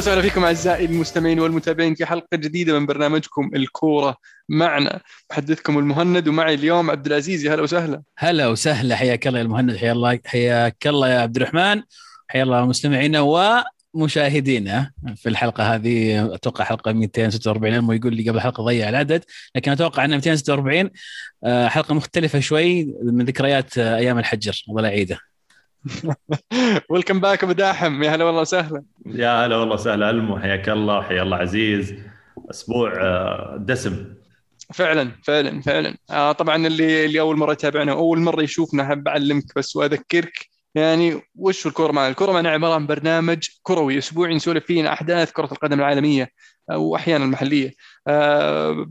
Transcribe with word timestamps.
وسهلا 0.00 0.22
فيكم 0.22 0.44
أعزائي 0.44 0.84
المستمعين 0.84 1.40
والمتابعين 1.40 1.94
في 1.94 2.06
حلقة 2.06 2.36
جديدة 2.36 2.78
من 2.78 2.86
برنامجكم 2.86 3.50
الكورة 3.54 4.16
معنا. 4.48 5.00
محدثكم 5.30 5.78
المهند 5.78 6.28
ومعي 6.28 6.54
اليوم 6.54 6.90
عبد 6.90 7.06
العزيز. 7.06 7.46
هلا 7.46 7.62
وسهلا. 7.62 8.02
هلا 8.18 8.46
وسهلا. 8.46 8.96
حياك 8.96 9.26
الله 9.26 9.38
يا 9.38 9.44
المهند. 9.44 9.76
حيا 9.76 9.92
الله 9.92 10.18
حياك 10.26 10.86
الله 10.86 11.08
يا 11.08 11.20
عبد 11.20 11.36
الرحمن. 11.36 11.82
حيا 12.28 12.42
الله 12.42 12.66
مستمعينا 12.66 13.20
ومشاهدينا. 13.94 14.92
في 15.16 15.28
الحلقة 15.28 15.74
هذه 15.74 16.24
أتوقع 16.34 16.64
حلقة 16.64 16.92
246 16.92 17.74
المو 17.74 17.92
يقول 17.92 18.16
لي 18.16 18.30
قبل 18.30 18.40
حلقة 18.40 18.64
ضيع 18.64 18.88
العدد 18.88 19.24
لكن 19.56 19.72
أتوقع 19.72 20.04
انها 20.04 20.16
246 20.16 20.90
آه، 21.44 21.68
حلقة 21.68 21.94
مختلفة 21.94 22.40
شوي 22.40 22.94
من 23.02 23.24
ذكريات 23.24 23.78
آه، 23.78 23.96
أيام 23.96 24.18
الحجر. 24.18 24.64
الله 24.68 24.88
يعيده 24.88 25.29
ويلكم 26.90 27.20
باك 27.20 27.44
ابو 27.44 27.52
داحم 27.52 28.02
يا 28.02 28.10
هلا 28.10 28.24
والله 28.24 28.40
وسهلا. 28.40 28.82
يا 29.06 29.46
هلا 29.46 29.56
والله 29.56 29.74
وسهلا 29.74 30.10
ألمو. 30.10 30.38
حياك 30.38 30.68
الله 30.68 31.02
حيا 31.02 31.22
الله 31.22 31.36
عزيز. 31.36 31.94
أسبوع 32.50 32.92
آه، 33.02 33.56
دسم. 33.60 34.14
فعلا 34.74 35.10
فعلا 35.24 35.60
فعلا. 35.60 35.96
آه 36.10 36.32
طبعا 36.32 36.66
اللي 36.66 37.06
اللي 37.06 37.20
أول 37.20 37.36
مرة 37.36 37.52
يتابعنا 37.52 37.92
أول 37.92 38.18
مرة 38.18 38.42
يشوفنا 38.42 38.82
أحب 38.82 39.08
أعلمك 39.08 39.44
بس 39.56 39.76
وأذكرك. 39.76 40.46
يعني 40.74 41.20
وش 41.34 41.66
الكورة 41.66 41.92
معنا؟ 41.92 42.08
الكورة 42.08 42.32
معنا 42.32 42.50
عبارة 42.50 42.74
عن 42.74 42.86
برنامج 42.86 43.48
كروي 43.62 43.98
أسبوعي 43.98 44.34
نسولف 44.34 44.64
فيه 44.64 44.80
عن 44.80 44.86
أحداث 44.86 45.32
كرة 45.32 45.48
القدم 45.52 45.78
العالمية 45.80 46.28
واحيانا 46.72 47.24
المحلية. 47.24 47.72
آه 48.06 48.86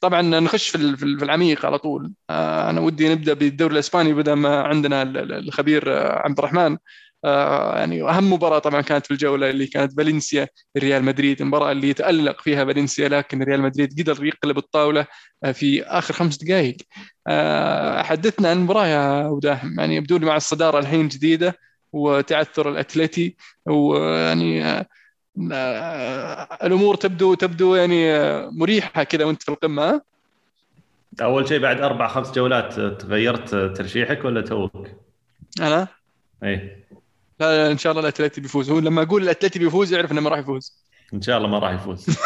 طبعا 0.00 0.22
نخش 0.22 0.68
في 0.68 0.96
في 0.96 1.02
ال- 1.04 1.18
في 1.18 1.24
العميق 1.24 1.66
على 1.66 1.78
طول. 1.78 2.12
آه 2.30 2.70
أنا 2.70 2.80
ودي 2.80 3.08
نبدأ 3.14 3.32
بالدوري 3.34 3.74
الإسباني 3.74 4.14
بدل 4.14 4.32
ما 4.32 4.62
عندنا 4.62 5.02
ال- 5.02 5.16
ال- 5.18 5.32
الخبير 5.48 5.92
آه، 5.98 6.18
عبد 6.24 6.38
الرحمن. 6.38 6.76
آه 7.24 7.78
يعني 7.78 8.02
أهم 8.10 8.32
مباراة 8.32 8.58
طبعا 8.58 8.80
كانت 8.80 9.06
في 9.06 9.10
الجولة 9.10 9.50
اللي 9.50 9.66
كانت 9.66 9.92
فالنسيا 9.96 10.48
ريال 10.78 11.04
مدريد. 11.04 11.40
المباراه 11.40 11.72
اللي 11.72 11.88
يتألق 11.88 12.40
فيها 12.40 12.64
فالنسيا 12.64 13.08
لكن 13.08 13.42
ريال 13.42 13.60
مدريد 13.62 14.00
قدر 14.00 14.24
يقلب 14.24 14.58
الطاولة 14.58 15.06
في 15.52 15.82
آخر 15.84 16.14
خمس 16.14 16.36
دقائق 16.36 16.76
حدثنا 18.02 18.48
عن 18.50 18.56
المباراه 18.56 18.86
يا 18.86 19.26
أبو 19.26 19.38
داحم 19.38 19.80
يعني 19.80 19.96
يبدو 19.96 20.16
لي 20.16 20.26
مع 20.26 20.36
الصدارة 20.36 20.78
الحين 20.78 21.08
جديدة 21.08 21.58
وتعثر 21.92 22.70
الأتلتي 22.70 23.36
ويعني 23.66 24.62
الأمور 25.36 26.94
تبدو 26.94 27.34
تبدو 27.34 27.74
يعني 27.74 28.12
آه، 28.12 28.50
مريحة 28.52 29.02
كذا 29.02 29.24
وأنت 29.24 29.42
في 29.42 29.48
القمة؟ 29.48 30.02
أول 31.22 31.48
شيء 31.48 31.58
بعد 31.58 31.80
أربع 31.80 32.08
خمس 32.08 32.32
جولات 32.32 32.78
آه، 32.78 32.88
تغيرت 32.88 33.54
آه، 33.54 33.68
ترشيحك 33.68 34.24
ولا 34.24 34.40
توك؟ 34.40 34.88
أنا؟ 35.60 35.88
إيه. 36.42 36.84
لا, 37.40 37.66
لا 37.66 37.72
إن 37.72 37.78
شاء 37.78 37.92
الله 37.92 38.02
الأتلتي 38.02 38.40
بيفوز. 38.40 38.70
هو 38.70 38.78
لما 38.78 39.02
أقول 39.02 39.22
الأتلتي 39.22 39.58
بيفوز 39.58 39.92
يعرف 39.92 40.12
إنه 40.12 40.20
ما 40.20 40.30
راح 40.30 40.38
يفوز. 40.38 40.84
إن 41.14 41.22
شاء 41.22 41.38
الله 41.38 41.48
ما 41.48 41.58
راح 41.58 41.72
يفوز. 41.72 42.06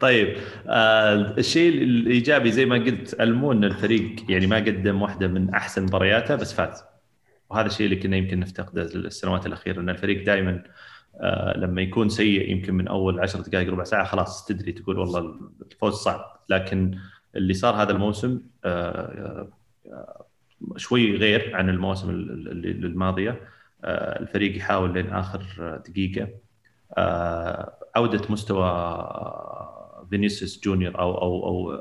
طيب 0.00 0.38
آه 0.68 1.14
الشيء 1.38 1.82
الإيجابي 1.82 2.52
زي 2.52 2.64
ما 2.66 2.76
قلت 2.76 3.20
المو 3.20 3.52
ان 3.52 3.64
الفريق 3.64 4.24
يعني 4.28 4.46
ما 4.46 4.56
قدم 4.56 5.02
واحدة 5.02 5.26
من 5.26 5.54
أحسن 5.54 5.82
مبارياته 5.82 6.34
بس 6.34 6.52
فاز. 6.52 6.84
وهذا 7.50 7.66
الشيء 7.66 7.86
اللي 7.86 7.96
كنا 7.96 8.16
يمكن 8.16 8.40
نفتقده 8.40 8.82
السنوات 8.82 9.46
الأخيرة 9.46 9.80
إن 9.80 9.88
الفريق 9.90 10.26
دائما 10.26 10.50
آه 10.50 10.93
لما 11.56 11.82
يكون 11.82 12.08
سيء 12.08 12.50
يمكن 12.50 12.74
من 12.74 12.88
أول 12.88 13.20
10 13.20 13.42
دقائق 13.42 13.70
ربع 13.70 13.84
ساعة 13.84 14.04
خلاص 14.04 14.46
تدري 14.46 14.72
تقول 14.72 14.98
والله 14.98 15.40
الفوز 15.72 15.94
صعب. 15.94 16.40
لكن 16.48 16.98
اللي 17.36 17.54
صار 17.54 17.74
هذا 17.82 17.92
الموسم 17.92 18.40
آه 18.64 19.48
آه 19.86 20.26
شوي 20.76 21.16
غير 21.16 21.56
عن 21.56 21.68
المواسم 21.68 22.10
ال- 22.10 22.48
ال- 22.66 22.84
الماضيه 22.84 23.40
آه 23.84 24.20
الفريق 24.20 24.56
يحاول 24.56 24.94
لين 24.94 25.06
آخر 25.10 25.42
دقيقة. 25.88 26.28
آه، 26.98 27.72
عودة 27.96 28.22
مستوى 28.30 28.68
فينيسيوس 30.10 30.60
جونيور 30.64 30.98
أو 30.98 31.18
أو 31.22 31.46
أو 31.46 31.80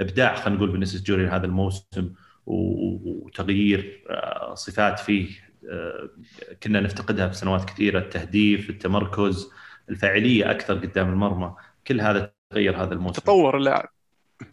إبداع 0.00 0.34
خلينا 0.34 0.56
نقول 0.58 0.72
فينيسيوس 0.72 1.02
جونيور 1.02 1.36
هذا 1.36 1.46
الموسم 1.46 2.12
وتغيير 2.46 4.04
آه، 4.10 4.54
صفات 4.54 4.98
فيه 4.98 5.28
آه، 5.28 5.51
كنا 6.62 6.80
نفتقدها 6.80 7.28
في 7.28 7.34
سنوات 7.34 7.64
كثيرة 7.64 7.98
التهديف 7.98 8.70
التمركز 8.70 9.50
الفاعلية 9.90 10.50
أكثر 10.50 10.74
قدام 10.74 11.08
المرمى. 11.08 11.54
كل 11.86 12.00
هذا 12.00 12.32
تغير 12.50 12.82
هذا 12.82 12.94
الموسم. 12.94 13.22
تطور 13.22 13.56
اللاعب. 13.56 13.88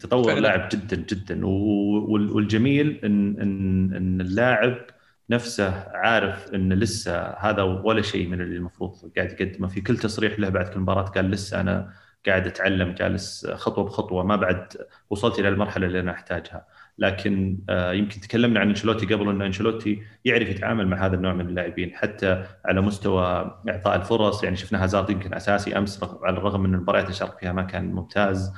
تطور. 0.00 0.32
اللاعب 0.32 0.68
جدا 0.72 0.96
جدا. 0.96 1.46
والجميل 1.46 3.00
ان 3.04 3.40
ان 3.40 3.94
إن 3.94 4.20
اللاعب 4.20 4.86
نفسه 5.30 5.88
عارف 5.88 6.54
إن 6.54 6.72
لسه 6.72 7.30
هذا 7.30 7.62
ولا 7.62 8.02
شيء 8.02 8.28
من 8.28 8.40
اللي 8.40 8.56
المفروض 8.56 9.12
قاعد 9.16 9.40
يقدمه. 9.40 9.68
في 9.68 9.80
كل 9.80 9.96
تصريح 9.96 10.38
له 10.38 10.48
بعد 10.48 10.68
كل 10.68 10.80
مباراة 10.80 11.02
قال 11.04 11.30
لسه 11.30 11.60
أنا 11.60 11.92
قاعد 12.26 12.46
أتعلم 12.46 12.92
جالس 12.92 13.46
خطوة 13.46 13.84
بخطوة 13.84 14.24
ما 14.24 14.36
بعد 14.36 14.72
وصلت 15.10 15.38
إلى 15.38 15.48
المرحلة 15.48 15.86
اللي 15.86 16.00
أنا 16.00 16.12
أحتاجها. 16.12 16.66
لكن 17.00 17.58
آه، 17.68 17.92
يمكن 17.92 18.20
تكلمنا 18.20 18.60
عن 18.60 18.68
أنشيلوتي 18.68 19.06
قبل 19.14 19.28
ان 19.28 19.42
أنشيلوتي 19.42 20.02
يعرف 20.24 20.48
يتعامل 20.48 20.88
مع 20.88 21.06
هذا 21.06 21.14
النوع 21.14 21.34
من 21.34 21.48
اللاعبين 21.48 21.94
حتى 21.94 22.44
على 22.64 22.80
مستوى 22.80 23.22
إعطاء 23.68 23.96
الفرص 23.96 24.44
يعني 24.44 24.56
شفنا 24.56 24.84
هازارد 24.84 25.10
يمكن 25.10 25.34
أساسي 25.34 25.78
أمس 25.78 26.04
على 26.22 26.38
الرغم 26.38 26.60
من 26.60 26.74
المباريات 26.74 27.04
اللي 27.04 27.16
شارك 27.16 27.38
فيها 27.38 27.52
ما 27.52 27.62
كان 27.62 27.92
ممتاز. 27.92 28.52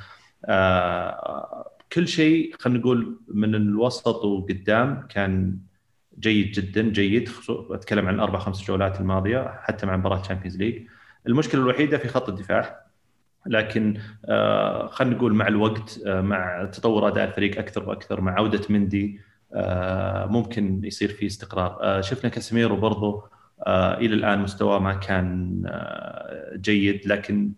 آه، 0.45 1.71
كل 1.93 2.07
شيء 2.07 2.55
خلينا 2.59 2.79
نقول 2.79 3.19
من 3.27 3.55
الوسط 3.55 4.25
وقدام 4.25 5.07
كان 5.09 5.57
جيد 6.19 6.51
جدا 6.51 6.81
جيد 6.81 7.29
أتكلم 7.49 8.07
عن 8.07 8.15
الاربع 8.15 8.39
خمس 8.39 8.67
جولات 8.67 8.99
الماضية 8.99 9.59
حتى 9.61 9.85
مع 9.85 9.97
مباراة 9.97 10.21
تشامبيونز 10.21 10.57
ليج 10.57 10.87
المشكلة 11.27 11.61
الوحيدة 11.61 11.97
في 11.97 12.07
خط 12.07 12.29
الدفاع 12.29 12.82
لكن 13.47 13.97
آه 14.25 14.87
خلينا 14.87 15.15
نقول 15.15 15.33
مع 15.33 15.47
الوقت 15.47 15.99
آه 16.05 16.21
مع 16.21 16.65
تطور 16.65 17.07
أداء 17.07 17.27
الفريق 17.27 17.59
أكثر 17.59 17.89
وأكثر 17.89 18.21
مع 18.21 18.33
عودة 18.35 18.61
مندي 18.69 19.19
آه 19.53 20.25
ممكن 20.25 20.81
يصير 20.83 21.09
في 21.09 21.25
استقرار. 21.25 22.01
شفنا 22.01 22.29
كاسيميرو 22.29 22.75
برضو 22.75 23.23
آه 23.67 23.97
إلى 23.97 24.15
الآن 24.15 24.39
مستواه 24.39 24.79
ما 24.79 24.93
كان 24.93 25.61
جيد 26.55 27.07
لكن 27.07 27.51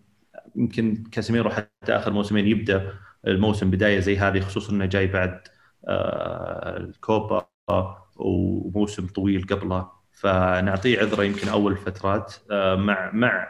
يمكن 0.56 1.04
كاسيميرو 1.12 1.50
حتى 1.50 1.92
آخر 1.96 2.12
موسمين 2.12 2.46
يبدأ 2.46 2.92
الموسم 3.26 3.70
بداية 3.70 4.00
زي 4.00 4.18
هذه 4.18 4.40
خصوصا 4.40 4.72
إنه 4.72 4.84
جاي 4.84 5.06
بعد 5.06 5.40
الكوبا 6.76 7.46
وموسم 8.16 9.06
طويل 9.06 9.46
قبله. 9.46 9.88
فنعطيه 10.12 10.98
عذره 10.98 11.24
يمكن 11.24 11.48
أول 11.48 11.72
الفترات 11.72 12.34
آه 12.50 12.76
مع 12.76 13.10
مع 13.12 13.48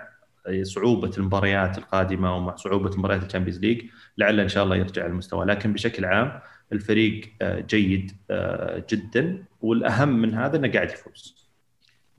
صعوبة 0.63 1.11
المباريات 1.19 1.79
القادمة 1.79 2.37
ومع 2.37 2.57
صعوبة 2.57 2.97
مباريات 2.97 3.23
الشامبيونز 3.23 3.61
ليج 3.61 3.83
لعل 4.19 4.41
إن 4.41 4.49
شاء 4.49 4.65
الله 4.65 4.77
يرجع 4.77 5.07
المستوى. 5.07 5.47
لكن 5.47 5.73
بشكل 5.73 6.05
عام 6.05 6.41
الفريق 6.73 7.33
آه، 7.43 7.61
جيد 7.61 8.13
آه، 8.31 8.85
جدا 8.91 9.45
والأهم 9.61 10.09
من 10.09 10.35
هذا 10.35 10.57
إنه 10.57 10.73
قاعد 10.73 10.91
يفوز. 10.91 11.47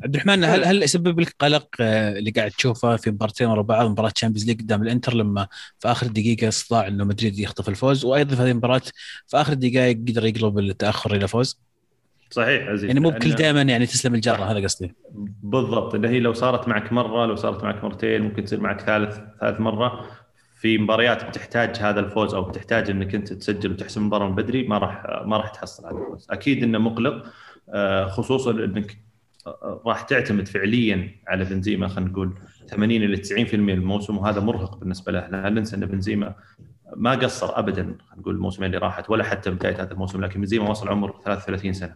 عبد 0.03 0.15
الرحمن 0.15 0.43
هل 0.43 0.65
هل 0.65 0.83
يسبب 0.83 1.19
لك 1.19 1.35
قلق 1.39 1.67
آه، 1.79 2.17
اللي 2.17 2.31
قاعد 2.31 2.51
تشوفه 2.51 2.95
في 2.95 3.11
مباراتين 3.11 3.47
ورا 3.47 3.61
بعض 3.61 3.89
مباراة 3.89 4.09
تشامبيونز 4.09 4.47
ليج 4.47 4.61
قدام 4.61 4.81
الإنتر 4.81 5.13
لما 5.13 5.47
في 5.79 5.91
آخر 5.91 6.07
دقيقة 6.07 6.47
استطاع 6.47 6.88
إنه 6.88 7.03
مدريد 7.03 7.39
يخطف 7.39 7.69
الفوز 7.69 8.06
وأيضا 8.06 8.35
في 8.35 8.41
هذه 8.41 8.51
المباراة 8.51 8.81
في 9.27 9.38
آخر 9.38 9.53
دقائق 9.53 9.97
قدر 9.97 10.25
يقلب 10.25 10.59
التأخر 10.59 11.15
إلى 11.15 11.27
فوز؟ 11.27 11.66
صحيح 12.29 12.68
عزيز. 12.69 12.83
يعني 12.83 13.00
مو 13.00 13.09
بكل 13.09 13.31
لأن- 13.31 13.35
دائما 13.38 13.62
يعني 13.62 13.85
تسلم 13.85 14.15
الجرة 14.15 14.44
هذا 14.51 14.63
قصدي. 14.63 14.95
بالضبط. 15.44 15.95
اللي 15.95 16.07
هي 16.07 16.19
لو 16.19 16.33
صارت 16.33 16.68
معك 16.68 16.94
مرة 16.94 17.25
لو 17.25 17.35
صارت 17.35 17.63
معك 17.63 17.83
مرتين 17.83 18.21
ممكن 18.21 18.44
تصير 18.44 18.59
معك 18.62 18.81
ثالث 18.81 19.18
ثالث 19.41 19.59
مرة. 19.59 20.06
في 20.59 20.77
مباريات 20.77 21.25
بتحتاج 21.25 21.77
هذا 21.79 22.00
الفوز 22.00 22.33
أو 22.33 22.41
بتحتاج 22.41 22.89
إنك 22.89 23.15
أنت 23.15 23.33
تسجل 23.33 23.71
وتحسم 23.71 24.01
المباراه 24.01 24.29
من 24.29 24.35
بدري 24.35 24.68
ما 24.68 24.77
راح 24.77 25.03
ما 25.25 25.38
راح 25.38 25.50
تحصل 25.50 25.85
هذا 25.85 25.97
الفوز. 25.97 26.27
أكيد 26.29 26.63
إنه 26.63 26.77
مقلق 26.77 27.24
آه، 27.74 28.07
خصوصا 28.07 28.51
إنك 28.51 28.97
آه، 29.47 29.81
راح 29.85 30.01
تعتمد 30.01 30.47
فعليا 30.47 31.09
على 31.27 31.45
بنزيما 31.45 31.88
خلينا 31.88 32.12
نقول 32.12 32.33
80 32.69 33.03
إلى 33.03 33.18
90% 33.18 33.56
من 33.56 33.74
الموسم 33.74 34.18
وهذا 34.18 34.39
مرهق 34.39 34.77
بالنسبة 34.77 35.12
له. 35.12 35.27
لا 35.27 35.50
ننسى 35.50 35.75
إن 35.75 35.85
بنزيما 35.85 36.35
ما 36.95 37.12
قصر 37.12 37.59
ابدا 37.59 37.83
خلينا 37.83 37.97
نقول 38.18 38.35
الموسمين 38.35 38.68
اللي 38.68 38.77
راحت 38.77 39.09
ولا 39.09 39.24
حتى 39.24 39.51
بداية 39.51 39.81
هذا 39.81 39.91
الموسم 39.91 40.21
لكن 40.21 40.39
بنزيما 40.39 40.69
وصل 40.69 40.89
عمر 40.89 41.15
33 41.25 41.74
سنة. 41.74 41.95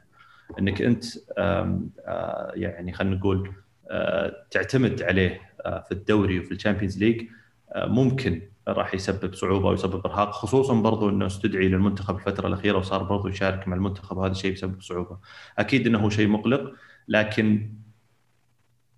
إنك 0.59 0.81
أنت 0.81 1.05
آه، 1.37 2.51
يعني 2.55 2.93
خلينا 2.93 3.15
نقول 3.15 3.53
آه، 3.91 4.45
تعتمد 4.51 5.01
عليه 5.01 5.41
آه، 5.65 5.81
في 5.81 5.91
الدوري 5.91 6.39
وفي 6.39 6.51
الشامبيونز 6.51 6.97
ليج 7.03 7.27
ممكن 7.75 8.41
راح 8.67 8.93
يسبب 8.93 9.33
صعوبة 9.33 9.69
ويسبب 9.69 10.05
إرهاق 10.05 10.31
خصوصا 10.31 10.73
برضو 10.73 11.09
إنه 11.09 11.25
استدعي 11.25 11.67
للمنتخب 11.67 12.15
الفترة 12.15 12.47
الأخيرة 12.47 12.77
وصار 12.77 13.03
برضو 13.03 13.27
يشارك 13.27 13.67
مع 13.67 13.75
المنتخب 13.75 14.17
وهذا 14.17 14.31
الشيء 14.31 14.51
يسبب 14.51 14.81
صعوبة. 14.81 15.17
أكيد 15.59 15.87
إنه 15.87 16.09
شيء 16.09 16.27
مقلق 16.27 16.73
لكن 17.07 17.73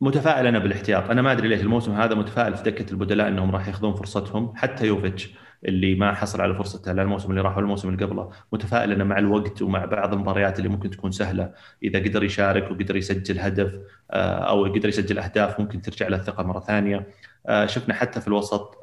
متفائل 0.02 0.48
أنا 0.48 0.60
بالاحتياط. 0.60 1.10
أنا 1.10 1.22
ما 1.22 1.32
أدري 1.32 1.48
ليش 1.48 1.62
الموسم 1.62 1.92
هذا 1.92 2.16
متفائل 2.16 2.58
في 2.58 2.64
دكة 2.64 2.92
البدلاء 2.92 3.28
إنهم 3.28 3.52
راح 3.52 3.68
يأخذون 3.68 3.94
فرصتهم 3.94 4.56
حتى 4.56 4.88
يوفيتش. 4.88 5.30
اللي 5.66 5.96
ما 5.96 6.14
حصل 6.14 6.42
على 6.42 6.56
فرصته 6.56 6.92
لا 6.92 7.02
الموسم 7.02 7.30
اللي 7.30 7.42
راح 7.42 7.58
ولا 7.58 7.66
الموسم 7.66 7.90
اللي 7.90 8.06
قبله. 8.06 8.30
متفائل 8.54 8.92
انه 8.92 9.04
مع 9.04 9.18
الوقت 9.18 9.62
ومع 9.62 9.86
بعض 9.86 10.14
المباريات 10.14 10.58
اللي 10.58 10.70
ممكن 10.70 10.90
تكون 10.90 11.12
سهلة. 11.12 11.52
إذا 11.84 12.00
قدر 12.00 12.24
يشارك 12.24 12.72
وقدر 12.72 12.96
يسجل 12.96 13.40
هدف 13.40 13.74
آه، 14.12 14.50
أو 14.50 14.66
قدر 14.66 14.90
يسجل 14.90 15.20
أهداف 15.20 15.60
ممكن 15.60 15.82
ترجع 15.82 16.08
له 16.08 16.18
الثقة 16.18 16.44
مرة 16.44 16.60
ثانية. 16.60 17.08
آه، 17.48 17.66
شفنا 17.66 17.94
حتى 17.94 18.22
في 18.22 18.28
الوسط 18.28 18.80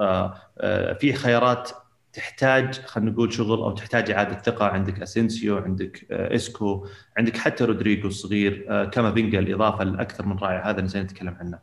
في 1.01 1.13
خيارات 1.13 1.71
تحتاج 2.13 2.75
خلينا 2.75 3.11
نقول 3.11 3.33
شغل 3.33 3.59
أو 3.59 3.71
تحتاج 3.71 4.11
إعادة 4.11 4.39
ثقة. 4.39 4.67
عندك 4.67 5.03
أسينسيو 5.03 5.59
عندك 5.59 6.07
إسكو 6.11 6.87
عندك 7.19 7.37
حتى 7.37 7.65
رودريجو 7.65 8.09
الصغير 8.09 8.85
كامافينجا 8.85 9.39
الإضافة 9.39 9.83
الأكثر 9.83 10.27
من 10.27 10.39
رائع 10.39 10.71
هذا 10.71 10.81
نسينا 10.81 11.05
نتكلم 11.05 11.37
عنه. 11.41 11.59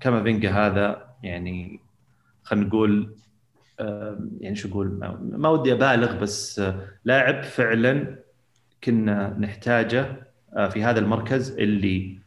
كامافينجا 0.00 0.50
هذا 0.50 1.14
يعني 1.22 1.80
خلينا 2.42 2.66
نقول 2.66 3.14
يعني 4.40 4.56
شو 4.56 4.68
أقول؟ 4.68 4.88
ما 5.22 5.48
ودي 5.48 5.72
أبالغ 5.72 6.16
بس 6.16 6.62
لاعب 7.04 7.42
فعلا 7.42 8.18
كنا 8.84 9.36
نحتاجه 9.38 10.06
آه، 10.56 10.68
في 10.68 10.82
هذا 10.84 10.98
المركز 10.98 11.50
اللي 11.50 12.18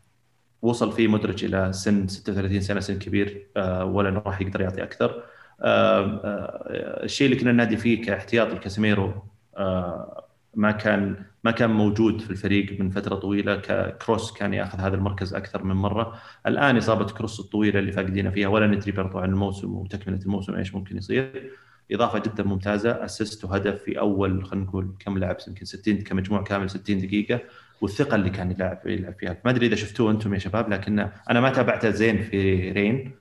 وصل 0.61 0.91
فيه 0.91 1.07
مودريتش 1.07 1.45
إلى 1.45 1.73
سن 1.73 2.07
36 2.07 2.61
سنة 2.61 2.79
سن 2.79 2.99
كبير 2.99 3.47
آه، 3.57 3.85
ولا 3.85 4.09
راح 4.25 4.41
يقدر 4.41 4.61
يعطي 4.61 4.83
أكثر. 4.83 5.23
الشيء 7.03 7.27
اللي 7.27 7.39
كنا 7.39 7.51
ننادي 7.51 7.77
فيه 7.77 8.05
كاحتياط 8.05 8.47
لكاسيميرو 8.47 9.13
آه، 9.57 10.22
ما 10.55 10.71
كان 10.71 11.15
ما 11.43 11.51
كان 11.51 11.69
موجود 11.69 12.21
في 12.21 12.29
الفريق 12.29 12.79
من 12.79 12.89
فترة 12.89 13.15
طويلة. 13.15 13.55
ككروس 13.55 14.33
كان 14.33 14.53
ياخذ 14.53 14.79
هذا 14.79 14.95
المركز 14.95 15.33
أكثر 15.33 15.63
من 15.63 15.75
مرة. 15.75 16.19
الآن 16.47 16.77
إصابة 16.77 17.05
كروس 17.05 17.39
الطويلة 17.39 17.79
اللي 17.79 17.91
فاقدين 17.91 18.31
فيها 18.31 18.47
ولا 18.47 18.67
ندري 18.67 18.91
برضو 18.91 19.19
عن 19.19 19.29
الموسم 19.29 19.73
وتكملة 19.75 20.19
الموسم 20.21 20.55
إيش 20.55 20.75
ممكن 20.75 20.97
يصير. 20.97 21.51
إضافة 21.91 22.19
جدا 22.19 22.43
ممتازة 22.43 23.05
أسيست 23.05 23.45
وهدف 23.45 23.83
في 23.83 23.99
أول 23.99 24.45
خلينا 24.45 24.65
نقول 24.65 24.95
كم 24.99 25.17
لعب 25.17 25.37
يمكن 25.47 25.65
60 25.65 25.97
كمجموع 25.97 26.43
كامل 26.43 26.69
60 26.69 26.97
دقيقة. 26.97 27.39
والثقة 27.81 28.15
اللي 28.15 28.29
كان 28.29 28.51
يلعب 28.51 28.81
يلعب 28.85 29.13
فيها. 29.19 29.37
ما 29.45 29.51
أدري 29.51 29.67
إذا 29.67 29.75
شفتوه 29.75 30.11
أنتم 30.11 30.33
يا 30.33 30.39
شباب 30.39 30.69
لكن 30.69 31.09
أنا 31.29 31.39
ما 31.39 31.49
تابعته 31.49 31.89
زين 31.89 32.21
في 32.21 32.71
رين. 32.71 33.11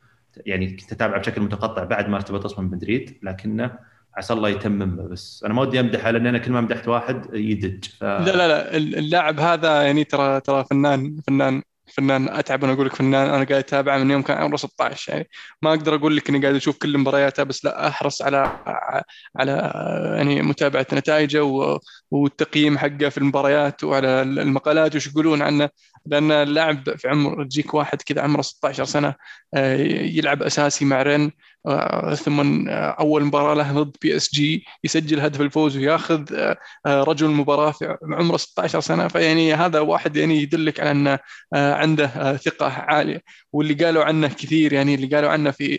يعني 0.47 0.77
كنت 0.77 0.93
أتابعه 0.93 1.21
بشكل 1.21 1.41
متقطع 1.41 1.85
بعد 1.85 2.09
ما 2.09 2.17
ارتبط 2.17 2.45
أصلا 2.45 2.69
بمدريد 2.69 3.19
لكنه 3.23 3.79
عسى 4.17 4.33
الله 4.33 4.49
يتمم 4.49 5.09
بس 5.09 5.43
أنا 5.47 5.55
ما 5.55 5.63
ودي 5.63 5.81
أمدحه 5.81 6.11
لأن 6.11 6.27
أنا 6.27 6.39
كل 6.39 6.53
ما 6.53 6.61
مدحت 6.61 6.89
واحد 6.89 7.35
يدج 7.35 7.85
ف... 7.85 8.03
لا 8.05 8.21
لا 8.25 8.49
لا 8.49 8.77
اللاعب 8.77 9.41
هذا 9.41 9.83
يعني 9.83 10.05
ترى 10.05 10.41
ترى 10.41 10.65
فنان 10.71 11.17
فنان 11.27 11.63
فنان 11.93 12.29
أتعب 12.29 12.65
أنا 12.65 12.73
أقول 12.73 12.87
لك 12.87 12.95
فنان 12.95 13.27
أنا 13.27 13.45
قاعد 13.45 13.53
أتابعه 13.53 13.99
من 13.99 14.11
يوم 14.11 14.23
كان 14.23 14.37
عمره 14.39 14.57
16 14.57 15.13
يعني. 15.13 15.29
ما 15.63 15.71
أقدر 15.71 15.95
أقول 15.95 16.17
لك 16.17 16.29
إني 16.29 16.43
قاعد 16.43 16.55
أشوف 16.55 16.79
كل 16.79 16.99
مبارياته 16.99 17.43
بس 17.43 17.65
لا 17.65 17.89
أحرص 17.89 18.23
على 18.23 18.59
على 19.37 19.73
يعني 20.17 20.43
متابعة 20.43 20.87
نتائجه 20.93 21.43
والتقييم 22.11 22.79
حقه 22.79 23.09
في 23.09 23.19
المباريات 23.19 23.85
وعلى 23.85 24.23
المقالات 24.23 24.97
وش 24.97 25.07
يقولون 25.07 25.43
عنه. 25.43 25.69
لأن 26.07 26.33
اللاعب 26.33 26.97
في 26.97 27.09
عمر 27.09 27.45
تجيك 27.45 27.75
واحد 27.75 28.03
كذا 28.03 28.23
عمره 28.23 28.43
16 28.43 28.85
سنة 28.85 29.15
آه، 29.55 29.77
يلعب 29.77 30.43
أساسي 30.43 30.85
مع 30.85 31.03
رين. 31.03 31.33
ثم 32.15 32.69
آه، 32.69 32.91
أول 33.01 33.25
مباراة 33.25 33.55
له 33.55 33.73
ضد 33.73 33.97
بي 34.03 34.17
إس 34.17 34.35
جي 34.35 34.65
يسجل 34.85 35.21
هدف 35.21 35.41
الفوز 35.41 35.77
وياخذ 35.77 36.25
رجل 36.87 37.27
المباراه 37.27 37.71
في 37.71 37.97
عمره 38.03 38.37
16 38.37 38.81
سنة. 38.81 39.09
فيعني 39.09 39.55
هذا 39.55 39.81
واحد 39.81 40.17
يعني 40.17 40.43
يدلك 40.43 40.81
على 40.81 40.91
انه 40.91 41.19
عنده 41.55 42.37
ثقة 42.37 42.67
عالية. 42.67 43.23
واللي 43.53 43.75
قالوا 43.75 44.05
عنه 44.05 44.29
كثير 44.29 44.73
يعني 44.73 44.95
اللي 44.95 45.07
قالوا 45.17 45.31
عنه 45.31 45.51
في 45.51 45.79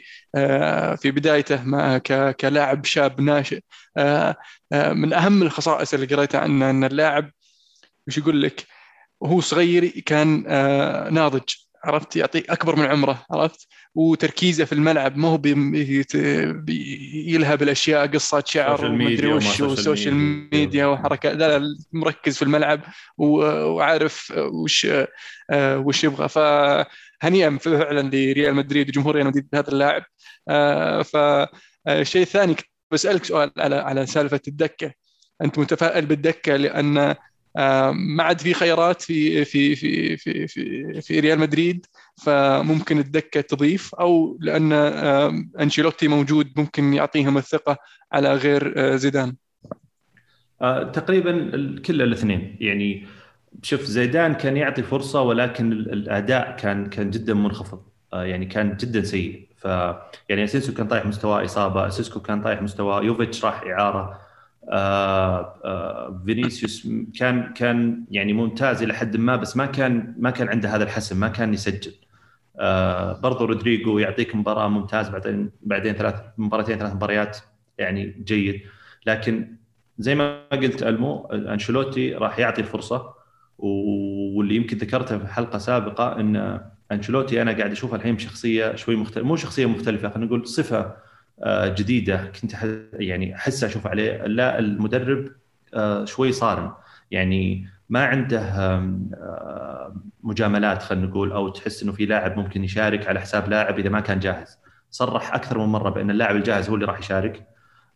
في 0.97 1.12
بدايته 1.12 1.97
كلاعب 2.31 2.86
شاب 2.86 3.21
ناشئ. 3.21 3.59
من 4.74 5.13
أهم 5.13 5.41
الخصائص 5.44 5.94
اللي 5.94 6.06
قريتها 6.15 6.41
عنه 6.41 6.69
إن 6.69 6.83
اللاعب 6.83 7.31
وش 8.07 8.18
يقول 8.18 8.41
لك؟ 8.41 8.65
وهو 9.21 9.41
صغير 9.41 9.89
كان 10.06 10.44
آه، 10.47 11.09
ناضج. 11.09 11.62
عرفت؟ 11.85 12.15
يعطيك 12.15 12.50
أكبر 12.50 12.75
من 12.75 12.85
عمره 12.85 13.25
عرفت؟ 13.31 13.68
وتركيزه 13.95 14.65
في 14.65 14.74
الملعب 14.74 15.18
ما 15.18 15.27
هو 15.27 15.41
يلهب 17.27 17.62
الأشياء 17.62 18.07
قصه 18.07 18.44
شعر 18.45 18.85
ومدري 18.85 19.33
وش 19.33 19.62
وسوشيال 19.62 20.13
ميديا 20.53 20.85
وحركات 20.85 21.35
لا 21.35 21.59
لا 21.59 21.77
مركز 21.91 22.38
في 22.38 22.41
الملعب 22.41 22.81
وعارف 23.18 24.33
وش 24.38 24.88
آه، 25.51 25.77
وش 25.77 26.03
يبغى. 26.03 26.30
فهنيئا 26.30 27.57
فعلا 27.57 28.01
لريال 28.01 28.56
مدريد 28.56 28.89
وجمهور 28.89 29.15
ريال 29.15 29.27
مدريد 29.27 29.50
بهذا 29.51 29.69
اللاعب. 29.69 30.03
آه، 30.50 31.01
فالشيء 31.01 32.21
الثاني 32.21 32.56
بسألك 32.91 33.25
سؤال 33.25 33.51
على 33.57 33.75
على 33.75 34.06
سالفة 34.06 34.41
الدكة. 34.47 34.91
أنت 35.41 35.59
متفائل 35.59 36.06
بالدكة 36.06 36.56
لأن 36.56 37.15
ما 37.94 38.23
عاد 38.23 38.41
في 38.41 38.53
خيارات 38.53 39.01
في 39.01 39.45
في 39.45 39.75
في 39.75 40.17
في 40.17 40.47
في, 40.47 41.01
في 41.01 41.19
ريال 41.19 41.39
مدريد 41.39 41.85
فممكن 42.23 43.00
الدكة 43.00 43.41
تضيف 43.41 43.95
أو 43.95 44.38
لأن 44.41 44.73
أنشيلوتي 45.59 46.07
موجود 46.07 46.51
ممكن 46.55 46.94
يعطيهم 46.94 47.38
الثقة 47.38 47.77
على 48.11 48.33
غير 48.33 48.73
آه، 48.77 48.95
زيدان. 48.95 49.35
آه، 50.61 50.83
تقريبا 50.83 51.31
كل 51.85 52.01
الاثنين. 52.01 52.57
يعني 52.59 53.07
شوف 53.61 53.81
زيدان 53.81 54.33
كان 54.33 54.57
يعطي 54.57 54.83
فرصة 54.83 55.21
ولكن 55.21 55.71
الأداء 55.71 56.55
كان 56.55 56.89
كان 56.89 57.11
جدا 57.11 57.33
منخفض. 57.33 57.83
آه، 58.13 58.23
يعني 58.23 58.45
كان 58.45 58.77
جدا 58.77 59.03
سيء. 59.03 59.47
ف 59.57 59.65
يعني 60.29 60.44
اسينسيو 60.44 60.73
كان 60.73 60.88
طايح 60.88 61.05
مستواه 61.05 61.45
إصابة 61.45 61.88
ايسكو 61.88 62.19
كان 62.19 62.41
طايح 62.41 62.61
مستواه 62.61 63.03
يوفيتش 63.03 63.45
راح 63.45 63.63
إعارة. 63.63 64.19
آه 64.69 65.56
آه 65.65 66.21
فينيسيوس 66.25 66.88
كان 67.19 67.54
كان 67.54 68.06
يعني 68.12 68.33
ممتاز 68.33 68.83
إلى 68.83 68.94
حد 68.94 69.18
ما 69.18 69.36
بس 69.36 69.57
ما 69.57 69.65
كان 69.65 70.15
ما 70.19 70.30
كان 70.30 70.50
عنده 70.50 70.69
هذا 70.75 70.83
الحسم 70.83 71.19
ما 71.19 71.27
كان 71.27 71.54
يسجل. 71.54 71.94
آه 72.60 73.19
برضو 73.19 73.45
رودريجو 73.45 74.00
يعطيك 74.00 74.36
مباراة 74.36 74.68
ممتاز 74.68 75.10
بعدين 75.10 75.51
بعدين 75.62 75.94
ثلاث 75.94 76.15
مباراتين 76.38 76.77
ثلاث 76.80 76.94
مباريات 76.94 77.38
يعني 77.77 78.24
جيد. 78.25 78.62
لكن 79.05 79.58
زي 79.98 80.15
ما 80.15 80.48
قلت 80.51 80.84
ألمو 80.84 81.25
أنشيلوتي 81.25 82.13
راح 82.15 82.39
يعطي 82.39 82.62
الفرصة 82.62 83.13
واللي 83.58 84.55
يمكن 84.55 84.77
ذكرته 84.77 85.17
في 85.17 85.27
حلقة 85.27 85.58
سابقة 85.58 86.20
إن 86.20 86.62
أنشيلوتي 86.91 87.41
أنا 87.41 87.51
قاعد 87.51 87.72
اشوفه 87.72 87.96
الحين 87.96 88.15
بشخصيه 88.15 88.75
شوي 88.75 88.96
مختلفة 88.96 89.27
مو 89.27 89.36
شخصية 89.36 89.65
مختلفة 89.65 90.10
خلينا 90.10 90.25
نقول 90.25 90.48
صفة 90.48 90.96
جديدة 91.47 92.31
كنت 92.41 92.53
يعني 92.93 93.35
أحس 93.35 93.63
أشوف 93.63 93.88
عليه 93.88 94.25
لا 94.25 94.59
المدرب 94.59 95.29
آه، 95.73 96.05
شوي 96.05 96.31
صارم. 96.31 96.73
يعني 97.12 97.67
ما 97.89 98.05
عنده 98.05 98.39
آه، 98.41 99.95
مجاملات 100.23 100.83
خلينا 100.83 101.07
نقول 101.07 101.31
أو 101.31 101.50
تحس 101.50 101.83
إنه 101.83 101.91
في 101.91 102.05
لاعب 102.05 102.38
ممكن 102.38 102.63
يشارك 102.63 103.07
على 103.07 103.19
حساب 103.19 103.50
لاعب 103.50 103.79
إذا 103.79 103.89
ما 103.89 104.00
كان 104.00 104.19
جاهز. 104.19 104.57
صرح 104.91 105.33
أكثر 105.33 105.57
من 105.57 105.65
مرة 105.65 105.89
بأن 105.89 106.09
اللاعب 106.12 106.35
الجاهز 106.35 106.69
هو 106.69 106.75
اللي 106.75 106.85
راح 106.85 107.00
يشارك. 107.00 107.47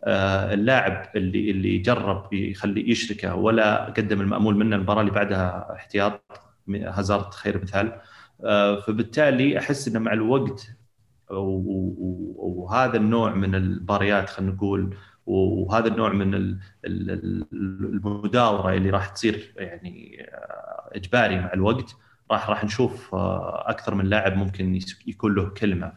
اللاعب 0.08 1.10
اللي 1.16 1.52
اللي 1.52 1.78
جرب 1.78 2.34
يخلي 2.34 2.92
يشركه 2.92 3.36
ولا 3.36 3.86
قدم 3.86 4.22
المأمول 4.22 4.56
منه 4.56 4.76
المباراة 4.76 5.02
اللي 5.02 5.12
بعدها 5.12 5.76
احتياط 5.76 6.22
هازارد 6.70 7.34
خير 7.34 7.62
مثال. 7.62 8.00
فبالتالي 8.88 9.60
أحس 9.60 9.88
إنه 9.88 10.00
مع 10.00 10.14
الوقت 10.14 10.77
وهذا 11.30 12.98
النوع 12.98 13.34
من 13.34 13.56
المباريات 13.56 14.30
خلينا 14.30 14.54
نقول 14.54 14.98
وهذا 15.28 15.88
النوع 15.88 16.10
من 16.14 16.58
المداورة 16.86 18.74
اللي 18.74 18.90
راح 18.90 19.08
تصير 19.08 19.54
يعني 19.58 20.28
آه، 20.32 20.90
إجباري 20.96 21.40
مع 21.40 21.54
الوقت 21.54 21.96
راح 22.32 22.50
راح 22.50 22.64
نشوف 22.64 23.16
آه، 23.16 23.70
أكثر 23.70 23.96
من 23.96 24.06
لاعب 24.06 24.38
ممكن 24.38 24.80
يكون 25.08 25.36
له 25.36 25.50
كلمة 25.50 25.90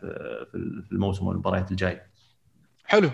في 0.50 0.88
الموسم 0.92 1.26
والمباريات 1.26 1.70
الجاية. 1.70 2.06
حلو. 2.84 3.10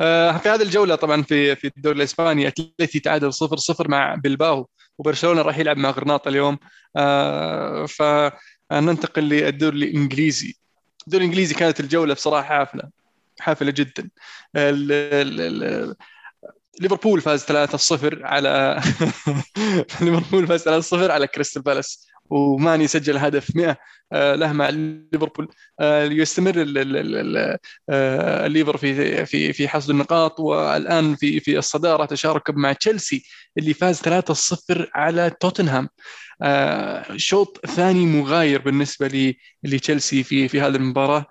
آه، 0.00 0.38
في 0.38 0.48
هذه 0.48 0.62
الجولة 0.62 0.94
طبعا 0.94 1.22
في 1.22 1.56
في 1.56 1.72
الدوري 1.76 1.96
الإسباني 1.96 2.48
أتلتي 2.48 3.00
تعادل 3.00 3.32
0 3.32 3.56
0 3.56 3.88
مع 3.88 4.14
بلباو 4.14 4.68
وبرشلونة 4.98 5.42
راح 5.42 5.58
يلعب 5.58 5.76
مع 5.76 5.90
غرناطة 5.90 6.28
اليوم 6.28 6.58
فننتقل 7.88 9.22
للدوري 9.22 9.76
الإنجليزي 9.76 10.60
الدوري 11.06 11.24
الإنجليزي 11.24 11.54
كانت 11.54 11.80
الجولة 11.80 12.14
بصراحة 12.14 12.48
حافلة 12.48 12.82
حافلة 13.40 13.70
جدا. 13.70 14.10
ليفربول 16.80 17.20
فاز 17.20 17.44
3-0 17.44 18.24
على 18.24 18.80
ليفربول 20.00 20.46
فاز 20.46 20.68
3-0 20.68 21.10
على 21.10 21.26
كريستال 21.26 21.62
بالاس 21.62 22.06
وماني 22.30 22.86
سجل 22.86 23.16
هدف 23.16 23.56
100 23.56 23.78
آه، 24.12 24.34
له 24.34 24.52
مع 24.52 24.68
ليفربول. 24.68 25.48
آه، 25.80 26.04
يستمر 26.04 26.54
آه، 27.90 28.46
الليفر 28.46 28.76
في 28.76 29.26
في 29.26 29.52
في 29.52 29.68
حصد 29.68 29.90
النقاط 29.90 30.40
والآن 30.40 31.14
في 31.14 31.40
في 31.40 31.58
الصدارة 31.58 32.04
تشارك 32.04 32.50
مع 32.50 32.72
تشيلسي 32.72 33.24
اللي 33.58 33.74
فاز 33.74 34.00
3-0 34.00 34.90
على 34.94 35.30
توتنهام. 35.40 35.88
شوط 37.16 37.66
ثاني 37.66 38.06
مغاير 38.06 38.62
بالنسبة 38.62 39.34
لتشيلسي 39.64 40.22
في 40.22 40.48
في 40.48 40.60
هذه 40.60 40.76
المباراة. 40.76 41.26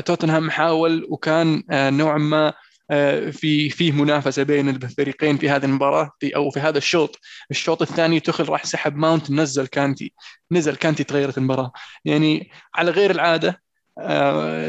توتنهام 0.00 0.50
حاول 0.50 1.06
وكان 1.10 1.62
نوعا 1.70 2.18
ما 2.18 2.52
آه، 2.90 3.30
في 3.30 3.70
فيه 3.70 3.92
منافسة 3.92 4.42
بين 4.42 4.68
الفريقين 4.68 5.38
في 5.38 5.50
هذه 5.50 5.64
المباراة 5.64 6.10
في 6.20 6.36
أو 6.36 6.50
في 6.50 6.60
هذا 6.60 6.78
الشوط. 6.78 7.18
الشوط 7.50 7.82
الثاني 7.82 8.20
تخل 8.20 8.48
راح 8.48 8.64
سحب 8.64 8.96
ماونت 8.96 9.30
نزل 9.30 9.66
كانتي 9.66 10.12
نزل 10.52 10.76
كانتي 10.76 11.04
تغيرت 11.04 11.38
المباراة. 11.38 11.72
يعني 12.04 12.50
على 12.74 12.90
غير 12.90 13.10
العادة 13.10 13.48
آه، 13.48 13.56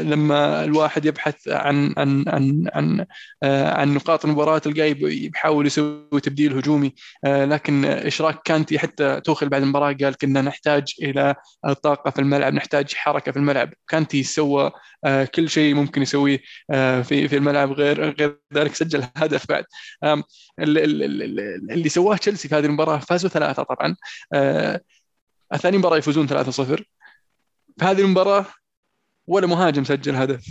لما 0.02 0.64
الواحد 0.64 1.04
يبحث 1.04 1.48
عن 1.48 1.94
عن 1.96 2.24
عن 2.28 2.68
عن 2.74 3.06
آه، 3.42 3.74
عن 3.74 3.94
نقاط 3.94 4.24
المباراة 4.24 4.58
تلقاه 4.58 4.94
يحاول 5.00 5.66
يسوي 5.66 6.20
تبديل 6.22 6.56
هجومي. 6.56 6.94
آه، 7.24 7.44
لكن 7.44 7.84
إشراك 7.84 8.42
كانتي 8.44 8.78
حتى 8.78 9.20
توخل 9.20 9.48
بعد 9.48 9.62
المباراة 9.62 9.92
قال 9.92 10.16
كنا 10.16 10.42
نحتاج 10.42 10.94
إلى 11.02 11.34
طاقة 11.82 12.10
في 12.10 12.18
الملعب 12.18 12.54
نحتاج 12.54 12.94
حركة 12.94 13.32
في 13.32 13.38
الملعب. 13.38 13.74
كانتي 13.88 14.22
سوى 14.22 14.70
كل 15.34 15.48
شيء 15.50 15.74
ممكن 15.74 16.02
يسويه 16.02 16.40
في 17.02 17.28
في 17.28 17.36
الملعب 17.36 17.72
غير 17.72 18.14
غير 18.20 18.38
ذلك 18.54 18.74
سجل 18.74 19.04
هدف 19.16 19.46
بعد. 19.48 19.64
اللي 20.58 21.88
سواه 21.88 22.16
تشيلسي 22.16 22.48
في 22.48 22.54
هذه 22.54 22.66
المباراة 22.66 22.98
فازوا 22.98 23.30
ثلاثة 23.30 23.62
طبعا. 23.62 23.96
ثاني 25.56 25.78
مباراة 25.78 25.96
يفوزون 25.96 26.28
3-0 26.28 26.30
في 27.78 27.84
هذه 27.84 28.00
المباراة 28.00 28.46
ولا 29.26 29.46
مهاجم 29.46 29.84
سجل 29.84 30.16
هدف. 30.16 30.46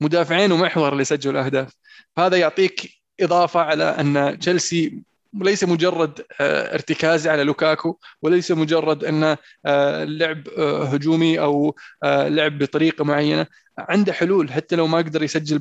مدافعين 0.00 0.52
ومحور 0.52 0.92
اللي 0.92 1.04
سجلوا 1.04 1.40
الأهداف. 1.40 1.72
فهذا 2.16 2.36
يعطيك 2.36 2.90
إضافة 3.20 3.60
على 3.60 3.84
أن 3.84 4.38
تشيلسي 4.38 5.02
ليس 5.34 5.64
مجرد 5.64 6.20
آه، 6.40 6.74
ارتكاز 6.74 7.26
على 7.28 7.44
لوكاكو 7.44 7.98
وليس 8.22 8.50
مجرد 8.50 9.04
انه 9.04 9.36
آه، 9.66 10.04
لعب 10.04 10.48
آه، 10.48 10.84
هجومي 10.84 11.40
أو 11.40 11.74
لعب 12.04 12.58
بطريقة 12.58 13.04
معينة. 13.04 13.46
عنده 13.78 14.12
حلول 14.12 14.52
حتى 14.52 14.76
لو 14.76 14.86
ما 14.86 14.98
قدر 14.98 15.22
يسجل 15.22 15.58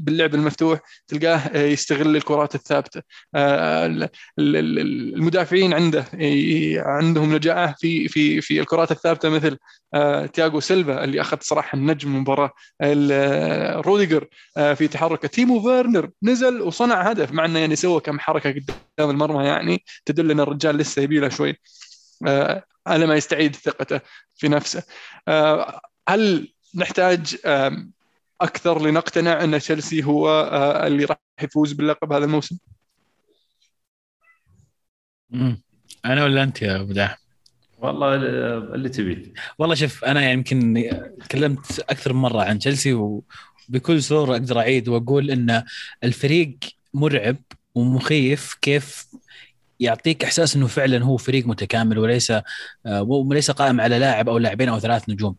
باللعب 0.00 0.34
المفتوح 0.34 0.80
تلقاه 1.08 1.56
يستغل 1.56 2.16
الكرات 2.16 2.54
الثابتة. 2.54 3.02
المدافعين 4.38 5.74
عنده 5.74 6.04
عندهم 6.86 7.34
نجاعه 7.34 7.74
في 7.78 8.08
في 8.08 8.40
في 8.40 8.60
الكرات 8.60 8.90
الثابتة 8.90 9.28
مثل 9.28 9.58
تياغو 10.32 10.60
سيلفا 10.60 11.04
اللي 11.04 11.20
أخذ 11.20 11.36
صراحة 11.40 11.76
النجم 11.78 12.16
المباراه 12.16 12.52
روديجر 13.86 14.26
في 14.54 14.88
تحركه. 14.88 15.28
تيمو 15.28 15.62
فيرنر 15.62 16.10
نزل 16.22 16.62
وصنع 16.62 17.02
هدف 17.02 17.32
مع 17.32 17.44
إنه 17.44 17.58
يعني 17.58 17.76
سوى 17.76 18.00
كم 18.00 18.20
حركة 18.20 18.50
قدام 18.50 19.10
المرمى 19.10 19.44
يعني 19.44 19.84
تدل 20.04 20.30
إن 20.30 20.40
الرجال 20.40 20.76
لسه 20.76 21.02
يبي 21.02 21.18
له 21.18 21.28
شوي 21.28 21.60
على 22.86 23.06
ما 23.06 23.14
يستعيد 23.16 23.56
ثقته 23.56 24.00
في 24.34 24.48
نفسه. 24.48 24.82
هل 26.08 26.52
نحتاج 26.74 27.36
أكثر 28.40 28.82
لنقتنع 28.82 29.44
أن 29.44 29.58
تشيلسي 29.58 30.04
هو 30.04 30.28
آه، 30.28 30.86
اللي 30.86 31.04
راح 31.04 31.18
يفوز 31.42 31.72
باللقب 31.72 32.12
هذا 32.12 32.24
الموسم؟ 32.24 32.58
أنا 36.04 36.24
ولا 36.24 36.42
أنت 36.42 36.62
يا 36.62 36.80
أبو 36.80 36.92
داح؟ 36.92 37.18
والله 37.78 38.14
اللي 38.74 38.88
تبي 38.88 39.32
والله 39.58 39.74
شوف 39.74 40.04
أنا 40.04 40.20
يعني 40.20 40.32
يمكن 40.32 40.90
تكلمت 41.20 41.80
أكثر 41.90 42.12
من 42.12 42.20
مرة 42.20 42.42
عن 42.42 42.58
تشيلسي 42.58 42.92
وبكل 42.92 44.02
صوره 44.02 44.32
أقدر 44.32 44.58
أعيد 44.58 44.88
وأقول 44.88 45.30
أن 45.30 45.62
الفريق 46.04 46.56
مرعب 46.94 47.36
ومخيف 47.74 48.54
كيف 48.62 49.06
يعطيك 49.80 50.24
إحساس 50.24 50.56
أنه 50.56 50.66
فعلا 50.66 51.04
هو 51.04 51.16
فريق 51.16 51.46
متكامل 51.46 51.98
وليس 51.98 52.30
آه، 52.86 53.02
وليس 53.02 53.50
قائم 53.50 53.80
على 53.80 53.98
لاعب 53.98 54.28
أو 54.28 54.38
لاعبين 54.38 54.68
أو 54.68 54.78
ثلاث 54.78 55.08
نجوم 55.08 55.36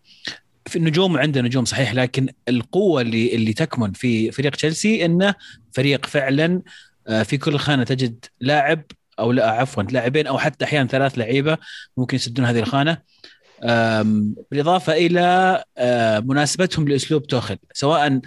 في 0.67 0.75
النجوم 0.75 1.17
عنده 1.17 1.41
نجوم 1.41 1.65
صحيح 1.65 1.93
لكن 1.93 2.29
القوة 2.49 3.01
اللي 3.01 3.35
اللي 3.35 3.53
تكمن 3.53 3.91
في 3.91 4.31
فريق 4.31 4.55
تشيلسي 4.55 5.05
إنه 5.05 5.35
فريق 5.71 6.05
فعلا 6.05 6.61
آه، 7.07 7.23
في 7.23 7.37
كل 7.37 7.57
خانة 7.57 7.83
تجد 7.83 8.25
لاعب 8.39 8.83
أو 9.19 9.31
لا 9.31 9.49
عفوا 9.51 9.83
لاعبين 9.83 10.27
أو 10.27 10.37
حتى 10.37 10.65
أحيانا 10.65 10.87
ثلاث 10.87 11.17
لعيبة 11.17 11.57
ممكن 11.97 12.15
يسدون 12.15 12.45
هذه 12.45 12.59
الخانة. 12.59 12.97
بالإضافة 14.51 14.93
إلى 14.93 15.63
آه، 15.77 16.19
مناسبتهم 16.19 16.87
لأسلوب 16.87 17.27
توخل 17.27 17.57
سواء 17.73 18.21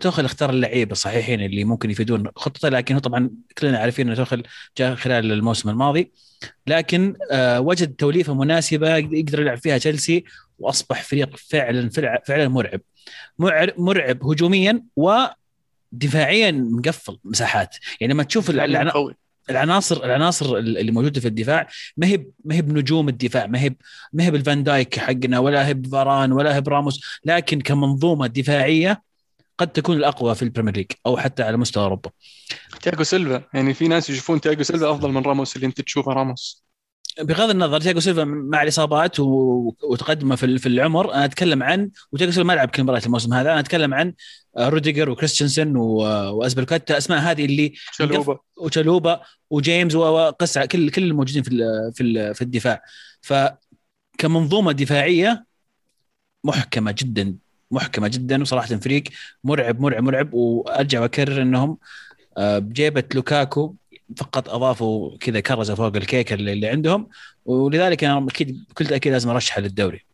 توخل 0.00 0.24
اختار 0.24 0.50
اللعيبة 0.50 0.92
الصحيحين 0.92 1.40
اللي 1.40 1.64
ممكن 1.64 1.90
يفيدون 1.90 2.24
خطته 2.36 2.68
لكن 2.68 2.94
هو 2.94 3.00
طبعا 3.00 3.30
كلنا 3.58 3.78
عارفين 3.78 4.10
إن 4.10 4.16
توخل 4.16 4.42
جاء 4.78 4.94
خلال 4.94 5.32
الموسم 5.32 5.68
الماضي. 5.68 6.12
لكن 6.66 7.16
وجد 7.56 7.94
توليفة 7.94 8.34
مناسبة 8.34 8.96
يقدر 8.96 9.40
يلعب 9.40 9.58
فيها 9.58 9.78
تشيلسي 9.78 10.24
وأصبح 10.58 11.02
فريق 11.02 11.36
فعلا 11.36 11.90
فعلا 12.26 12.48
مرعب. 12.48 12.80
مرعب 13.78 14.24
هجوميا 14.24 14.82
ودفاعيا 14.96 16.50
مقفل 16.50 17.18
مساحات. 17.24 17.76
يعني 18.00 18.12
لما 18.12 18.22
تشوف 18.22 18.50
العناصر 19.50 20.04
العناصر 20.04 20.56
اللي 20.56 20.92
موجودة 20.92 21.20
في 21.20 21.28
الدفاع 21.28 21.68
ما 21.96 22.06
هي 22.06 22.26
ما 22.44 22.54
هي 22.54 22.62
بنجوم 22.62 23.08
الدفاع 23.08 23.46
ما 23.46 23.60
هي 23.60 23.74
ما 24.12 24.24
هي 24.24 24.30
بالفان 24.30 24.62
دايك 24.62 24.98
حقنا 24.98 25.38
ولا 25.38 25.66
هي 25.66 25.74
بفاران 25.74 26.32
ولا 26.32 26.56
هي 26.56 26.60
براموس. 26.60 27.20
لكن 27.24 27.60
كمنظومة 27.60 28.26
دفاعية 28.26 29.02
قد 29.58 29.72
تكون 29.72 29.96
الأقوى 29.96 30.34
في 30.34 30.42
البريمير 30.42 30.76
ليج 30.76 30.86
أو 31.06 31.16
حتى 31.16 31.42
على 31.42 31.56
مستوى 31.56 31.84
أوروبا. 31.84 32.10
تياجو 32.82 33.02
سيلفا 33.02 33.42
يعني 33.54 33.74
في 33.74 33.88
ناس 33.88 34.10
يشوفون 34.10 34.40
تياجو 34.40 34.62
سيلفا 34.62 34.90
أفضل 34.90 35.12
من 35.12 35.22
راموس 35.22 35.56
اللي 35.56 35.66
أنت 35.66 35.80
تشوفه 35.80 36.12
راموس. 36.12 36.64
بغض 37.20 37.50
النظر 37.50 37.80
تياجو 37.80 38.00
سيلفا 38.00 38.24
مع 38.24 38.62
الإصابات 38.62 39.20
وتقدمه 39.20 40.36
في 40.36 40.58
في 40.58 40.66
العمر 40.66 41.14
أنا 41.14 41.24
أتكلم 41.24 41.62
عن 41.62 41.90
تياجو 42.12 42.32
سيلفا 42.32 42.46
ما 42.46 42.52
لعب 42.52 42.68
كل 42.68 42.82
مباراة 42.82 43.02
الموسم 43.06 43.34
هذا 43.34 43.52
أنا 43.52 43.60
أتكلم 43.60 43.94
عن 43.94 44.14
روديجر 44.58 45.10
وكريستنسن 45.10 45.76
وازبلكوتا 45.76 46.98
أسماء 46.98 47.18
هذه 47.18 47.44
اللي 47.44 47.72
شلوبا 47.92 48.38
وشلوبا 48.56 49.20
وجيمس 49.50 49.94
وقس 49.94 50.29
على 50.29 50.64
كل 50.64 50.90
كل 50.90 51.02
الموجودين 51.02 51.42
في 51.42 51.50
في 51.94 52.34
في 52.34 52.42
الدفاع 52.42 52.82
ف 53.20 53.34
كمنظومة 54.18 54.72
دفاعية 54.72 55.44
محكمة 56.44 56.94
جدا 56.98 57.36
محكمة 57.72 58.08
جدا 58.08 58.42
وصراحة 58.42 58.66
فريق 58.66 59.04
مرعب 59.44 59.80
مرعب 59.80 60.02
مرعب. 60.02 60.34
وأرجع 60.34 61.00
وأكرر 61.00 61.42
إنهم 61.42 61.78
آه، 62.38 62.58
بجيبة 62.58 63.04
لوكاكو 63.14 63.74
فقط 64.16 64.48
أضافوا 64.48 65.18
كذا 65.18 65.40
كرزة 65.40 65.74
فوق 65.74 65.96
الكيكة 65.96 66.34
اللي, 66.34 66.52
اللي 66.52 66.68
عندهم. 66.68 67.08
ولذلك 67.44 68.04
أنا 68.04 68.26
أكيد 68.28 68.64
بكل 68.70 68.86
تأكيد 68.86 69.12
لازم 69.12 69.30
ارشحه 69.30 69.60
للدوري. 69.60 70.04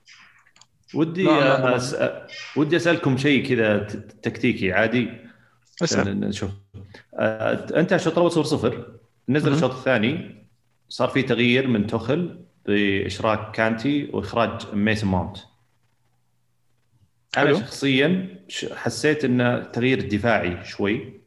ودي 0.95 1.31
أس... 1.31 1.97
ودي 2.57 2.77
أسألكم 2.77 3.17
شيء 3.17 3.49
كذا 3.49 3.79
تكتيكي 4.23 4.73
عادي. 4.73 5.09
أسأل. 5.83 6.21
نشوف 6.21 6.51
آه، 7.15 7.81
أنت 7.81 7.93
الشوط 7.93 8.13
الأول 8.13 8.33
0 8.33 8.45
0 8.45 8.87
نزل 9.29 9.53
الشوط 9.53 9.71
الثاني. 9.71 10.45
صار 10.89 11.09
في 11.09 11.23
تغيير 11.23 11.67
من 11.67 11.87
تخل 11.87 12.45
بإشراك 12.67 13.51
كانتي 13.51 14.11
وإخراج 14.13 14.75
ميسون 14.75 15.11
ماونت. 15.11 15.37
أنا 17.37 17.55
شخصيا 17.55 18.39
حسيت 18.75 19.25
انه 19.25 19.63
تغيير 19.63 20.09
دفاعي 20.09 20.65
شوي 20.65 21.19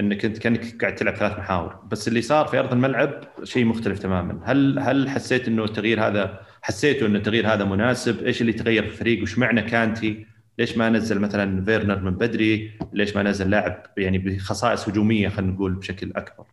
انك 0.00 0.24
انت 0.24 0.38
كأنك 0.38 0.80
قاعد 0.80 0.94
تلعب 0.94 1.16
ثلاث 1.16 1.38
محاور 1.38 1.80
بس 1.90 2.08
اللي 2.08 2.22
صار 2.22 2.46
في 2.46 2.58
أرض 2.58 2.72
الملعب 2.72 3.24
شيء 3.44 3.64
مختلف 3.64 3.98
تماما. 3.98 4.40
هل 4.44 4.78
هل 4.78 5.10
حسيت 5.10 5.48
إنه 5.48 5.64
التغيير 5.64 6.06
هذا 6.06 6.40
حسيتوا 6.62 7.06
انه 7.06 7.18
التغيير 7.18 7.52
هذا 7.54 7.64
مناسب؟ 7.64 8.24
إيش 8.24 8.40
اللي 8.40 8.52
تغير 8.52 8.82
في 8.82 8.88
الفريق؟ 8.88 9.22
وش 9.22 9.38
معنى 9.38 9.62
كانتي؟ 9.62 10.26
ليش 10.58 10.76
ما 10.76 10.88
نزل 10.88 11.18
مثلا 11.18 11.64
فيرنر 11.64 12.00
من 12.00 12.10
بدري؟ 12.10 12.78
ليش 12.92 13.16
ما 13.16 13.22
نزل 13.22 13.50
لاعب 13.50 13.86
يعني 13.96 14.18
بخصائص 14.18 14.88
هجومية 14.88 15.28
خلينا 15.28 15.52
نقول 15.52 15.74
بشكل 15.74 16.12
أكبر؟ 16.16 16.44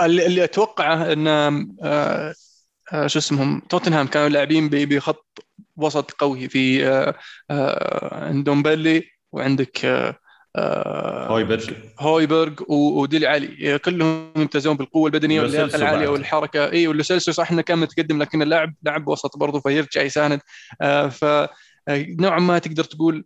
اللي 0.00 0.44
أتوقعه 0.44 1.12
إن 1.12 1.26
آه، 1.82 2.34
آه، 2.92 3.06
شو 3.06 3.18
اسمهم؟ 3.18 3.62
توتنهام 3.68 4.06
كانوا 4.06 4.28
لاعبين 4.28 4.68
بخط 4.68 5.44
وسط 5.76 6.10
قوي 6.10 6.48
في 6.48 6.86
آه، 7.50 8.24
عندهم 8.24 8.62
بيلي 8.62 9.04
وعندك 9.32 9.84
آه، 10.56 11.28
هويبرغ 11.28 11.64
هويبرغ 12.00 12.52
وديلي 12.68 13.26
علي 13.26 13.78
كلهم 13.78 14.30
يمتازون 14.36 14.76
بالقوة 14.76 15.06
البدنية 15.06 15.40
واللياقة 15.40 15.76
العالية 15.76 16.08
والحركة. 16.08 16.72
إي 16.72 16.88
واللوسيلسو 16.88 17.32
صح 17.32 17.52
انه 17.52 17.62
كان 17.62 17.78
متقدم 17.78 18.22
لكن 18.22 18.42
اللاعب 18.42 18.74
لاعب 18.82 19.08
وسط 19.08 19.36
برضه 19.36 19.60
فيرجع 19.60 20.02
يساند 20.02 20.40
آه، 20.80 21.08
ف 21.08 21.24
آه، 21.24 21.48
نوعا 21.88 22.38
ما 22.38 22.58
تقدر 22.58 22.84
تقول 22.84 23.24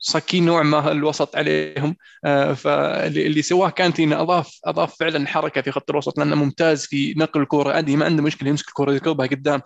صاكين 0.00 0.44
نوع 0.46 0.62
ما 0.62 0.92
الوسط 0.92 1.36
عليهم. 1.36 1.96
آه، 2.24 2.52
فاللي 2.52 3.42
سواه 3.42 3.70
كانتي 3.70 4.04
إنه 4.04 4.20
اضاف 4.20 4.58
أضاف 4.64 4.96
فعلا 5.00 5.26
حركة 5.26 5.60
في 5.60 5.70
خط 5.70 5.90
الوسط 5.90 6.18
لأنه 6.18 6.36
ممتاز 6.36 6.86
في 6.86 7.14
نقل 7.16 7.40
الكرة. 7.40 7.72
عادي 7.72 7.96
ما 7.96 8.04
عنده 8.04 8.22
مشكلة 8.22 8.48
يمسك 8.48 8.68
الكرة 8.68 8.92
يركبها 8.92 9.26
قدام 9.26 9.62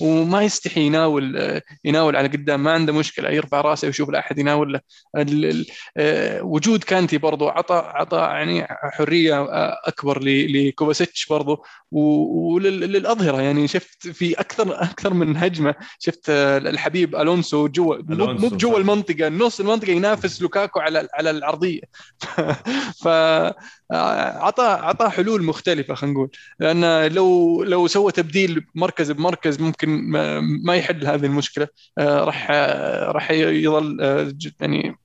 وما 0.00 0.42
يستحي 0.42 0.80
يناول 0.80 1.60
يناول 1.84 2.16
على 2.16 2.28
قدام 2.28 2.62
ما 2.62 2.72
عنده 2.72 2.92
مشكلة. 2.92 3.30
يرفع 3.30 3.60
رأسه 3.60 3.86
ويشوف 3.86 4.10
لا 4.10 4.18
أحد 4.18 4.38
يناول 4.38 4.72
له. 4.72 4.80
آه، 5.96 6.42
وجود 6.42 6.84
كانتي 6.84 7.18
برضو 7.18 7.48
عطى 7.48 7.74
عطى 7.74 8.16
يعني 8.16 8.66
حرية 8.68 9.40
آه، 9.40 9.80
أكبر 9.84 10.20
لكوفاسيتش 10.24 11.26
برضو. 11.26 11.64
وللاظهره 11.90 13.40
يعني 13.42 13.68
شفت 13.68 14.08
في 14.08 14.40
أكثر 14.40 14.82
أكثر 14.82 15.14
من 15.14 15.36
هجمة. 15.36 15.74
شفت 15.98 16.30
الحبيب 16.30 17.16
ألونسو 17.16 17.68
جوا 17.68 17.96
مو 18.08 18.48
جوا 18.48 18.78
المنطقة 18.78 19.05
المنطقة 19.10 19.28
نص 19.46 19.60
المنطقة 19.60 19.90
ينافس 19.92 20.42
لوكاكو 20.42 20.80
على 20.80 21.08
على 21.14 21.30
العرضية. 21.30 21.80
ف 23.02 23.08
اعطاه 23.92 24.74
اعطاه 24.82 25.08
حلول 25.08 25.44
مختلفة 25.44 25.94
خلينا 25.94 26.14
نقول. 26.14 26.30
لأن 26.60 27.06
لو 27.12 27.62
لو 27.62 27.86
سوى 27.86 28.12
تبديل 28.12 28.66
مركز 28.74 29.10
بمركز 29.12 29.60
ممكن 29.60 29.88
ما 30.64 30.76
يحل 30.76 31.06
هذه 31.06 31.26
المشكلة. 31.26 31.68
راح 31.98 32.50
راح 33.10 33.30
يظل 33.30 34.00
يعني 34.60 34.96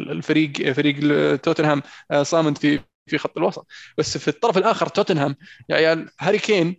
الفريق 0.00 0.72
فريق 0.72 0.96
توتنهام 1.36 1.82
صامد 2.22 2.58
في 2.58 2.80
في 3.06 3.18
خط 3.18 3.36
الوسط. 3.38 3.66
بس 3.98 4.18
في 4.18 4.28
الطرف 4.28 4.58
الآخر 4.58 4.86
توتنهام 4.88 5.36
يا 5.70 5.76
عيال 5.76 6.10
هاري 6.20 6.38
كين 6.38 6.76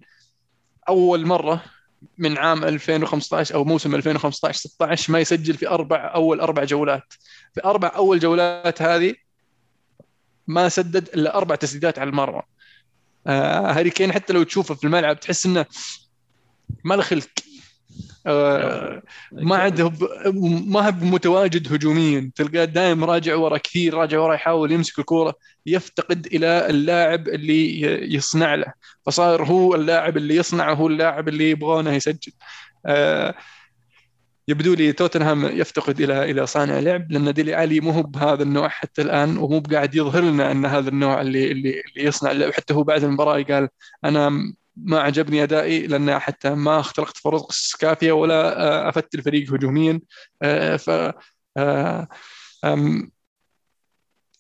أول 0.90 1.26
مرة 1.26 1.64
من 2.18 2.38
عام 2.38 2.64
2015 2.64 3.56
أو 3.56 3.64
موسم 3.64 3.96
2015 3.96 4.60
16 4.60 5.14
ما 5.14 5.20
يسجل 5.20 5.54
في 5.54 5.68
أربع 5.68 6.12
أول 6.16 6.40
أربع 6.40 6.64
جولات. 6.64 7.14
في 7.54 7.64
أربع 7.64 7.92
أول 7.96 8.20
جولات 8.20 8.82
هذه 8.82 9.16
ما 10.48 10.70
سدد 10.70 11.10
إلا 11.10 11.38
أربع 11.38 11.56
تسديدات 11.56 12.00
على 12.00 12.10
المرمى. 12.10 12.42
آه 13.28 13.72
هاري 13.72 13.90
كين 13.90 14.12
حتى 14.12 14.34
لو 14.34 14.44
تشوفه 14.44 14.76
في 14.76 14.84
الملعب 14.84 15.20
تحس 15.20 15.46
إنه 15.46 15.66
ما 16.84 16.96
له 16.96 17.02
خلق 17.02 17.28
آه 18.28 19.02
ما 19.32 19.56
عاد 19.58 19.82
ما 20.68 20.88
هو 20.88 20.92
متواجد 20.92 21.74
هجوميا. 21.74 22.32
تلقاه 22.36 22.66
دائما 22.66 23.06
راجع 23.06 23.36
ورا 23.36 23.58
كثير 23.58 23.94
راجع 23.94 24.20
ورا 24.20 24.34
يحاول 24.36 24.72
يمسك 24.72 25.00
الكورة 25.00 25.34
يفتقد 25.66 26.26
إلى 26.26 26.70
اللاعب 26.70 27.28
اللي 27.28 27.82
يصنع 28.16 28.56
له. 28.56 28.74
فصار 29.06 29.44
هو 29.44 29.76
اللاعب 29.76 30.18
اللي 30.18 30.36
يصنع 30.36 30.74
هو 30.74 30.88
اللاعب 30.88 31.28
اللي 31.28 31.50
يبغونه 31.50 31.94
يسجل. 31.94 32.32
آه 32.86 33.36
يبدو 34.48 34.74
لي 34.74 34.94
توتنهام 34.94 35.46
يفتقد 35.46 36.02
إلى 36.02 36.32
إلى 36.32 36.48
صانع 36.48 36.80
لعب 36.80 37.12
لأن 37.12 37.34
ديلي 37.34 37.54
علي 37.56 37.80
مو 37.80 37.92
هو 37.92 38.04
بهذا 38.04 38.44
النوع 38.44 38.70
حتى 38.70 39.02
الآن 39.02 39.38
ومو 39.38 39.60
بقاعد 39.60 39.96
يظهر 39.96 40.24
لنا 40.24 40.52
أن 40.52 40.66
هذا 40.66 40.90
النوع 40.90 41.22
اللي 41.22 41.52
اللي, 41.52 41.70
اللي 41.70 42.08
يصنع 42.08 42.32
اللعب 42.32 42.52
حتى 42.52 42.74
هو 42.74 42.84
بعد 42.84 43.04
المباراة 43.04 43.44
قال 43.44 43.70
أنا 44.06 44.54
ما 44.84 45.00
عجبني 45.00 45.44
أدائي 45.44 45.88
لأن 45.88 46.20
حتى 46.20 46.50
ما 46.50 46.80
اخترقت 46.80 47.18
فرص 47.18 47.76
كافية 47.80 48.12
ولا 48.12 48.90
أفدت 48.90 49.16
الفريق 49.16 49.54
هجوميا. 49.54 50.02
ف 50.78 50.90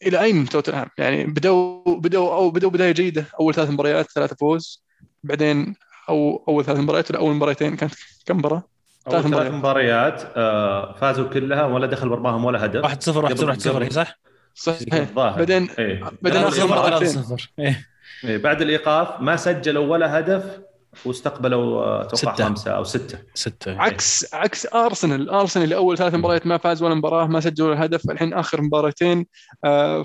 إلى 0.05 0.22
أين 0.22 0.50
توتنهام؟ 0.50 0.88
يعني 0.98 1.25
بدوا 1.25 1.96
بدوا 1.96 2.34
أو 2.34 2.50
بدوا 2.51 2.69
بداية 2.69 2.91
جيدة. 2.91 3.25
أول 3.39 3.53
ثلاث 3.53 3.69
مباريات 3.69 4.12
ثلاثة 4.12 4.36
فوز. 4.36 4.84
بعدين 5.24 5.75
أو 6.10 6.43
أول 6.48 6.65
ثلاث 6.65 6.79
مباريات 6.79 7.12
ولا 7.12 7.19
أول 7.19 7.34
مباراتين 7.34 7.75
كانت 7.75 7.93
كم 8.25 8.38
مباراة؟ 8.38 8.63
ثلاث 9.10 9.25
مباريات, 9.25 9.53
مباريات 9.53 10.22
آه 10.36 10.93
فازوا 10.93 11.29
كلها 11.29 11.65
ولا 11.65 11.88
دخل 11.88 12.08
مرماهم 12.08 12.46
ولا 12.46 12.65
هدف. 12.65 12.84
1 12.84 13.03
0 13.03 13.24
1 13.24 13.36
0 13.38 13.48
1 13.48 13.60
0 13.60 13.89
صح؟ 13.89 14.19
صحيح 14.53 15.12
بعدين 15.15 15.69
إيه. 15.79 16.12
بعدين 16.22 16.41
اخر 16.41 16.65
مباراتين 16.67 17.24
إيه. 17.60 17.88
بعد 18.24 18.62
الإيقاف 18.62 19.22
ما 19.22 19.36
سجلوا 19.36 19.88
ولا 19.88 20.20
هدف 20.20 20.60
واستقبلوا 21.06 22.01
أتوقع 22.01 22.34
خمسة 22.34 22.72
أو 22.72 22.84
ستة. 22.84 23.20
ستة. 23.34 23.82
عكس 23.82 24.34
عكس 24.34 24.74
أرسنال. 24.74 25.30
أرسنال 25.30 25.63
اللي 25.63 25.75
أول 25.75 25.98
ثلاث 25.98 26.13
مباريات 26.13 26.48
ما 26.48 26.58
فاز 26.58 26.84
ولا 26.84 26.96
مباراة 26.96 27.28
ما 27.28 27.39
سجل 27.39 27.63
ولا 27.63 27.86
هدف. 27.86 28.10
الحين 28.12 28.34
آخر 28.34 28.62
مباراتين 28.62 29.25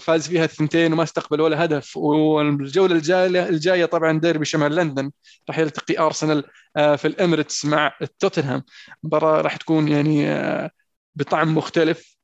فاز 0.01 0.29
فيها 0.29 0.45
الثنتين 0.45 0.93
وما 0.93 1.03
استقبل 1.03 1.41
ولا 1.41 1.65
هدف. 1.65 1.97
والجولة 1.97 2.95
الجاية 2.95 3.49
الجاية 3.49 3.85
طبعا 3.85 4.21
ديربي 4.21 4.45
شمال 4.45 4.75
لندن. 4.75 5.11
راح 5.49 5.59
يلتقي 5.59 5.99
أرسنال 5.99 6.45
في 6.75 7.05
الإميريتس 7.05 7.65
مع 7.65 7.93
توتنهام. 8.19 8.63
مباراة 9.03 9.41
راح 9.41 9.57
تكون 9.57 9.89
يعني 9.89 10.71
بطعم 11.15 11.57
مختلف. 11.57 12.17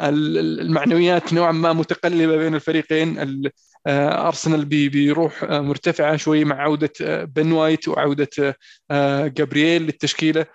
المعنويات 0.00 1.32
نوعا 1.32 1.52
ما 1.52 1.72
متقلبة 1.72 2.36
بين 2.36 2.54
الفريقين. 2.54 3.18
أرسنال 3.86 4.64
بي 4.64 4.88
بيروح 4.88 5.44
مرتفعة 5.44 6.16
شوي 6.16 6.44
مع 6.44 6.56
عودة 6.56 6.92
بن 7.24 7.52
وايت 7.52 7.88
وعودة 7.88 8.56
جابرييل 9.26 9.82
للتشكيلة. 9.82 10.46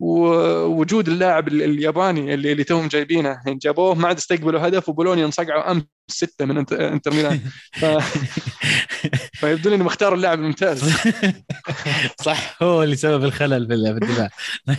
ووجود 0.00 1.08
اللاعب 1.08 1.48
الياباني 1.48 2.34
اللي, 2.34 2.52
اللي 2.52 2.64
توهم 2.64 2.88
جايبينه 2.88 3.28
يعني 3.28 3.58
جابوه 3.62 3.94
ما 3.94 4.08
عاد 4.08 4.16
استقبلوا 4.16 4.68
هدف 4.68 4.88
وبولونيا 4.88 5.26
انصقعوا 5.26 5.70
أمس 5.70 5.84
ستة 6.08 6.44
من 6.44 6.58
إنتر 6.72 7.14
ميلان. 7.14 7.40
ف... 7.72 7.84
فيبدو 9.40 9.70
لي 9.70 9.76
انهم 9.76 9.86
اختاروا 9.86 10.16
اللاعب 10.16 10.38
الممتاز. 10.38 10.92
صح 12.26 12.62
هو 12.62 12.82
اللي 12.82 12.96
سبب 12.96 13.24
الخلل 13.24 13.66
في 13.66 13.74
الدفاع. 13.74 14.28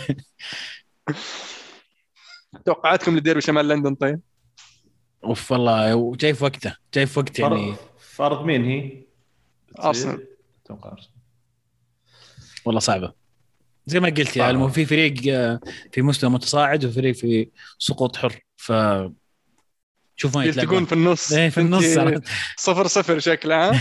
توقعاتكم 2.66 3.18
لديربي 3.18 3.42
شمال 3.42 3.68
لندن 3.68 3.96
طيب؟ 3.96 4.20
أوف 5.24 5.52
والله 5.52 5.96
وجاي 5.96 6.34
في 6.34 6.44
وقته 6.44 6.76
جاي 6.94 7.06
في 7.06 7.20
وقت 7.20 7.40
يعني. 7.40 7.76
فرض 8.00 8.46
مين 8.46 8.66
هي؟ 8.66 9.04
أرسنال. 9.84 10.28
أتوقع 10.66 10.92
أرسنال. 10.92 11.12
والله 12.66 12.80
صعبة. 12.80 13.14
زي 13.86 14.00
ما 14.00 14.10
قلت 14.10 14.38
يا 14.38 14.44
يعني 14.44 14.72
في 14.72 14.86
فريق 14.86 15.14
في 15.92 16.02
مستوى 16.02 16.30
متصاعد 16.30 16.86
وفريق 16.86 17.16
في 17.16 17.50
سقوط 17.80 18.18
حر. 18.18 18.40
ف 18.56 18.74
شوف 20.16 20.38
ما 20.38 20.46
يلتقون 20.46 20.86
في 20.86 20.94
النص. 20.94 21.34
إيه 21.34 21.50
في 21.50 21.58
النص. 21.58 21.86
صفر 22.58 22.88
صفر 22.88 23.20
شكله 23.20 23.72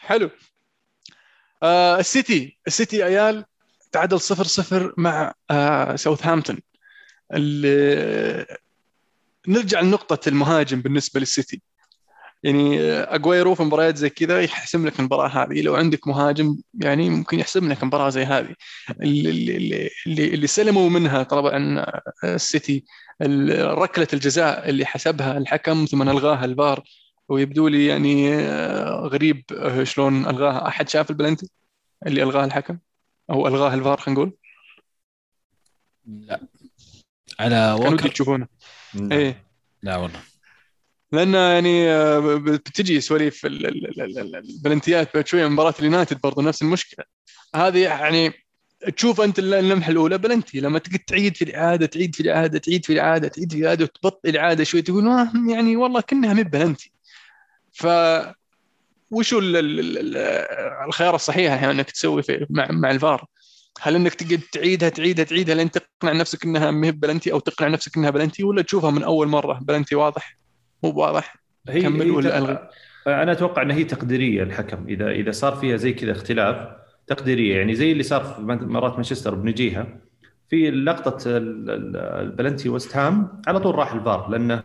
حلو. 0.00 0.30
آه 1.62 1.98
السيتي. 1.98 2.58
السيتي 2.66 3.02
عيال 3.02 3.44
تعادل 3.92 4.20
صفر 4.20 4.44
صفر 4.44 4.94
مع 4.96 5.34
آه 5.50 5.96
ساوثهامبتون. 5.96 6.58
نرجع 9.50 9.80
لنقطة 9.80 10.28
المهاجم 10.28 10.80
بالنسبة 10.80 11.20
للسيتي. 11.20 11.62
يعني 12.42 12.80
اجويرو 12.90 13.54
في 13.54 13.62
مباريات 13.62 13.96
زي 13.96 14.10
كذا 14.10 14.40
يحسم 14.40 14.86
لك 14.86 14.98
المباراة 15.00 15.28
هذه. 15.28 15.62
لو 15.62 15.76
عندك 15.76 16.08
مهاجم 16.08 16.56
يعني 16.74 17.10
ممكن 17.10 17.38
يحسم 17.38 17.72
لك 17.72 17.84
مباراة 17.84 18.10
زي 18.10 18.24
هذه. 18.24 18.54
اللي 18.90 19.30
اللي 19.30 19.90
اللي, 20.06 20.34
اللي 20.34 20.46
سلموا 20.46 20.90
منها 20.90 21.22
طبعا 21.22 21.86
السيتي 22.24 22.84
ركلة 23.52 24.08
الجزاء 24.12 24.68
اللي 24.68 24.86
حسبها 24.86 25.38
الحكم 25.38 25.84
ثم 25.84 26.02
ألغاها 26.02 26.44
الفار. 26.44 26.82
ويبدو 27.28 27.68
لي 27.68 27.86
يعني 27.86 28.46
غريب 28.92 29.44
شلون 29.82 30.26
ألغاها. 30.26 30.68
أحد 30.68 30.88
شاف 30.88 31.10
البلنتي 31.10 31.50
اللي 32.06 32.22
ألغاه 32.22 32.44
الحكم؟ 32.44 32.78
أو 33.30 33.48
ألغاه 33.48 33.74
الفار 33.74 34.00
خلينا 34.00 34.20
نقول. 34.20 34.32
لا. 36.06 36.40
على 37.40 37.72
ووكر 37.80 38.08
تشوفونه 38.08 38.46
إيه. 39.12 39.44
لا 39.82 39.96
والله. 39.96 40.20
لأن 41.12 41.34
يعني 41.34 41.86
بتجي 42.40 43.00
سواليف 43.00 43.46
البلنتيات 43.46 45.14
بعد 45.14 45.26
شوية 45.26 45.48
مباراة 45.48 45.74
اليونايتد 45.78 46.20
برضو 46.20 46.40
نفس 46.40 46.62
المشكلة. 46.62 47.04
هذه 47.54 47.78
يعني 47.78 48.32
تشوف 48.96 49.20
أنت 49.20 49.38
اللمحة 49.38 49.90
الأولى 49.90 50.18
بلنتي 50.18 50.60
لما 50.60 50.78
تقعد 50.78 50.98
تعيد 50.98 51.36
في 51.36 51.44
الإعادة 51.44 51.86
تعيد 51.86 52.14
في 52.14 52.22
الإعادة 52.22 52.58
تعيد 52.58 52.84
في 52.84 52.92
الإعادة 52.92 53.28
تعيد 53.28 53.52
في 53.52 53.58
الإعادة 53.58 53.84
وتبطئ 53.84 54.30
الإعادة 54.30 54.64
شوي 54.64 54.82
تقول 54.82 55.08
آه 55.08 55.32
يعني 55.48 55.76
والله 55.76 56.00
كأنها 56.00 56.34
مي 56.34 56.44
بلنتي. 56.44 56.92
ف 57.72 57.86
وشو 59.10 59.40
الخيار 60.88 61.14
الصحيح 61.14 61.52
الحين 61.52 61.68
أنك 61.68 61.90
تسوي 61.90 62.22
في 62.22 62.46
مع 62.50 62.68
مع 62.70 62.90
الفار؟ 62.90 63.26
هل 63.82 63.94
إنك 63.94 64.14
تقعد 64.14 64.40
تعيدها 64.52 64.88
تعيدها 64.88 65.24
تعيدها 65.24 65.54
لين 65.54 65.70
تقنع 65.70 66.12
نفسك 66.12 66.44
إنها 66.44 66.70
مهب 66.70 67.00
بلنتي 67.00 67.32
أو 67.32 67.38
تقنع 67.38 67.68
نفسك 67.68 67.96
إنها 67.96 68.10
بلنتي 68.10 68.44
ولا 68.44 68.62
تشوفها 68.62 68.90
من 68.90 69.02
أول 69.02 69.28
مرة 69.28 69.58
بلنتي 69.62 69.94
واضح؟ 69.94 70.38
مو 70.82 70.90
واضح. 70.90 71.36
هي 71.68 71.82
كمل 71.82 72.02
هي 72.02 72.10
ولا 72.10 72.38
ألغي؟ 72.38 72.68
أنا 73.06 73.32
أتوقع 73.32 73.62
ان 73.62 73.70
هي 73.70 73.84
تقديرية 73.84 74.42
الحكم. 74.42 74.88
اذا 74.88 75.10
إذا 75.10 75.30
صار 75.30 75.54
فيها 75.54 75.76
زي 75.76 75.92
كذا 75.92 76.12
اختلاف 76.12 76.68
تقديرية. 77.06 77.56
يعني 77.56 77.74
زي 77.74 77.92
اللي 77.92 78.02
صار 78.02 78.24
في 78.24 78.42
مباراه 78.42 78.94
مانشستر 78.94 79.34
بنجيها. 79.34 79.98
في 80.48 80.70
لقطة 80.70 81.18
البلنتي 81.26 82.68
وست 82.68 82.96
هام 82.96 83.42
على 83.46 83.60
طول 83.60 83.74
راح 83.74 83.92
الفار 83.92 84.30
لأنه 84.30 84.62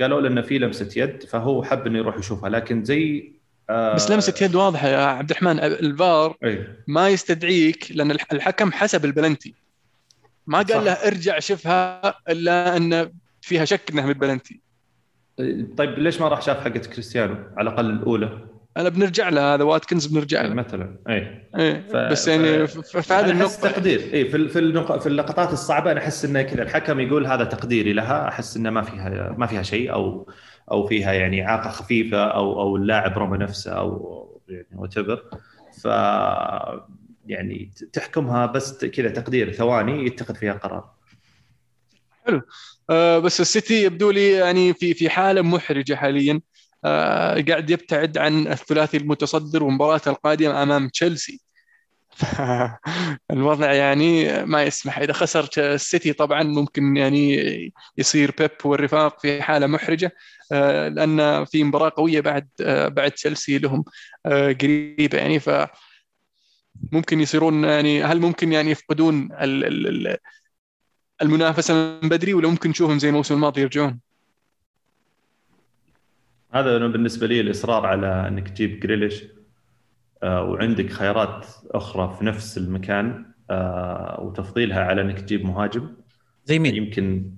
قالوا 0.00 0.20
له 0.20 0.28
إنه 0.28 0.42
في 0.42 0.58
لمسة 0.58 1.02
يد 1.02 1.22
فهو 1.22 1.62
حب 1.62 1.86
إنه 1.86 1.98
يروح 1.98 2.18
يشوفها. 2.18 2.50
لكن 2.50 2.84
زي 2.84 3.34
آه 3.70 3.94
بس 3.94 4.10
لمسة 4.10 4.34
يد 4.44 4.54
واضحة 4.54 4.88
يا 4.88 4.98
عبد 4.98 5.30
الرحمن 5.30 5.58
الفار 5.58 6.36
أيه. 6.44 6.84
ما 6.86 7.08
يستدعيك 7.08 7.92
لأن 7.94 8.10
الحكم 8.10 8.72
حسب 8.72 9.04
البلنتي. 9.04 9.54
ما 10.46 10.58
قال 10.58 10.68
صح. 10.68 10.82
له 10.82 10.92
ارجع 10.92 11.38
شوفها 11.38 12.14
إلا 12.28 12.76
أن 12.76 13.12
فيها 13.40 13.64
شك 13.64 13.90
إنها 13.90 14.04
من 14.04 14.10
البلنتي. 14.10 14.60
طيب 15.76 15.98
ليش 15.98 16.20
ما 16.20 16.28
راح 16.28 16.42
شاف 16.42 16.60
حقة 16.60 16.78
كريستيانو؟ 16.78 17.36
على 17.56 17.70
الأقل 17.70 17.90
الأولى؟ 17.90 18.38
أنا 18.76 18.88
بنرجع 18.88 19.28
له 19.28 19.54
هذا 19.54 19.64
واتكنز 19.64 20.06
بنرجع 20.06 20.42
له. 20.42 20.54
مثلا 20.54 20.96
إي. 21.08 21.48
إيه 21.58 21.84
ف... 21.92 21.96
بس 21.96 22.28
يعني 22.28 22.66
ف... 22.66 22.96
في 22.96 23.14
هذه 23.14 23.30
النقطة. 23.30 23.70
تقدير. 23.70 24.00
إي 24.14 24.24
في 24.24 24.48
في, 24.48 24.58
النق... 24.58 24.98
في 24.98 25.06
اللقطات 25.06 25.52
الصعبة 25.52 25.92
أنا 25.92 26.00
أحس 26.00 26.24
انه 26.24 26.42
كذا 26.42 26.62
الحكم 26.62 27.00
يقول 27.00 27.26
هذا 27.26 27.44
تقديري 27.44 27.92
لها 27.92 28.28
أحس 28.28 28.56
إنه 28.56 28.70
ما 28.70 28.82
فيها 28.82 29.34
ما 29.38 29.46
فيها 29.46 29.62
شيء 29.62 29.92
أو 29.92 30.28
أو 30.70 30.86
فيها 30.86 31.12
يعني 31.12 31.46
اعاقه 31.46 31.70
خفيفة 31.70 32.24
أو 32.24 32.60
أو 32.60 32.76
اللاعب 32.76 33.18
رمى 33.18 33.38
نفسه 33.38 33.72
أو 33.72 34.40
يعني 34.48 34.66
وات 34.72 34.94
ف 35.82 35.84
يعني 37.26 37.70
تحكمها 37.92 38.46
بس 38.46 38.84
كذا 38.84 39.08
تقدير 39.08 39.52
ثواني 39.52 40.06
يتخذ 40.06 40.34
فيها 40.34 40.52
قرار. 40.52 40.90
حلو. 42.26 42.42
آه 42.90 43.18
بس 43.18 43.40
السيتي 43.40 43.84
يبدو 43.84 44.10
لي 44.10 44.30
يعني 44.30 44.74
في 44.74 44.94
في 44.94 45.10
حالة 45.10 45.42
محرجة 45.42 45.94
حاليا. 45.94 46.40
آه 46.84 47.44
قاعد 47.48 47.70
يبتعد 47.70 48.18
عن 48.18 48.46
الثلاثي 48.46 48.96
المتصدر 48.96 49.64
ومباراته 49.64 50.10
القادمة 50.10 50.62
أمام 50.62 50.88
تشيلسي. 50.88 51.40
الوضع 53.30 53.72
يعني 53.72 54.44
ما 54.44 54.62
يسمح. 54.62 54.98
إذا 54.98 55.12
خسر 55.12 55.48
السيتي 55.58 56.12
طبعا 56.12 56.42
ممكن 56.42 56.96
يعني 56.96 57.72
يصير 57.98 58.34
بيب 58.38 58.50
والرفاق 58.64 59.20
في 59.20 59.42
حالة 59.42 59.66
محرجة 59.66 60.14
آه، 60.52 60.88
لأن 60.88 61.44
في 61.44 61.64
مباراة 61.64 61.92
قوية 61.96 62.20
بعد 62.20 62.48
آه، 62.60 62.88
بعد 62.88 63.10
تشيلسي 63.10 63.58
لهم 63.58 63.84
آه، 64.26 64.52
قريبة 64.52 65.18
يعني. 65.18 65.40
ف 65.40 65.50
ممكن 66.92 67.20
يصيرون 67.20 67.64
يعني 67.64 68.04
هل 68.04 68.20
ممكن 68.20 68.52
يعني 68.52 68.70
يفقدون 68.70 69.28
المنافسة 71.22 71.74
من 71.74 72.08
بدري 72.08 72.34
ولا 72.34 72.48
ممكن 72.48 72.70
نشوفهم 72.70 72.98
زي 72.98 73.08
الموسم 73.08 73.34
الماضي 73.34 73.60
يرجعون؟ 73.60 74.00
هذا 76.52 76.78
بالنسبة 76.78 77.26
لي 77.26 77.40
الإصرار 77.40 77.86
على 77.86 78.28
إنك 78.28 78.48
تجيب 78.48 78.80
جريليش. 78.80 79.24
وعندك 80.24 80.90
خيارات 80.90 81.46
أخرى 81.70 82.16
في 82.18 82.24
نفس 82.24 82.58
المكان 82.58 83.24
آه، 83.50 84.20
وتفضيلها 84.20 84.80
على 84.84 85.00
إنك 85.00 85.20
تجيب 85.20 85.44
مهاجم. 85.44 85.88
زي 86.44 86.58
مين؟ 86.58 86.76
يمكن 86.76 87.30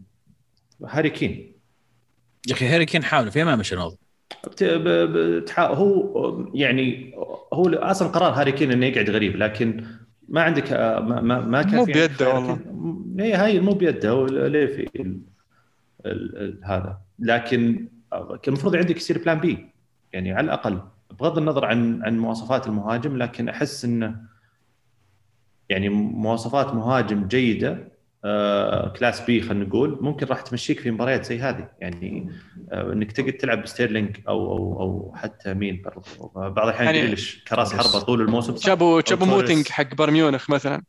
هاري 0.87 1.11
كين. 1.11 1.53
يا 2.49 2.53
أخي 2.53 2.67
هاري 2.67 2.87
كين 2.87 3.05
حاول 3.05 3.31
في 3.31 3.45
ما 3.45 3.57
مشى 3.57 3.75
الموضوع 3.75 3.99
هو 5.59 6.51
يعني 6.55 7.15
هو 7.53 7.69
أصلا 7.69 8.09
قرار 8.09 8.33
هاري 8.33 8.53
كين 8.53 8.73
إنه 8.73 8.87
يقعد 8.87 9.11
غريب 9.11 9.37
لكن 9.37 9.85
ما 10.29 10.43
عندك 10.43 10.73
آه، 10.73 11.01
ما 11.01 11.21
ما, 11.21 11.41
ما 11.41 11.63
كان 11.63 11.75
مو 11.75 11.85
بيده 11.85 12.35
والله. 12.35 12.59
هي 13.21 13.35
هاي 13.35 13.61
مو 13.61 13.73
بيده 13.73 14.27
ليه 14.27 14.67
في 14.67 15.21
هذا؟ 16.65 16.99
لكن 17.19 17.89
المفروض 18.49 18.77
عندك 18.77 18.97
يصير 18.97 19.19
plan 19.19 19.41
B 19.41 19.69
يعني 20.13 20.33
على 20.33 20.45
الأقل. 20.45 20.81
بغض 21.21 21.39
النظر 21.39 21.65
عن 21.65 22.03
عن 22.05 22.19
مواصفات 22.19 22.67
المهاجم 22.67 23.17
لكن 23.17 23.49
أحس 23.49 23.85
انه 23.85 24.17
يعني 25.69 25.89
مواصفات 25.89 26.75
مهاجم 26.75 27.29
جيدة 27.29 27.97
آه 28.25 28.89
كلاس 28.89 29.21
بي 29.21 29.43
خلينا 29.43 29.65
نقول 29.65 29.99
ممكن 30.01 30.27
راح 30.27 30.41
تمشيك 30.41 30.81
في 30.81 30.91
مباريات 30.91 31.25
زي 31.25 31.39
هذه. 31.41 31.69
يعني 31.81 32.31
آه 32.73 32.93
إنك 32.93 33.13
تقعد 33.13 33.33
تلعب 33.33 33.63
بستيرلينج 33.63 34.17
أو 34.29 34.53
أو 34.53 34.81
أو 34.81 35.13
حتى 35.17 35.55
مين 35.55 35.83
بعض 36.35 36.59
الأحيان 36.59 36.95
يعني 36.95 37.17
كراس 37.49 37.75
حربة 37.75 38.05
طول 38.05 38.21
الموسم. 38.21 38.57
شابو 38.57 39.01
شابو 39.01 39.25
موتينج 39.25 39.69
حق 39.69 39.95
برميونخ 39.95 40.51
مثلا. 40.51 40.73
يعني 40.73 40.87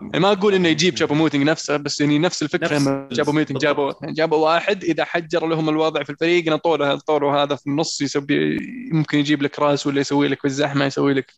ما 0.00 0.32
أقول 0.32 0.54
إنه 0.54 0.68
يجيب 0.68 0.94
جابو 0.94 1.14
موتنج 1.14 1.42
نفسه 1.42 1.76
بس 1.76 2.00
يعني 2.00 2.18
نفس 2.18 2.42
الفكرة 2.42 2.74
نفس 2.74 3.16
جابو 3.16 3.32
موتنج 3.32 3.58
جابوا 3.58 3.92
جابوا 4.02 4.38
واحد 4.38 4.84
إذا 4.84 5.04
حجر 5.04 5.46
لهم 5.46 5.68
الوضع 5.68 6.02
في 6.02 6.10
الفريق 6.10 6.48
نطوا 6.48 6.76
له 6.76 6.92
الطور 6.92 7.42
هذا 7.42 7.56
في 7.56 7.66
النص 7.66 8.00
يسوي 8.00 8.58
ممكن 8.92 9.18
يجيب 9.18 9.42
لك 9.42 9.58
راس 9.58 9.86
ولا 9.86 10.00
يسوي 10.00 10.28
لك 10.28 10.38
في 10.40 10.44
الزحمه 10.44 10.84
يسوي 10.84 11.14
لك 11.14 11.32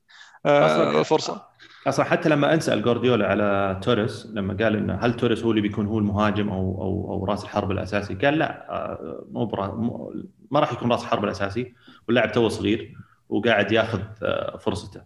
آه 0.46 1.02
فرصة 1.02 1.48
أصلا 1.86 2.04
حتى 2.04 2.28
لما 2.28 2.54
انسال 2.54 2.82
جوارديولا 2.82 3.26
على 3.26 3.80
توريس 3.82 4.26
لما 4.32 4.56
قال 4.64 4.76
إنه 4.76 4.94
هل 4.94 5.14
توريس 5.14 5.42
هو 5.42 5.50
اللي 5.50 5.60
بيكون 5.60 5.86
هو 5.86 5.98
المهاجم 5.98 6.48
أو 6.48 6.82
أو 6.82 7.12
أو 7.12 7.24
راس 7.24 7.44
الحرب 7.44 7.70
الأساسي؟ 7.70 8.14
قال 8.14 8.38
لا 8.38 8.66
آه، 8.70 9.26
مو 9.32 10.12
ما 10.50 10.60
راح 10.60 10.72
يكون 10.72 10.92
راس 10.92 11.02
الحرب 11.02 11.24
الأساسي 11.24 11.74
واللاعب 12.08 12.32
تو 12.32 12.48
صغير 12.48 12.94
وقاعد 13.28 13.72
ياخذ 13.72 14.00
آه، 14.22 14.56
فرصته. 14.56 15.00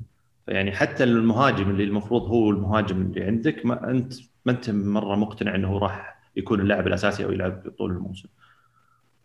فيعني 0.47 0.73
حتى 0.73 1.05
المهاجم 1.05 1.71
اللي 1.71 1.85
المفروض 1.85 2.23
هو 2.23 2.51
المهاجم 2.51 3.03
اللي 3.03 3.25
عندك 3.25 3.67
ما 3.67 3.91
أنت 3.91 4.15
ما 4.45 4.53
أنت 4.53 4.71
مرة 4.71 5.17
مقتنع 5.17 5.55
إنه 5.55 5.79
راح 5.79 6.23
يكون 6.37 6.61
اللاعب 6.61 6.87
الأساسي 6.87 7.25
أو 7.25 7.33
يلعب 7.33 7.63
طول 7.79 7.91
الموسم. 7.91 8.29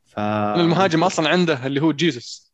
ف 0.06 0.20
المهاجم 0.20 1.04
أصلا 1.04 1.30
عنده 1.30 1.68
اللي 1.68 1.82
هو 1.82 1.92
جيسوس. 1.92 2.54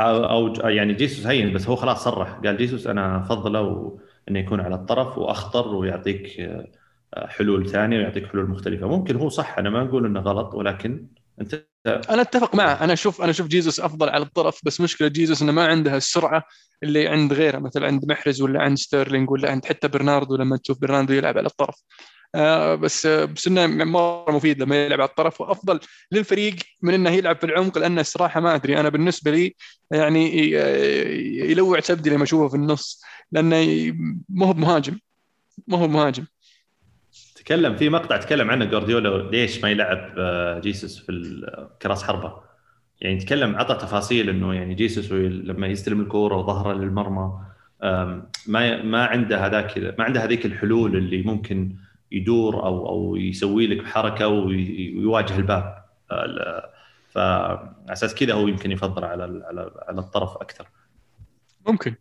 أو, 0.00 0.24
أو 0.24 0.68
يعني 0.68 0.94
جيسوس 0.94 1.26
هين 1.26 1.52
بس 1.52 1.68
هو 1.68 1.76
خلاص 1.76 2.04
صرح. 2.04 2.32
قال 2.44 2.56
جيسوس 2.56 2.86
أنا 2.86 3.20
أفضله 3.20 3.98
إنه 4.28 4.38
يكون 4.38 4.60
على 4.60 4.74
الطرف 4.74 5.18
وأخطر 5.18 5.68
ويعطيك 5.74 6.40
آه، 6.40 7.26
حلول 7.26 7.68
ثانية 7.70 7.98
ويعطيك 7.98 8.26
حلول 8.26 8.50
مختلفة. 8.50 8.88
ممكن 8.88 9.16
هو 9.16 9.28
صح 9.28 9.58
أنا 9.58 9.70
ما 9.70 9.82
أقول 9.82 10.06
إنه 10.06 10.20
غلط 10.20 10.54
ولكن 10.54 11.06
أنت 11.40 11.67
أنا 11.86 12.22
أتفق 12.22 12.54
معه. 12.54 12.84
أنا 12.84 12.92
أشوف 12.92 13.22
أنا 13.22 13.30
أشوف 13.30 13.46
جيزوس 13.46 13.80
أفضل 13.80 14.08
على 14.08 14.24
الطرف 14.24 14.60
بس 14.64 14.80
مشكلة 14.80 15.08
جيزوس 15.08 15.42
إنه 15.42 15.52
ما 15.52 15.66
عنده 15.66 15.96
السرعة 15.96 16.44
اللي 16.82 17.08
عند 17.08 17.32
غيره 17.32 17.58
مثلا 17.58 17.86
عند 17.86 18.04
محرز 18.06 18.42
ولا 18.42 18.62
عند 18.62 18.78
ستيرلينج 18.78 19.30
ولا 19.30 19.50
عند 19.50 19.64
حتى 19.64 19.88
برناردو 19.88 20.36
لما 20.36 20.56
تشوف 20.56 20.78
برناردو 20.78 21.12
يلعب 21.12 21.38
على 21.38 21.46
الطرف. 21.46 21.82
آه 22.34 22.74
بس 22.74 23.06
بس 23.06 23.46
إنه 23.46 23.66
مرة 23.66 24.30
مفيد 24.30 24.62
لما 24.62 24.84
يلعب 24.86 25.00
على 25.00 25.08
الطرف 25.08 25.40
وأفضل 25.40 25.80
للفريق 26.12 26.56
من 26.82 26.94
إنه 26.94 27.10
يلعب 27.10 27.36
في 27.36 27.46
العمق 27.46 27.78
لأنه 27.78 28.00
الصراحه 28.00 28.40
ما 28.40 28.54
أدري. 28.54 28.80
أنا 28.80 28.88
بالنسبة 28.88 29.30
لي 29.30 29.54
يعني 29.90 30.50
يلوع 31.50 31.80
سبدي 31.80 32.10
لما 32.10 32.24
أشوفه 32.24 32.48
في 32.48 32.54
النص 32.54 33.02
لأنه 33.32 33.56
ما 34.28 34.46
هو 34.46 34.52
مهاجم 34.52 34.98
ما 35.66 35.78
هو 35.78 35.88
مهاجم 35.88 36.24
تكلم 37.38 37.76
في 37.76 37.88
مقطع 37.88 38.16
تكلم 38.16 38.50
عنه 38.50 38.64
جوارديولا 38.64 39.30
ليش 39.30 39.62
ما 39.62 39.70
يلعب 39.70 40.14
آه، 40.18 40.58
جيسوس 40.58 40.98
في 40.98 41.72
كراس 41.82 42.02
حربة؟ 42.02 42.48
يعني 43.00 43.18
تكلم 43.18 43.56
عطى 43.56 43.74
تفاصيل 43.74 44.28
إنه 44.28 44.54
يعني 44.54 44.74
جيسوس 44.74 45.12
لما 45.12 45.66
يستلم 45.66 46.00
الكورة 46.00 46.36
وظهره 46.36 46.72
للمرمى 46.72 47.32
ما 48.46 48.82
ما 48.82 49.04
عنده 49.04 49.46
هذاك 49.46 49.78
ما 49.98 50.04
عنده 50.04 50.24
هذيك 50.24 50.46
الحلول 50.46 50.96
اللي 50.96 51.22
ممكن 51.22 51.76
يدور 52.12 52.66
أو 52.66 52.88
أو 52.88 53.16
يسوي 53.16 53.66
لك 53.66 53.86
حركه 53.86 54.28
ويواجه 54.28 55.36
الباك 55.36 55.84
فاساس 57.10 58.14
كذا 58.14 58.34
هو 58.34 58.48
يمكن 58.48 58.72
يفضل 58.72 59.04
على 59.04 59.22
على 59.22 59.70
على 59.88 60.00
الطرف 60.00 60.36
أكثر. 60.36 60.68
ممكن. 61.66 61.94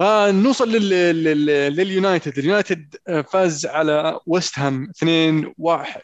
آه 0.00 0.30
نوصل 0.30 0.68
لل... 0.72 0.88
لل... 1.24 1.46
لليونايتد 1.76 2.38
اليونايتد 2.38 2.96
آه، 3.08 3.20
فاز 3.20 3.66
على 3.66 4.20
ويست 4.26 4.58
هام 4.58 4.92
2-1 5.04 6.00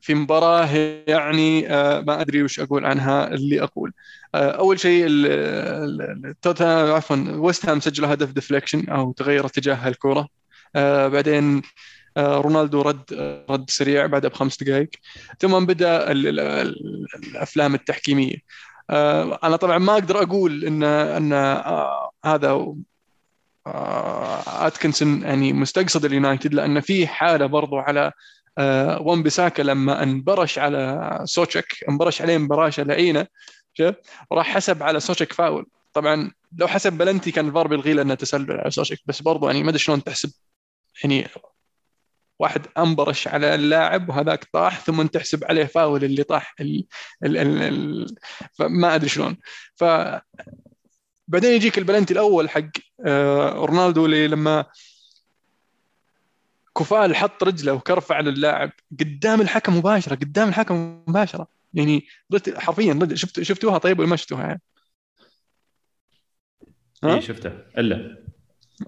في 0.00 0.14
مباراة 0.14 0.68
يعني 1.06 1.72
آه 1.74 2.00
ما 2.00 2.20
أدري 2.20 2.42
وش 2.42 2.60
أقول 2.60 2.86
عنها 2.86 3.34
اللي 3.34 3.62
أقول. 3.62 3.92
آه 4.34 4.50
أول 4.50 4.80
شيء 4.80 5.06
توتنهام 6.42 6.92
عفوا 6.92 7.16
ويست 7.16 7.66
هام 7.66 7.80
سجلوا 7.80 8.12
هدف 8.12 8.32
deflection 8.32 8.88
أو 8.88 9.12
تغير 9.12 9.46
اتجاه 9.46 9.88
الكرة. 9.88 10.28
بعدين 11.08 11.62
رونالدو 12.18 12.82
رد 12.82 13.12
رد 13.50 13.70
سريع 13.70 14.06
بعدها 14.06 14.30
بخمس 14.30 14.62
دقائق. 14.62 14.90
ثم 15.40 15.64
بدأ 15.66 16.12
الأفلام 16.12 17.74
التحكيمية. 17.74 18.36
أنا 19.44 19.56
طبعا 19.56 19.78
ما 19.78 19.92
أقدر 19.92 20.22
أقول 20.22 20.64
ان 20.64 20.82
إن 20.82 21.32
آه، 21.32 22.10
هذا 22.24 22.50
آه، 23.66 24.66
أتكنسون 24.66 25.22
يعني 25.22 25.52
مستقصد 25.52 26.04
اليونايتد 26.04 26.54
لأن 26.54 26.80
في 26.80 27.06
حالة 27.06 27.46
برضو 27.46 27.78
على 27.78 28.12
وان 29.00 29.22
بيساكا 29.22 29.62
لما 29.62 30.02
انبرش 30.02 30.58
على 30.58 31.10
سوتشك 31.24 31.66
انبرش 31.88 32.22
عليه 32.22 32.36
انبراشه 32.36 32.82
لعينه 32.82 33.26
شوف 33.74 33.94
راح 34.32 34.54
حسب 34.54 34.82
على 34.82 35.00
سوتشك 35.00 35.32
فاول. 35.32 35.66
طبعا 35.92 36.30
لو 36.58 36.68
حسب 36.68 36.92
بلنتي 36.92 37.30
كان 37.30 37.48
الفار 37.48 37.66
بيلغي 37.66 37.92
لأنه 37.92 38.14
تسلل 38.14 38.52
على 38.60 38.70
سوتشك 38.70 38.98
بس 39.06 39.22
برضو 39.22 39.46
يعني 39.46 39.62
ما 39.62 39.68
أدري 39.68 39.78
شلون 39.78 40.04
تحسب. 40.04 40.32
يعني 41.04 41.28
واحد 42.40 42.66
أنبرش 42.78 43.28
على 43.28 43.54
اللاعب 43.54 44.08
وهذاك 44.08 44.44
طاح 44.52 44.80
ثم 44.80 45.06
تحسب 45.06 45.44
عليه 45.44 45.64
فاول 45.64 46.04
اللي 46.04 46.22
طاح 46.22 46.54
ال 46.60 46.86
ال 47.24 47.36
ال 47.36 47.62
ال 47.62 48.14
فما 48.52 48.94
أدري 48.94 49.08
شلون. 49.08 49.36
ف 49.74 49.84
بعدين 51.28 51.52
يجيك 51.52 51.78
البلنتي 51.78 52.12
الأول 52.14 52.50
حق 52.50 52.70
آه، 53.06 53.50
رونالدو 53.50 54.06
اللي 54.06 54.28
لما 54.28 54.64
كوفال 56.72 57.16
حط 57.16 57.42
رجله 57.42 57.72
وكرف 57.72 58.12
على 58.12 58.30
اللاعب 58.30 58.70
قدام 59.00 59.40
الحكم 59.40 59.76
مباشرة 59.76 60.14
قدام 60.14 60.48
الحكم 60.48 61.04
مباشرة. 61.08 61.48
يعني 61.74 62.06
حرفيا 62.56 63.08
شفت 63.14 63.42
شفتوها 63.42 63.78
طيب 63.78 63.98
ولا 63.98 64.08
ما 64.08 64.16
شفتوها؟ 64.16 64.42
يعني؟ 64.42 64.62
ها؟ 67.04 67.14
اي 67.14 67.22
شفته 67.22 67.48
إلا. 67.78 68.24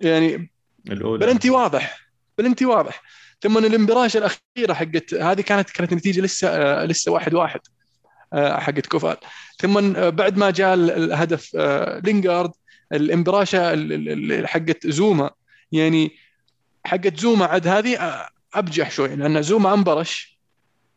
يعني 0.03 0.51
الأولى. 0.91 1.27
بلنتي 1.27 1.51
واضح. 1.51 2.09
بلنتي 2.39 2.67
واضح. 2.67 3.03
ثم 3.43 3.59
الانبراشه 3.59 4.19
الاخيره 4.19 4.75
حقت 4.75 5.15
هذه 5.15 5.41
كانت 5.41 5.71
كانت 5.71 5.93
النتيجة 5.93 6.21
لسه 6.21 6.49
آه، 6.49 6.85
لسه 6.85 7.13
واحد 7.13 7.35
واحد 7.35 7.61
آه، 8.33 8.59
حقت 8.59 8.87
كوفال. 8.87 9.17
ثم 9.59 9.97
آه، 9.97 10.09
بعد 10.09 10.37
ما 10.37 10.51
جاء 10.51 10.75
الهدف 10.75 11.57
لينجارد 12.05 12.51
الانبراشه 12.93 13.77
حقت 14.47 14.87
زوما. 14.87 15.31
يعني 15.73 16.17
حقت 16.85 17.21
زوما 17.21 17.47
عاد 17.47 17.67
هذه 17.67 18.27
أبجح 18.55 18.91
شوي 18.91 19.17
لأن 19.17 19.43
زوما 19.43 19.75
أنبرش 19.75 20.39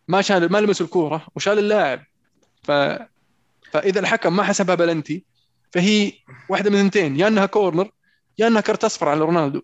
ما 0.07 0.21
شال 0.21 0.51
ما 0.51 0.57
لمس 0.57 0.81
الكورة 0.81 1.27
وشال 1.35 1.59
اللاعب. 1.59 2.03
ف 2.63 2.71
فإذا 3.71 3.99
الحكم 3.99 4.35
ما 4.35 4.43
حسبها 4.43 4.75
بلنتي 4.75 5.23
فهي 5.71 6.13
واحدة 6.49 6.69
من 6.69 6.77
اثنتين 6.77 7.19
يا 7.19 7.27
إنها 7.27 7.45
كورنر 7.45 7.91
يا 8.37 8.47
إنها 8.47 8.61
كرت 8.61 8.83
أصفر 8.83 9.09
على 9.09 9.19
رونالدو. 9.19 9.61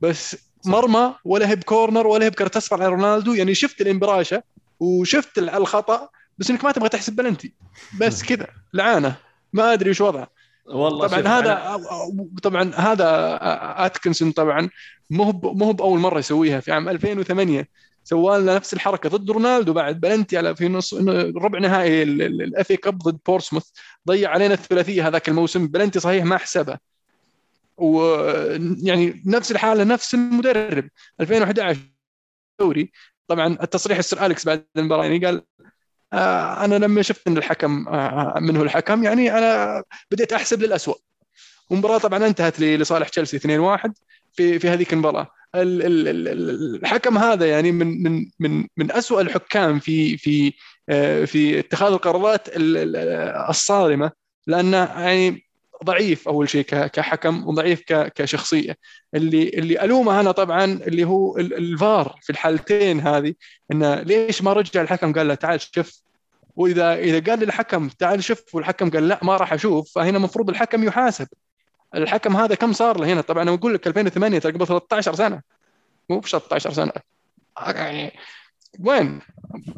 بس 0.00 0.36
مرمى 0.66 1.14
ولا 1.24 1.48
هي 1.48 1.56
بكورنر 1.56 2.06
ولا 2.06 2.24
هي 2.24 2.30
بكرت 2.30 2.56
اصفر 2.56 2.82
على 2.82 2.88
رونالدو. 2.88 3.34
يعني 3.34 3.54
شفت 3.54 3.80
الانبراشه 3.80 4.42
وشفت 4.80 5.38
الخطأ 5.38 6.08
بس 6.38 6.50
إنك 6.50 6.64
ما 6.64 6.72
تبغى 6.72 6.88
تحسب 6.88 7.16
بلنتي. 7.16 7.54
بس 8.00 8.22
كذا 8.22 8.46
لعانه 8.74 9.16
ما 9.52 9.72
أدري 9.72 9.90
وش 9.90 10.00
وضعه. 10.00 10.28
والله 10.66 11.06
طبعا 11.06 11.28
هذا 11.28 11.80
طبعا 12.42 12.74
هذا 12.74 13.38
أتكنسون 13.86 14.30
طبعا. 14.30 14.68
مو 15.10 15.40
مو 15.44 15.72
باول 15.72 15.98
مرة 15.98 16.18
يسويها 16.18 16.60
في 16.60 16.72
عام 16.72 16.88
2008 16.88 17.68
سوى 18.04 18.38
لنا 18.38 18.54
نفس 18.54 18.74
الحركة 18.74 19.08
ضد 19.08 19.30
رونالدو 19.30 19.72
بعد. 19.72 20.00
بلنتي 20.00 20.38
على 20.38 20.56
في 20.56 20.68
نص 20.68 20.94
ربع 21.36 21.58
نهائي 21.58 22.02
ال 22.02 22.70
FA 22.70 22.76
Cup 22.76 22.98
ضد 22.98 23.18
بورتسموث. 23.26 23.64
ضيع 24.08 24.30
علينا 24.30 24.54
الثلاثية 24.54 25.08
هذاك 25.08 25.28
الموسم. 25.28 25.66
بلنتي 25.66 26.00
صحيح 26.00 26.24
ما 26.24 26.38
حسبها 26.38 26.80
ويعني 27.76 29.22
نفس 29.26 29.50
الحالة 29.52 29.84
نفس 29.84 30.14
المدرب. 30.14 30.88
2011 31.20 31.80
دوري. 32.60 32.92
طبعا 33.28 33.46
التصريح 33.62 33.98
السير 33.98 34.26
أليكس 34.26 34.46
بعد 34.46 34.66
المباراة 34.76 35.04
يعني 35.04 35.26
قال 35.26 35.42
آه 36.12 36.64
أنا 36.64 36.74
لما 36.74 37.02
شفت 37.02 37.28
إن 37.28 37.36
الحكم 37.36 37.88
آه 37.88 38.38
منه 38.40 38.62
الحكم 38.62 39.04
يعني 39.04 39.38
أنا 39.38 39.82
بديت 40.10 40.32
أحسب 40.32 40.62
للاسوء 40.62 40.98
والمباراة 41.70 41.98
طبعا 41.98 42.26
انتهت 42.26 42.60
لصالح 42.60 43.08
تشيلسي 43.08 43.38
2-1 43.38 43.90
في 44.32 44.58
في 44.58 44.68
هذيك 44.68 44.92
المباراة. 44.92 45.28
الحكم 45.54 47.18
هذا 47.18 47.46
يعني 47.46 47.72
من 47.72 48.02
من 48.02 48.26
من 48.40 48.66
من 48.76 48.92
اسوء 48.92 49.20
الحكام 49.20 49.78
في 49.78 50.16
في 50.16 50.52
آه، 50.88 51.24
في 51.24 51.58
اتخاذ 51.58 51.92
القرارات 51.92 52.48
الصارمة. 53.50 54.10
لأنه 54.46 54.76
يعني 54.76 55.43
ضعيف 55.84 56.28
أول 56.28 56.48
شيء 56.48 56.62
كحكم 56.64 57.48
وضعيف 57.48 57.82
كشخصية. 57.88 58.76
اللي 59.14 59.48
اللي 59.48 59.84
ألومه 59.84 60.20
أنا 60.20 60.32
طبعا 60.32 60.64
اللي 60.64 61.04
هو 61.04 61.38
الفار 61.38 62.18
في 62.22 62.30
الحالتين 62.30 63.00
هذه 63.00 63.34
انه 63.72 63.94
ليش 63.94 64.42
ما 64.42 64.52
رجع 64.52 64.82
الحكم؟ 64.82 65.12
قال 65.12 65.28
له 65.28 65.34
تعال 65.34 65.60
شوف. 65.60 66.00
واذا 66.56 66.94
إذا 66.94 67.30
قال 67.30 67.38
للحكم 67.38 67.88
تعال 67.88 68.24
شوف 68.24 68.54
والحكم 68.54 68.90
قال 68.90 69.08
لا 69.08 69.20
ما 69.22 69.36
راح 69.36 69.52
أشوف 69.52 69.92
فهنا 69.94 70.16
المفروض 70.16 70.50
الحكم 70.50 70.84
يحاسب. 70.84 71.28
الحكم 71.94 72.36
هذا 72.36 72.54
كم 72.54 72.72
صار 72.72 73.00
له 73.00 73.12
هنا؟ 73.12 73.20
طبعا 73.20 73.42
أنا 73.42 73.54
أقول 73.54 73.74
لك 73.74 73.86
2008 73.86 74.38
ترى 74.38 74.52
قبل 74.52 74.66
13 74.66 75.14
سنة. 75.14 75.40
مو 76.10 76.18
ب 76.20 76.26
13 76.26 76.72
سنة. 76.72 76.92
يعني 77.66 78.12
وين؟ 78.80 79.20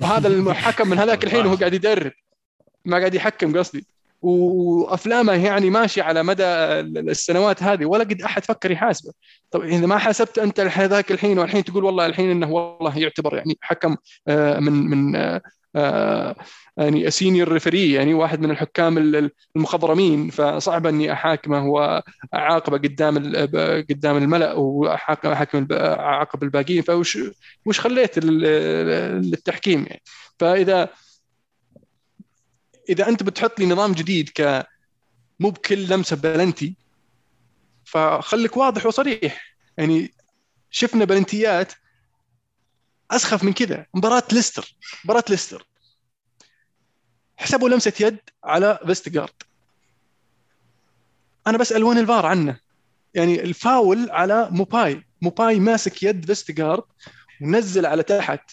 هذا 0.02 0.28
الحكم 0.28 0.90
من 0.90 0.98
هذاك 0.98 1.24
الحين 1.24 1.46
وهو 1.46 1.56
قاعد 1.56 1.74
يدرب. 1.74 2.12
ما 2.84 2.98
قاعد 2.98 3.14
يحكم 3.14 3.58
قصدي. 3.58 3.86
وأفلامه 4.26 5.44
يعني 5.44 5.70
ماشي 5.70 6.00
على 6.00 6.22
مدى 6.22 6.44
السنوات 6.44 7.62
هذه 7.62 7.84
ولا 7.84 8.04
قد 8.04 8.22
أحد 8.22 8.44
فكر 8.44 8.70
يحاسبه. 8.70 9.12
طب 9.50 9.62
إذا 9.62 9.86
ما 9.86 9.98
حسبت 9.98 10.38
أنت 10.38 10.60
ذاك 10.60 11.12
الحين 11.12 11.38
والحين 11.38 11.64
تقول 11.64 11.84
والله 11.84 12.06
الحين 12.06 12.30
إنه 12.30 12.52
والله 12.52 12.98
يعتبر 12.98 13.36
يعني 13.36 13.58
حكم 13.60 13.96
آه، 14.28 14.58
من 14.58 14.72
من 14.72 15.16
آه، 15.16 15.42
آه، 15.76 16.36
يعني 16.76 17.10
senior 17.10 17.52
referee 17.52 17.92
يعني 17.92 18.14
واحد 18.14 18.40
من 18.40 18.50
الحكام 18.50 18.98
المخضرمين. 19.56 20.30
فصعب 20.30 20.86
أني 20.86 21.12
أحاكمه 21.12 21.66
وأعاقبه 21.66 22.78
قدام 22.78 23.16
قدام 23.90 24.16
الملأ 24.16 24.52
واحاكم 24.52 25.66
أعاقب 25.72 26.42
الباقيين. 26.42 26.82
فوش 26.82 27.18
وش 27.66 27.80
خليت 27.80 28.18
للتحكيم 28.18 29.86
يعني؟ 29.86 30.02
فإذا 30.38 30.88
إذا 32.88 33.08
أنت 33.08 33.22
بتحط 33.22 33.60
لي 33.60 33.66
نظام 33.66 33.92
جديد 33.92 34.28
ك 34.28 34.66
مو 35.40 35.50
بكل 35.50 35.88
لمسة 35.88 36.16
بلنتي 36.16 36.76
فخليك 37.84 38.56
واضح 38.56 38.86
وصريح. 38.86 39.56
يعني 39.78 40.14
شفنا 40.70 41.04
بلنتيات 41.04 41.72
أسخف 43.10 43.44
من 43.44 43.52
كذا. 43.52 43.86
مباراة 43.94 44.22
ليستر. 44.32 44.76
مباراة 45.04 45.24
ليستر. 45.28 45.66
حسبوا 47.36 47.68
لمسة 47.68 47.92
يد 48.00 48.18
على 48.44 48.78
فيسترجارد. 48.86 49.42
أنا 51.46 51.58
بسأل 51.58 51.84
وين 51.84 51.98
الفار 51.98 52.26
عنه؟ 52.26 52.60
يعني 53.14 53.42
الفاول 53.42 54.10
على 54.10 54.48
موباي. 54.50 55.06
موباي 55.22 55.60
ماسك 55.60 56.02
يد 56.02 56.26
فيسترجارد 56.26 56.84
ونزل 57.40 57.86
على 57.86 58.02
تحت. 58.02 58.50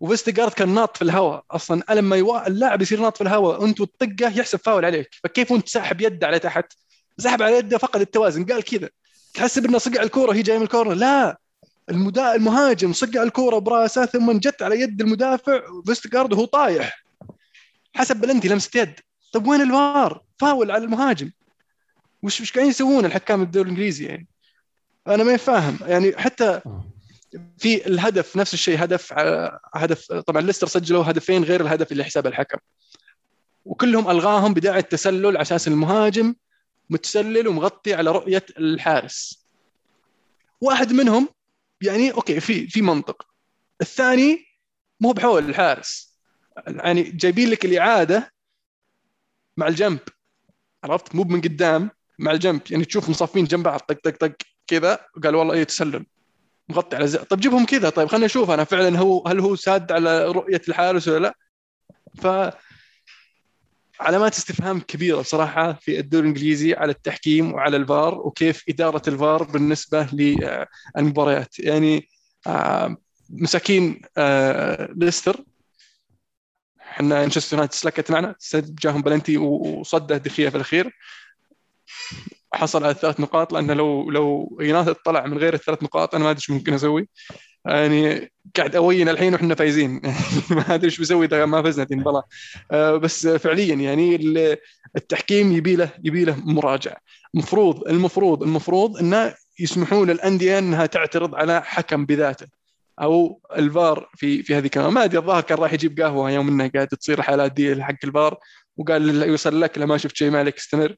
وفيسترجارد 0.00 0.52
كان 0.52 0.68
ناط 0.68 0.96
في 0.96 1.02
الهواء 1.02 1.44
أصلا. 1.50 1.82
لما 1.90 2.16
يوا... 2.16 2.46
اللاعب 2.46 2.82
يصير 2.82 3.00
ناط 3.00 3.16
في 3.16 3.22
الهواء. 3.22 3.62
وانت 3.62 3.78
تطقه 3.82 4.38
يحسب 4.38 4.58
فاول 4.58 4.84
عليك. 4.84 5.10
فكيف 5.24 5.52
وانت 5.52 5.68
ساحب 5.68 6.00
يده 6.00 6.26
على 6.26 6.38
تحت؟ 6.38 6.72
سحب 7.18 7.42
على 7.42 7.56
يده 7.56 7.78
فقد 7.78 8.00
التوازن. 8.00 8.44
قال 8.44 8.62
كذا. 8.62 8.88
تحسب 9.34 9.64
انه 9.64 9.78
صقع 9.78 10.02
الكورة 10.02 10.32
هي 10.32 10.42
جاية 10.42 10.58
من 10.58 10.64
الكورنر. 10.64 10.94
لا. 10.94 11.38
المدا... 11.90 12.34
المهاجم 12.34 12.92
صقع 12.92 13.22
الكورة 13.22 13.58
برأسه 13.58 14.06
ثم 14.06 14.32
جت 14.32 14.62
على 14.62 14.80
يد 14.80 15.00
المدافع. 15.00 15.60
فيستجارد 15.86 16.32
وهو 16.32 16.44
طايح. 16.44 17.04
حسب 17.94 18.16
بلنتي 18.16 18.48
لمسة 18.48 18.80
يد. 18.80 19.00
طيب 19.32 19.46
وين 19.46 19.60
الفار؟ 19.60 20.22
فاول 20.38 20.70
على 20.70 20.84
المهاجم. 20.84 21.30
وش 22.22 22.40
وش 22.40 22.52
قاعدين 22.52 22.70
يسوون 22.70 23.04
الحكام 23.04 23.42
الدوري 23.42 23.64
الإنجليزي 23.64 24.04
يعني؟ 24.04 24.26
أنا 25.06 25.24
ما 25.24 25.36
فاهم 25.36 25.78
يعني 25.86 26.16
حتى 26.16 26.60
في 27.58 27.86
الهدف 27.86 28.36
نفس 28.36 28.54
الشيء 28.54 28.84
هدف 28.84 29.12
هدف 29.74 30.12
طبعا 30.12 30.42
ليستر 30.42 30.66
سجلوا 30.66 31.10
هدفين 31.10 31.44
غير 31.44 31.60
الهدف 31.60 31.92
اللي 31.92 32.04
حساب 32.04 32.26
الحكم. 32.26 32.58
وكلهم 33.64 34.10
ألغاهم 34.10 34.54
بداعي 34.54 34.78
التسلل 34.78 35.26
على 35.26 35.42
أساس 35.42 35.68
المهاجم 35.68 36.34
متسلل 36.90 37.48
ومغطي 37.48 37.94
على 37.94 38.10
رؤية 38.10 38.46
الحارس. 38.58 39.46
واحد 40.60 40.92
منهم 40.92 41.28
يعني 41.80 42.12
أوكي 42.12 42.40
في 42.40 42.68
في 42.68 42.82
منطق. 42.82 43.26
الثاني 43.80 44.46
مو 45.00 45.12
بحول 45.12 45.48
الحارس. 45.48 46.18
يعني 46.66 47.02
جايبين 47.02 47.50
لك 47.50 47.64
الإعادة 47.64 48.32
مع 49.56 49.68
الجنب. 49.68 49.98
عرفت؟ 50.84 51.14
مو 51.14 51.24
من 51.24 51.40
قدام 51.40 51.90
مع 52.18 52.32
الجنب. 52.32 52.60
يعني 52.70 52.84
تشوف 52.84 53.08
مصفين 53.08 53.44
جنب 53.44 53.62
بعض 53.62 53.80
طق 53.80 54.00
طق 54.04 54.16
طق 54.16 54.36
كذا. 54.66 55.06
قال 55.24 55.34
والله 55.34 55.54
إيه 55.54 55.64
تسلل. 55.64 56.06
مغطي 56.68 56.96
على 56.96 57.06
زي. 57.06 57.18
طيب 57.18 57.40
جيبهم 57.40 57.66
كذا 57.66 57.90
طيب 57.90 58.08
خلينا 58.08 58.26
نشوف 58.26 58.50
أنا 58.50 58.64
فعلا 58.64 58.98
هو 58.98 59.26
هل 59.28 59.40
هو 59.40 59.56
ساد 59.56 59.92
على 59.92 60.26
رؤية 60.26 60.60
الحارس 60.68 61.08
ولا 61.08 61.18
لا؟ 61.18 61.34
ف 62.22 62.26
علامات 64.00 64.34
استفهام 64.34 64.80
كبيرة 64.80 65.22
صراحة 65.22 65.72
في 65.72 65.98
الدوري 65.98 66.22
الإنجليزي 66.28 66.74
على 66.74 66.92
التحكيم 66.92 67.52
وعلى 67.52 67.76
الفار 67.76 68.14
وكيف 68.14 68.64
إدارة 68.68 69.02
الفار 69.08 69.42
بالنسبة 69.42 70.08
للمباريات. 70.12 71.58
يعني 71.58 72.08
آه، 72.46 72.96
مساكين 73.30 74.02
آه، 74.16 74.88
ليستر. 74.96 75.44
إحنا 76.80 77.08
مانشستر 77.08 77.56
يونايتد 77.56 77.74
سلكت 77.74 78.10
معنا 78.10 78.34
جاهم 78.54 79.02
بلنتي 79.02 79.36
وصده 79.36 80.16
دخية 80.16 80.48
في 80.48 80.56
الأخير. 80.56 80.92
حصل 82.56 82.84
على 82.84 82.92
الثلاث 82.92 83.20
نقاط 83.20 83.52
لأنه 83.52 83.74
لو 83.74 84.10
لو 84.10 84.58
يونايتد 84.60 84.94
طلع 84.94 85.26
من 85.26 85.38
غير 85.38 85.54
الثلاث 85.54 85.82
نقاط 85.82 86.14
أنا 86.14 86.24
ما 86.24 86.30
أدري 86.30 86.38
إيش 86.38 86.50
ممكن 86.50 86.74
أسوي. 86.74 87.08
يعني 87.66 88.32
قاعد 88.56 88.76
أوين 88.76 89.08
الحين 89.08 89.32
وإحنا 89.32 89.54
فايزين. 89.54 90.02
ما 90.50 90.74
أدري 90.74 90.86
إيش 90.86 91.00
بسوي 91.00 91.26
اذا 91.26 91.46
ما 91.46 91.62
فزنا 91.62 91.86
المباراه 91.90 92.24
آه، 92.70 92.96
بس 92.96 93.26
فعليا 93.26 93.74
يعني 93.74 94.18
التحكيم 94.96 95.52
يبي 95.52 95.76
له 95.76 95.90
يبي 96.04 96.24
له 96.24 96.36
مراجعة. 96.44 96.96
المفروض 97.34 97.88
المفروض 97.88 98.42
المفروض 98.42 98.96
إنه 98.98 99.34
يسمحون 99.60 100.10
للأندية 100.10 100.58
إنها 100.58 100.86
تعترض 100.86 101.34
على 101.34 101.62
حكم 101.62 102.06
بذاته. 102.06 102.46
أو 103.02 103.40
الفار 103.56 104.08
في 104.14 104.42
في 104.42 104.54
هذه 104.54 104.66
كمان 104.66 104.92
ما 104.92 105.04
أدري 105.04 105.18
الظاهر 105.18 105.42
كان 105.42 105.58
راح 105.58 105.72
يجيب 105.72 106.00
قهوة 106.00 106.30
يوم 106.30 106.48
إنه 106.48 106.68
قاعد 106.68 106.88
تصير 106.88 107.22
حالات 107.22 107.52
دي 107.52 107.84
حق 107.84 107.96
الفار 108.04 108.38
وقال 108.76 109.22
يوصل 109.22 109.60
لك 109.60 109.78
لما 109.78 109.96
شفت 109.96 110.16
شيء 110.16 110.30
ما 110.30 110.38
عليك 110.38 110.56
استمر. 110.56 110.96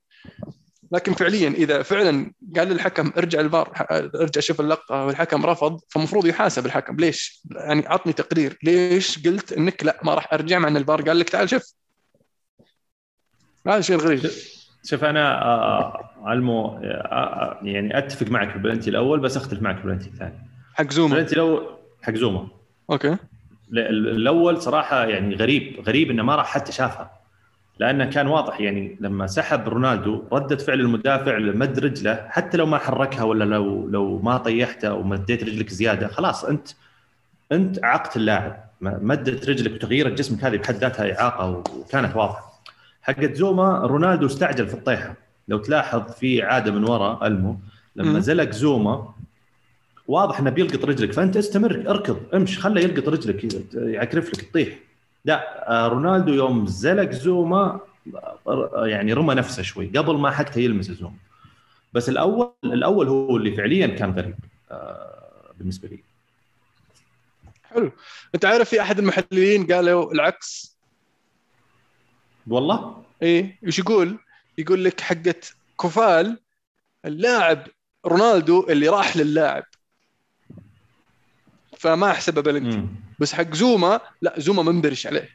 لكن 0.93 1.13
فعليا 1.13 1.49
إذا 1.49 1.83
فعلا 1.83 2.33
قال 2.57 2.69
للحكم 2.69 3.13
ارجع 3.17 3.41
الفار 3.41 3.73
ارجع 3.91 4.41
شوف 4.41 4.61
اللقطة 4.61 5.05
والحكم 5.05 5.47
رفض 5.47 5.81
فالمفروض 5.89 6.27
يحاسب 6.27 6.67
الحكم. 6.67 6.97
ليش؟ 6.97 7.43
يعني 7.51 7.87
عطني 7.87 8.13
تقرير. 8.13 8.59
ليش 8.63 9.27
قلت 9.27 9.53
إنك 9.53 9.85
لا 9.85 10.01
ما 10.03 10.15
راح 10.15 10.33
أرجع 10.33 10.59
مع 10.59 10.69
إن 10.69 10.77
الفار؟ 10.77 11.03
قال 11.03 11.19
لك 11.19 11.29
تعال 11.29 11.51
شوف. 11.51 11.75
هذا 13.67 13.81
شيء 13.81 13.97
غريب. 13.97 14.31
شوف 14.85 15.05
أنا 15.05 15.43
آه، 15.43 15.79
آه، 15.79 16.11
علمو 16.25 16.67
آه، 16.67 17.59
يعني 17.63 17.99
أتفق 17.99 18.27
معك 18.27 18.53
بالبلنتي 18.53 18.91
الأول 18.91 19.21
بس 19.21 19.37
أختلف 19.37 19.63
معك 19.63 19.77
بالبلنتي 19.77 20.07
الثاني. 20.07 20.49
حق 20.75 20.91
زوما. 20.91 21.15
البلنتي 21.15 21.35
الأول 21.35 21.77
حق 22.03 22.15
زوما. 22.15 22.49
أوكي. 22.91 23.17
الأول 23.73 24.63
صراحة 24.63 25.05
يعني 25.05 25.35
غريب 25.35 25.81
غريب 25.87 26.11
إنه 26.11 26.23
ما 26.23 26.37
راح 26.37 26.47
حتى 26.47 26.73
شافها. 26.73 27.18
لأنه 27.79 28.05
كان 28.05 28.27
واضح 28.27 28.61
يعني 28.61 28.97
لما 29.01 29.27
سحب 29.27 29.69
رونالدو 29.69 30.23
ردة 30.33 30.57
فعل 30.57 30.81
المدافع 30.81 31.39
مد 31.39 31.79
رجله 31.79 32.27
حتى 32.29 32.57
لو 32.57 32.67
ما 32.67 32.79
حركها 32.79 33.23
ولا 33.23 33.45
لو 33.45 33.89
لو 33.89 34.19
ما 34.19 34.37
طيحته 34.37 34.95
ومديت 34.95 35.45
رجلك 35.45 35.69
زيادة 35.69 36.09
خلاص 36.09 36.45
أنت 36.45 36.69
أنت 37.53 37.85
عقت 37.85 38.17
اللاعب. 38.17 38.65
مدت 38.81 39.49
رجلك 39.49 39.73
وتغيير 39.73 40.09
جسمك 40.09 40.45
هذه 40.45 40.57
بحد 40.57 40.75
ذاتها 40.75 41.21
إعاقة 41.21 41.51
وكانت 41.51 42.17
واضحة. 42.17 42.61
حقت 43.03 43.35
زوما 43.35 43.79
رونالدو 43.79 44.27
استعجل 44.27 44.69
في 44.69 44.75
الطيحة. 44.75 45.15
لو 45.49 45.59
تلاحظ 45.59 46.13
في 46.13 46.43
عادة 46.43 46.73
من 46.73 46.85
وراء 46.85 47.27
ألمو 47.27 47.59
لما. 47.97 48.21
زلق 48.21 48.51
زوما 48.51 49.09
واضح 50.09 50.41
إنه 50.41 50.51
بيلقط 50.51 50.85
رجلك 50.85 51.13
فأنت 51.13 51.37
استمر 51.37 51.85
اركض 51.89 52.21
امش 52.35 52.59
خله 52.59 52.81
يلقط 52.81 53.09
رجلك 53.09 53.65
يعكرف 53.75 54.29
لك 54.29 54.43
تطيح. 54.43 54.69
لا 55.25 55.71
آه، 55.71 55.89
رونالدو 55.89 56.33
يوم 56.33 56.67
زلق 56.67 57.11
زوما 57.11 57.81
آه، 58.47 58.87
يعني 58.87 59.13
رمى 59.13 59.35
نفسه 59.35 59.63
شوي. 59.63 59.87
قبل 59.87 60.17
ما 60.17 60.31
حتى 60.31 60.65
يلمس 60.65 60.91
زوما. 60.91 61.17
بس 61.93 62.09
الأول 62.09 62.53
الأول 62.65 63.09
هو 63.09 63.37
اللي 63.37 63.57
فعليا 63.57 63.87
كان 63.87 64.11
غريب 64.11 64.37
آه، 64.71 65.53
بالنسبة 65.59 65.89
لي. 65.89 65.99
حلو. 67.65 67.93
أنت 68.35 68.45
عارف 68.45 68.69
في 68.69 68.81
أحد 68.81 68.99
المحللين 68.99 69.67
قالوا 69.67 70.13
العكس؟ 70.13 70.79
والله؟ 72.47 73.03
إيه 73.23 73.59
إيش 73.67 73.79
يقول؟ 73.79 74.19
يقول 74.59 74.85
لك 74.85 75.01
حقت 75.01 75.55
كوفال 75.77 76.39
اللاعب 77.05 77.67
رونالدو 78.07 78.67
اللي 78.69 78.89
راح 78.89 79.17
للاعب. 79.17 79.65
فما 81.79 82.11
احسبه 82.11 82.43
بلنتي 82.43 82.87
بس 83.19 83.33
حق 83.35 83.55
زوما 83.55 84.01
لا 84.23 84.35
زوما 84.39 84.63
منبرش 84.63 85.07
عليه. 85.07 85.29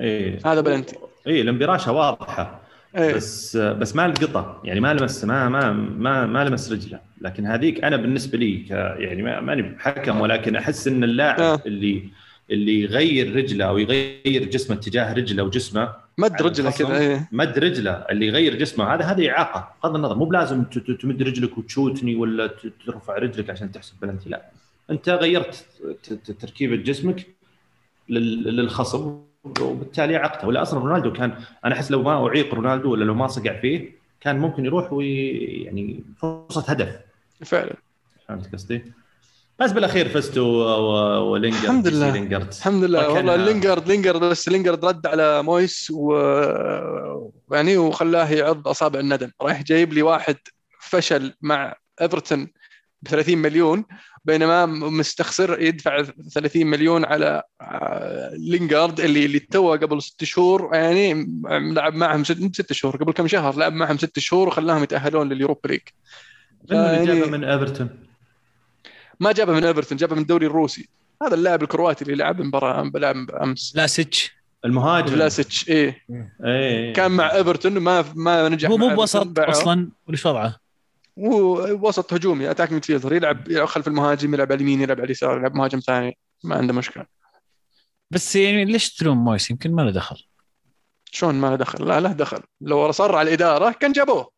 إيه. 0.00 0.38
هذا 0.46 0.60
بلنتي 0.60 0.96
إيه 1.26 1.42
الانبراشه 1.42 1.92
واضحة. 1.92 2.60
إيه. 2.96 3.14
بس 3.14 3.56
بس 3.56 3.96
ما 3.96 4.08
لقطه 4.08 4.60
يعني 4.64 4.80
ما 4.80 4.94
لمس 4.94 5.24
ما 5.24 5.48
ما 5.48 5.72
ما, 5.72 6.26
ما 6.26 6.44
لمس 6.44 6.72
رجله. 6.72 7.00
لكن 7.20 7.46
هذيك 7.46 7.84
أنا 7.84 7.96
بالنسبة 7.96 8.38
لي 8.38 8.56
ك 8.58 8.70
يعني 8.70 9.22
ما- 9.22 9.40
ماني 9.40 9.62
بحكم 9.62 10.20
ولكن 10.20 10.56
أحس 10.56 10.88
إن 10.88 11.04
اللاعب 11.04 11.40
آه. 11.40 11.60
اللي 11.66 12.08
اللي 12.50 12.80
يغير 12.82 13.36
رجله 13.36 13.64
أو 13.64 13.78
يغير 13.78 14.44
جسمه 14.44 14.76
اتجاه 14.76 15.12
رجله 15.12 15.42
وجسمه 15.42 15.94
مد 16.18 16.42
رجله. 16.42 16.70
كذا 16.70 16.98
إيه. 16.98 17.28
مد 17.32 17.58
رجله. 17.58 17.90
اللي 17.90 18.26
يغير 18.26 18.54
جسمه 18.54 18.94
هذا 18.94 19.04
هذه 19.04 19.30
إعاقة. 19.30 19.74
بغض 19.84 19.94
النظر 19.96 20.14
مو 20.16 20.24
بلازم 20.24 20.64
تمد 21.02 21.22
رجلك 21.22 21.58
وتشوتني 21.58 22.14
ولا 22.14 22.50
ترفع 22.86 23.18
رجلك 23.18 23.50
عشان 23.50 23.72
تحسب 23.72 23.94
بلنتي 24.02 24.28
لا. 24.30 24.42
انت 24.90 25.08
غيرت 25.08 25.66
ت- 26.02 26.12
ت- 26.12 26.30
تركيبة 26.30 26.76
جسمك 26.76 27.26
لل- 28.08 28.56
للخصم 28.56 29.20
وبالتالي 29.60 30.16
عقته 30.16 30.48
ولا 30.48 30.62
أصلا 30.62 30.80
رونالدو 30.80 31.12
كان 31.12 31.34
أنا 31.64 31.74
احس 31.74 31.90
لو 31.90 32.02
ما 32.02 32.28
اعيق 32.28 32.54
رونالدو 32.54 32.92
ولا 32.92 33.04
لو 33.04 33.14
ما 33.14 33.26
صقع 33.26 33.60
فيه 33.60 33.90
كان 34.20 34.38
ممكن 34.38 34.64
يروح 34.64 34.92
وي 34.92 35.26
يعني 35.38 36.04
فرصة 36.18 36.64
هدف. 36.68 36.96
فعلا. 37.44 37.74
فهمت 38.28 38.52
قصدي؟ 38.52 38.82
بس 39.58 39.72
بالأخير 39.72 40.08
فزتوا 40.08 40.76
ولينجرد 41.18 41.62
الحمد 41.64 41.88
لله. 41.88 42.10
لينجرد 42.12 42.48
الحمد 42.52 42.84
لله. 42.84 43.08
وكان- 43.10 43.28
والله 43.28 43.36
لينجارد 43.46 43.88
لينجارد 43.88 44.20
بس 44.20 44.48
لينجارد 44.48 44.84
رد 44.84 45.06
على 45.06 45.42
مويس 45.42 45.90
و 45.94 46.12
يعني 47.52 47.76
وخلاه 47.76 48.28
يعض 48.32 48.68
أصابع 48.68 49.00
الندم. 49.00 49.30
رايح 49.42 49.62
جايب 49.62 49.92
لي 49.92 50.02
واحد 50.02 50.36
فشل 50.80 51.34
مع 51.42 51.74
إيفرتون 52.00 52.48
ب 53.02 53.08
30 53.08 53.38
مليون. 53.38 53.84
بينما 54.24 54.66
مستخسر 54.66 55.60
يدفع 55.60 56.02
30 56.02 56.66
مليون 56.66 57.04
على 57.04 57.42
آه، 57.60 58.30
لينجارد 58.34 59.00
اللي 59.00 59.24
اللي 59.24 59.38
تو 59.38 59.72
قبل 59.72 60.02
ست 60.02 60.24
شهور 60.24 60.70
يعني 60.74 61.26
لعب 61.48 61.94
معهم 61.94 62.24
ست, 62.24 62.56
ست 62.56 62.72
شهور 62.72 62.96
قبل 62.96 63.12
كم 63.12 63.26
شهر 63.26 63.56
لعب 63.56 63.72
معهم 63.72 63.98
ست 63.98 64.18
شهور 64.18 64.48
وخلاهم 64.48 64.82
يتأهلون 64.82 65.28
لليوروبا 65.28 65.68
ليج. 65.68 65.80
من 66.70 66.76
اللي 66.76 67.06
جابه 67.06 67.30
من 67.30 67.44
إيفرتون؟ 67.44 67.88
ما 69.20 69.32
جابه 69.32 69.52
من 69.52 69.64
إيفرتون 69.64 69.98
جابه 69.98 70.14
من 70.14 70.22
الدوري 70.22 70.46
الروسي. 70.46 70.88
هذا 71.22 71.34
اللاعب 71.34 71.62
الكرواتي 71.62 72.04
اللي 72.04 72.14
لعب 72.14 72.40
مباراة 72.40 72.90
لعب 72.94 73.30
أمس. 73.30 73.72
فلاسيتش 73.76 74.32
المهاجم. 74.64 75.06
فلاسيتش 75.06 75.68
إيه. 75.68 76.04
إيه. 76.44 76.92
كان 76.92 77.10
مع 77.10 77.34
إيفرتون 77.34 77.72
ما 77.78 78.04
ما 78.14 78.48
نجح 78.48 78.70
هو 78.70 78.76
مو 78.76 78.88
بوسط. 78.88 79.38
أصلا 79.38 79.88
وش 80.08 80.26
وضعه؟ 80.26 80.61
ووسط 81.16 82.12
هجومي. 82.12 82.50
attack 82.50 82.72
midfielder 82.72 83.12
يلعب 83.12 83.50
يلعب 83.50 83.66
خلف 83.66 83.88
المهاجم 83.88 84.34
يلعب 84.34 84.52
على 84.52 84.56
اليمين 84.56 84.80
يلعب 84.80 84.96
على 84.96 85.04
اليسار 85.04 85.38
يلعب 85.38 85.54
مهاجم 85.54 85.78
ثاني. 85.78 86.18
ما 86.44 86.56
عنده 86.56 86.72
مشكلة. 86.72 87.06
بس 88.10 88.36
يعني 88.36 88.64
ليش 88.64 88.94
تلوم 88.94 89.24
مويس؟ 89.24 89.50
يمكن 89.50 89.74
ما 89.74 89.82
له 89.82 89.90
دخل. 89.90 90.16
شلون 91.10 91.34
ما 91.34 91.46
له 91.46 91.56
دخل؟ 91.56 91.88
لا 91.88 92.00
له 92.00 92.12
دخل. 92.12 92.40
لو 92.60 92.90
صر 92.90 93.16
على 93.16 93.28
الإدارة 93.28 93.72
كان 93.72 93.92
جابوه. 93.92 94.30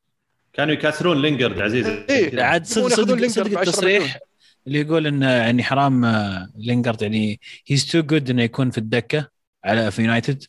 كانوا 0.53 0.75
يكاسرون 0.75 1.23
لينجرد 1.23 1.61
عزيز 1.61 1.87
إيه. 1.87 2.43
عاد 2.43 2.67
صدق 2.67 2.89
صدق, 2.89 3.27
صدق 3.27 3.49
ب 3.49 3.59
10 3.59 3.63
التصريح. 3.63 4.19
اللي 4.67 4.81
يقول 4.81 5.07
انه 5.07 5.31
يعني 5.31 5.63
حرام 5.63 6.05
آه، 6.05 6.49
لينجارد. 6.57 7.03
يعني 7.03 7.41
he's 7.67 7.87
too 7.87 8.01
good 8.01 8.31
إنه 8.31 8.43
يكون 8.43 8.71
في 8.71 8.79
الدكة 8.79 9.29
على 9.65 9.91
في 9.91 10.03
يونايتد 10.03 10.45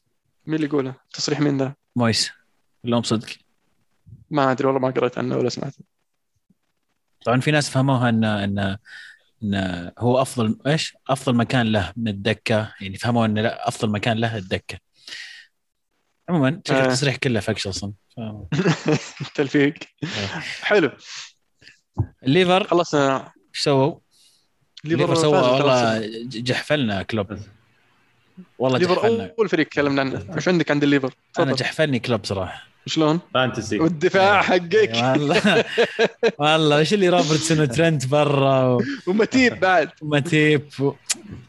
مين 0.46 0.56
اللي 0.56 0.68
يقوله؟ 0.68 0.96
تصريح 1.14 1.40
مين 1.40 1.58
ذا 1.58 1.74
مويس. 1.96 2.32
اللهم 2.86 3.04
صدق. 3.04 3.30
ما 4.30 4.52
أدري 4.52 4.68
والله 4.68 4.82
ما 4.82 4.90
قريت 4.90 5.18
عنه 5.18 5.38
ولا 5.38 5.50
سمعت 5.50 5.74
طبعا 7.26 7.40
في 7.40 7.52
ناس 7.52 7.70
فهموها 7.70 8.10
ان 8.10 8.24
ان 8.24 8.78
إن 9.44 9.92
هو 10.00 10.22
أفضل 10.22 10.58
إيش؟ 10.68 10.98
أفضل 11.10 11.36
مكان 11.36 11.72
له 11.72 11.94
من 11.98 12.08
الدكة 12.08 12.74
يعني 12.82 12.98
فهموا 12.98 13.26
إن 13.26 13.38
لا 13.40 13.68
أفضل 13.68 13.90
مكان 13.92 14.18
له 14.18 14.38
الدكة. 14.38 14.78
عموما 16.30 16.62
شكل 16.68 16.76
آه. 16.78 16.84
التصريح 16.86 17.16
كله 17.16 17.40
fake 17.40 17.68
أصلا 17.68 17.94
تلفيق 19.36 19.74
حلو 20.62 20.92
الليفر 22.24 22.68
خلصنا 22.68 23.32
إيش 23.56 23.62
سووا؟ 23.64 24.00
الليفر 24.86 25.16
سوى 25.16 25.42
فاز 25.42 25.50
والله 25.62 26.00
3-0. 26.02 26.04
ج- 26.28 26.44
جحفلنا 26.44 27.04
كلوب 27.04 27.38
والله 28.60 28.78
ليفر 28.80 28.94
جحفلنا. 28.96 29.32
اول 29.40 29.50
فريق 29.50 29.68
تكلمنا 29.68 30.02
عنه 30.02 30.26
وش 30.38 30.48
عندك 30.54 30.72
عند 30.72 30.84
الليفر؟ 30.84 31.14
أنا 31.40 31.54
جحفلني 31.54 32.00
كلوب 32.00 32.26
صراحة. 32.26 32.64
شلون؟ 32.88 33.20
fantasy 33.34 33.80
والدفاع 33.80 34.42
حقك. 34.42 34.92
والله. 35.04 35.64
والله 36.40 36.78
إيش 36.78 36.94
اللي 36.94 37.10
روبرتسون 37.10 37.60
وترنت 37.60 38.08
برا؟ 38.08 38.78
ومتيب 39.08 39.60
بعد. 39.60 39.90
وماتيب 40.02 40.62
و... 40.80 40.92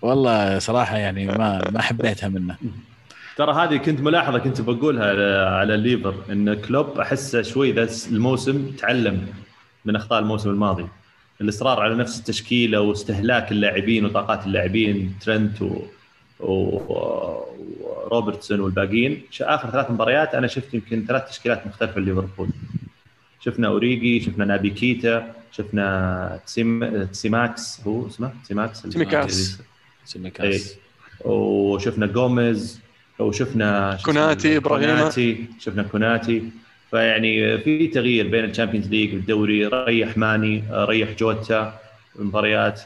والله 0.02 0.58
صراحة 0.58 0.96
يعني 0.96 1.26
ما 1.26 1.70
ما 1.70 1.82
حبيتها 1.82 2.28
منه. 2.28 2.56
ترى 3.36 3.52
هذه 3.52 3.76
كنت 3.76 4.00
ملاحظة 4.00 4.38
كنت 4.38 4.60
بقولها 4.60 5.04
على- 5.04 5.52
على 5.60 5.74
الليفر 5.74 6.14
إن 6.30 6.54
كلوب 6.54 6.98
أحسه 7.00 7.42
شوي 7.42 7.72
ذا 7.72 7.88
الموسم 8.10 8.70
تعلم 8.78 9.26
من 9.84 9.96
أخطاء 9.96 10.18
الموسم 10.18 10.50
الماضي. 10.50 10.86
الإصرار 11.40 11.80
على 11.80 11.94
نفس 11.94 12.18
التشكيلة 12.18 12.80
واستهلاك 12.80 13.52
اللاعبين 13.52 14.04
وطاقات 14.04 14.46
اللاعبين 14.46 15.14
ترنت 15.24 15.62
و... 15.62 15.82
و... 16.40 16.78
وروبرتسون 17.80 18.60
والباقيين. 18.60 19.22
آخر 19.40 19.70
ثلاث 19.70 19.90
مباريات 19.90 20.34
أنا 20.34 20.46
شفت 20.46 20.74
يمكن 20.74 21.04
ثلاث 21.08 21.28
تشكيلات 21.28 21.66
مختلفة 21.66 22.00
لليفربول. 22.00 22.48
شفنا 23.40 23.68
أوريجي 23.68 24.20
شفنا 24.20 24.44
نابي 24.44 24.70
كيتا 24.70 25.34
شفنا 25.52 26.40
تسيم... 26.46 27.04
تسيماكس. 27.04 27.80
هو 27.86 28.06
اسمه؟ 28.06 28.30
تسيماكس؟ 28.44 28.82
تيميكاس. 28.82 29.58
سيميكاس 30.04 30.76
وشفنا 31.24 32.06
جوميز 32.06 32.80
وشفنا 33.18 33.96
شو 33.96 34.10
اسمه؟ 34.10 34.12
كوناتي،. 34.12 34.60
كوناتي 34.60 35.46
شفنا 35.60 35.82
كوناتي. 35.82 36.42
فيعني 36.90 37.58
في 37.58 37.86
تغيير 37.86 38.28
بين 38.28 38.44
الشامبيونز 38.44 38.88
ليج 38.88 39.14
والدوري. 39.14 39.66
ريح 39.66 40.18
ماني 40.18 40.64
ريح 40.70 41.10
جوتا 41.18 41.80
المباريات 42.18 42.80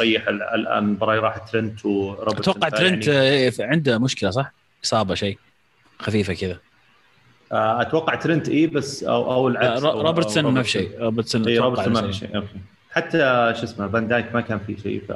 ريح 0.00 0.28
ال- 0.28 0.42
الآن 0.42 0.78
المباراه 0.84 1.20
راحت 1.20 1.52
ترنت 1.52 1.86
وروبرتسون 1.86 2.54
أتوقع 2.54 2.68
ترنت 2.68 3.08
آه، 3.08 3.52
عنده 3.60 3.98
مشكلة 3.98 4.30
صح؟ 4.30 4.52
إصابة 4.84 5.14
شيء 5.14 5.38
خفيفة 5.98 6.34
كذا. 6.34 6.58
آه، 7.52 7.82
أتوقع 7.82 8.14
ترنت 8.14 8.48
اي 8.48 8.66
بس 8.66 9.04
أو 9.04 9.32
أو 9.32 9.46
آه، 9.48 9.50
العكس 9.50 9.82
رو- 9.82 9.92
أو- 9.92 10.04
روبرتسون 10.06 10.44
أو 10.44 10.50
ما 10.50 10.62
في 10.62 10.70
شيء 10.70 10.90
روبرتسون 11.00 11.48
اي 11.48 11.58
روبرتسون 11.58 11.92
ما 11.92 12.02
في 12.06 12.12
شيء 12.12 12.42
حتى 12.90 13.52
شو 13.56 13.64
اسمه 13.64 13.88
فان 13.88 14.08
دايك 14.08 14.34
ما 14.34 14.40
كان 14.40 14.58
في 14.58 14.76
شيء 14.82 15.02
ف 15.08 15.12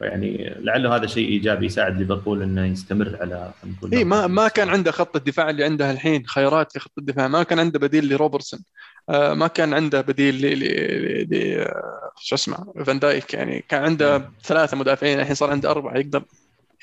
يعني 0.00 0.54
لعله 0.60 0.96
هذا 0.96 1.06
شيء 1.06 1.28
إيجابي 1.28 1.66
يساعد 1.66 1.98
ليفربول 1.98 2.42
إنه 2.42 2.66
يستمر 2.66 3.16
على 3.20 3.50
نقول 3.64 3.92
اي 3.94 4.04
ما 4.04 4.26
ما 4.26 4.48
كان 4.48 4.68
عنده 4.68 4.90
خط 4.90 5.16
الدفاع 5.16 5.50
اللي 5.50 5.64
عنده 5.64 5.90
الحين 5.90 6.26
خيارات 6.26 6.72
في 6.72 6.78
خط 6.80 6.92
الدفاع 6.98 7.28
ما 7.28 7.42
كان 7.42 7.58
عنده 7.58 7.78
بديل 7.78 8.08
لروبرتسون. 8.08 8.60
آه، 8.60 8.93
ما 9.08 9.46
كان 9.46 9.74
عنده 9.74 10.00
بديل 10.00 10.34
ل 11.30 11.34
آه، 11.60 12.12
شو 12.20 12.34
اسمه 12.34 12.72
فان 12.86 12.98
دايك 12.98 13.34
يعني. 13.34 13.60
كان 13.68 13.82
عنده 13.84 14.30
ثلاثة 14.44 14.76
مدافعين 14.76 15.20
الحين 15.20 15.34
صار 15.34 15.50
عنده 15.50 15.70
أربعة 15.70 15.96
يقدر 15.98 16.24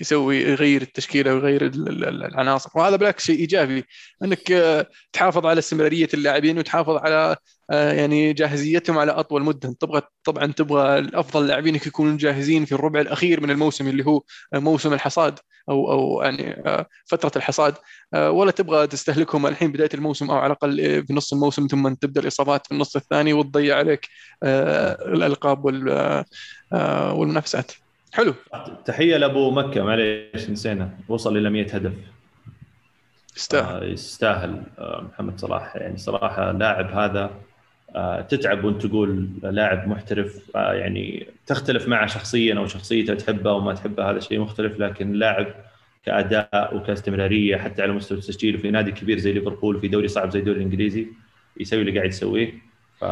يسوي 0.01 0.37
يغير 0.41 0.81
التشكيلة 0.81 1.33
ويغير 1.33 1.61
ال- 1.65 1.87
ال- 1.89 2.05
ال- 2.07 2.23
العناصر. 2.25 2.69
وهذا 2.75 2.95
بالعكس 2.95 3.25
شيء 3.25 3.39
إيجابي 3.39 3.85
إنك 4.23 4.51
آه، 4.51 4.87
تحافظ 5.13 5.45
على 5.45 5.59
استمرارية 5.59 6.09
اللاعبين 6.13 6.57
وتحافظ 6.57 6.95
على 6.97 7.35
آه، 7.71 7.91
يعني 7.93 8.33
جاهزيتهم 8.33 8.97
على 8.97 9.11
أطول 9.11 9.43
مدة. 9.43 9.75
تبغى 9.79 10.01
طبعا 10.23 10.45
تبغى 10.51 10.99
الأفضل 10.99 11.47
لاعبينك 11.47 11.87
يكونوا 11.87 12.17
جاهزين 12.17 12.65
في 12.65 12.71
الربع 12.71 13.01
الأخير 13.01 13.41
من 13.41 13.51
الموسم 13.51 13.87
اللي 13.87 14.05
هو 14.05 14.21
موسم 14.53 14.93
الحصاد 14.93 15.39
أو 15.69 15.91
أو 15.91 16.21
يعني 16.23 16.61
آه، 16.65 16.85
فترة 17.05 17.31
الحصاد. 17.35 17.73
آه، 18.13 18.31
ولا 18.31 18.51
تبغى 18.51 18.87
تستهلكهم 18.87 19.47
الحين 19.47 19.71
بداية 19.71 19.89
الموسم 19.93 20.31
أو 20.31 20.37
على 20.37 20.45
الأقل 20.53 21.05
في 21.07 21.13
نص 21.13 21.33
الموسم 21.33 21.67
ثم 21.67 21.93
تبدأ 21.93 22.21
الإصابات 22.21 22.67
في 22.67 22.71
النص 22.73 22.95
الثاني 22.95 23.33
وتضيع 23.33 23.77
عليك 23.77 24.07
آه، 24.43 24.91
الألقاب 25.13 25.65
وال- 25.65 25.89
آه، 25.89 26.25
آه، 26.73 27.13
والمنافسات. 27.13 27.71
حلو. 28.13 28.33
تحية 28.85 29.17
لأبو 29.17 29.51
مكة 29.51 29.83
معليش 29.83 30.49
نسينا. 30.49 30.89
وصل 31.07 31.37
إلى 31.37 31.49
100 31.49 31.75
هدف. 31.75 31.93
يستاهل. 33.37 33.83
آه، 33.83 33.85
يستاهل. 33.85 34.63
آه، 34.79 35.01
محمد 35.11 35.39
صلاح 35.39 35.75
يعني 35.75 35.97
صراحة 35.97 36.51
لاعب 36.51 36.91
هذا 36.91 37.31
آه، 37.95 38.21
تتعب 38.21 38.63
وأنت 38.63 38.85
تقول 38.85 39.29
لاعب 39.43 39.87
محترف. 39.87 40.51
آه، 40.55 40.73
يعني 40.73 41.27
تختلف 41.47 41.87
معه 41.87 42.07
شخصيا 42.07 42.57
أو 42.57 42.67
شخصيته 42.67 43.13
تحبه 43.13 43.49
أو 43.49 43.59
ما 43.59 43.73
تحبه 43.73 44.11
هذا 44.11 44.19
شيء 44.19 44.39
مختلف. 44.39 44.79
لكن 44.79 45.13
لاعب 45.13 45.47
كأداء 46.05 46.77
وكاستمرارية 46.77 47.57
حتى 47.57 47.81
على 47.81 47.91
مستوى 47.91 48.17
التسجيل 48.17 48.57
في 48.57 48.71
نادي 48.71 48.91
كبير 48.91 49.17
زي 49.17 49.31
ليفربول 49.31 49.79
في 49.79 49.87
دوري 49.87 50.07
صعب 50.07 50.29
زي 50.31 50.39
الدوري 50.39 50.57
الإنجليزي 50.57 51.07
يسوي 51.59 51.81
اللي 51.81 51.97
قاعد 51.97 52.09
يسويه. 52.09 52.70
ف 53.01 53.05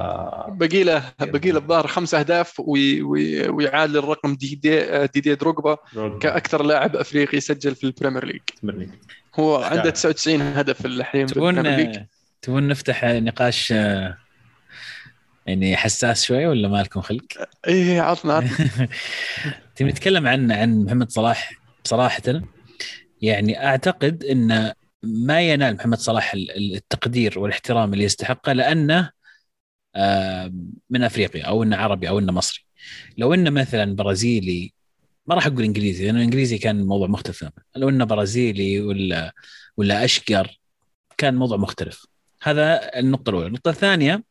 باقي 0.51 0.83
له 0.83 1.03
باقي 1.19 1.51
له 1.51 1.57
الظاهر 1.59 1.87
خمس 1.87 2.13
أهداف 2.15 2.59
وي- 2.59 3.01
وي- 3.01 3.49
ويعادل 3.49 3.97
الرقم 3.97 4.35
ديدي 4.35 5.07
ديدي 5.07 5.35
دروجبا 5.35 5.77
كأكثر 6.21 6.63
لاعب 6.63 6.95
أفريقي 6.95 7.39
سجل 7.39 7.75
في 7.75 7.83
البريمير 7.83 8.25
ليج. 8.25 8.41
هو. 9.39 9.55
عنده 9.63 9.89
99 9.89 10.41
هدف 10.41 10.85
الحين 10.85 11.25
تبون 11.25 11.93
تبون 12.41 12.67
نفتح 12.67 13.05
نقاش 13.05 13.71
يعني 15.45 15.75
حساس 15.77 16.23
شوي 16.25 16.45
ولا 16.45 16.67
ما 16.67 16.77
لكم 16.83 17.01
خلق؟ 17.01 17.23
إيه 17.67 18.01
عطنا 18.01 18.33
عطنا. 18.33 18.49
تبي 19.75 19.89
نتكلم 19.89 20.27
عن 20.27 20.51
عن 20.51 20.83
محمد 20.85 21.11
صلاح 21.11 21.51
صراحة؟ 21.83 22.21
يعني 23.21 23.65
أعتقد 23.65 24.23
إن 24.23 24.71
ما 25.03 25.41
ينال 25.41 25.75
محمد 25.75 25.97
صلاح 25.97 26.33
ال- 26.33 26.51
ال- 26.51 26.75
التقدير 26.75 27.39
والاحترام 27.39 27.93
اللي 27.93 28.03
يستحقه 28.03 28.53
لأنه 28.53 29.09
من 30.89 31.03
أفريقيا 31.03 31.45
أو 31.45 31.63
إنه 31.63 31.77
عربي 31.77 32.09
أو 32.09 32.19
إنه 32.19 32.31
مصري. 32.31 32.65
لو 33.17 33.33
إنه 33.33 33.49
مثلا 33.49 33.95
برازيلي 33.95 34.73
ما 35.27 35.35
راح 35.35 35.47
أقول 35.47 35.63
إنجليزي 35.63 36.05
لأنه 36.05 36.17
الانجليزي 36.17 36.57
كان 36.57 36.85
موضوع 36.85 37.07
مختلف 37.07 37.39
تماماً. 37.39 37.53
لو 37.75 37.89
إنه 37.89 38.05
برازيلي 38.05 38.81
ولا 38.81 39.33
ولا 39.77 40.05
أشقر 40.05 40.59
كان 41.17 41.35
موضوع 41.35 41.57
مختلف. 41.57 42.05
هذا 42.41 42.99
النقطة 42.99 43.29
الأولى، 43.29 43.47
النقطة 43.47 43.69
الثانية 43.69 44.23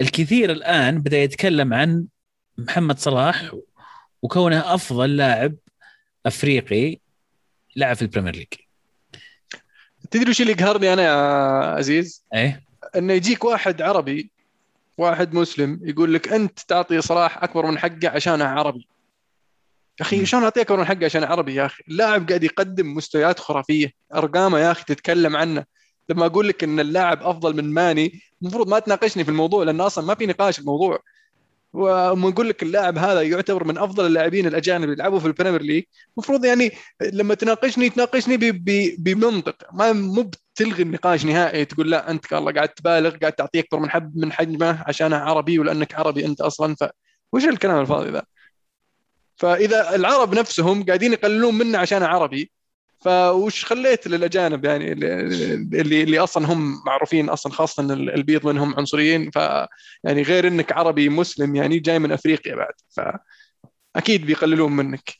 الكثير 0.00 0.52
الآن 0.52 0.98
بدأ 0.98 1.18
يتكلم 1.18 1.74
عن 1.74 2.06
محمد 2.58 2.98
صلاح 2.98 3.54
وكونه 4.22 4.74
أفضل 4.74 5.16
لاعب 5.16 5.54
أفريقي 6.26 6.98
لعب 7.76 7.96
في 7.96 8.02
البريمير 8.02 8.36
ليج. 8.36 8.46
تدري 10.10 10.30
وش 10.30 10.40
اللي 10.40 10.52
يقهرني 10.52 10.92
أنا 10.92 11.02
يا 11.02 11.12
عزيز؟ 11.74 12.24
إيه 12.34 12.64
إنه 12.96 13.12
يجيك 13.12 13.44
واحد 13.44 13.82
عربي 13.82 14.30
واحد 14.98 15.34
مسلم 15.34 15.80
يقول 15.82 16.14
لك 16.14 16.32
أنت 16.32 16.58
تعطي 16.58 17.00
صلاح 17.00 17.42
أكبر 17.42 17.66
من 17.66 17.78
حقه 17.78 18.08
عشانه 18.08 18.44
عربي. 18.44 18.88
يا 20.00 20.04
أخي. 20.04 20.26
شلون 20.26 20.42
أعطيه 20.42 20.60
أكبر 20.60 20.76
من 20.76 20.84
حقه 20.84 21.04
عشان 21.04 21.24
عربي 21.24 21.54
يا 21.54 21.66
أخي؟ 21.66 21.82
اللاعب 21.88 22.28
قاعد 22.28 22.44
يقدم 22.44 22.94
مستويات 22.94 23.40
خرافية 23.40 23.92
أرقامه 24.14 24.58
يا 24.58 24.70
أخي 24.70 24.84
تتكلم 24.84 25.36
عنه. 25.36 25.64
لما 26.08 26.26
أقول 26.26 26.48
لك 26.48 26.64
إن 26.64 26.80
اللاعب 26.80 27.22
أفضل 27.22 27.56
من 27.56 27.74
ماني 27.74 28.20
المفروض 28.42 28.68
ما 28.68 28.78
تناقشني 28.78 29.24
في 29.24 29.30
الموضوع 29.30 29.64
لأن 29.64 29.80
أصلا 29.80 30.04
ما 30.04 30.14
في 30.14 30.26
نقاش 30.26 30.58
الموضوع. 30.58 30.98
وما 31.72 32.30
نقول 32.30 32.48
لك 32.48 32.62
اللاعب 32.62 32.98
هذا 32.98 33.22
يعتبر 33.22 33.64
من 33.64 33.78
أفضل 33.78 34.06
اللاعبين 34.06 34.46
الأجانب 34.46 34.84
اللي 34.84 34.94
يلعبوا 34.94 35.18
في 35.18 35.26
البريمير 35.26 35.62
ليج. 35.62 35.84
المفروض 36.16 36.44
يعني 36.44 36.72
لما 37.12 37.34
تناقشني 37.34 37.90
تناقشني 37.90 38.36
بمنطق. 38.98 39.56
ما 39.72 39.92
مو 39.92 40.30
بتلغي 40.54 40.82
النقاش 40.82 41.24
نهائي 41.24 41.64
تقول 41.64 41.90
لا 41.90 42.10
أنت 42.10 42.32
والله 42.32 42.52
قاعد 42.52 42.68
تبالغ 42.68 43.16
قاعد 43.16 43.32
تعطيه 43.32 43.60
أكبر 43.60 43.78
من 43.78 43.90
حب 43.90 44.16
من 44.16 44.32
حجمه 44.32 44.84
عشانه 44.86 45.16
عربي 45.16 45.58
ولأنك 45.58 45.94
عربي 45.94 46.26
أنت 46.26 46.40
أصلا. 46.40 46.74
ف 46.74 46.84
وش 47.32 47.44
الكلام 47.44 47.80
الفاضي 47.80 48.10
ذا؟ 48.10 48.22
فإذا 49.36 49.94
العرب 49.94 50.34
نفسهم 50.34 50.84
قاعدين 50.86 51.12
يقللون 51.12 51.54
منه 51.54 51.78
عشانه 51.78 52.06
عربي 52.06 52.50
فوش 53.00 53.64
خليت 53.64 54.06
للأجانب 54.06 54.64
يعني 54.64 54.92
اللي 54.92 56.02
اللي 56.02 56.18
أصلا 56.18 56.52
هم 56.52 56.82
معروفين 56.86 57.28
أصلا 57.28 57.52
خاصة 57.52 57.92
البيض 57.92 58.46
منهم 58.46 58.74
عنصريين. 58.74 59.30
ف 59.30 59.36
يعني 60.04 60.22
غير 60.22 60.48
إنك 60.48 60.72
عربي 60.72 61.08
مسلم 61.08 61.56
يعني 61.56 61.78
جاي 61.78 61.98
من 61.98 62.12
أفريقيا 62.12 62.54
بعد. 62.54 62.74
فاكيد 63.94 64.26
بيقللون 64.26 64.72
منك. 64.72 65.14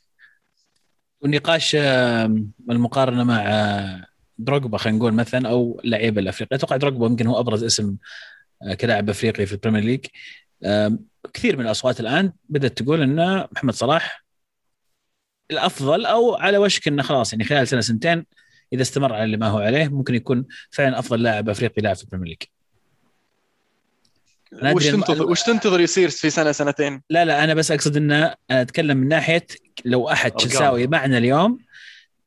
والنقاش 1.21 1.77
آه، 1.81 2.25
المقارنة 2.71 3.25
مع 3.25 3.43
آه، 3.47 4.07
دروجبا 4.39 4.79
خلينا 4.79 4.99
نقول 4.99 5.13
مثلا 5.13 5.49
أو 5.49 5.81
لعيبة 5.85 6.21
الأفريقية. 6.21 6.57
أتوقع 6.57 6.77
دروجبا 6.77 7.07
يمكن 7.07 7.27
هو 7.27 7.41
أبرز 7.41 7.65
اسم 7.65 7.97
آه، 8.63 8.75
كلاعب 8.75 9.11
أفريقي 9.11 9.47
في 9.47 9.53
البريمير 9.53 9.83
ليج. 9.83 10.07
كثير 11.35 11.57
من 11.57 11.67
الأصوات 11.67 12.01
الآن 12.01 12.33
بدأت 12.49 12.83
تقول 12.83 13.03
أن 13.03 13.47
محمد 13.53 13.75
صلاح 13.75 14.28
الأفضل 15.51 16.07
أو 16.07 16.35
على 16.35 16.59
وشك 16.59 16.89
أنه 16.89 17.03
خلاص 17.03 17.33
يعني 17.33 17.45
خلال 17.45 17.69
سنة 17.69 17.81
سنتين 17.81 18.27
إذا 18.73 18.83
استمر 18.83 19.13
على 19.13 19.25
اللي 19.25 19.37
ما 19.37 19.49
هو 19.49 19.59
عليه 19.59 19.89
ممكن 19.89 20.15
يكون 20.15 20.47
فعلا 20.71 20.99
أفضل 20.99 21.23
لاعب 21.23 21.49
أفريقي 21.49 21.83
لاعب 21.83 21.97
في 21.97 22.03
البريمير 22.03 22.29
ليج 22.29 22.43
أنا 24.63 24.73
وش 24.73 24.87
تنتظر 24.87 25.31
وش 25.31 25.43
تنتظر 25.43 25.81
يصير 25.81 26.09
في 26.09 26.31
سنة 26.31 26.53
سنتين؟ 26.53 27.03
لا 27.11 27.25
لا 27.25 27.45
أنا 27.45 27.55
بس 27.55 27.71
أقصد 27.71 27.97
ان 27.97 28.13
أنا 28.13 28.37
أتكلم 28.51 28.97
من 28.97 29.09
ناحية 29.09 29.47
لو 29.85 30.11
أحد. 30.11 30.31
تشيلساوي 30.31 30.87
معنا 30.87 31.19
اليوم 31.19 31.59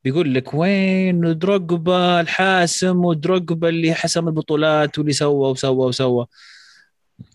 بيقول 0.03 0.33
لك 0.33 0.53
وين 0.53 1.37
دروجبا 1.37 2.21
الحاسم 2.21 3.05
ودروجبا 3.05 3.69
اللي 3.69 3.93
حسم 3.93 4.27
البطولات 4.27 4.97
واللي 4.97 5.13
سوى 5.13 5.51
وسوى 5.51 5.87
وسوى 5.87 6.25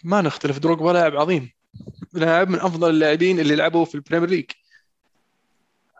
ما 0.04 0.22
نختلف 0.22 0.58
دروجبا 0.58 0.90
لاعب 0.90 1.16
عظيم 1.16 1.50
لاعب 2.12 2.48
من 2.48 2.60
أفضل 2.60 2.90
اللاعبين 2.90 3.40
اللي 3.40 3.56
لعبوا 3.56 3.84
في 3.84 3.94
البريمير 3.94 4.28
ليج 4.30 4.50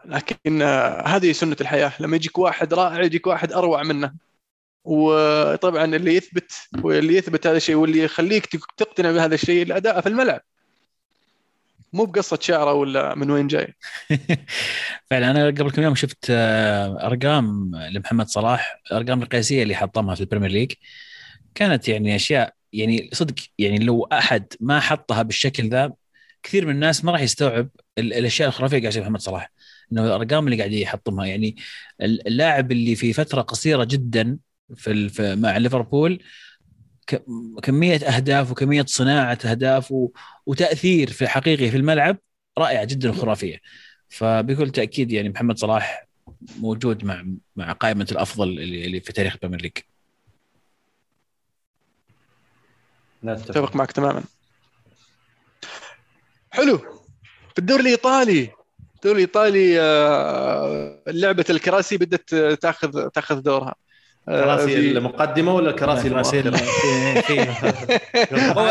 لكن 0.09 0.63
آه، 0.63 1.07
هذه 1.09 1.33
سنة 1.33 1.57
الحياة. 1.61 1.93
لما 2.01 2.17
يجيك 2.17 2.39
واحد 2.39 2.75
رائع 2.75 3.03
يجيك 3.03 3.27
واحد 3.27 3.53
أروع 3.53 3.83
منه. 3.83 4.13
وطبعا 4.85 5.85
اللي 5.85 6.17
يثبت 6.17 6.53
واللي 6.83 7.17
يثبت 7.17 7.47
هذا 7.47 7.57
الشيء 7.57 7.75
واللي 7.75 7.99
يخليك 7.99 8.47
تق- 8.47 8.75
تقتنع 8.77 9.13
بهذا 9.13 9.35
الشيء 9.35 9.63
الأداء 9.63 10.01
في 10.01 10.09
الملعب. 10.09 10.41
مو 11.93 12.05
بقصة 12.05 12.39
شعره 12.41 12.73
ولا 12.73 13.15
من 13.15 13.31
وين 13.31 13.47
جاي. 13.47 13.75
فعلا 15.11 15.31
أنا 15.31 15.47
قبل 15.47 15.71
كم 15.71 15.83
يوم 15.83 15.95
شفت 15.95 16.27
آه، 16.31 17.07
أرقام 17.07 17.71
لمحمد 17.91 18.27
صلاح 18.29 18.81
الارقام 18.93 19.23
القياسيه 19.23 19.63
اللي 19.63 19.75
حطمها 19.75 20.15
في 20.15 20.21
البريمير 20.21 20.51
ليج. 20.51 20.73
كانت 21.55 21.89
يعني 21.89 22.17
أشياء 22.17 22.55
يعني 22.73 23.11
صدق 23.13 23.35
يعني 23.59 23.79
لو 23.79 24.05
أحد 24.13 24.47
ما 24.61 24.81
حطها 24.81 25.23
بالشكل 25.23 25.69
ذا 25.69 25.93
كثير 26.43 26.67
من 26.67 26.75
الناس 26.75 27.05
ما 27.05 27.13
راح 27.13 27.21
يستوعب 27.21 27.69
ال- 27.99 28.13
الأشياء 28.13 28.49
الخرافية 28.49 28.81
قاعد 28.81 28.99
محمد 28.99 29.21
صلاح. 29.21 29.51
إنه 29.93 30.07
الأرقام 30.07 30.45
اللي 30.47 30.57
قاعد 30.59 30.73
يحطمها. 30.73 31.27
يعني 31.27 31.57
ال- 32.01 32.27
اللاعب 32.29 32.73
اللي 32.73 32.97
في 32.97 33.13
فترة 33.13 33.41
قصيرة 33.43 33.85
جدا 33.85 34.39
في, 34.77 34.91
ال- 34.91 35.11
في 35.11 35.35
مع 35.37 35.57
ليفربول 35.57 36.23
كمية 37.63 37.97
أهداف 37.97 38.51
وكمية 38.51 38.85
صناعة 38.89 39.39
أهداف 39.45 39.93
و- 39.93 40.11
وتأثير 40.47 41.11
في 41.11 41.29
حقيقي 41.29 41.71
في 41.71 41.77
الملعب 41.77 42.17
رائعه 42.59 42.85
جدا 42.85 43.11
وخرافيه 43.11 43.61
فبكل 44.09 44.71
تأكيد 44.71 45.13
يعني 45.13 45.29
محمد 45.29 45.59
صلاح 45.59 46.07
موجود 46.61 47.05
مع 47.05 47.25
مع 47.57 47.73
قائمة 47.73 48.07
الأفضل 48.13 48.49
اللي 48.49 48.85
اللي 48.87 49.01
في 49.01 49.13
تاريخ 49.13 49.33
البريمير 49.35 49.61
ليج. 49.63 49.73
أتفق 53.25 53.77
معك 53.77 53.93
تماما. 53.93 54.25
حلو. 56.51 56.79
في 57.53 57.59
الدوري 57.59 57.83
الإيطالي 57.83 58.51
الدوري 58.97 59.15
الايطالي 59.23 59.81
آه، 59.81 60.99
لعبة 61.09 61.45
الكراسي 61.51 61.97
بدات 61.97 62.35
تاخذ 62.63 63.09
تاخذ 63.09 63.41
دورها. 63.41 63.75
آه، 64.29 64.45
كراسي 64.45 64.67
في- 64.67 64.91
المقدمة 64.91 65.55
ولا 65.55 65.73
كراسي 65.73 66.11
كراسي 66.11 66.41
المؤخرة؟ 66.41 66.61
هو. 68.59 68.71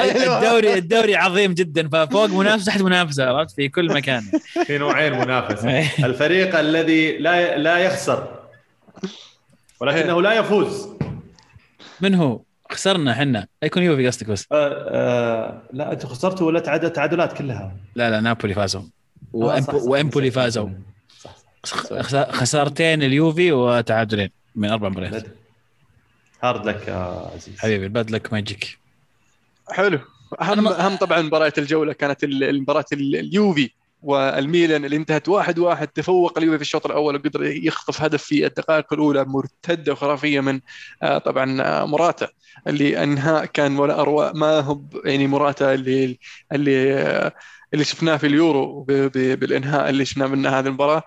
الدوري 0.36 0.74
الدوري 0.74 1.16
عظيم 1.16 1.54
جدا 1.54 1.88
ففوق 1.88 2.26
منافسة 2.26 2.66
تحت 2.66 2.82
منافسة 2.82 3.24
عرفت؟ 3.24 3.54
في 3.56 3.68
كل 3.68 3.94
مكان. 3.94 4.22
في 4.66 4.78
نوعين 4.78 5.12
منافسة. 5.18 5.78
الفريق 6.06 6.58
الذي 6.58 7.18
لا 7.18 7.58
لا 7.58 7.78
يخسر 7.78 8.28
ولكنه 9.80 10.22
لا 10.22 10.32
يفوز. 10.32 10.88
من 12.00 12.14
هو؟ 12.14 12.40
خسرنا 12.70 13.12
إحنا 13.12 13.46
يكون 13.62 13.82
يوفي 13.82 14.06
قصدك 14.06 14.26
بس. 14.30 14.46
آه 14.52 14.86
آه 14.88 15.62
لا 15.72 15.92
أنتم 15.92 16.08
خسرتوا 16.08 16.46
ولا 16.46 16.60
تعادل 16.60 16.90
تعادلات 16.90 17.32
كلها؟ 17.38 17.76
لا 17.94 18.10
لا 18.10 18.20
نابولي 18.20 18.54
فازوا 18.54 18.82
وإمبولي. 19.34 20.30
فازوا. 20.30 20.68
صح 21.20 21.36
صح 21.64 21.76
خس- 22.00 22.30
خسارتين 22.36 23.02
اليوفي 23.02 23.52
وتعادلين 23.52 24.30
من 24.54 24.68
أربع 24.70 24.88
مباريات. 24.88 25.26
hard 26.42 26.66
luck 26.66 26.88
يا 26.88 27.28
عزيز. 27.34 27.58
حبيبي 27.58 27.84
ال 27.84 27.91
bad 27.91 28.10
luck 28.10 28.32
ما 28.32 28.38
يجيك. 28.38 28.78
حلو. 29.70 29.98
أهم 30.42 30.68
أهم 30.68 30.96
طبعا 30.96 31.22
مباراة 31.22 31.52
الجولة 31.58 31.92
كانت 31.92 32.24
ال- 32.24 32.44
اليوفي 32.94 33.70
والميلان 34.02 34.84
اللي 34.84 34.96
انتهت 34.96 35.28
واحد 35.28 35.58
واحد 35.58 35.88
تفوق 35.88 36.38
اليوفي 36.38 36.56
في 36.58 36.62
الشوط 36.62 36.86
الأول 36.86 37.16
وقدر 37.16 37.42
يخطف 37.44 38.02
هدف 38.02 38.22
في 38.22 38.46
الدقائق 38.46 38.92
الأولى 38.92 39.24
مرتدة 39.24 39.92
وخرافيه 39.92 40.40
من 40.40 40.60
آه، 41.02 41.18
طبعا 41.18 41.62
آه، 41.62 41.84
موراتا 41.86 42.28
اللي 42.66 43.02
أنهاء 43.02 43.44
كان 43.44 43.78
ولا 43.78 44.00
اروع 44.00 44.32
ما 44.32 44.60
هو 44.60 44.80
يعني 45.04 45.26
موراتا 45.26 45.74
اللي 45.74 46.18
اللي 46.52 46.94
آه، 46.94 47.32
اللي 47.74 47.84
شفناه 47.84 48.16
في 48.16 48.26
اليورو 48.26 48.82
بالإنهاء 48.82 49.90
اللي 49.90 50.04
شفناه 50.04 50.26
منه 50.26 50.48
هذه 50.48 50.66
المباراة. 50.66 51.02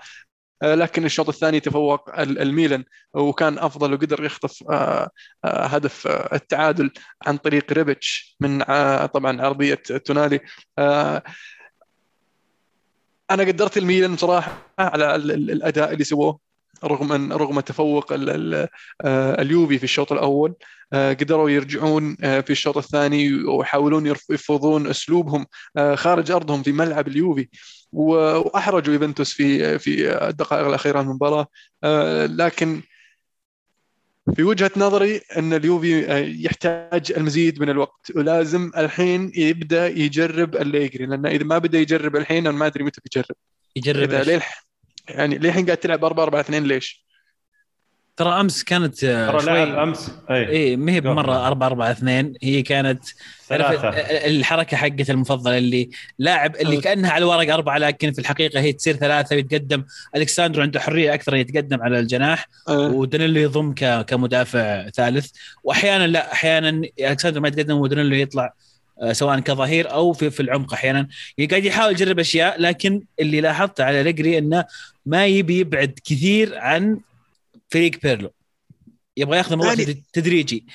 آه، 0.61 0.75
لكن 0.75 1.05
الشوط 1.05 1.29
الثاني 1.29 1.59
تفوق 1.59 2.19
الميلان 2.19 2.83
وكان 3.13 3.59
أفضل 3.59 3.93
وقدر 3.93 4.23
يخطف 4.25 4.63
هدف 5.45 6.07
التعادل 6.07 6.91
عن 7.27 7.37
طريق 7.37 7.73
ريبتش 7.73 8.37
من 8.39 8.63
طبعا 9.05 9.41
عرضية 9.41 9.75
تونالي. 9.75 10.39
أنا 13.31 13.43
قدرت 13.43 13.77
الميلان 13.77 14.15
بصراحه 14.15 14.73
على 14.79 15.15
الأداء 15.15 15.93
اللي 15.93 16.03
سووه. 16.03 16.46
رغم 16.83 17.11
ان 17.11 17.33
رغم 17.33 17.59
تفوق 17.59 18.13
اليوفي 19.05 19.77
في 19.77 19.83
الشوط 19.83 20.11
الأول 20.11 20.53
قدروا 20.93 21.49
يرجعون 21.49 22.15
في 22.15 22.49
الشوط 22.49 22.77
الثاني 22.77 23.43
ويحاولون 23.43 24.05
يفرضون 24.29 24.87
أسلوبهم 24.87 25.45
خارج 25.93 26.31
أرضهم 26.31 26.63
في 26.63 26.71
ملعب 26.71 27.07
اليوفي. 27.07 27.47
وأحرجوا 27.91 28.93
يوفنتوس 28.93 29.33
في 29.33 29.79
في 29.79 30.27
الدقائق 30.27 30.67
الأخيرة 30.67 31.01
من 31.01 31.09
المباراة. 31.09 31.47
لكن 32.25 32.81
في 34.35 34.43
وجهة 34.43 34.71
نظري 34.77 35.21
أن 35.37 35.53
اليوفي 35.53 36.05
يحتاج 36.45 37.11
المزيد 37.17 37.61
من 37.61 37.69
الوقت. 37.69 38.11
ولازم 38.15 38.71
الحين 38.77 39.31
يبدأ 39.35 39.87
يجرب 39.87 40.55
الليجري 40.55 41.05
لأن 41.05 41.25
إذا 41.25 41.43
ما 41.43 41.57
بدأ 41.57 41.79
يجرب 41.79 42.15
الحين 42.15 42.47
أنا 42.47 42.57
ما 42.57 42.65
أدري 42.65 42.83
متى 42.83 43.01
بيجرب. 43.05 43.35
يجرب 43.75 44.11
إذا 44.11 44.41
يعني 45.09 45.37
للحين 45.37 45.65
قاعد 45.65 45.77
تلعب 45.77 46.05
4 46.05 46.23
4 46.23 46.41
2 46.41 46.63
ليش؟ 46.63 47.07
ترى 48.17 48.39
أمس 48.39 48.63
كانت 48.63 49.03
آه، 49.03 49.31
ترى 49.31 49.45
لعب 49.45 49.77
أمس. 49.77 50.11
اي 50.29 50.49
اي 50.49 50.75
ما 50.75 50.91
هي 50.91 51.01
بمرة 51.01 51.47
4 51.47 51.67
4 51.67 51.91
2 51.91 52.33
هي 52.43 52.61
كانت 52.61 53.03
ثلاثة. 53.47 53.89
الحركة 54.27 54.77
حقت 54.77 55.09
المفضلة 55.09 55.57
اللي 55.57 55.89
لاعب 56.19 56.55
اللي 56.55 56.77
كأنها 56.77 57.11
على 57.11 57.23
الورق 57.23 57.53
أربعة 57.53 57.77
لكن 57.77 58.11
في 58.11 58.19
الحقيقة 58.19 58.59
هي 58.59 58.73
تصير 58.73 58.95
ثلاثة 58.95 59.35
ويتقدم. 59.35 59.83
ألكساندرو 60.15 60.63
عنده 60.63 60.79
حرية 60.79 61.13
أكثر 61.13 61.35
يتقدم 61.35 61.81
على 61.81 61.99
الجناح 61.99 62.49
أه. 62.69 62.79
ودانيلو 62.79 63.39
يضم 63.39 63.73
كمدافع 64.07 64.89
ثالث. 64.89 65.31
وأحيانا 65.63 66.07
لا 66.07 66.33
أحيانا 66.33 66.81
ألكساندرو 66.99 67.41
ما 67.41 67.47
يتقدم 67.47 67.77
ودانيلو 67.77 68.15
يطلع 68.15 68.53
سواء 69.11 69.39
كظهير 69.39 69.91
أو 69.91 70.13
في 70.13 70.29
في 70.29 70.39
العمق 70.39 70.73
أحيانا. 70.73 71.07
قاعد 71.49 71.65
يحاول 71.65 71.91
يجرب 71.91 72.19
أشياء 72.19 72.61
لكن 72.61 73.03
اللي 73.19 73.41
لاحظته 73.41 73.83
على 73.83 74.03
أليجري 74.03 74.37
إنه 74.37 74.65
ما 75.05 75.25
يبي 75.25 75.59
يبعد 75.59 75.99
كثير 76.05 76.57
عن 76.57 76.99
فريق 77.69 78.01
بيرلو. 78.03 78.33
يبغى 79.17 79.37
ياخذ 79.37 79.51
الموضوع 79.51 79.73
يعني 79.73 80.03
تدريجي. 80.13 80.65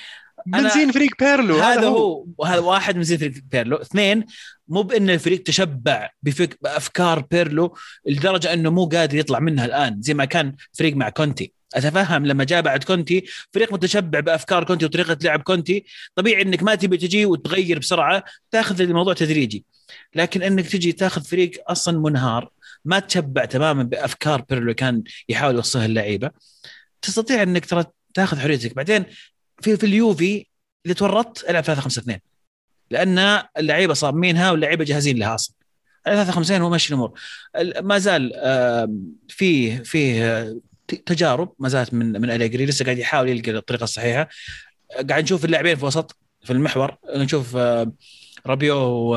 من 0.47 0.65
زين 0.65 0.93
فريق 0.93 1.11
بيرلو؟ 1.21 1.59
هذا 1.59 1.87
هو 1.87 2.27
وهذا 2.39 2.61
واحد 2.61 2.97
من 2.97 3.03
زين 3.03 3.19
فريق 3.19 3.33
بيرلو. 3.53 3.77
اثنين 3.77 4.25
مو 4.73 4.83
بأن 4.83 5.11
الفريق 5.11 5.43
تشبع 5.43 6.11
بفك... 6.23 6.59
بأفكار 6.63 7.21
بيرلو 7.21 7.77
لدرجة 8.07 8.53
أنه 8.53 8.71
مو 8.71 8.87
قادر 8.87 9.19
يطلع 9.19 9.39
منها 9.39 9.65
الآن 9.65 10.03
زي 10.03 10.15
ما 10.15 10.25
كان 10.25 10.57
فريق 10.73 10.97
مع 10.97 11.09
كونتي. 11.09 11.53
أتفهم؟ 11.75 12.27
لما 12.27 12.45
جاء 12.45 12.61
بعد 12.63 12.85
كونتي 12.85 13.25
فريق 13.53 13.73
متشبع 13.73 14.21
بأفكار 14.21 14.65
كونتي 14.65 14.85
وطريقة 14.85 15.19
لعب 15.23 15.43
كونتي 15.43 15.85
طبيعي 16.15 16.43
إنك 16.43 16.63
ما 16.63 16.75
تبي 16.75 16.97
تجي 16.97 17.27
وتغير 17.27 17.79
بسرعة 17.79 18.25
تأخذ 18.51 18.81
الموضوع 18.81 19.15
تدريجي. 19.15 19.65
لكن 20.15 20.43
إنك 20.43 20.67
تجي 20.67 20.93
تأخذ 20.93 21.25
فريق 21.25 21.51
أصلا 21.69 21.99
منهار 21.99 22.51
ما 22.85 22.99
تشبع 22.99 23.45
تماما 23.45 23.83
بأفكار 23.83 24.41
بيرلو 24.41 24.75
كان 24.75 25.03
يحاول 25.29 25.55
يوصلها 25.55 25.87
اللعيبة 25.87 26.31
تستطيع 27.03 27.43
إنك 27.43 27.67
ترى 27.67 27.85
تأخذ 28.15 28.39
حريتك. 28.39 28.75
بعدين 28.75 29.05
في 29.63 29.77
في 29.77 29.87
اليوفي 29.87 30.47
اذا 30.87 30.95
تورطت 30.95 31.51
ألعب 31.51 31.65
3 31.65 31.81
5 31.81 32.01
2 32.01 32.19
لأن 32.93 33.43
اللعيبة 33.59 33.95
صامينها 33.95 34.51
واللعيبة 34.51 34.85
جاهزين 34.85 35.19
لها 35.19 35.35
أصلا. 35.35 35.57
3 36.05 36.33
5 36.33 36.57
هو 36.57 36.71
ماشي 36.71 36.89
الأمور. 36.89 37.21
ما 37.81 37.99
زال 37.99 38.33
فيه 39.29 39.83
فيه 39.83 40.55
تجارب 41.07 41.53
ما 41.59 41.69
زالت 41.69 41.95
من 41.95 42.21
من 42.21 42.31
أليجري. 42.31 42.67
لسه 42.67 42.85
قاعد 42.85 42.99
يحاول 42.99 43.29
يلقى 43.29 43.51
الطريقة 43.51 43.85
الصحيحة. 43.85 44.29
قاعد 45.09 45.23
نشوف 45.23 45.45
اللاعبين 45.45 45.77
في 45.77 45.85
وسط 45.85 46.17
في 46.45 46.53
المحور. 46.53 46.97
نشوف 47.15 47.57
رابيو 48.47 48.77
و, 48.77 49.17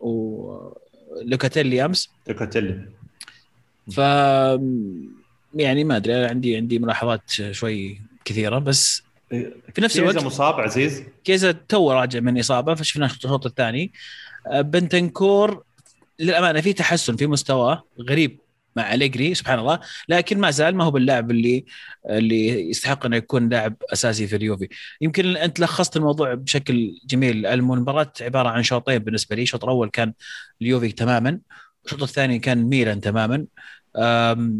و... 0.00 0.78
لوكاتيلي 1.22 1.84
أمس. 1.84 2.10
لوكاتيلي. 2.28 2.88
ف 3.92 3.98
يعني 5.54 5.84
ما 5.84 5.96
أدري 5.96 6.14
عندي 6.26 6.56
عندي 6.56 6.78
ملاحظات 6.78 7.30
شوي 7.30 8.00
كثيرة. 8.24 8.58
بس 8.58 9.02
في 9.74 9.80
نفس 9.80 9.98
الوقت 9.98 10.14
كيزا 10.14 10.26
مصاب 10.26 10.60
عزيز. 10.60 11.02
كيزا 11.24 11.52
تو 11.52 11.92
راجع 11.92 12.20
من 12.20 12.38
إصابة 12.38 12.74
فشفناه 12.74 13.06
الشوط 13.06 13.46
الثاني. 13.46 13.92
بنتنكور 14.54 15.64
للأمانة 16.18 16.60
في 16.60 16.72
تحسن 16.72 17.16
في 17.16 17.26
مستواه 17.26 17.84
غريب 18.00 18.38
مع 18.76 18.94
أليجري 18.94 19.34
سبحان 19.34 19.58
الله. 19.58 19.80
لكن 20.08 20.38
ما 20.38 20.50
زال 20.50 20.76
ما 20.76 20.84
هو 20.84 20.90
باللاعب 20.90 21.30
اللي 21.30 21.64
اللي 22.10 22.70
يستحق 22.70 23.06
إنه 23.06 23.16
يكون 23.16 23.48
لاعب 23.48 23.74
أساسي 23.92 24.26
في 24.26 24.36
اليوفي. 24.36 24.68
يمكن 25.00 25.36
أنت 25.36 25.60
لخصت 25.60 25.96
الموضوع 25.96 26.34
بشكل 26.34 26.98
جميل. 27.06 27.46
المباراة 27.46 28.12
عبارة 28.20 28.48
عن 28.48 28.62
شوطين 28.62 28.98
بالنسبة 28.98 29.36
لي. 29.36 29.42
الشوط 29.42 29.64
الأول 29.64 29.90
كان 29.90 30.12
اليوفي 30.62 30.92
تماما 30.92 31.38
الشوط 31.84 32.02
الثاني 32.02 32.38
كان 32.38 32.62
ميلان 32.64 33.00
تماما. 33.00 33.46
آه، 33.96 34.58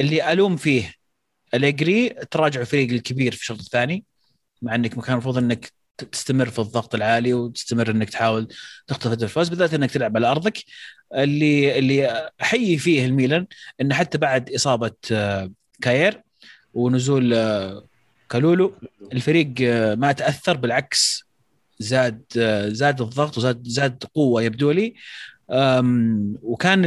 اللي 0.00 0.32
ألوم 0.32 0.56
فيه 0.56 0.97
أليجري 1.54 2.08
تراجع 2.08 2.60
الفريق 2.60 2.90
الكبير 2.90 3.32
في 3.32 3.40
الشوط 3.40 3.58
الثاني 3.58 4.04
مع 4.62 4.74
إنك 4.74 4.94
كان 4.94 5.12
المفروض 5.12 5.38
إنك 5.38 5.72
تستمر 6.12 6.50
في 6.50 6.58
الضغط 6.58 6.94
العالي 6.94 7.34
وتستمر 7.34 7.90
إنك 7.90 8.10
تحاول 8.10 8.48
تخطف 8.86 9.22
الفوز 9.22 9.48
بالذات 9.48 9.74
إنك 9.74 9.90
تلعب 9.90 10.16
على 10.16 10.26
أرضك. 10.30 10.58
اللي 11.14 11.78
اللي 11.78 12.30
أحيي 12.42 12.78
فيه 12.78 13.06
الميلان 13.06 13.46
إنه 13.80 13.94
حتى 13.94 14.18
بعد 14.18 14.50
إصابة 14.50 14.92
آه، 15.12 15.50
كاير 15.82 16.22
ونزول 16.74 17.34
آه، 17.34 17.86
كالولو 18.30 18.74
الفريق 19.12 19.54
آه، 19.62 19.94
ما 19.94 20.12
تأثر 20.12 20.56
بالعكس 20.56 21.24
زاد 21.78 22.22
زاد 22.72 23.00
الضغط 23.00 23.38
وزاد 23.38 23.68
زاد 23.68 24.04
قوة 24.14 24.42
يبدو 24.42 24.70
لي. 24.70 24.94
وكان 26.42 26.82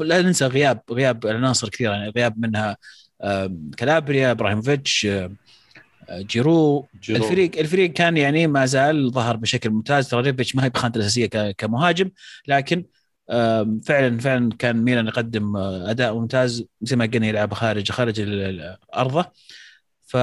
لا 0.00 0.22
ننسى 0.22 0.46
غياب 0.46 0.80
غياب 0.90 1.26
عناصر 1.26 1.68
كثيرة 1.68 1.92
يعني 1.92 2.08
غياب 2.10 2.38
منها 2.38 2.76
كالابريا 3.76 4.30
إبراهيموفيتش 4.30 5.08
جيرو, 6.12 6.88
جيرو. 7.02 7.24
الفريق 7.24 7.58
الفريق 7.58 7.92
كان 7.92 8.16
يعني 8.16 8.46
ما 8.46 8.66
زال 8.66 9.10
ظهر 9.12 9.36
بشكل 9.36 9.70
ممتاز. 9.70 10.08
ترى 10.08 10.20
ريفيتش 10.20 10.56
ما 10.56 10.64
هي 10.64 10.70
بخانته 10.70 10.96
الأساسية 10.98 11.26
كمهاجم 11.50 12.10
لكن 12.48 12.84
فعلا 13.84 14.18
فعلا 14.18 14.50
كان 14.58 14.76
ميلان 14.82 15.06
يقدم 15.06 15.56
آه، 15.56 15.90
أداء 15.90 16.14
ممتاز 16.14 16.64
زي 16.82 16.96
ما 16.96 17.06
قلنا 17.06 17.26
يلعب 17.26 17.54
خارج 17.54 17.92
خارج 17.92 18.20
ارضه 18.96 19.32
ف 20.06 20.14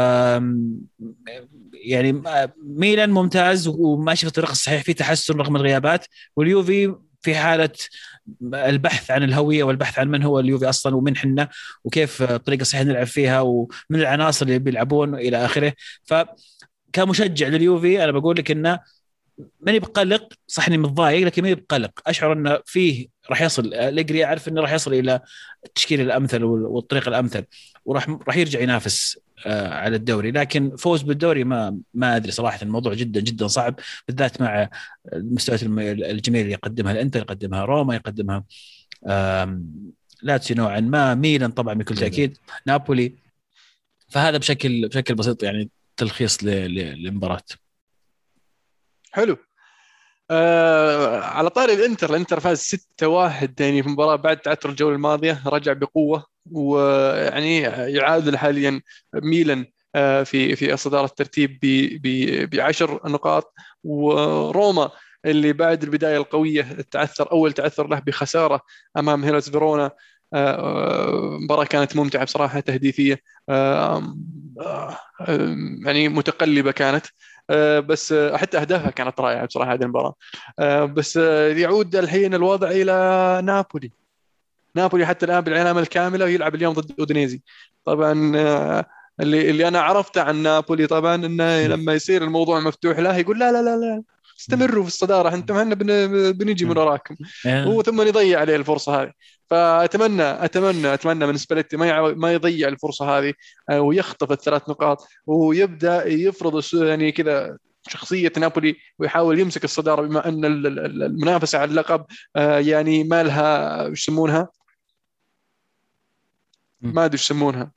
يعني 1.73 2.21
ميلان 2.63 3.09
ممتاز 3.09 3.67
وماشي 3.67 4.21
في 4.21 4.27
الطريق 4.27 4.49
الصحيح 4.49 4.83
في 4.83 4.93
تحسن 4.93 5.33
رغم 5.33 5.55
الغيابات. 5.55 6.05
واليوفي 6.35 6.95
في 7.21 7.35
حالة 7.35 7.69
البحث 8.53 9.11
عن 9.11 9.23
الهوية 9.23 9.63
والبحث 9.63 9.99
عن 9.99 10.07
من 10.07 10.23
هو 10.23 10.39
اليوفي 10.39 10.69
أصلا 10.69 10.95
ومن 10.95 11.17
حنا 11.17 11.49
وكيف 11.83 12.21
الطريقة 12.21 12.61
الصحيحه 12.61 12.83
نلعب 12.83 13.07
فيها 13.07 13.41
ومن 13.41 13.69
العناصر 13.99 14.45
اللي 14.45 14.59
بيلعبون 14.59 15.15
إلى 15.15 15.45
آخره. 15.45 15.73
ف 16.03 16.13
كمشجع 16.93 17.47
لليوفي 17.47 18.03
أنا 18.03 18.11
بقول 18.11 18.37
لك 18.37 18.51
إنه 18.51 18.79
ماني 19.61 19.79
بقلق 19.79 20.33
صح 20.47 20.67
إني 20.67 20.77
متضايق 20.77 21.25
لكن 21.25 21.43
ماني 21.43 21.55
بقلق. 21.55 21.91
أشعر 22.07 22.33
إنه 22.33 22.59
فيه 22.65 23.07
راح 23.29 23.41
يصل 23.41 23.69
ليجري 23.69 24.25
اعرف 24.25 24.47
إنه 24.47 24.61
راح 24.61 24.73
يصل 24.73 24.93
إلى 24.93 25.19
التشكيل 25.65 26.01
الأمثل 26.01 26.43
والطريق 26.43 27.07
الأمثل 27.07 27.43
وراح 27.85 28.09
راح 28.27 28.37
يرجع 28.37 28.59
ينافس. 28.59 29.19
على 29.45 29.95
الدوري. 29.95 30.31
لكن 30.31 30.75
فوز 30.75 31.01
بالدوري 31.01 31.43
ما 31.43 31.79
ما 31.93 32.15
أدري 32.15 32.31
صراحة 32.31 32.59
الموضوع 32.61 32.93
جدا 32.93 33.21
جدا 33.21 33.47
صعب 33.47 33.79
بالذات 34.07 34.41
مع 34.41 34.69
المستويات 35.13 35.63
الجميله 35.63 36.41
اللي 36.41 36.53
يقدمها 36.53 36.91
الإنتر 36.91 37.19
يقدمها 37.19 37.65
روما 37.65 37.95
يقدمها 37.95 38.43
لاتسيو 40.23 40.57
نوعا 40.57 40.79
ما 40.79 41.15
ميلان 41.15 41.51
طبعا 41.51 41.73
بكل 41.73 41.95
تأكيد 41.95 42.37
نابولي. 42.65 43.15
فهذا 44.09 44.37
بشكل 44.37 44.87
بشكل 44.87 45.15
بسيط 45.15 45.43
يعني 45.43 45.69
تلخيص 45.97 46.43
للمباراة. 46.43 47.43
حلو. 49.11 49.37
آه 50.31 51.19
على 51.19 51.49
طاري 51.49 51.73
الإنتر 51.73 52.09
الإنتر 52.09 52.39
فاز 52.39 52.75
6-1 53.03 53.59
يعني 53.59 53.83
في 53.83 53.87
المباراه 53.87 54.15
بعد 54.15 54.37
تعثر 54.37 54.69
الجولة 54.69 54.95
الماضية 54.95 55.41
رجع 55.45 55.73
بقوة. 55.73 56.30
ويعني 56.51 57.59
يعادل 57.95 58.37
حاليا 58.37 58.81
ميلان 59.13 59.65
آه 59.95 60.23
في 60.23 60.55
في 60.55 60.77
صدارة 60.77 61.05
الترتيب 61.05 61.59
ب 62.51 62.59
10 62.59 63.01
نقاط. 63.09 63.53
وروما 63.83 64.91
اللي 65.25 65.53
بعد 65.53 65.83
البداية 65.83 66.17
القوية 66.17 66.61
تعثر 66.91 67.31
أول 67.31 67.53
تعثر 67.53 67.87
له 67.87 67.99
بخسارة 67.99 68.61
أمام 68.97 69.23
هيلاس 69.23 69.49
فيرونا 69.49 69.91
آه، 70.33 71.37
مباراة 71.41 71.65
كانت 71.65 71.95
ممتعة 71.95 72.23
بصراحة 72.23 72.59
تهديفية 72.59 73.19
آه، 73.49 74.15
يعني 75.85 76.09
متقلبة 76.09 76.71
كانت 76.71 77.05
بس 77.87 78.13
حتى 78.33 78.57
أهدافها 78.57 78.91
كانت 78.91 79.19
رائعة 79.19 79.45
بصراحة 79.45 79.73
هذه 79.73 79.83
المباراة. 79.83 80.13
آه، 80.59 80.85
بس 80.85 81.15
يعود 81.57 81.95
الحين 81.95 82.33
الوضع 82.33 82.71
إلى 82.71 83.41
نابولي. 83.43 83.91
نابولي 84.75 85.05
حتى 85.05 85.25
الآن 85.25 85.41
بالعلامة 85.41 85.79
الكاملة 85.79 86.25
ويلعب 86.25 86.55
اليوم 86.55 86.73
ضد 86.73 86.91
أودينيزي. 86.99 87.41
طبعا 87.85 88.31
آه، 88.35 88.85
اللي 89.19 89.49
اللي 89.49 89.67
أنا 89.67 89.81
عرفته 89.81 90.21
عن 90.21 90.35
نابولي 90.43 90.87
طبعا 90.87 91.15
إنه 91.15 91.67
لما 91.67 91.93
يصير 91.93 92.23
الموضوع 92.23 92.59
مفتوح 92.59 92.99
له 92.99 93.17
يقول 93.17 93.39
لا 93.39 93.51
لا 93.51 93.61
لا 93.61 93.75
لا 93.77 94.03
استمروا 94.39 94.83
في 94.83 94.87
الصدارة 94.89 95.33
أنتم 95.35 95.57
إحنا 95.57 95.75
بن- 95.75 96.31
بنجي 96.31 96.65
من 96.65 96.77
وراكم. 96.77 97.15
آه. 97.45 97.63
هو 97.63 97.81
ثم 97.83 98.01
يضيع 98.01 98.39
عليه 98.39 98.55
الفرصة 98.55 99.01
هذه. 99.01 99.11
فأتمنى 99.49 100.23
أتمنى 100.45 100.93
أتمنى 100.93 101.25
من 101.25 101.37
سباليتي 101.37 101.77
ما 101.77 102.13
ما 102.13 102.33
يضيع 102.33 102.67
الفرصة 102.67 103.17
هذه 103.17 103.33
آه، 103.69 103.81
ويخطف 103.81 104.31
الثلاث 104.31 104.69
نقاط 104.69 105.07
ويبدا 105.27 106.07
يفرض 106.07 106.63
يعني 106.73 107.11
كذا 107.11 107.57
شخصية 107.87 108.31
نابولي 108.37 108.75
ويحاول 108.99 109.39
يمسك 109.39 109.63
الصدارة 109.63 110.01
بما 110.01 110.27
أن 110.27 110.45
ال- 110.45 110.67
ال- 110.67 110.79
ال- 110.79 111.03
المنافسة 111.03 111.59
على 111.59 111.71
اللقب 111.71 112.05
يعني 112.35 113.03
ما 113.03 113.23
لها 113.23 113.87
يسمونها؟ 113.87 114.47
ما 116.81 117.05
أدري 117.05 117.13
إيش 117.13 117.25
يسمونها. 117.25 117.71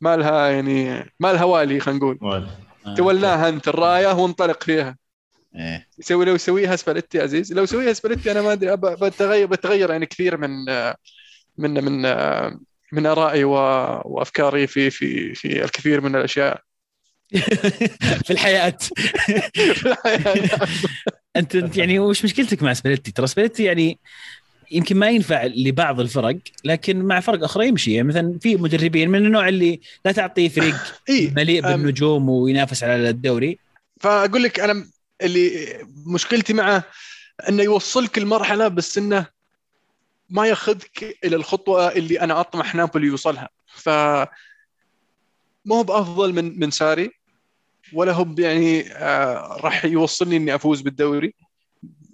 ما 0.00 0.16
لها 0.16 0.48
يعني 0.48 1.04
ما 1.20 1.32
لها 1.32 1.44
والي 1.44 1.80
خلينا 1.80 1.98
نقول. 2.00 2.18
آه. 2.86 2.94
تولاها 2.94 3.48
أنت 3.48 3.68
الراية 3.68 4.14
وانطلق 4.14 4.62
فيها. 4.62 4.96
إيه. 5.56 5.86
يسوي 5.98 6.24
لو 6.24 6.34
يسويها 6.34 6.76
سباليتي 6.76 7.20
عزيز. 7.20 7.52
لو 7.52 7.62
يسويها 7.62 7.92
سباليتي 7.92 8.30
أنا 8.32 8.42
ما 8.42 8.52
أدري 8.52 8.76
بتغير 8.76 9.46
بتغير 9.46 9.90
يعني 9.90 10.06
كثير 10.06 10.36
من 10.36 10.64
من 11.58 11.84
من 11.84 12.02
من 12.92 13.06
آرائي 13.06 13.44
و- 13.44 14.02
وأفكاري 14.04 14.66
في 14.66 14.90
في 14.90 15.34
في 15.34 15.64
الكثير 15.64 16.00
من 16.00 16.16
الأشياء. 16.16 16.62
في 18.24 18.30
الحياة. 18.30 18.78
أنت 21.36 21.56
أنت 21.56 21.76
يعني 21.76 21.98
وش 21.98 22.24
مشكلتك 22.24 22.62
مع 22.62 22.72
سباليتي؟ 22.72 23.12
ترى 23.12 23.26
سباليتي 23.26 23.64
يعني 23.64 23.98
يمكن 24.70 24.96
ما 24.96 25.10
ينفع 25.10 25.44
لبعض 25.44 26.00
الفرق 26.00 26.36
لكن 26.64 27.02
مع 27.02 27.20
فرق 27.20 27.44
أخرى 27.44 27.68
يمشي. 27.68 27.92
يعني 27.92 28.08
مثلا 28.08 28.38
في 28.42 28.56
مدربين 28.56 29.10
من 29.10 29.26
النوع 29.26 29.48
اللي 29.48 29.80
لا 30.04 30.12
تعطيه 30.12 30.48
فريق 30.48 30.76
إي 31.08 31.32
مليء 31.36 31.62
بالنجوم 31.62 32.28
وينافس 32.28 32.84
على 32.84 33.08
الدوري. 33.08 33.58
فأقول 34.00 34.42
لك 34.42 34.60
أنا 34.60 34.86
اللي 35.22 35.78
مشكلتي 36.06 36.52
معه 36.52 36.84
إنه 37.48 37.62
يوصلك 37.62 38.18
المرحلة 38.18 38.68
بس 38.68 38.98
إنه 38.98 39.26
ما 40.30 40.46
ياخذك 40.46 41.16
إلى 41.24 41.36
الخطوة 41.36 41.92
اللي 41.92 42.20
أنا 42.20 42.40
أطمح 42.40 42.74
نابولي 42.74 43.06
يوصلها. 43.06 43.48
ف 43.66 43.88
ما 45.64 45.76
هو 45.76 45.82
بأفضل 45.82 46.32
من 46.32 46.60
من 46.60 46.70
ساري 46.70 47.10
ولا 47.92 48.12
هو 48.12 48.34
يعني 48.38 48.92
آه 48.92 49.60
راح 49.60 49.84
يوصلني 49.84 50.36
إني 50.36 50.54
أفوز 50.54 50.80
بالدوري. 50.80 51.34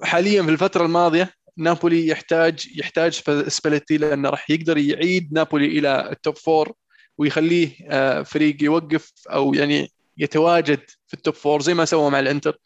حاليا 0.02 0.42
في 0.42 0.50
الفترة 0.50 0.84
الماضية 0.84 1.34
نابولي 1.56 2.06
يحتاج 2.08 2.68
يحتاج 2.76 3.12
سباليتي 3.48 3.96
لأنه 3.96 4.30
راح 4.30 4.50
يقدر 4.50 4.78
يعيد 4.78 5.32
نابولي 5.32 5.66
إلى 5.66 6.10
ال 6.12 6.18
top 6.18 6.36
four 6.36 6.72
ويخليه 7.18 7.70
آه 7.90 8.22
فريق 8.22 8.62
يوقف 8.62 9.12
أو 9.28 9.54
يعني 9.54 9.90
يتواجد 10.18 10.80
في 11.06 11.14
ال 11.14 11.19
top 11.19 11.34
four 11.34 11.62
زي 11.62 11.74
ما 11.74 11.84
سوى 11.84 12.10
مع 12.10 12.20
الإنتر 12.20 12.58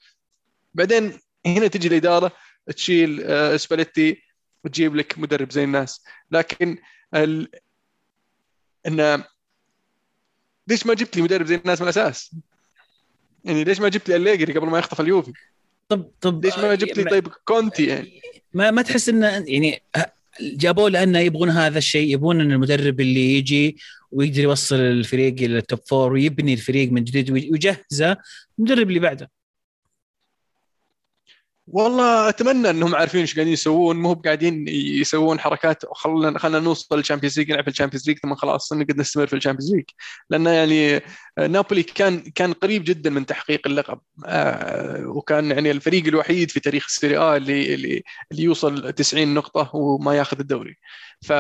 بعدين 0.75 1.21
هنا 1.47 1.67
تجي 1.67 1.89
الإدارة 1.89 2.33
تشيل 2.77 3.23
آه، 3.25 3.57
سباليتي 3.57 4.23
وتجيب 4.65 4.97
لك 4.97 5.19
مدرب 5.19 5.53
زي 5.53 5.65
الناس 5.65 6.05
لكن 6.31 6.79
ال... 7.15 7.51
إن 8.87 9.25
ليش 10.69 10.87
ما 10.87 10.95
جبت 10.95 11.17
لي 11.17 11.23
مدرب 11.23 11.47
زي 11.47 11.55
الناس 11.55 11.81
من 11.81 11.85
الأساس؟ 11.85 12.35
يعني 13.45 13.65
ليش 13.65 13.81
ما 13.81 13.89
جبت 13.89 14.09
لي 14.09 14.35
قبل 14.35 14.67
ما 14.67 14.79
يخطف 14.79 15.01
اليوفي؟ 15.01 15.33
طب 15.89 16.11
طب 16.21 16.45
ليش 16.45 16.59
ما 16.59 16.75
جبت 16.75 16.99
لي 16.99 17.05
طيب 17.05 17.29
كونتي 17.29 17.87
يعني؟ 17.87 18.21
ما 18.55 18.71
ما 18.71 18.83
تحس 18.83 19.09
انه 19.09 19.27
يعني 19.27 19.83
جابوه 20.41 20.91
لأنه 20.91 21.19
يبغون 21.19 21.51
هذا 21.51 21.79
الشيء 21.79 22.15
يبغون 22.15 22.41
إن 22.41 22.53
المدرب 22.53 23.01
اللي 23.01 23.35
يجي 23.39 23.77
ويقدر 24.13 24.41
يوصل 24.41 24.77
الفريق 24.77 25.35
إلى 25.43 25.59
ال 25.59 25.64
top 25.64 25.79
four 25.87 26.13
ويبني 26.13 26.53
الفريق 26.53 26.93
من 26.93 27.05
جديد 27.05 27.31
ويجهزه 27.31 28.17
المدرب 28.59 28.89
اللي 28.89 29.01
بعده 29.01 29.31
والله 31.71 32.29
أتمنى 32.29 32.71
إنهم 32.71 32.95
عارفين 32.95 33.21
إيش 33.21 33.35
قاعدين 33.35 33.53
يسوون. 33.53 33.97
مو 33.97 34.15
قاعدين 34.15 34.69
يسوون 34.69 35.41
حركات 35.41 35.83
خلنا 35.93 36.39
خلينا 36.39 36.61
نوصل 36.61 36.97
لل 36.97 37.04
Champions 37.04 37.39
League 37.39 37.51
نلعب 37.53 37.65
في 37.65 37.71
ال 37.71 37.74
Champions 37.74 38.09
League 38.09 38.19
ثم 38.19 38.35
خلاص 38.35 38.73
نقدر 38.73 38.97
نستمر 38.97 39.27
في 39.27 39.37
ال 39.37 39.40
Champions 39.40 39.75
League. 39.75 39.85
لأن 40.31 40.47
يعني 40.47 41.01
نابولي 41.39 41.83
كان 41.83 42.21
كان 42.21 42.53
قريب 42.53 42.85
جدا 42.85 43.11
من 43.11 43.27
تحقيق 43.27 43.67
اللقب. 43.67 44.01
آه، 44.27 45.07
وكان 45.07 45.51
يعني 45.51 45.71
الفريق 45.71 46.07
الوحيد 46.07 46.51
في 46.51 46.61
تاريخ 46.61 46.85
السيري 46.89 47.19
آ 47.19 47.37
اللي 47.37 47.75
اللي 47.75 48.03
اللي 48.33 48.43
يوصل 48.43 48.93
90 48.93 49.35
نقطة 49.35 49.77
وما 49.77 50.15
ياخذ 50.17 50.41
الدوري. 50.41 50.77
ف 51.23 51.33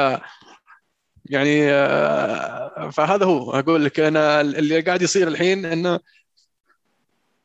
يعني 1.24 1.72
آه، 1.72 2.90
فهذا 2.90 3.24
هو. 3.26 3.50
أقول 3.52 3.84
لك 3.84 4.00
أنا 4.00 4.40
اللي 4.40 4.80
قاعد 4.80 5.02
يصير 5.02 5.28
الحين 5.28 5.64
إنه 5.66 6.00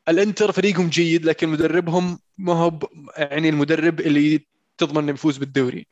الانتر 0.08 0.52
فريقهم 0.52 0.88
جيد 0.88 1.24
لكن 1.24 1.48
مدربهم 1.48 2.18
ما 2.38 2.52
هو 2.52 2.78
يعني 3.16 3.48
المدرب 3.48 4.00
اللي 4.00 4.46
تضمن 4.78 5.02
إنه 5.02 5.12
يفوز 5.12 5.36
بالدوري. 5.36 5.86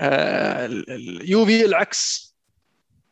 آه، 0.00 0.66
ال- 0.66 0.90
اليوفي 0.90 1.64
العكس. 1.64 2.28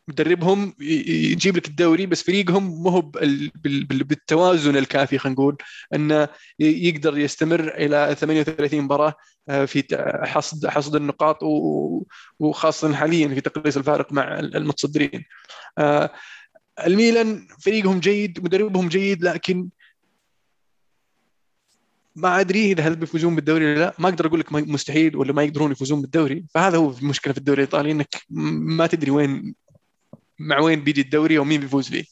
مدربهم 0.09 0.73
يجيب 0.79 1.57
لك 1.57 1.67
الدوري 1.67 2.05
بس 2.05 2.23
فريقهم 2.23 2.83
ما 2.83 2.91
هو 2.91 3.01
بال- 3.01 3.51
بال- 3.55 3.83
بال- 3.83 4.03
بالتوازن 4.03 4.77
الكافي 4.77 5.17
خلينا 5.17 5.33
نقول 5.39 5.57
إنه 5.93 6.27
يقدر 6.59 7.17
يستمر 7.17 7.67
إلى 7.75 8.15
38 8.19 8.81
مباراة 8.81 9.13
آه، 9.49 9.65
في 9.65 9.83
حصد 10.23 10.67
حصد 10.67 10.95
النقاط 10.95 11.39
وخاصة 12.39 12.93
حاليا 12.93 13.27
في 13.27 13.41
تقليص 13.41 13.77
الفارق 13.77 14.13
مع 14.13 14.39
المتصدرين. 14.39 15.23
آه، 15.77 16.13
الميلان 16.85 17.47
فريقهم 17.61 17.99
جيد 17.99 18.43
مدربهم 18.43 18.87
جيد 18.89 19.23
لكن 19.23 19.69
ما 22.17 22.39
أدري 22.39 22.71
إذا 22.71 22.83
هل 22.83 22.95
بيفوزون 22.95 23.35
بالدوري 23.35 23.65
ولا 23.65 23.79
لا. 23.79 23.93
ما 23.99 24.09
أقدر 24.09 24.27
أقول 24.27 24.39
لك 24.39 24.51
مستحيل 24.53 25.15
ولا 25.15 25.33
ما 25.33 25.43
يقدرون 25.43 25.71
يفوزون 25.71 26.01
بالدوري. 26.01 26.45
فهذا 26.53 26.77
هو 26.77 26.91
المشكلة 27.01 27.33
في 27.33 27.39
الدوري 27.39 27.63
الإيطالي 27.63 27.91
إنك 27.91 28.15
ما 28.29 28.87
تدري 28.87 29.11
وين 29.11 29.55
مع 30.39 30.59
وين 30.59 30.83
بيجي 30.83 31.01
الدوري 31.01 31.37
ومين 31.37 31.61
بيفوز 31.61 31.89
فيه. 31.89 32.03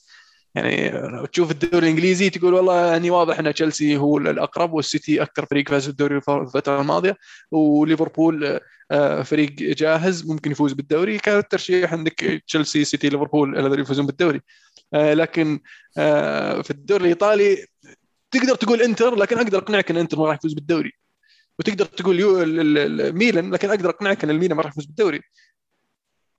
يعني 0.56 0.92
تشوف 1.28 1.52
الدوري 1.52 1.86
الإنجليزي 1.88 2.30
تقول 2.30 2.54
والله 2.54 2.86
يعني 2.92 3.10
واضح 3.10 3.40
إن 3.40 3.54
تشيلسي 3.54 3.98
هو 3.98 4.18
الأقرب 4.18 4.74
والسيتي 4.74 5.22
أكثر 5.22 5.46
فريق 5.46 5.70
فاز 5.70 5.88
بالدوري 5.88 6.16
الفترة 6.18 6.82
الماضية 6.82 7.18
وليفربول 7.52 8.60
آه، 8.92 9.22
فريق 9.22 9.52
جاهز 9.52 10.26
ممكن 10.26 10.52
يفوز 10.52 10.74
بالدوري. 10.74 11.18
كان 11.18 11.38
الترشيح 11.38 11.94
عندك 11.94 12.44
تشيلسي 12.48 12.84
سيتي 12.86 13.10
ليفربول 13.10 13.80
يفوزون 13.80 14.06
بالدوري. 14.06 14.42
آه، 14.94 15.14
لكن 15.14 15.60
آه، 15.98 16.62
في 16.62 16.72
الدوري 16.72 17.04
الإيطالي 17.04 17.66
تقدر 18.36 18.56
تقول 18.56 18.82
إنتر 18.82 19.16
لكن 19.16 19.38
أقدر 19.38 19.58
أقنعك 19.58 19.92
إن 19.92 19.98
إنتر 19.98 20.18
ما 20.20 20.26
راح 20.26 20.36
يفوز 20.36 20.54
بالدوري. 20.54 20.92
وتقدر 21.60 21.86
تقول 21.86 22.20
يو 22.20 22.42
ال- 22.44 22.60
ال- 22.60 23.02
ال- 23.02 23.16
ميلان 23.16 23.52
لكن 23.54 23.70
أقدر 23.70 23.90
أقنعك 23.90 24.24
إن 24.24 24.30
الميلان 24.30 24.58
ما 24.58 24.64
راح 24.64 24.72
يفوز 24.72 24.86
بالدوري. 24.86 25.22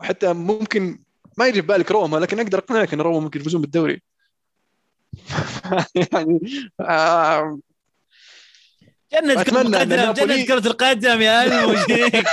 وحتى 0.00 0.32
ممكن 0.32 0.98
ما 1.38 1.46
يجي 1.46 1.60
في 1.60 1.66
بالك 1.68 1.90
روما 1.90 2.16
لكن 2.18 2.40
أقدر 2.40 2.58
أقنعك 2.58 2.94
إن 2.94 3.00
روما 3.00 3.20
ممكن 3.20 3.40
يفوزون 3.40 3.60
بالدوري. 3.60 4.02
يعني 6.12 6.40
آه 6.80 7.58
جنة 9.12 9.42
كرة 9.42 9.60
القدم 9.60 10.12
جنة 10.12 10.44
كرة 10.46 10.66
القدم 10.66 11.20
يا 11.20 11.44
الموجودين 11.44 12.10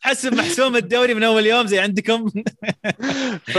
حسب 0.00 0.34
محسوم 0.34 0.76
الدوري 0.76 1.14
من 1.14 1.22
أول 1.22 1.46
يوم 1.46 1.66
زي 1.66 1.78
عندكم. 1.78 2.30
ف... 3.52 3.58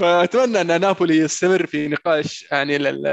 فأتمنى 0.00 0.60
أن 0.60 0.80
نابولي 0.80 1.16
يستمر 1.16 1.66
في 1.66 1.88
نقاش 1.88 2.46
يعني 2.52 2.78
لل... 2.78 3.06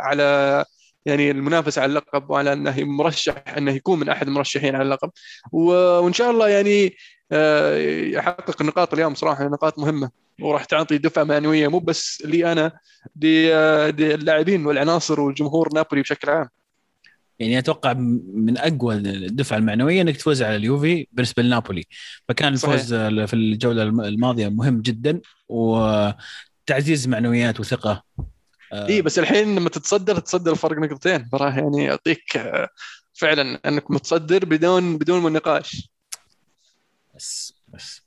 على 0.00 0.64
يعني 1.06 1.30
المنافسه 1.30 1.82
على 1.82 1.88
اللقب 1.90 2.30
وعلى 2.30 2.52
أنه 2.52 2.84
مرشح 2.84 3.44
أنه 3.56 3.72
يكون 3.72 3.98
من 3.98 4.08
أحد 4.08 4.26
المرشحين 4.26 4.74
على 4.74 4.84
اللقب. 4.84 5.10
و... 5.52 5.70
وإن 5.72 6.12
شاء 6.12 6.30
الله 6.30 6.48
يعني 6.48 6.96
آه، 7.32 7.76
يحقق 8.02 8.62
النقاط 8.62 8.92
اليوم 8.94 9.14
صراحة 9.14 9.44
نقاط 9.44 9.78
مهمة. 9.78 10.10
وراح 10.42 10.64
تعطي 10.64 10.98
دفعة 10.98 11.24
معنوية 11.24 11.68
مو 11.68 11.78
بس 11.78 12.22
لي 12.26 12.52
أنا 12.52 12.78
للاعبين 13.22 14.66
والعناصر 14.66 15.20
والجمهور 15.20 15.74
نابولي 15.74 16.02
بشكل 16.02 16.30
عام. 16.30 16.48
يعني 17.38 17.58
أتوقع 17.58 17.92
من 17.92 18.58
أقوى 18.58 18.94
الدفعة 18.94 19.56
المعنوية 19.56 20.02
إنك 20.02 20.16
تفوز 20.16 20.42
على 20.42 20.56
اليوفي 20.56 21.06
بالنسبة 21.12 21.42
لنابولي. 21.42 21.84
فكان 22.28 22.52
الفوز 22.52 22.94
في 22.94 23.34
الجولة 23.34 23.82
الماضية 23.82 24.48
مهم 24.48 24.80
جدا 24.80 25.20
وتعزيز 25.48 27.08
معنويات 27.08 27.60
وثقة. 27.60 28.02
اي 28.72 29.02
بس 29.02 29.18
الحين 29.18 29.56
لما 29.56 29.68
تتصدر 29.68 30.18
تتصدر 30.18 30.54
فرق 30.54 30.78
نقطتين. 30.78 31.28
براه 31.32 31.50
يعني 31.50 31.84
يعطيك 31.84 32.36
آه، 32.36 32.68
فعلا 33.14 33.60
إنك 33.68 33.90
متصدر 33.90 34.44
بدون 34.44 34.98
بدون 34.98 35.32
نقاش 35.32 35.90
بس 37.14 37.54
بس. 37.68 38.02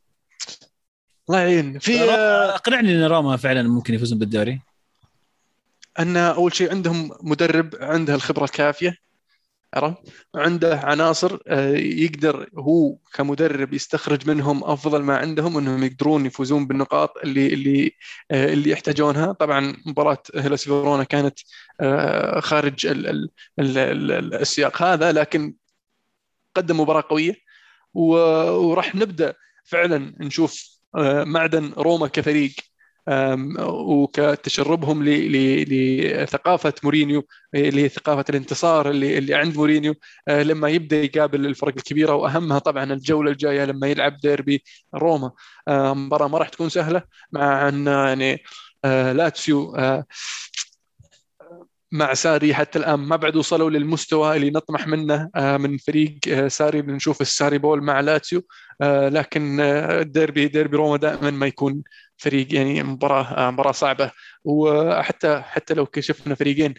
الله 1.29 1.39
يعين. 1.39 1.79
في 1.79 2.01
آه، 2.01 2.55
أقنعني 2.55 2.95
إن 2.95 3.03
روما 3.03 3.37
فعلا 3.37 3.63
ممكن 3.63 3.93
يفوزون 3.93 4.19
بالدوري. 4.19 4.61
أن 5.99 6.17
أول 6.17 6.55
شيء 6.55 6.71
عندهم 6.71 7.11
مدرب 7.21 7.75
عنده 7.81 8.15
الخبرة 8.15 8.43
الكافية. 8.43 9.08
عرفت؟ 9.73 9.97
عنده 10.35 10.79
عناصر 10.79 11.39
آه، 11.47 11.69
يقدر 11.75 12.49
هو 12.57 12.95
كمدرب 13.13 13.73
يستخرج 13.73 14.29
منهم 14.29 14.63
أفضل 14.63 15.01
ما 15.03 15.17
عندهم 15.17 15.57
إنهم 15.57 15.83
يقدرون 15.83 16.25
يفوزون 16.25 16.67
بالنقاط 16.67 17.17
اللي 17.23 17.53
اللي 17.53 17.91
آه، 18.31 18.53
اللي 18.53 18.69
يحتاجونها. 18.69 19.31
طبعا 19.31 19.77
مباراة 19.85 20.23
هيلاس 20.35 20.63
فيرونا 20.63 21.03
كانت 21.03 21.39
آه، 21.81 22.39
خارج 22.39 22.85
ال 22.85 23.07
ال 23.07 23.29
ال 23.77 24.33
السياق 24.33 24.81
هذا 24.81 25.11
لكن 25.11 25.53
قدم 26.55 26.79
مباراة 26.79 27.03
قوية. 27.09 27.35
وراح 27.93 28.95
نبدأ 28.95 29.33
فعلا 29.63 30.15
نشوف 30.19 30.79
معدن 31.25 31.73
روما 31.77 32.07
كفريق 32.07 32.51
وكتشربهم 33.59 35.03
لثقافة 35.03 36.73
مورينيو 36.83 37.23
لثقافه 37.53 38.25
الانتصار 38.29 38.89
اللي 38.89 39.17
اللي 39.17 39.35
عند 39.35 39.57
مورينيو. 39.57 39.95
آه، 40.27 40.43
لما 40.43 40.69
يبدأ 40.69 40.95
يقابل 41.03 41.45
الفرق 41.45 41.73
الكبيرة 41.77 42.13
وأهمها 42.15 42.59
طبعا 42.59 42.83
الجولة 42.93 43.31
الجاية 43.31 43.65
لما 43.65 43.87
يلعب 43.87 44.17
ديربي 44.17 44.63
روما. 44.95 45.31
مباراة 45.69 46.27
ما 46.27 46.37
راح 46.37 46.49
تكون 46.49 46.69
سهلة 46.69 47.03
مع 47.31 47.67
أن 47.69 47.87
يعني 47.87 48.43
آه، 48.85 49.11
لاتسيو 49.13 49.75
مع 51.91 52.13
ساري 52.13 52.53
حتى 52.53 52.79
الآن. 52.79 52.99
ما 52.99 53.15
بعد 53.15 53.35
وصلوا 53.35 53.69
للمستوى 53.69 54.35
اللي 54.37 54.49
نطمح 54.51 54.87
منه 54.87 55.29
من 55.35 55.77
فريق 55.77 56.19
ساري. 56.47 56.81
بنشوف 56.81 57.21
ال 57.21 57.57
Sarri-ball 57.57 57.83
مع 57.83 57.99
لاتسيو 57.99 58.41
لكن 58.83 59.59
الديربي 59.59 60.47
ديربي 60.47 60.77
روما 60.77 60.97
دائما 60.97 61.31
ما 61.31 61.47
يكون 61.47 61.83
فريق 62.17 62.53
يعني 62.55 62.83
مباراة 62.83 63.51
مباراة 63.51 63.71
صعبة. 63.71 64.11
وحتى 64.43 65.41
حتى 65.41 65.73
لو 65.73 65.85
كشفنا 65.85 66.35
فريقين 66.35 66.73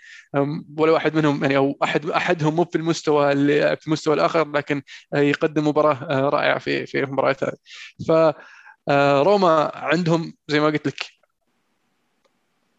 ولا 0.78 0.92
واحد 0.92 1.14
منهم 1.16 1.42
يعني 1.42 1.56
أو 1.56 1.78
أحد 1.82 2.10
أحدهم 2.10 2.56
مو 2.56 2.64
في 2.64 2.78
المستوى 2.78 3.32
اللي 3.32 3.76
في 3.76 3.86
المستوى 3.86 4.14
الآخر 4.14 4.50
لكن 4.52 4.82
يقدم 5.14 5.68
مباراة 5.68 6.28
رائعة 6.28 6.58
في 6.58 6.86
في 6.86 7.00
المباريات 7.00 7.44
هذه. 7.44 7.56
ف 8.08 8.12
روما 9.26 9.70
عندهم 9.74 10.32
زي 10.48 10.60
ما 10.60 10.66
قلت 10.66 10.86
لك 10.86 11.19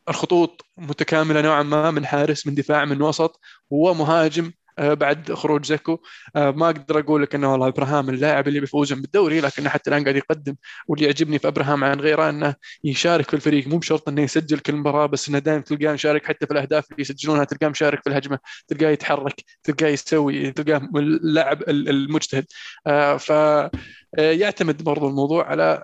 الخطوط 0.09 0.65
متكاملة 0.77 1.41
نوعا 1.41 1.63
ما 1.63 1.91
من 1.91 2.05
حارس 2.05 2.47
من 2.47 2.55
دفاع 2.55 2.85
من 2.85 3.01
وسط. 3.01 3.39
ومهاجم 3.69 4.51
آه، 4.79 4.93
بعد 4.93 5.33
خروج 5.33 5.65
زيكو. 5.65 5.97
آه، 6.35 6.51
ما 6.51 6.65
أقدر 6.65 6.99
أقول 6.99 7.21
لك 7.23 7.35
إنه 7.35 7.51
والله 7.51 7.67
إبراهام 7.67 8.09
اللاعب 8.09 8.47
اللي 8.47 8.59
بيفوز 8.59 8.93
بالدوري 8.93 9.41
لكنه 9.41 9.69
حتى 9.69 9.89
الآن 9.89 10.03
قاعد 10.03 10.15
يقدم. 10.15 10.55
واللي 10.87 11.05
يعجبني 11.05 11.39
في 11.39 11.47
إبراهام 11.47 11.83
عن 11.83 11.99
غيره 11.99 12.29
إنه 12.29 12.55
يشارك 12.83 13.29
في 13.29 13.33
الفريق. 13.33 13.67
مو 13.67 13.77
بشرط 13.77 14.09
إنه 14.09 14.21
يسجل 14.21 14.59
كل 14.59 14.75
مباراة 14.75 15.05
بس 15.05 15.29
إنه 15.29 15.39
دائما 15.39 15.61
تلقاه 15.61 15.93
مشارك. 15.93 16.25
حتى 16.25 16.45
في 16.45 16.53
الأهداف 16.53 16.91
اللي 16.91 17.01
يسجلونها 17.01 17.43
تلقاه 17.43 17.69
مشارك 17.69 18.03
في 18.03 18.09
الهجمة 18.09 18.39
تلقاه 18.67 18.89
يتحرك 18.89 19.35
تلقاه 19.63 19.87
يسوي 19.87 20.51
تلقاه 20.51 20.89
اللاعب 20.95 21.63
المجتهد. 21.69 22.45
آه، 22.87 23.17
فيعتمد 23.17 24.83
برضو 24.83 25.07
الموضوع 25.07 25.47
على 25.47 25.83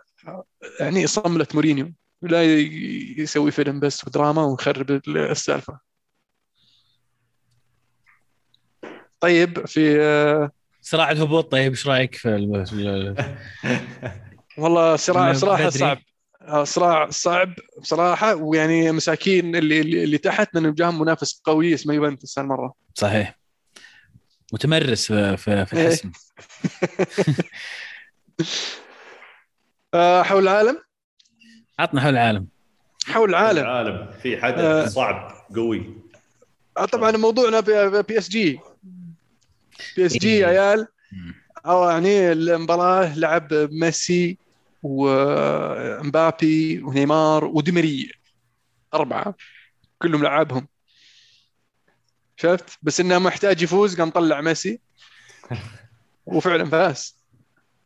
يعني 0.79 1.07
صملة 1.07 1.47
مورينيو. 1.53 1.93
لا 2.21 2.43
يسوي 3.17 3.51
فيلم 3.51 3.79
بس 3.79 4.07
ودراما 4.07 4.43
ونخرب 4.43 4.91
السالفة. 5.07 5.79
طيب 9.19 9.65
في 9.65 10.01
آه، 10.01 10.51
صراع 10.81 11.11
الهبوط 11.11 11.51
طيب 11.51 11.71
إيش 11.71 11.87
رأيك 11.87 12.15
في 12.15 12.29
والله 14.57 14.95
صراع 14.95 15.33
صراحة 15.33 15.69
صعب. 15.69 15.97
آه، 16.41 16.63
صراع 16.63 17.09
صعب 17.09 17.53
بصراحة 17.81 18.35
ويعني 18.35 18.91
مساكين 18.91 19.55
اللي 19.55 19.81
اللي 19.81 20.17
تحت 20.17 20.55
لأن 20.55 20.73
جاهم 20.73 21.01
منافس 21.01 21.41
قوي 21.43 21.73
اسمه 21.73 21.93
يوفنتوس 21.93 22.39
هالمرة. 22.39 22.73
صحيح. 22.95 23.39
متمرس 24.53 25.07
في 25.07 25.37
في, 25.37 25.65
في 25.65 25.77
إيه. 25.77 25.87
الحسم. 25.87 26.11
آه، 29.93 30.23
حول 30.23 30.43
العالم؟ 30.43 30.86
عطنا 31.79 32.01
حول 32.01 32.13
العالم. 32.13 32.47
حول 33.05 33.29
العالم. 33.29 33.59
العالم. 33.59 34.11
في 34.21 34.41
حدث 34.41 34.93
صعب 34.93 35.31
قوي. 35.55 35.93
طبعا 36.91 37.11
موضوعنا 37.11 37.59
بي 38.01 38.17
اس 38.17 38.29
جي 38.29 38.59
بي 39.95 40.05
اس 40.05 40.17
جي 40.17 40.37
يا 40.37 40.47
عيال. 40.47 40.87
أو 41.65 41.89
يعني 41.89 42.31
المباراة 42.31 43.17
لعب 43.17 43.53
ميسي 43.53 44.37
ومبابي 44.83 46.83
ونيمار 46.83 47.45
وديمري 47.45 48.11
أربعة. 48.93 49.35
كلهم 50.01 50.23
لعبهم. 50.23 50.67
شفت؟ 52.37 52.77
بس 52.81 52.99
إنه 52.99 53.19
محتاج 53.19 53.61
يفوز 53.61 53.97
قام 53.97 54.09
طلع 54.09 54.41
ميسي. 54.41 54.79
وفعلا 56.25 56.65
فاز. 56.65 57.17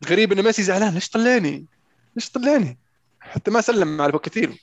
غريب 0.10 0.32
إن 0.32 0.44
ميسي 0.44 0.64
زعلان. 0.64 0.94
ليش 0.94 1.10
طلعني؟ 1.10 1.66
ليش 2.16 2.30
طلعني؟ 2.30 2.78
حتى 3.32 3.52
ما 3.52 3.62
سلم 3.62 4.02
على 4.02 4.12
بوكيتينو. 4.12 4.54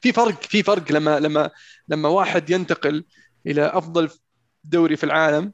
في 0.00 0.12
فرق 0.12 0.42
في 0.42 0.62
فرق 0.62 0.92
لما 0.92 1.20
لما 1.20 1.50
لما 1.88 2.08
واحد 2.08 2.50
ينتقل 2.50 3.04
إلى 3.46 3.66
أفضل 3.66 4.10
دوري 4.64 4.96
في 4.96 5.04
العالم 5.04 5.52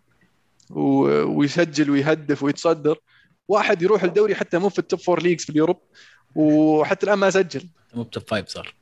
ويسجل 0.70 1.90
ويهدف 1.90 2.42
ويتصدر 2.42 2.98
واحد 3.48 3.82
يروح 3.82 4.02
الدوري 4.02 4.34
حتى 4.34 4.58
مو 4.58 4.68
في 4.68 4.78
ال 4.78 4.84
top 4.84 5.00
four 5.00 5.22
leagues 5.22 5.44
في 5.44 5.50
Europe 5.50 5.80
وحتى 6.34 7.06
الآن 7.06 7.18
ما 7.18 7.30
سجل. 7.30 7.68
مو 7.94 8.02
بال 8.02 8.13
top 8.13 8.28
five 8.28 8.48
صار. 8.48 8.74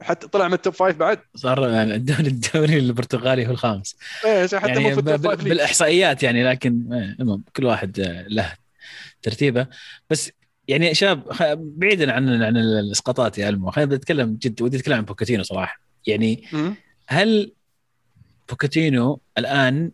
حتى 0.00 0.28
طلع 0.28 0.48
من 0.48 0.54
ال 0.54 0.59
top 0.59 0.74
five 0.74 0.96
بعد. 0.96 1.20
صار 1.34 1.68
يعني 1.68 1.94
الدوري 1.94 2.26
الدوري 2.26 2.78
البرتغالي 2.78 3.46
هو 3.46 3.50
الخامس. 3.50 3.96
إيه 4.24 4.46
حتى 4.46 4.68
يعني 4.68 4.80
مو 4.80 4.90
في 4.90 4.98
ال 4.98 5.05
top 5.05 5.26
five 5.26 5.44
بالإحصائيات 5.44 6.22
يعني 6.22 6.44
لكن 6.44 6.92
إيه، 6.92 7.16
المهم 7.20 7.44
كل 7.56 7.64
واحد 7.64 8.00
له 8.28 8.52
ترتيبه. 9.22 9.66
بس 10.10 10.30
يعني 10.68 10.94
شباب 10.94 11.78
بعيدا 11.78 12.12
عن 12.12 12.42
عن 12.42 12.56
الإسقاطات 12.56 13.38
يا 13.38 13.48
ألمو 13.48 13.70
خلينا 13.70 13.96
نتكلم 13.96 14.38
جد 14.42 14.62
ودي 14.62 14.76
أتكلم 14.76 14.96
عن 14.96 15.04
بوكيتينو 15.04 15.42
صراحة. 15.42 15.80
يعني 16.06 16.44
هل 17.06 17.52
بوكيتينو 18.48 19.20
الآن 19.38 19.90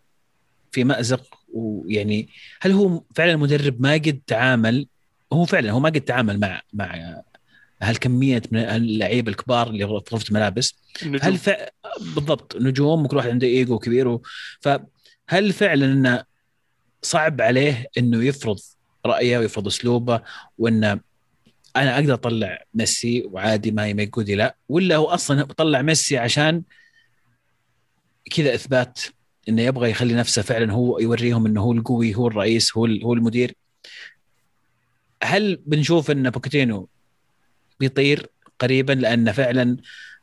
في 0.72 0.84
مأزق؟ 0.84 1.38
ويعني 1.54 2.28
هل 2.60 2.72
هو 2.72 3.02
فعلا 3.14 3.36
مدرب 3.36 3.82
ما 3.82 3.92
قد 3.92 4.20
تعامل؟ 4.26 4.86
هو 5.32 5.44
فعلا 5.44 5.70
هو 5.70 5.80
ما 5.80 5.88
قد 5.88 6.00
تعامل 6.00 6.40
مع 6.40 6.62
مع 6.72 7.22
هالكمية 7.82 8.42
من 8.50 8.60
اللعيبة 8.60 9.30
الكبار 9.30 9.70
اللي 9.70 9.86
في 9.86 9.92
غرفه 9.92 10.28
الملابس 10.28 10.74
هل 11.22 11.38
ف... 11.38 11.50
بالضبط 12.14 12.56
نجوم 12.56 13.04
وكل 13.04 13.16
واحد 13.16 13.28
عنده 13.28 13.46
ايجو 13.46 13.78
كبير 13.78 14.08
و... 14.08 14.22
فهل 14.60 15.52
فعلا 15.52 15.86
إنه 15.86 16.24
صعب 17.02 17.40
عليه 17.40 17.86
إنه 17.98 18.24
يفرض 18.24 18.58
رأيه 19.06 19.38
ويفرض 19.38 19.66
أسلوبه 19.66 20.20
وإنه 20.58 21.00
أنا 21.76 21.94
أقدر 21.94 22.14
أطلع 22.14 22.64
ميسي 22.74 23.22
وعادي 23.26 23.70
ما 23.70 23.86
يقودي 23.86 24.34
لا 24.34 24.56
ولا 24.68 24.96
هو 24.96 25.04
أصلا 25.06 25.44
طلع 25.44 25.82
ميسي 25.82 26.18
عشان 26.18 26.62
كذا 28.30 28.54
إثبات 28.54 29.00
إنه 29.48 29.62
يبغى 29.62 29.90
يخلي 29.90 30.14
نفسه 30.14 30.42
فعلا 30.42 30.72
هو 30.72 30.98
يوريهم 30.98 31.46
إنه 31.46 31.60
هو 31.60 31.72
القوي 31.72 32.14
هو 32.14 32.26
الرئيس 32.26 32.76
هو 32.76 32.86
هو 32.86 33.14
المدير. 33.14 33.54
هل 35.22 35.56
بنشوف 35.66 36.10
إن 36.10 36.30
بوكيتينو 36.30 36.88
بيطير 37.80 38.26
قريبا 38.58 38.92
لأنه 38.92 39.32
فعلا 39.32 39.76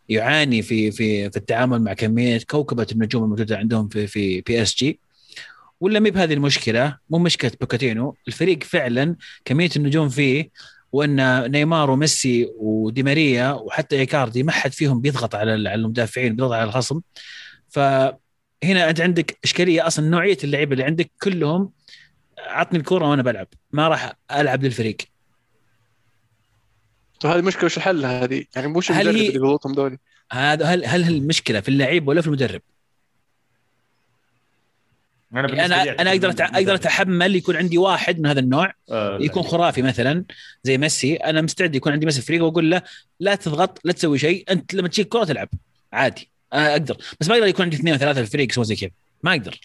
يعاني 0.10 0.62
في 0.62 0.92
في 0.92 1.30
في 1.32 1.38
التعامل 1.38 1.82
مع 1.82 1.94
كمية 1.94 2.40
كوكبة 2.50 2.88
النجوم 2.92 3.24
الموجودة 3.24 3.58
عندهم 3.58 3.88
في 3.90 4.08
في 4.08 4.42
PSG 4.42 5.00
ولا 5.80 6.00
مي 6.00 6.12
بهذه 6.12 6.34
المشكلة؟ 6.34 6.98
مو 7.10 7.18
مشكلة 7.18 7.52
بوكيتينو. 7.62 8.16
الفريق 8.28 8.64
فعلا 8.64 9.16
كمية 9.46 9.70
النجوم 9.76 10.10
فيه 10.10 10.50
وأن 10.92 11.52
نيمار 11.52 11.92
وميسي 11.92 12.50
ودي 12.58 13.04
ماريا 13.04 13.52
وحتى 13.52 14.00
إيكاردي 14.00 14.44
ما 14.44 14.52
حد 14.52 14.72
فيهم 14.74 15.02
بيضغط 15.02 15.36
على 15.36 15.56
المدافعين 15.56 16.36
بيضغط 16.36 16.52
على 16.52 16.64
الخصم. 16.64 17.02
فهنا 17.70 18.90
أنت 18.90 19.02
عندك 19.02 19.38
إشكالية 19.44 19.88
أصلا 19.88 20.10
نوعية 20.10 20.38
اللعيبة 20.44 20.74
اللي 20.74 20.84
عندك 20.84 21.12
كلهم 21.24 21.72
عطني 22.40 22.80
الكوره 22.80 23.10
وأنا 23.10 23.22
بلعب. 23.22 23.48
ما 23.72 23.88
راح 23.88 24.14
ألعب 24.32 24.64
للفريق. 24.64 24.98
طيب 27.20 27.32
هذه 27.32 27.42
مشكله 27.42 27.66
وش 27.66 27.78
الحل 27.78 28.06
هذه؟ 28.06 28.46
يعني 28.56 28.68
مش 28.68 28.92
المدرب 28.92 29.16
اللي 29.16 29.32
بيضغطهم 29.32 29.74
دولي. 29.74 29.98
هذا 30.32 30.66
هل 30.66 30.86
هل 30.86 31.10
المشكلة 31.10 31.60
في 31.60 31.70
اللعيب 31.70 32.08
ولا 32.08 32.22
في 32.22 32.28
المدرب؟ 32.28 32.62
أنا 35.34 35.66
أنا 35.66 36.02
أنا 36.02 36.10
أقدر 36.10 36.30
أقدر 36.40 36.76
أتحمل 36.76 37.36
يكون 37.36 37.56
عندي 37.56 37.78
واحد 37.78 38.20
من 38.20 38.26
هذا 38.26 38.40
النوع 38.40 38.74
آه 38.92 39.18
يكون 39.22 39.44
خرافي 39.44 39.82
مثلا 39.82 40.24
زي 40.64 40.78
ميسي. 40.78 41.16
أنا 41.16 41.42
مستعد 41.42 41.76
يكون 41.76 41.92
عندي 41.92 42.06
ميسي 42.06 42.22
فريق 42.22 42.44
وأقول 42.44 42.72
له 42.72 42.82
لا 43.20 43.36
تضغط 43.36 43.80
لا 43.84 43.94
تسوي 43.94 44.20
شيء 44.20 44.44
أنت 44.52 44.74
لما 44.74 44.88
تجيك 44.88 45.08
كرة 45.08 45.24
تلعب 45.24 45.50
عادي. 45.94 46.30
أنا 46.54 46.72
أقدر. 46.72 46.98
بس 47.20 47.30
ما 47.30 47.36
أقدر 47.36 47.48
يكون 47.48 47.64
عندي 47.64 47.78
اثنين 47.78 47.94
وثلاثة 47.94 48.22
في 48.22 48.28
الفريق 48.28 48.50
يسوون 48.52 48.66
زي 48.66 48.76
كذا. 48.76 48.90
ما 49.24 49.32
أقدر. 49.32 49.60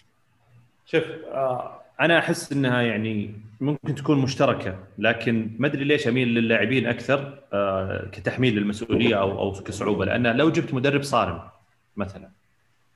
شوف 0.85 1.03
آه 1.31 1.81
أنا 2.01 2.19
أحس 2.19 2.51
إنها 2.51 2.81
يعني 2.81 3.31
ممكن 3.61 3.95
تكون 3.95 4.19
مشتركة 4.19 4.79
لكن 4.97 5.51
ما 5.59 5.67
أدري 5.67 5.83
ليش 5.83 6.07
أميل 6.07 6.27
للاعبين 6.27 6.87
أكثر 6.87 7.39
آه 7.53 8.09
كتحميل 8.11 8.55
للمسؤولية 8.55 9.19
أو 9.19 9.39
أو 9.39 9.51
كصعوبة. 9.51 10.05
لأن 10.05 10.37
لو 10.37 10.49
جبت 10.49 10.73
مدرب 10.73 11.03
صارم 11.03 11.41
مثلا 11.97 12.29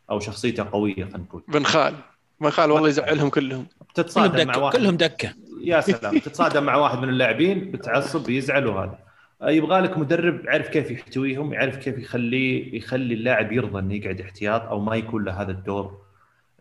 أو 0.10 0.20
شخصيته 0.20 0.64
قوية 0.72 0.94
خلينا 0.94 1.18
نقول. 1.18 1.44
بن 1.48 1.64
خال. 1.64 1.96
بن 2.42 2.50
خال 2.50 2.72
والله 2.72 2.88
يزعلهم 2.88 3.30
كلهم. 3.30 3.50
كلهم 3.50 3.68
تتصادم 3.96 4.48
مع 4.48 4.54
دكة 4.54 4.64
واحد. 4.64 4.78
كلهم 4.78 4.98
دكة. 4.98 5.34
يا 5.64 5.82
سلام. 5.82 6.18
تتصادم 6.18 6.64
مع 6.64 6.76
واحد 6.76 6.98
من 6.98 7.10
اللاعبين 7.10 7.72
بتعصب 7.72 8.26
بيزعلوا 8.26 8.80
هذا. 8.84 9.00
يبغى 9.42 9.82
لك 9.82 9.98
مدرب 9.98 10.46
يعرف 10.46 10.70
كيف 10.70 10.92
يحتويهم 10.92 11.54
يعرف 11.54 11.78
كيف 11.78 11.98
يخليه 11.98 12.78
يخلي 12.78 13.14
اللاعب 13.14 13.52
يرضى 13.52 13.80
إنه 13.80 13.94
يقعد 13.94 14.22
احتياط 14.22 14.62
أو 14.62 14.80
ما 14.80 14.96
يكون 14.96 15.24
له 15.24 15.42
هذا 15.42 15.52
الدور 15.52 16.02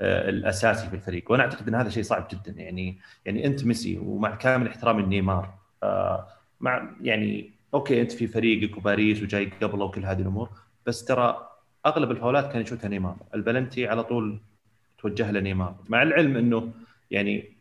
آه، 0.00 0.28
الأساسي 0.28 0.88
في 0.88 0.94
الفريق. 0.94 1.30
وأنا 1.30 1.42
أعتقد 1.42 1.68
إن 1.68 1.74
هذا 1.74 1.88
شيء 1.90 2.02
صعب 2.02 2.28
جدا. 2.32 2.60
يعني 2.62 2.98
يعني 3.24 3.46
أنت 3.46 3.64
ميسي 3.64 3.98
ومع 3.98 4.34
كامل 4.34 4.68
احترامي 4.68 5.02
لنيمار 5.02 5.54
آه، 5.82 6.26
مع 6.60 6.90
يعني 7.02 7.50
okay 7.74 8.00
أنت 8.00 8.12
في 8.12 8.26
فريقك 8.26 8.76
وباريس 8.76 9.22
وجاي 9.22 9.52
قبله 9.62 9.84
وكل 9.84 10.04
هذه 10.04 10.20
الأمور 10.20 10.48
بس 10.86 11.04
ترى 11.04 11.48
أغلب 11.86 12.10
الفاولات 12.10 12.52
كان 12.52 12.62
يشوتها 12.62 12.88
نيمار. 12.88 13.16
البلنتي 13.34 13.88
على 13.88 14.04
طول 14.04 14.40
توجه 14.98 15.30
لنيمار 15.32 15.76
مع 15.88 16.02
العلم 16.02 16.36
إنه 16.36 16.72
يعني 17.10 17.58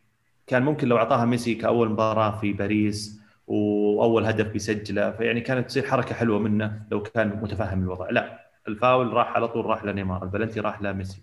كان 0.48 0.64
ممكن 0.64 0.88
لو 0.88 0.98
أعطاها 0.98 1.26
ميسي 1.26 1.56
كأول 1.56 1.90
مباراة 1.90 2.40
في 2.40 2.54
باريس 2.54 3.22
وأول 3.48 4.26
هدف 4.26 4.48
بيسجله 4.48 5.12
فيعني 5.12 5.42
كانت 5.42 5.68
تصير 5.68 5.84
حركة 5.84 6.16
حلوة 6.16 6.40
منه 6.40 6.82
لو 6.92 7.04
كان 7.04 7.28
متفهم 7.28 7.84
الوضع. 7.84 8.10
لا 8.10 8.48
الفاول 8.68 9.14
راح 9.14 9.36
على 9.36 9.48
طول 9.48 9.66
راح 9.66 9.84
لنيمار 9.84 10.24
البلنتي 10.24 10.60
راح 10.60 10.82
لميسي. 10.82 11.22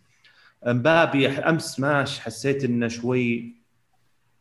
مبابي 0.66 1.28
أمس 1.28 1.80
ماش 1.80 2.20
حسيت 2.20 2.64
إنه 2.64 2.88
شوي 2.88 3.54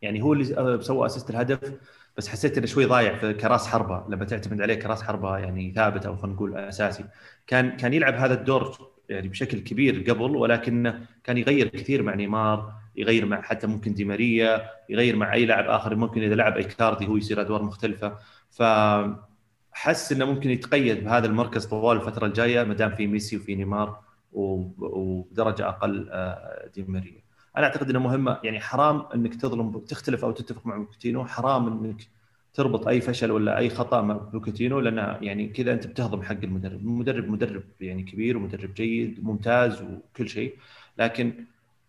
يعني 0.02 0.22
هو 0.22 0.32
اللي 0.32 0.82
سوى 0.82 1.06
assist 1.06 1.30
الهدف 1.30 1.72
بس 2.16 2.28
حسيت 2.28 2.58
إنه 2.58 2.66
شوي 2.66 2.84
ضايع 2.84 3.16
في 3.16 3.34
كراس 3.34 3.66
حربة. 3.66 4.04
لما 4.08 4.24
تعتمد 4.24 4.60
عليه 4.60 4.74
كراس 4.74 5.02
حربة 5.02 5.38
يعني 5.38 5.72
ثابت 5.72 6.06
أو 6.06 6.16
خلينا 6.16 6.34
نقول 6.36 6.56
أساسي. 6.56 7.04
كان 7.46 7.76
كان 7.76 7.94
يلعب 7.94 8.14
هذا 8.14 8.34
الدور 8.34 8.93
يعني 9.08 9.28
بشكل 9.28 9.60
كبير 9.60 10.10
قبل 10.10 10.36
ولكنه 10.36 11.06
كان 11.24 11.38
يغير 11.38 11.68
كثير 11.68 12.02
مع 12.02 12.14
نيمار 12.14 12.72
يغير 12.96 13.26
مع 13.26 13.42
حتى 13.42 13.66
ممكن 13.66 13.94
دي 13.94 14.04
ماريا 14.04 14.70
يغير 14.88 15.16
مع 15.16 15.32
أي 15.34 15.46
لاعب 15.46 15.66
آخر 15.66 15.96
ممكن 15.96 16.22
إذا 16.22 16.34
لعب 16.34 16.56
إيكاردي 16.56 17.06
هو 17.06 17.16
يصير 17.16 17.40
أدوار 17.40 17.62
مختلفة. 17.62 18.18
فأحس 18.50 20.12
إنه 20.12 20.24
ممكن 20.24 20.50
يتقيد 20.50 21.04
بهذا 21.04 21.26
المركز 21.26 21.66
طوال 21.66 21.96
الفترة 21.96 22.26
الجاية 22.26 22.64
ما 22.64 22.74
دام 22.74 22.94
في 22.94 23.06
ميسي 23.06 23.36
وفي 23.36 23.54
نيمار 23.54 24.00
وبدرجه 24.32 25.68
أقل 25.68 26.08
آه، 26.12 26.70
دي 26.74 26.82
ماريا. 26.82 27.22
أنا 27.56 27.66
أعتقد 27.66 27.90
إنه 27.90 27.98
مهمة 27.98 28.40
يعني 28.44 28.60
حرام 28.60 29.06
إنك 29.14 29.34
تظلم 29.34 29.78
تختلف 29.78 30.24
أو 30.24 30.30
تتفق 30.32 30.66
مع 30.66 30.76
بوكيتينو 30.76 31.24
حرام 31.26 31.84
إنك 31.84 32.08
تربط 32.54 32.88
أي 32.88 33.00
فشل 33.00 33.30
ولا 33.30 33.58
أي 33.58 33.70
خطأ 33.70 34.00
مع 34.00 34.14
بوكيتينو 34.14 34.80
لأن 34.80 35.16
يعني 35.24 35.48
كذا 35.48 35.72
أنت 35.72 35.86
بتهضم 35.86 36.22
حق 36.22 36.36
المدرب، 36.42 36.80
المدرب 36.80 37.28
مدرب 37.28 37.62
يعني 37.80 38.02
كبير 38.02 38.36
ومدرب 38.36 38.74
جيد 38.74 39.24
ممتاز 39.24 39.82
وكل 39.82 40.28
شيء 40.28 40.54
لكن 40.98 41.34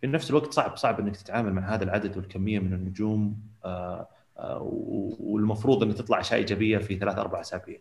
في 0.00 0.06
نفس 0.06 0.30
الوقت 0.30 0.52
صعب 0.52 0.76
صعب 0.76 1.00
إنك 1.00 1.16
تتعامل 1.16 1.52
مع 1.52 1.74
هذا 1.74 1.84
العدد 1.84 2.16
والكمية 2.16 2.58
من 2.58 2.72
النجوم 2.72 3.36
آه، 3.64 4.08
آه، 4.38 4.68
والمفروض 5.20 5.82
انه 5.82 5.92
تطلع 5.92 6.20
أشياء 6.20 6.38
إيجابية 6.38 6.78
في 6.78 6.98
ثلاث 6.98 7.18
أربع 7.18 7.40
أسابيع. 7.40 7.78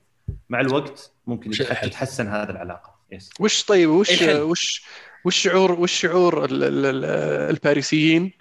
مع 0.50 0.60
الوقت 0.60 1.12
ممكن 1.28 1.52
تتحسن 1.52 2.28
هذه 2.28 2.50
العلاقة. 2.50 2.96
Yes. 3.12 3.30
وش 3.40 3.64
طيب 3.64 3.90
وش 3.90 4.22
وش 4.22 4.86
وش 5.26 5.38
شعور 5.38 5.72
وش 5.72 5.92
شعور 5.92 6.48
الباريسيين 6.52 8.32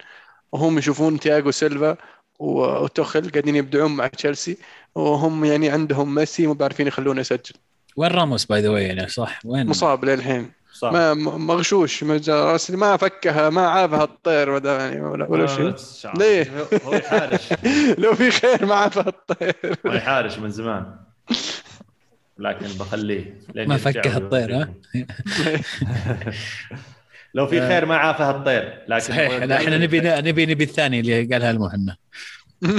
وهم 0.51 0.77
يشوفون 0.77 1.19
تياغو 1.19 1.51
سيلفا 1.51 1.97
وتوخل 2.39 3.29
قاعدين 3.31 3.55
يبدعون 3.55 3.95
مع 3.95 4.07
تشيلسي 4.07 4.57
وهم 4.95 5.45
يعني 5.45 5.69
عندهم 5.69 6.15
ميسي 6.15 6.47
مو 6.47 6.53
بعرفين 6.53 6.87
يخلونه 6.87 7.21
يسجل. 7.21 7.53
وين 7.97 8.11
راموس 8.11 8.45
by 8.45 8.61
the 8.61 8.69
way 8.69 8.83
يعني؟ 8.83 9.07
صح 9.07 9.39
وين؟ 9.45 9.67
مصاب 9.67 10.05
للحين. 10.05 10.51
صح. 10.73 10.91
ما 10.91 11.13
مغشوش 11.13 12.03
ما 12.69 12.97
فكها 12.97 13.49
ما 13.49 13.67
عافها 13.67 14.03
الطير 14.03 14.49
ولا 14.49 14.77
يعني 14.77 15.01
ولا, 15.01 15.25
ولا 15.29 15.47
شيء. 15.47 15.75
ليه؟ 16.17 16.51
هو 16.85 16.93
يحارش 16.93 17.41
لو 18.03 18.15
في 18.15 18.31
خير 18.31 18.65
ما 18.65 18.75
عافها 18.75 19.07
الطير. 19.07 19.55
هو 19.87 19.93
يحارش 19.93 20.37
من 20.37 20.51
زمان. 20.51 20.95
لكن 22.37 22.65
بخليه 22.65 23.39
ما 23.55 23.77
فكها 23.77 24.17
الطير 24.17 24.55
ها؟ 24.55 24.73
لو 27.35 27.47
في 27.47 27.59
خير 27.59 27.85
ما 27.85 27.95
عافها 27.95 28.31
الطير 28.31 28.83
لكن 28.87 28.99
صحيح 28.99 29.31
لا 29.43 29.57
إحنا 29.57 29.77
نبي 29.77 29.99
نبي 30.01 30.45
نبي 30.45 30.63
الثاني 30.63 30.99
اللي 30.99 31.23
قالها 31.23 31.51
المهنا 31.51 31.97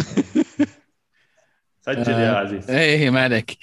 سجل 1.86 2.12
يا 2.12 2.30
آه، 2.30 2.36
عزيز 2.36 2.70
إيه 2.70 3.10
ما 3.10 3.20
عليك 3.20 3.58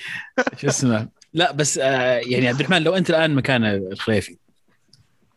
شو 0.58 0.68
اسمه 0.68 1.08
لا 1.34 1.52
بس 1.52 1.78
آه 1.78 2.22
يعني 2.26 2.48
عبد 2.48 2.60
الرحمن 2.60 2.84
لو 2.84 2.96
أنت 2.96 3.10
الآن 3.10 3.36
مكان 3.36 3.66
الخليفي 3.66 4.38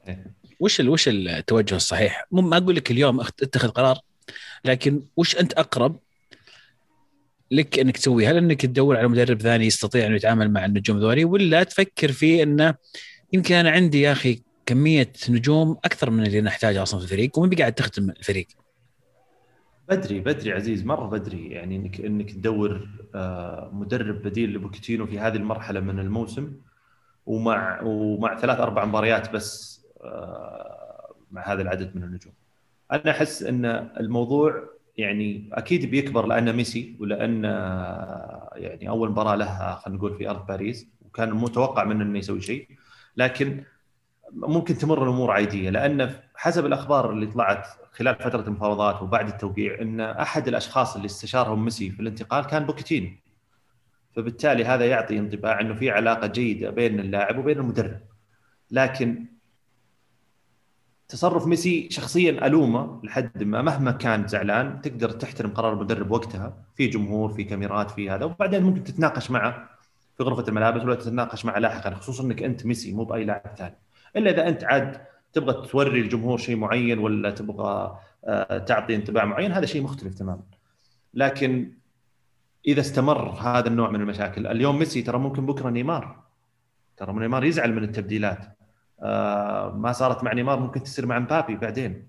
إيه. 0.09 0.37
وش 0.61 0.81
ال 0.81 0.89
وش 0.89 1.09
التوجه 1.09 1.77
الصحيح؟ 1.77 2.27
مو 2.31 2.43
ما 2.43 2.57
أقول 2.57 2.77
لك 2.77 2.91
اليوم 2.91 3.21
اتخذ 3.21 3.69
قرار 3.69 3.99
لكن 4.65 5.03
وش 5.17 5.37
أنت 5.37 5.53
أقرب 5.53 6.01
لك 7.51 7.79
إنك 7.79 7.97
تسويه؟ 7.97 8.31
هل 8.31 8.37
إنك 8.37 8.63
تدور 8.63 8.97
على 8.97 9.09
مدرب 9.09 9.43
ثاني 9.43 9.67
يستطيع 9.67 10.07
إنه 10.07 10.17
يتعامل 10.17 10.51
مع 10.51 10.65
النجوم 10.65 10.99
ذولي 10.99 11.25
ولا 11.25 11.63
تفكر 11.63 12.13
في 12.13 12.43
إنه 12.43 12.75
يمكن 13.33 13.55
أنا 13.55 13.71
عندي 13.71 14.01
يا 14.01 14.13
أخي 14.13 14.46
كمية 14.67 15.13
نجوم 15.29 15.79
أكثر 15.85 16.11
من 16.11 16.27
اللي 16.27 16.41
نحتاجها 16.41 16.83
أصلا 16.83 17.01
في 17.01 17.07
الفريق 17.07 17.39
ومين 17.39 17.59
قاعد 17.59 17.73
تخدم 17.73 18.11
الفريق؟ 18.11 18.47
بدري 19.89 20.21
بدري 20.21 20.53
عزيز 20.53 20.85
مرة 20.85 21.07
بدري 21.07 21.47
يعني 21.51 21.77
إنك 21.77 22.01
إنك 22.01 22.31
تدور 22.31 22.89
آه، 23.15 23.71
مدرب 23.73 24.23
بديل 24.23 24.55
لبوكيتينو 24.55 25.07
في 25.07 25.19
هذه 25.19 25.37
المرحلة 25.37 25.81
من 25.81 25.99
الموسم 25.99 26.53
ومع 27.27 27.83
ومع 27.83 28.39
ثلاث 28.39 28.61
أربع 28.61 28.85
مباريات 28.85 29.33
بس 29.33 29.81
آه، 30.05 31.15
مع 31.31 31.53
هذا 31.53 31.63
العدد 31.63 31.97
من 31.97 32.03
النجوم. 32.03 32.33
أنا 32.93 33.11
أحس 33.11 33.43
إن 33.43 33.65
الموضوع 34.01 34.69
يعني 34.97 35.51
أكيد 35.53 35.91
بيكبر 35.91 36.27
لأنه 36.27 36.53
ميسي 36.53 36.97
ولأن 37.01 37.45
آه، 37.45 38.51
يعني 38.55 38.89
أول 38.89 39.11
مباراة 39.11 39.35
له 39.35 39.75
خلينا 39.75 39.99
نقول 39.99 40.19
في 40.19 40.31
أرض 40.31 40.47
باريس 40.47 40.87
وكان 41.07 41.35
متوقع 41.35 41.85
منه 41.85 42.05
إنه 42.05 42.19
يسوي 42.19 42.41
شيء 42.41 42.69
لكن 43.17 43.65
ممكن 44.33 44.79
تمر 44.79 45.03
الأمور 45.03 45.31
عادية 45.31 45.71
لأن 45.71 46.15
حسب 46.35 46.67
الأخبار 46.67 47.11
اللي 47.11 47.27
طلعت 47.27 47.67
خلال 47.93 48.15
فترة 48.15 48.41
المفاوضات 48.41 49.03
وبعد 49.03 49.29
التوقيع 49.29 49.81
إن 49.81 50.01
أحد 50.01 50.49
الأشخاص 50.49 50.97
اللي 50.97 51.07
استشارهم 51.07 51.65
ميسي 51.65 51.91
في 51.91 52.01
الانتقال 52.01 52.45
كان 52.45 52.67
بوكيتينو. 52.67 53.11
فبالتالي 54.13 54.65
هذا 54.65 54.87
يعطي 54.87 55.19
انطباع 55.19 55.61
إنه 55.61 55.75
في 55.75 55.91
علاقة 55.91 56.27
جيدة 56.27 56.71
بين 56.71 57.01
اللاعب 57.01 57.39
وبين 57.39 57.59
المدرب. 57.59 58.01
لكن 58.71 59.25
تصرف 61.09 61.47
ميسي 61.47 61.89
شخصيا 61.91 62.47
ألومه 62.47 63.01
لحد 63.05 63.43
ما 63.43 63.63
مهما 63.63 63.91
كان 63.91 64.29
زعلان 64.29 64.81
تقدر 64.81 65.11
تحترم 65.11 65.51
قرار 65.51 65.73
المدرب 65.73 66.11
وقتها. 66.11 66.57
في 66.77 66.87
جمهور 66.87 67.33
في 67.33 67.45
كاميرات 67.45 67.91
في 67.91 68.11
هذا. 68.11 68.25
وبعدين 68.25 68.63
ممكن 68.63 68.85
تتناقش 68.85 69.31
معه 69.31 69.69
في 70.17 70.23
غرفة 70.23 70.49
الملابس 70.49 70.83
ولا 70.83 70.95
تتناقش 70.95 71.45
معه 71.45 71.59
لاحقا 71.59 71.95
خصوصا 71.95 72.25
إنك 72.25 72.43
أنت 72.43 72.67
ميسي 72.67 72.93
مو 72.93 73.05
بأي 73.05 73.25
لاعب 73.25 73.57
ثاني. 73.59 73.77
إلا 74.17 74.31
إذا 74.31 74.49
أنت 74.49 74.65
عاد 74.65 75.07
تبغى 75.33 75.69
توري 75.69 76.01
الجمهور 76.01 76.39
شيء 76.39 76.57
معين 76.57 76.99
ولا 76.99 77.31
تبغى 77.31 77.99
آه، 78.25 78.59
تعطي 78.59 78.97
انطباع 78.97 79.25
معين 79.25 79.53
هذا 79.53 79.67
شيء 79.67 79.83
مختلف 79.83 80.15
تماما. 80.15 80.43
لكن 81.15 81.73
إذا 82.67 82.81
استمر 82.81 83.29
هذا 83.31 83.69
النوع 83.69 83.91
من 83.91 84.01
المشاكل 84.01 84.47
اليوم 84.47 84.79
ميسي 84.79 85.03
ترى 85.03 85.19
ممكن 85.19 85.47
بكرة 85.47 85.71
نيمار. 85.71 86.23
ترى 86.97 87.13
نيمار 87.13 87.45
يزعل 87.45 87.73
من 87.73 87.85
التبديلات. 87.85 88.59
آه، 89.03 89.73
ما 89.77 89.93
صارت 89.93 90.25
مع 90.25 90.33
نيمار 90.33 90.61
ممكن 90.61 90.83
تصير 90.83 91.07
مع 91.07 91.19
مبابي 91.19 91.57
بعدين. 91.57 92.07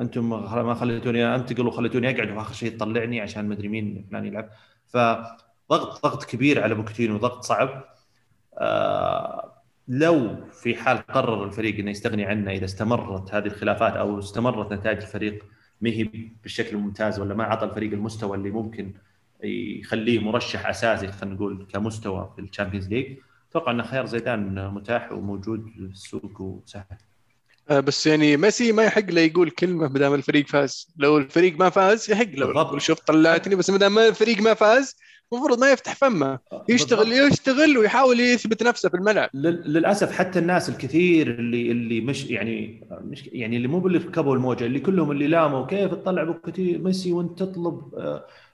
أنتم 0.00 0.30
ما 0.66 0.74
خليتوني 0.74 1.34
أنتقل 1.34 1.66
وخليتوني 1.66 2.10
أقعد 2.10 2.30
وآخر 2.30 2.54
شيء 2.54 2.76
تطلعني 2.76 3.20
عشان 3.20 3.48
مدري 3.48 3.68
مين 3.68 4.06
فلان 4.10 4.26
يلعب. 4.26 4.48
فضغط 4.86 6.02
ضغط 6.02 6.24
كبير 6.24 6.62
على 6.62 6.74
بوكيتينو 6.74 7.16
ضغط 7.16 7.44
صعب. 7.44 7.84
آه، 8.58 9.49
لو 9.92 10.36
في 10.52 10.74
حال 10.74 11.06
قرر 11.06 11.44
الفريق 11.44 11.78
إنه 11.78 11.90
يستغني 11.90 12.24
عنه 12.24 12.50
إذا 12.50 12.64
استمرت 12.64 13.34
هذه 13.34 13.46
الخلافات 13.46 13.92
أو 13.92 14.18
استمرت 14.18 14.72
نتائج 14.72 14.98
الفريق 14.98 15.44
ما 15.80 15.90
هي 15.90 16.08
بالشكل 16.42 16.76
الممتاز 16.76 17.20
ولا 17.20 17.34
ما 17.34 17.44
اعطى 17.44 17.64
الفريق 17.64 17.92
المستوى 17.92 18.36
اللي 18.36 18.50
ممكن 18.50 18.92
يخليه 19.42 20.18
مرشح 20.18 20.66
أساسي 20.66 21.08
خلينا 21.08 21.34
نقول 21.34 21.66
كمستوى 21.72 22.32
في 22.36 22.42
ال 22.42 22.47
Champions 22.47 22.88
League؟ 22.88 23.18
أتوقع 23.50 23.72
إن 23.72 23.82
خيار 23.82 24.06
زيدان 24.06 24.70
متاح 24.74 25.12
وموجود 25.12 25.70
في 25.70 25.78
السوق 25.78 26.40
وسهل. 26.40 26.84
آه، 27.70 27.80
بس 27.80 28.06
يعني 28.06 28.36
ميسي 28.36 28.72
ما 28.72 28.84
يحق 28.84 29.10
له 29.10 29.20
يقول 29.20 29.50
كلمة 29.50 29.88
ما 29.88 29.98
دام 29.98 30.14
الفريق 30.14 30.46
فاز. 30.46 30.88
لو 30.96 31.18
الفريق 31.18 31.58
ما 31.58 31.70
فاز 31.70 32.10
يحق 32.10 32.30
له. 32.30 32.46
يقول 32.46 32.82
شوف 32.82 33.00
طلعتني 33.00 33.54
بس 33.54 33.70
ما 33.70 33.78
دام 33.78 33.98
الفريق 33.98 34.42
ما 34.42 34.54
فاز 34.54 34.96
المفروض 35.32 35.60
ما 35.60 35.70
يفتح 35.72 35.94
فمه. 35.94 36.38
يشتغل 36.68 37.12
يشتغل 37.12 37.78
ويحاول 37.78 38.20
يثبت 38.20 38.62
نفسه 38.62 38.88
في 38.88 38.96
الملعب. 38.96 39.30
للأسف 39.34 40.12
حتى 40.12 40.38
الناس 40.38 40.68
الكثير 40.68 41.30
اللي 41.30 41.70
اللي 41.70 42.00
مش 42.00 42.24
يعني 42.30 42.84
مش 42.90 43.26
يعني 43.32 43.56
اللي 43.56 43.68
مو 43.68 43.80
باللي 43.80 43.98
ركبوا 43.98 44.34
الموجة 44.34 44.66
اللي 44.66 44.80
كلهم 44.80 45.10
اللي 45.10 45.26
لاموا 45.26 45.66
كيف 45.66 45.90
تطلع 45.94 46.24
بوكيتي 46.24 46.78
ميسي 46.78 47.12
وانت 47.12 47.38
تطلب 47.42 47.82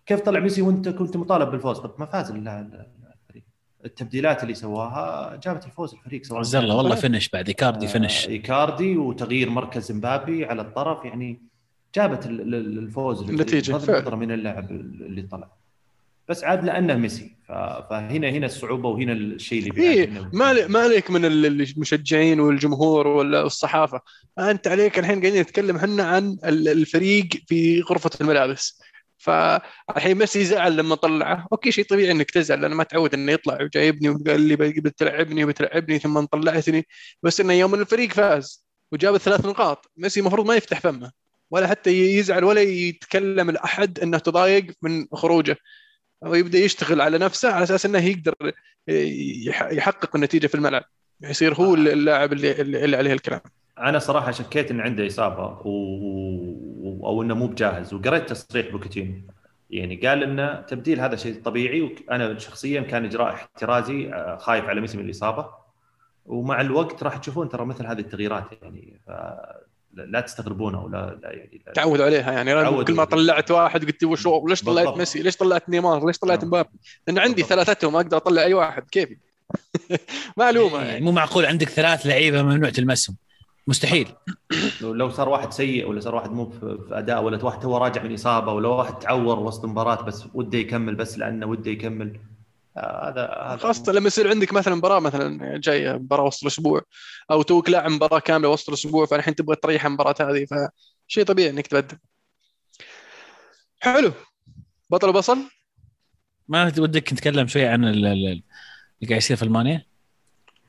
كيف 0.06 0.20
تطلع 0.20 0.40
ميسي 0.40 0.62
وانت 0.62 0.88
كنت 0.88 1.16
مطالب 1.16 1.50
بالفوز؟ 1.50 1.78
طب 1.78 1.94
ما 1.98 2.06
فاز 2.06 2.30
الفريق. 2.30 3.44
التبديلات 3.84 4.42
اللي 4.42 4.54
سواها 4.54 5.36
جابت 5.44 5.64
الفوز 5.66 5.94
الفريق 5.94 6.24
صراحة 6.24 6.42
زلا 6.42 6.74
والله 6.74 6.94
فنش 6.94 7.28
بعد 7.28 7.48
إيكاردي 7.48 7.86
فنش 7.86 8.26
آه، 8.26 8.30
إيكاردي 8.30 8.96
وتغيير 8.96 9.50
مركز 9.50 9.92
مبابي 9.92 10.44
على 10.44 10.62
الطرف 10.62 11.04
يعني 11.04 11.40
جابت 11.94 12.26
ال- 12.26 12.40
ال- 12.54 12.78
الفوز. 12.78 13.22
النظر 13.30 14.16
من 14.16 14.32
اللاعب 14.32 14.70
اللي 14.70 15.22
طلع. 15.22 15.48
بس 16.28 16.44
عاد 16.44 16.64
لأنه 16.64 16.94
ميسي. 16.94 17.36
فهنا 17.48 18.28
هنا 18.30 18.46
الصعوبة 18.46 18.88
وهنا 18.88 19.12
الشيء 19.12 19.70
اللي 19.70 19.82
إيه. 19.82 20.30
ما 20.32 20.66
ما 20.66 20.78
عليك 20.78 21.10
من 21.10 21.24
ال- 21.24 21.46
المشجعين 21.46 22.40
والجمهور 22.40 23.06
ولا 23.06 23.42
الصحافة. 23.42 24.00
أنت 24.38 24.68
عليك 24.68 24.98
الحين 24.98 25.20
قاعدين 25.20 25.40
نتكلم 25.40 25.76
إحنا 25.76 26.02
عن 26.04 26.36
ال- 26.44 26.68
الفريق 26.68 27.28
في 27.46 27.80
غرفة 27.80 28.10
الملابس. 28.20 28.80
فالحين 29.18 30.18
ميسي 30.18 30.44
زعل 30.44 30.76
لما 30.76 30.94
طلعه. 30.94 31.46
أوكي 31.52 31.70
شيء 31.72 31.84
طبيعي 31.84 32.10
إنك 32.10 32.30
تزعل 32.30 32.60
لأن 32.60 32.70
ما 32.72 32.84
تعود 32.84 33.14
إنه 33.14 33.32
يطلع 33.32 33.62
وجايبني 33.62 34.08
وقال 34.08 34.40
لي 34.40 34.56
بتلعبني 34.56 35.44
وبتلعبني 35.44 35.98
ثم 35.98 36.24
طلعتني. 36.24 36.86
بس 37.22 37.40
إنه 37.40 37.52
يوم 37.52 37.74
الفريق 37.74 38.12
فاز 38.12 38.64
وجاب 38.92 39.14
الثلاث 39.14 39.46
نقاط 39.46 39.90
ميسي 39.96 40.20
المفروض 40.20 40.46
ما 40.46 40.54
يفتح 40.56 40.80
فمه 40.80 41.10
ولا 41.50 41.66
حتى 41.66 41.90
يزعل 42.16 42.44
ولا 42.44 42.60
يتكلم 42.60 43.50
لأحد 43.50 43.98
إنه 43.98 44.18
تضايق 44.18 44.66
من 44.82 45.06
خروجه. 45.12 45.56
ويبدا 46.22 46.58
يشتغل 46.58 47.00
على 47.00 47.18
نفسه 47.18 47.52
على 47.52 47.62
أساس 47.64 47.86
إنه 47.86 48.04
يقدر 48.04 48.34
يح- 49.46 49.72
يحقق 49.72 50.16
النتيجة 50.16 50.46
في 50.46 50.54
الملعب. 50.54 50.82
يصير 51.20 51.54
هو 51.54 51.74
اللاعب 51.74 52.32
اللي, 52.32 52.60
اللي 52.60 52.96
عليه 52.96 53.12
الكلام. 53.12 53.40
أنا 53.78 53.98
صراحة 53.98 54.30
شكيت 54.30 54.70
إن 54.70 54.80
عنده 54.80 55.06
إصابة 55.06 55.46
و... 55.68 57.06
أو 57.06 57.22
إنه 57.22 57.34
مو 57.34 57.46
بجاهز 57.46 57.94
وقريت 57.94 58.28
تصريح 58.28 58.68
بوكيتينو. 58.70 59.14
يعني 59.70 59.96
قال 59.96 60.22
إنه 60.22 60.60
تبديل 60.60 61.00
هذا 61.00 61.16
شيء 61.16 61.42
طبيعي 61.42 61.80
وأنا 61.80 62.38
شخصيا 62.38 62.80
كان 62.80 63.04
إجراء 63.04 63.34
احترازي 63.34 64.12
آه، 64.12 64.36
خايف 64.36 64.64
على 64.64 64.80
ميسي 64.80 64.98
من 64.98 65.04
الإصابة. 65.04 65.48
ومع 66.26 66.60
الوقت 66.60 67.02
راح 67.02 67.16
تشوفون 67.16 67.48
ترى 67.48 67.66
مثل 67.66 67.86
هذه 67.86 67.98
التغييرات 67.98 68.44
يعني. 68.62 69.00
لا 69.96 70.20
تستغربونه 70.20 70.84
ولا 70.84 71.18
لا 71.22 71.32
يعني 71.32 71.62
لا 71.66 71.72
تعودوا 71.72 72.04
عليها 72.04 72.32
يعني. 72.32 72.84
كل 72.84 72.94
ما 72.94 73.04
طلعت 73.04 73.50
واحد 73.50 73.84
قلت 73.84 74.04
وش 74.04 74.26
ليش 74.48 74.62
طلعت 74.62 74.84
بالضبط. 74.84 74.98
ميسي؟ 74.98 75.22
ليش 75.22 75.36
طلعت 75.36 75.68
نيمار؟ 75.68 76.06
ليش 76.06 76.18
طلعت 76.18 76.42
آه. 76.42 76.46
مبابي؟ 76.46 76.68
لأن 77.06 77.18
عندي 77.18 77.42
بالضبط. 77.42 77.48
ثلاثتهم 77.48 77.96
أقدر 77.96 78.16
أطلع 78.16 78.42
أي 78.42 78.54
واحد. 78.54 78.82
كيفي 78.90 79.16
معلومة. 80.36 80.76
يعني 80.78 80.88
يعني 80.88 81.04
مو 81.04 81.12
معقول. 81.12 81.46
عندك 81.46 81.68
ثلاث 81.68 82.06
لعيبة 82.06 82.42
ممنوع 82.42 82.70
تلمسهم. 82.70 83.16
مستحيل. 83.68 84.08
لو 84.80 85.10
صار 85.10 85.28
واحد 85.28 85.52
سيء 85.52 85.88
ولا 85.88 86.00
صار 86.00 86.14
واحد 86.14 86.30
مو 86.32 86.50
في 86.50 86.78
في 86.88 86.98
أداء 86.98 87.22
ولا 87.22 87.44
واحد 87.44 87.60
تو 87.60 87.76
راجع 87.76 88.02
من 88.02 88.14
إصابة 88.14 88.52
ولا 88.52 88.68
واحد 88.68 88.98
تعور 88.98 89.38
وسط 89.38 89.64
مباراة 89.64 90.02
بس 90.02 90.24
وده 90.34 90.58
يكمل 90.58 90.94
بس 90.94 91.18
لأنه 91.18 91.46
وده 91.46 91.70
يكمل. 91.70 92.20
هذا 92.78 93.38
هذا 93.42 93.56
خاصة 93.56 93.92
لما 93.92 94.06
يصير 94.06 94.30
عندك 94.30 94.52
مثلا 94.52 94.74
مباراة 94.74 95.00
مثلا 95.00 95.58
جاية 95.58 95.92
مباراة 95.92 96.24
وسط 96.24 96.42
الأسبوع 96.42 96.82
أو 97.30 97.42
توك 97.42 97.70
لاعب 97.70 97.90
مباراة 97.90 98.18
كاملة 98.18 98.48
وسط 98.48 98.68
الأسبوع 98.68 99.06
فالحين 99.06 99.34
تبغى 99.34 99.56
تريح 99.56 99.86
المباراة 99.86 100.14
هذه 100.20 100.46
فشيء 101.08 101.24
طبيعي 101.24 101.50
إنك 101.50 101.66
تبدل. 101.66 101.98
حلو. 103.80 104.12
بطل 104.90 105.08
وبصل؟ 105.08 105.38
ما 106.48 106.72
ودك 106.78 107.12
نتكلم 107.12 107.46
شوي 107.46 107.66
عن 107.66 107.84
ال- 107.84 108.06
ال- 108.06 108.42
اللي 109.02 109.08
قاعد 109.08 109.18
يصير 109.22 109.36
في 109.36 109.42
ألمانيا؟ 109.42 109.86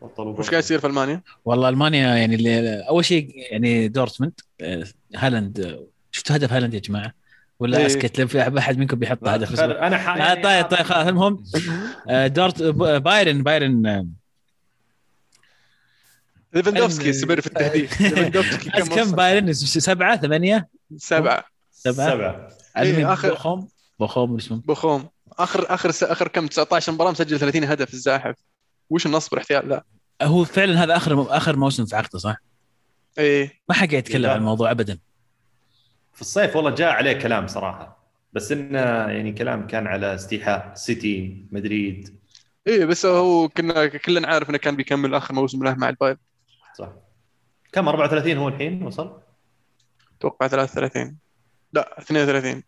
وش 0.01 0.49
قاعد 0.49 0.63
يصير 0.63 0.79
في 0.79 0.87
ألمانيا؟ 0.87 1.21
والله 1.45 1.69
ألمانيا 1.69 2.15
يعني 2.15 2.35
اللي 2.35 2.79
أول 2.89 3.05
شيء 3.05 3.31
يعني 3.51 3.87
دورتموند 3.87 4.33
آه، 4.61 4.87
هالاند 5.15 5.59
آه، 5.59 5.87
شفتوا 6.11 6.35
هدف 6.35 6.53
هالاند 6.53 6.73
يا 6.73 6.79
جماعة؟ 6.79 7.13
ولا 7.59 7.77
إيه. 7.77 7.85
اسكت 7.85 8.19
لو 8.19 8.27
في 8.27 8.57
احد 8.57 8.77
منكم 8.77 8.99
بيحط 8.99 9.27
هدف 9.27 9.59
أنا 9.59 9.97
ح... 9.97 10.09
آه 10.17 10.33
طيب 10.33 10.65
طيب 10.65 10.81
خلاص 10.85 11.07
المهم 11.07 11.43
آه، 12.09 12.27
دورت 12.27 12.63
بايرن 12.63 13.43
بايرن 13.43 13.85
آه، 13.87 14.07
ليفاندوفسكي 16.53 17.09
استمر 17.09 17.41
في 17.41 17.47
التهديد. 17.47 17.89
كم 18.77 18.85
كم 18.95 19.11
بايرن 19.11 19.53
سبعة 19.53 20.17
ثمانيه 20.17 20.67
سبعة. 20.97 21.43
سبعة؟ 21.71 22.09
سبعة. 22.11 22.49
علمي 22.75 23.15
آخر- 23.15 23.25
بوخوم 23.27 23.67
بوخوم 23.99 24.35
اسمه؟ 24.35 24.61
بخوم 24.65 25.09
آخر 25.31 25.73
آخر 25.73 25.89
آخر 26.11 26.27
كم؟ 26.27 26.47
19 26.47 26.91
مباراة 26.91 27.11
مسجل 27.11 27.39
30 27.39 27.63
هدف 27.63 27.93
الزاحف. 27.93 28.35
وش 28.89 29.05
النصب 29.05 29.33
الاحتيال 29.33 29.69
لا. 29.69 29.83
هو 30.21 30.43
فعلا 30.45 30.83
هذا 30.83 30.95
آخر 30.97 31.37
آخر 31.37 31.55
موسم 31.55 31.85
في 31.85 31.95
عقده 31.95 32.19
صح؟ 32.19 32.35
إيه. 33.17 33.53
ما 33.69 33.75
حد 33.75 33.89
قاعد 33.89 33.99
يتكلم. 34.03 34.29
عن 34.29 34.37
الموضوع 34.37 34.71
ابدا. 34.71 34.99
في 36.17 36.21
الصيف 36.21 36.55
والله 36.55 36.69
جاء 36.69 36.89
عليه 36.89 37.13
كلام 37.13 37.47
صراحة. 37.47 37.97
بس 38.33 38.51
إنه 38.51 38.79
يعني 38.79 39.31
كلام 39.31 39.67
كان 39.67 39.87
على 39.87 40.15
استيحاء 40.15 40.71
سيتي 40.75 41.45
مدريد. 41.51 42.19
إيه 42.67 42.85
بس 42.85 43.05
هو 43.05 43.49
كنا 43.49 43.87
كلنا 43.87 44.27
عارف 44.27 44.49
إنه 44.49 44.57
كان 44.57 44.75
بيكمل 44.75 45.15
آخر 45.15 45.33
موسم 45.33 45.63
له 45.63 45.75
مع 45.75 45.89
البايرن. 45.89 46.17
صح. 46.77 46.89
كم 47.71 47.87
34 47.87 48.37
هو 48.37 48.47
الحين 48.47 48.83
وصل؟ 48.83 49.21
أتوقع 50.19 50.47
33 50.47 51.17
لا 51.73 51.99
32 51.99 52.63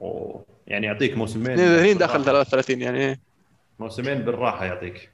أوه. 0.00 0.46
يعني 0.66 0.86
يعطيك 0.86 1.16
موسمين 1.16 1.50
32 1.50 1.98
داخل 1.98 2.22
بالراحة. 2.22 2.44
33 2.44 2.80
يعني 2.80 2.98
إيه. 2.98 3.20
موسمين 3.78 4.18
بالراحة 4.18 4.64
يعطيك. 4.64 5.10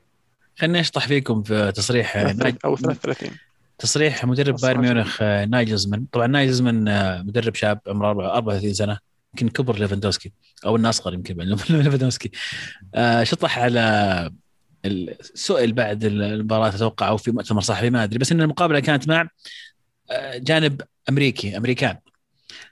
خليني 0.59 0.81
أشطح 0.81 1.09
فيكم 1.09 1.43
في 1.43 1.73
تصريح 1.73 2.17
أو 2.65 2.77
33 2.77 3.31
تصريح 3.79 4.25
مدرب 4.25 4.57
بايرن 4.57 4.81
ميونخ 4.81 5.19
آه، 5.23 5.45
ناجلزمان 5.45 6.07
طبعا 6.13 6.27
ناجلزمان 6.27 6.89
آه، 6.89 7.23
مدرب 7.23 7.55
شاب 7.55 7.81
عمره 7.87 8.11
34 8.11 8.75
سنة 8.75 8.99
يمكن 9.35 9.49
كبر 9.49 9.79
ليفاندوسكي 9.79 10.33
أو 10.67 10.77
إنه 10.77 10.89
أصغر 10.89 11.15
يمكن 11.15 11.37
من 11.37 11.45
ليفاندوسكي. 11.71 12.31
آه، 12.95 13.25
شطح 13.25 13.59
على 13.59 14.31
السؤال 14.85 15.73
بعد 15.73 16.05
المباراة؟ 16.05 16.69
أتوقع 16.69 17.09
أو 17.09 17.17
في 17.17 17.31
مؤتمر 17.31 17.61
صحفي 17.61 17.91
ما 17.91 18.05
أدري. 18.05 18.19
بس 18.19 18.33
إن 18.33 18.41
المقابلة 18.41 18.81
كانت 18.81 19.09
مع 19.09 19.29
جانب 20.37 20.83
أمريكي 21.09 21.57
أمريكان. 21.57 21.97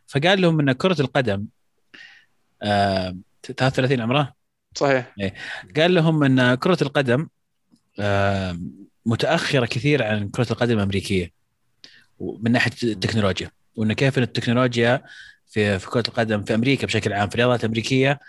فقال 0.07 0.41
لهم 0.41 0.61
إن 0.61 0.73
كرة 0.73 1.01
القدم 1.01 1.47
آه، 2.63 3.17
33 3.43 4.01
عمره؟ 4.01 4.35
صحيح. 4.75 5.15
قال 5.77 5.95
لهم 5.95 6.25
إن 6.25 6.55
كرة 6.55 6.79
القدم 6.83 7.29
متأخرة 9.07 9.67
كثير 9.67 10.03
عن 10.03 10.29
كرة 10.29 10.47
القدم 10.51 10.77
الأمريكية 10.79 11.33
من 12.21 12.53
ناحية 12.53 12.73
التكنولوجيا. 12.83 13.51
وإن 13.77 13.93
كيف 13.93 14.19
إن 14.19 14.23
التكنولوجيا 14.23 15.03
في 15.47 15.79
في 15.79 15.87
كرة 15.91 16.05
القدم 16.09 16.45
في 16.45 16.55
أمريكا 16.55 16.87
بشكل 16.87 17.13
عام 17.13 17.29
في 17.29 17.35
الرياضات 17.35 17.61
الأمريكية 17.65 18.21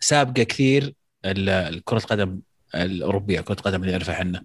سابقة 0.00 0.42
كثير 0.42 0.94
كره 1.84 1.98
القدم 1.98 2.40
الأوروبية 2.74 3.40
كرة 3.40 3.54
القدم 3.54 3.80
اللي 3.80 3.92
نعرفها 3.92 4.14
إحنا. 4.14 4.44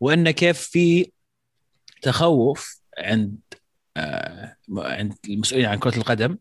وإن 0.00 0.30
كيف 0.30 0.60
في 0.60 1.12
تخوف 2.02 2.80
عند 2.98 3.38
آه، 3.96 4.56
عند 4.76 5.14
المسؤولين 5.28 5.66
عن 5.66 5.78
كرة 5.78 5.96
القدم 5.96 6.38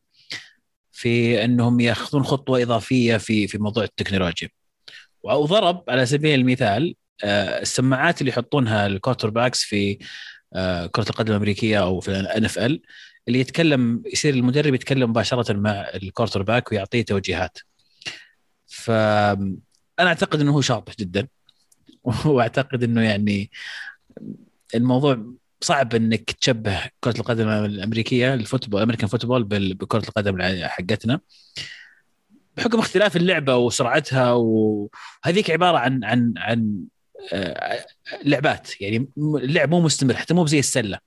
في 0.91 1.43
إنهم 1.45 1.79
يأخذون 1.79 2.23
خطوة 2.23 2.61
إضافية 2.61 3.17
في 3.17 3.47
في 3.47 3.57
موضوع 3.57 3.83
التكنولوجيا. 3.83 4.49
وضرب 5.23 5.83
على 5.89 6.05
سبيل 6.05 6.39
المثال 6.39 6.95
السماعات 7.23 8.21
اللي 8.21 8.31
يحطونها 8.31 8.87
ال 8.87 9.29
quarterbacks 9.29 9.63
في 9.63 9.97
آه، 10.53 10.85
كرة 10.85 11.09
القدم 11.09 11.31
الأمريكية 11.31 11.79
أو 11.81 11.99
في 11.99 12.19
ال 12.19 12.45
NFL 12.45 12.81
اللي 13.27 13.39
يتكلم 13.39 14.03
يصير 14.13 14.33
المدرب 14.33 14.73
يتكلم 14.73 15.09
مباشرة 15.09 15.53
مع 15.53 15.71
ال 15.71 16.43
quarterback 16.43 16.71
ويعطيه 16.71 17.01
توجيهات. 17.01 17.57
فانا 18.67 19.59
أعتقد 19.99 20.41
إنه 20.41 20.51
هو 20.51 20.61
شاطح 20.61 20.95
جدا. 20.99 21.27
وأعتقد 22.25 22.83
إنه 22.83 23.01
يعني 23.01 23.51
الموضوع 24.75 25.25
صعب 25.61 25.95
إنك 25.95 26.31
تشبه 26.31 26.81
كرة 26.99 27.19
القدم 27.19 27.47
الأمريكية 27.49 28.33
ال 28.33 28.38
football 28.38 28.79
ال 28.79 28.82
American 28.82 29.07
football 29.07 29.43
بكرة 29.73 30.03
القدم 30.09 30.41
حقتنا. 30.67 31.19
بحكم 32.57 32.79
اختلاف 32.79 33.15
اللعبة 33.17 33.57
وسرعتها 33.57 34.31
وهذيك 34.33 35.51
عبارة 35.51 35.77
عن 35.77 36.03
عن 36.03 36.33
عن 36.37 36.77
آه، 36.77 37.00
لعبات. 38.23 38.81
يعني 38.81 39.07
اللعب 39.17 39.69
مو 39.69 39.81
مستمر 39.81 40.15
حتى 40.15 40.33
مو 40.33 40.45
زي 40.45 40.59
السلة. 40.59 40.99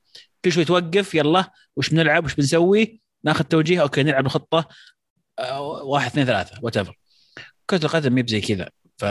كل 0.45 0.53
شوي 0.53 0.65
توقف 0.65 1.15
يلا 1.15 1.53
وش 1.77 1.91
بنلعب 1.91 2.25
وش 2.25 2.35
بنسوي؟ 2.35 3.01
ناخذ 3.25 3.45
توجيه 3.45 3.83
okay 3.83 4.03
نلعب 4.03 4.27
الخطة 4.27 4.69
آه، 5.39 5.61
واحد 5.61 6.11
اثنين 6.11 6.27
ثلاثة 6.27 6.59
what 6.63 6.75
كرة 7.71 7.85
القدم 7.85 8.13
ما 8.13 8.23
بزي 8.23 8.41
كذا. 8.41 8.71
ف 8.99 9.05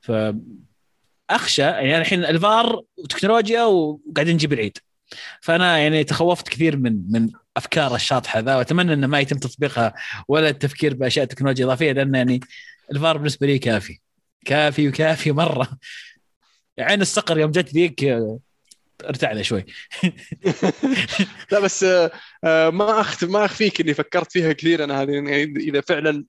ف 0.00 0.12
أخشى 1.30 1.62
يعني 1.62 1.98
الحين 1.98 2.24
الفار 2.24 2.82
وتكنولوجيا 2.96 3.62
وقاعدين 3.64 4.34
نجيب 4.34 4.52
العيد. 4.52 4.78
فأنا 5.40 5.78
يعني 5.78 6.04
تخوفت 6.04 6.48
كثير 6.48 6.76
من 6.76 7.02
من 7.12 7.30
أفكار 7.56 7.94
الشاطحة 7.94 8.40
ذا 8.40 8.56
وأتمنى 8.56 8.92
إنه 8.92 9.06
ما 9.06 9.20
يتم 9.20 9.38
تطبيقها 9.38 9.94
ولا 10.28 10.48
التفكير 10.48 10.94
بأشياء 10.94 11.26
تكنولوجيا 11.26 11.64
إضافية 11.64 11.92
لأن 11.92 12.14
يعني 12.14 12.40
الفار 12.92 13.16
بالنسبة 13.16 13.46
لي 13.46 13.58
كافي. 13.58 14.00
كافي 14.44 14.88
وكافي 14.88 15.32
مرة. 15.32 15.68
عين 16.78 17.00
الصقر 17.00 17.38
يوم 17.38 17.50
جت 17.50 17.74
ذيك 17.74 18.04
آه، 18.04 18.38
ارتعنا 19.04 19.42
شوي. 19.42 19.64
لا 21.52 21.60
بس 21.60 21.84
آه، 21.84 22.10
آه، 22.44 22.70
ما 22.70 23.00
اخت 23.00 23.24
ما 23.24 23.44
أخفيك 23.44 23.80
إني 23.80 23.94
فكرت 23.94 24.32
فيها 24.32 24.52
كثير 24.52 24.84
أنا 24.84 25.02
هذه 25.02 25.10
يعني 25.10 25.42
إذا 25.42 25.80
فعلا 25.80 26.24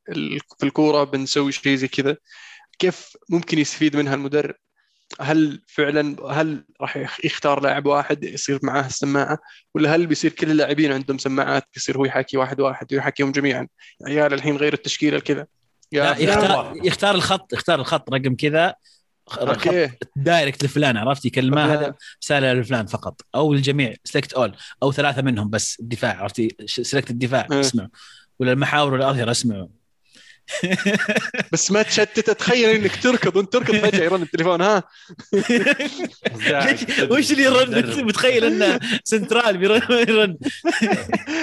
في 0.59 0.63
الكورة 0.63 1.03
بنسوي 1.03 1.51
شيء 1.51 1.75
زي 1.75 1.87
كذا 1.87 2.17
كيف 2.79 3.09
ممكن 3.29 3.59
يستفيد 3.59 3.95
منها 3.95 4.15
المدرب؟ 4.15 4.55
هل 5.21 5.61
فعلا 5.67 6.15
هل 6.31 6.65
راح 6.81 6.97
يخ- 6.97 7.25
يختار 7.25 7.61
لاعب 7.61 7.85
واحد 7.85 8.23
يصير 8.23 8.59
معاه 8.63 8.85
السماعة؟ 8.85 9.37
ولا 9.75 9.95
هل 9.95 10.07
بيصير 10.07 10.31
كل 10.31 10.51
اللاعبين 10.51 10.91
عندهم 10.91 11.17
سماعات 11.17 11.63
بيصير 11.73 11.97
هو 11.97 12.05
يحكي 12.05 12.37
واحد 12.37 12.61
واحد 12.61 12.93
ويحكيهم 12.93 13.31
جميعا؟ 13.31 13.67
يا 14.01 14.07
عيال 14.07 14.33
الحين 14.33 14.57
غير 14.57 14.73
التشكيلة 14.73 15.19
كذا. 15.19 15.47
يختار 15.91 16.73
يختار 16.83 17.15
الخط 17.15 17.53
يختار 17.53 17.79
الخط 17.79 18.13
رقم 18.13 18.35
كذا 18.35 18.75
okay. 19.37 19.89
direct 20.15 20.63
لفلان 20.63 20.97
عرفت؟ 20.97 21.25
يكلمه 21.25 21.65
فلان. 21.65 21.77
هذا 21.77 21.93
رساله 22.23 22.53
لفلان 22.53 22.85
فقط. 22.85 23.21
أو 23.35 23.53
الجميع 23.53 23.93
select 24.03 24.33
all 24.33 24.55
أو 24.83 24.91
ثلاثة 24.91 25.21
منهم 25.21 25.49
بس 25.49 25.79
الدفاع 25.79 26.21
عرفتي 26.21 26.55
select 26.65 27.11
الدفاع 27.11 27.47
إيه. 27.51 27.59
اسمعوا. 27.59 27.89
ولا 28.39 28.51
المحاور 28.51 28.93
والاظهره 28.93 29.31
اسمعوا. 29.31 29.67
بس 31.53 31.71
ما 31.71 31.81
تشتت. 31.81 32.29
تخيل 32.29 32.69
إنك 32.69 32.95
تركض 33.03 33.35
وأنت 33.35 33.53
تركض 33.53 33.75
فجأة 33.75 34.03
يرن 34.03 34.21
التليفون 34.21 34.61
ها؟ 34.61 34.83
وش 37.11 37.31
اللي 37.31 37.43
يرن؟ 37.43 38.05
متخيل 38.07 38.43
إنه 38.43 38.79
سنترال 39.03 39.57
بيرن 39.57 39.81
يرن. 39.91 40.37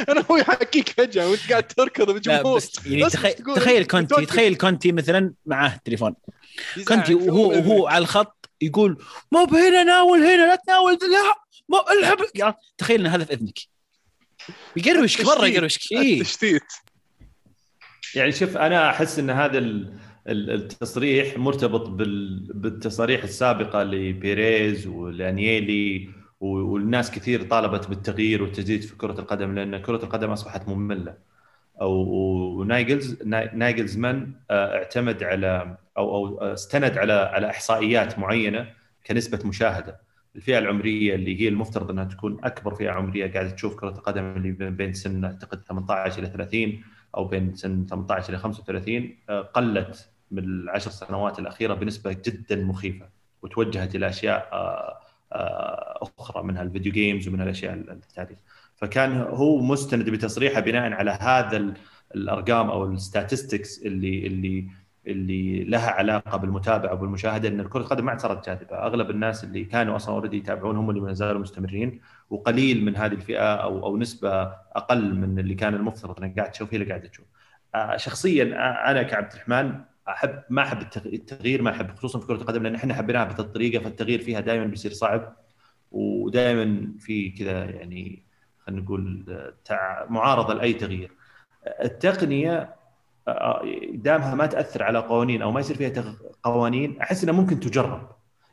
أنا 0.09 0.24
هو 0.30 0.37
يحكيك 0.37 0.89
فجأة 0.89 1.28
وأنت 1.28 1.51
قاعد 1.51 1.66
تركض 1.66 2.11
بجمهور. 2.11 2.61
يعني 2.87 3.11
تخيل 3.57 3.84
كونتي. 3.84 4.26
تخيل 4.26 4.55
كونتي 4.55 4.93
مثلا 4.93 5.32
معاه 5.47 5.74
التليفون 5.76 6.14
في 6.61 7.15
وهو. 7.15 7.49
وهو 7.51 7.87
على 7.87 8.03
الخط 8.03 8.51
يقول 8.61 9.05
مو 9.33 9.45
بهنا 9.45 9.83
ناول 9.83 10.19
هنا 10.19 10.47
لا 10.47 10.57
تناول 10.67 10.93
لا 10.93 11.35
مو 11.69 11.79
العب 12.01 12.19
يعني 12.35 12.55
تخيل 12.79 13.01
إن 13.01 13.07
هذا 13.07 13.25
في 13.25 13.33
إذنك. 13.33 13.59
يقروشك 14.77 15.25
مرة. 15.27 15.47
يقروشك. 15.47 15.93
اي 15.93 16.15
التشتيت. 16.21 16.63
يعني 18.15 18.33
شوف 18.33 18.57
أنا 18.57 18.91
أحس 18.91 19.19
إن 19.19 19.31
هذا 19.31 19.59
ال- 19.59 19.93
ال- 20.29 20.51
التصريح 20.51 21.39
مرتبط 21.39 21.89
بال- 21.89 22.53
بالتصاريح 22.55 23.23
السابقة 23.23 23.83
لبيريز 23.83 24.87
ولانييلي 24.87 26.09
والناس 26.41 27.11
كثير 27.11 27.43
طالبت 27.43 27.87
بالتغيير 27.89 28.43
والتجديد 28.43 28.83
في 28.83 28.97
كرة 28.97 29.21
القدم 29.21 29.55
لأن 29.55 29.79
كرة 29.83 30.05
القدم 30.05 30.31
أصبحت 30.31 30.69
مملة. 30.69 31.15
أو 31.81 31.93
وناجلز 32.61 33.22
نا- 33.24 33.51
ناجلزمان 33.55 34.33
آه، 34.51 34.75
اعتمد 34.79 35.23
على 35.23 35.77
أو 35.99 36.16
أو 36.26 36.38
استند 36.44 36.99
على 36.99 37.12
على 37.12 37.51
إحصائيات 37.51 38.18
معينة 38.18 38.68
كنسبة 39.07 39.40
مشاهدة. 39.49 40.01
الفئة 40.36 40.59
العمرية 40.59 41.14
اللي 41.14 41.40
هي 41.40 41.49
المفترض 41.49 41.90
أنها 41.90 42.05
تكون 42.05 42.38
أكبر 42.44 42.74
فئة 42.74 42.90
عمرية 42.90 43.32
قاعدة 43.32 43.51
تشوف 43.51 43.76
كرة 43.76 43.88
القدم 43.90 44.36
اللي 44.36 44.51
بين 44.70 44.92
سن 44.92 45.24
أعتقد 45.24 45.62
18 45.68 46.18
إلى 46.18 46.28
30 46.30 46.80
أو 47.16 47.24
بين 47.24 47.55
سن 47.55 47.86
18 47.90 48.28
إلى 48.28 48.38
35 48.38 49.16
آه، 49.28 49.40
قلت 49.40 50.09
من 50.30 50.44
العشر 50.44 50.90
سنوات 50.90 51.38
الأخيرة 51.38 51.74
بنسبة 51.74 52.12
جدا 52.26 52.57
مخيفة 52.64 53.09
وتوجهت 53.42 53.94
إلى 53.94 54.09
أشياء 54.09 54.49
آه، 54.53 54.99
آه، 55.32 56.09
أخرى 56.18 56.42
منها 56.42 56.62
ال 56.62 56.68
video 56.68 56.93
games 56.93 57.29
ومنها 57.28 57.44
الأشياء 57.44 57.74
التاليه 57.74 58.40
فكان 58.76 59.20
هو 59.20 59.59
مستند 59.62 60.11
بتصريحه 60.11 60.61
بناء 60.61 60.92
على 60.92 61.11
هذا 61.11 61.57
ال- 61.57 61.74
الأرقام 62.14 62.70
أو 62.70 62.84
ال 62.93 63.01
statistics 63.01 63.83
اللي 63.82 64.26
اللي 64.26 64.68
اللي 65.07 65.65
لها 65.65 65.91
علاقة 65.91 66.37
بالمتابعة 66.39 66.93
وبالمشاهده 66.95 67.49
ان 67.49 67.69
كره 67.69 67.81
القدم 67.81 68.05
ما 68.07 68.19
صارت 68.19 68.47
جاذبه، 68.49 68.77
أغلب 68.77 69.11
الناس 69.11 69.45
اللي 69.45 69.65
كانوا 69.65 69.97
أصلا 69.97 70.15
already 70.14 70.37
يتابعون 70.37 70.77
هم 70.77 70.91
اللي 70.91 71.01
ما 71.01 71.13
زالوا 71.13 71.41
مستمرين 71.41 72.01
وقليل 72.31 72.85
من 72.85 72.97
هذه 72.97 73.13
الفئة 73.13 73.55
أو 73.55 73.87
أو 73.87 73.97
نسبة 73.97 74.43
أقل 74.77 75.15
من 75.15 75.39
اللي 75.39 75.55
كان 75.55 75.75
المفترض 75.75 76.23
انك 76.23 76.39
قاعد 76.39 76.51
تشوف 76.51 76.75
هي 76.75 76.77
اللي 76.79 76.89
قاعدة 76.89 77.09
تشوف. 77.09 77.27
آه، 77.75 77.97
شخصيا 77.97 78.45
أنا 78.91 79.03
كعبد 79.03 79.33
الرحمن 79.33 79.81
أحب 80.09 80.43
ما 80.51 80.63
أحب 80.63 80.81
التغ- 80.81 81.07
التغيير 81.07 81.63
ما 81.63 81.71
احب 81.71 81.91
خصوصا 81.97 82.19
في 82.21 82.27
كرة 82.27 82.35
القدم 82.37 82.63
لأن 82.63 82.75
إحنا 82.75 82.95
حبيناها 82.95 83.25
بهذه 83.25 83.41
الطريقة 83.41 83.83
فالتغيير 83.85 84.21
فيها 84.21 84.41
دائما 84.41 84.65
بيصير 84.67 84.93
صعب 84.93 85.37
ودائما 85.93 86.93
في 86.99 87.31
كذا 87.31 87.65
يعني 87.65 88.23
خلينا 88.59 88.83
نقول 88.83 89.25
آه، 89.71 90.07
معارضة 90.11 90.55
لأي 90.55 90.73
تغيير. 90.73 91.11
التقنية 91.85 92.59
آه، 92.59 92.75
دامها 93.95 94.35
ما 94.35 94.47
تأثر 94.47 94.83
على 94.83 94.99
قوانين 94.99 95.43
أو 95.43 95.53
ما 95.53 95.61
يصير 95.61 95.77
فيها 95.77 95.89
تغ- 95.89 96.22
قوانين 96.43 97.01
أحس 97.01 97.22
إنها 97.24 97.35
ممكن 97.35 97.61
تجرب. 97.61 98.09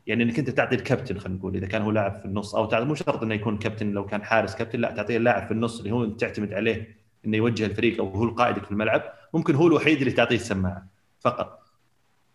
يعني 0.06 0.22
إنك 0.24 0.38
أنت 0.38 0.50
تعطي 0.50 0.74
الكابتن 0.74 1.18
خلينا 1.18 1.38
نقول 1.38 1.56
إذا 1.56 1.66
كان 1.66 1.82
هو 1.82 1.90
لاعب 1.90 2.18
في 2.18 2.24
النص 2.24 2.54
أو 2.54 2.66
تعطي 2.66 2.84
مو 2.84 2.94
شرط 2.94 3.22
إنه 3.22 3.34
يكون 3.34 3.58
كابتن 3.58 3.90
لو 3.90 4.06
كان 4.06 4.22
حارس 4.22 4.54
كابتن 4.54 4.80
لا 4.80 4.90
تعطيه 4.90 5.16
اللاعب 5.16 5.46
في 5.46 5.52
النص 5.52 5.78
اللي 5.78 5.90
هو 5.92 6.04
تعتمد 6.06 6.52
عليه 6.52 6.96
إنه 7.26 7.36
يوجه 7.36 7.66
الفريق 7.66 7.98
أو 8.00 8.08
هو 8.08 8.28
قائدك 8.30 8.64
في 8.64 8.70
الملعب. 8.70 9.02
ممكن 9.34 9.54
هو 9.54 9.66
الوحيد 9.66 9.98
اللي 9.98 10.10
تعطيه 10.10 10.36
السماعة 10.36 10.86
فقط. 11.20 11.60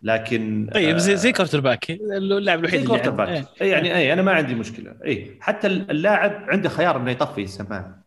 لكن 0.04 0.70
طيب 0.74 0.98
زي 0.98 1.14
آه، 1.14 1.16
زي 1.16 1.32
quarterback 1.32 1.90
اللاعب 1.92 2.60
الوحيد 2.60 2.80
زي 2.80 2.86
اللي 2.86 2.98
quarter 2.98 3.22
عنده. 3.22 3.26
back. 3.42 3.62
اي 3.62 3.70
يعني 3.70 3.96
اي 3.96 4.14
أنا 4.14 4.22
ما 4.22 4.32
عندي 4.32 4.56
مشكلة. 4.56 4.96
اي 5.06 5.38
حتى 5.40 5.68
اللاعب 5.68 6.32
عنده 6.48 6.70
خيار 6.70 6.98
إنه 6.98 7.12
يطفي 7.12 7.44
السماعة. 7.44 8.00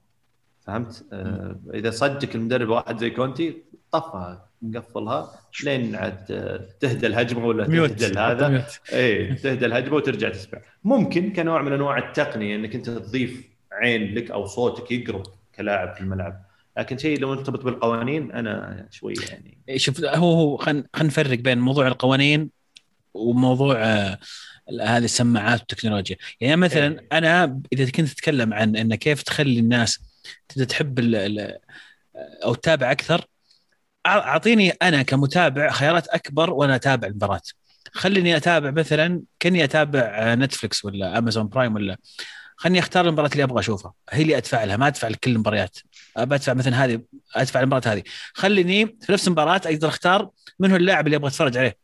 فهمت؟ 0.60 1.04
آه 1.12 1.56
إذا 1.74 1.90
صدق 1.90 2.28
المدرب 2.34 2.68
واحد 2.68 2.98
زي 2.98 3.10
كونتي 3.10 3.62
طفها 3.92 4.48
قفلها 4.74 5.40
لين 5.64 5.94
عاد 5.94 6.24
تهدى 6.80 7.06
الهجمة 7.06 7.46
ولا 7.46 7.86
تهدى 7.86 8.18
هذا 8.18 8.48
ميوت. 8.48 8.80
إي 8.92 9.34
تهدى 9.34 9.66
الهجمة 9.66 9.94
وترجع 9.96 10.28
تسمع 10.28 10.60
ممكن 10.84 11.32
كنوع 11.32 11.62
من 11.62 11.72
أنواع 11.72 11.98
التقنية 11.98 12.56
إنك 12.56 12.74
أنت 12.74 12.90
تضيف 12.90 13.44
عين 13.72 14.14
لك 14.14 14.30
أو 14.30 14.46
صوتك 14.46 14.90
يقرب 14.92 15.22
كلاعب 15.54 15.94
في 15.94 16.00
الملعب 16.00 16.44
لكن 16.78 16.98
شيء 16.98 17.18
لو 17.18 17.28
مرتبط 17.34 17.64
بالقوانين 17.64 18.32
أنا 18.32 18.86
شوي 18.90 19.14
يعني 19.30 19.78
شوف 19.78 20.04
هو 20.04 20.32
هو 20.32 20.56
خلينا 20.56 20.84
نفرق 21.02 21.38
بين 21.38 21.58
موضوع 21.58 21.86
القوانين 21.88 22.50
وموضوع 23.14 23.76
آه، 23.84 24.18
هذه 24.82 25.04
السماعات 25.04 25.60
والتكنولوجيا 25.60 26.16
يعني 26.40 26.56
مثلا 26.56 26.86
إيه. 27.00 27.06
أنا 27.12 27.60
إذا 27.72 27.90
كنت 27.90 28.08
تتكلم 28.08 28.54
عن 28.54 28.76
إن 28.76 28.94
كيف 28.94 29.22
تخلي 29.22 29.60
الناس 29.60 30.00
تبدأ 30.48 30.64
تحب 30.64 30.98
ال- 30.98 31.14
ال- 31.16 31.58
أو 32.44 32.54
تتابع 32.54 32.92
أكثر 32.92 33.24
أعطيني 34.06 34.70
أنا 34.70 35.02
كمتابع 35.02 35.70
خيارات 35.70 36.08
أكبر 36.08 36.50
وأنا 36.50 36.74
أتابع 36.74 37.08
المباراة. 37.08 37.40
خليني 37.92 38.36
أتابع 38.36 38.70
مثلا 38.70 39.22
كاني 39.40 39.64
أتابع 39.64 40.00
آه، 40.00 40.34
Netflix 40.34 40.84
ولا 40.84 41.18
Amazon 41.18 41.48
Prime 41.48 41.74
ولا 41.74 41.96
خليني 42.56 42.78
أختار 42.78 43.06
المباراة 43.06 43.30
اللي 43.32 43.42
أبغى 43.42 43.60
أشوفها. 43.60 43.92
هي 44.10 44.22
اللي 44.22 44.36
أدفع 44.36 44.64
لها 44.64 44.76
ما 44.76 44.86
أدفع 44.86 45.08
لكل 45.08 45.30
المباريات. 45.30 45.78
أدفع 46.16 46.54
مثلا 46.54 46.84
هذه 46.84 47.00
أدفع 47.34 47.60
المباراة 47.60 47.82
هذه. 47.86 48.02
خليني 48.34 48.86
في 48.86 49.12
نفس 49.12 49.26
المباراة 49.26 49.60
أقدر 49.64 49.88
أختار 49.88 50.30
من 50.58 50.70
هو 50.70 50.76
اللاعب 50.76 51.06
اللي 51.06 51.16
أبغى 51.16 51.28
أتفرج 51.28 51.56
عليه. 51.56 51.76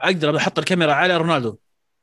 أقدر 0.00 0.36
أحط 0.36 0.58
الكاميرا 0.58 0.92
على 0.92 1.16
رونالدو 1.16 1.56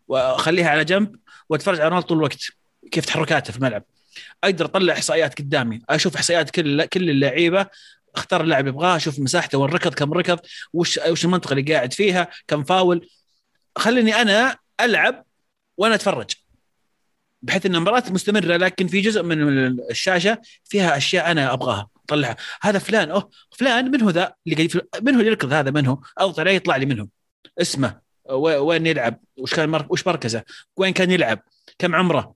وأخليها 0.07 0.69
على 0.69 0.85
جنب 0.85 1.15
وأتفرج 1.49 1.79
على 1.79 1.89
رونالدو 1.89 2.07
طول 2.07 2.17
الوقت. 2.17 2.47
كيف 2.91 3.05
تحركاته 3.05 3.51
في 3.51 3.57
الملعب. 3.57 3.83
أقدر 4.43 4.65
أطلع 4.65 4.93
إحصائيات 4.93 5.39
قدامي 5.39 5.81
أشوف 5.89 6.15
إحصائيات 6.15 6.49
كل 6.49 6.85
كل 6.85 7.09
اللعيبة 7.09 7.67
اختار 8.15 8.41
اللاعب 8.41 8.67
اللي 8.67 8.77
ابغاه 8.77 8.95
أشوف 8.95 9.19
مساحته 9.19 9.57
وين 9.57 9.69
ركض 9.69 9.93
كم 9.93 10.13
ركض 10.13 10.39
وش 10.73 10.99
وش 11.09 11.25
المنطقة 11.25 11.53
اللي 11.53 11.73
قاعد 11.73 11.93
فيها 11.93 12.27
كم 12.47 12.63
فاول. 12.63 13.09
خليني 13.77 14.15
أنا 14.15 14.57
ألعب 14.81 15.25
وأنا 15.77 15.95
أتفرج. 15.95 16.31
بحيث 17.41 17.65
إن 17.65 17.75
المباراة 17.75 18.03
مستمرة 18.09 18.57
لكن 18.57 18.87
في 18.87 19.01
جزء 19.01 19.23
من 19.23 19.67
الشاشة 19.91 20.41
فيها 20.63 20.97
أشياء 20.97 21.31
أنا 21.31 21.53
أبغاها 21.53 21.89
أطلعها. 22.05 22.35
هذا 22.61 22.79
فلان 22.79 23.11
أوه 23.11 23.29
فلان 23.51 23.91
من 23.91 24.01
هو 24.01 24.09
ذا؟ 24.09 24.33
اللي 24.47 24.55
قاعد 24.55 24.87
من 25.01 25.13
هو 25.13 25.19
اللي 25.19 25.31
يركض؟ 25.31 25.53
هذا 25.53 25.71
من 25.71 25.87
هو؟ 25.87 25.97
اضغط 26.17 26.39
عليه 26.39 26.51
يطلع 26.51 26.75
لي 26.75 26.85
منهم 26.85 27.09
اسمه 27.61 27.99
وين 28.35 28.87
يلعب؟ 28.87 29.19
وش 29.37 29.53
كان 29.53 29.69
مر... 29.69 29.87
وش 29.89 30.07
مركزه؟ 30.07 30.43
وين 30.77 30.93
كان 30.93 31.11
يلعب؟ 31.11 31.39
كم 31.79 31.95
عمره؟ 31.95 32.35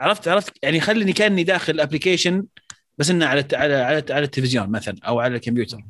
عرفت 0.00 0.28
عرفت؟ 0.28 0.52
يعني 0.62 0.80
خليني 0.80 1.12
كأني 1.12 1.44
داخل 1.44 1.80
application 1.80 2.44
بس 2.98 3.10
إنه 3.10 3.26
على 3.26 3.46
على 3.52 3.74
على, 3.74 4.04
على 4.10 4.24
التلفزيون 4.24 4.70
مثلا 4.70 4.96
أو 5.06 5.20
على 5.20 5.36
الكمبيوتر. 5.36 5.84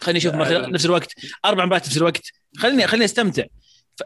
خليني 0.00 0.18
أشوف 0.18 0.34
مثلا 0.34 0.66
نفس 0.66 0.86
الوقت 0.86 1.14
أربع 1.44 1.64
مباريات 1.64 1.82
في 1.82 1.90
نفس 1.90 1.98
الوقت. 1.98 2.22
خليني 2.56 2.86
خليني 2.86 3.04
أستمتع. 3.04 3.44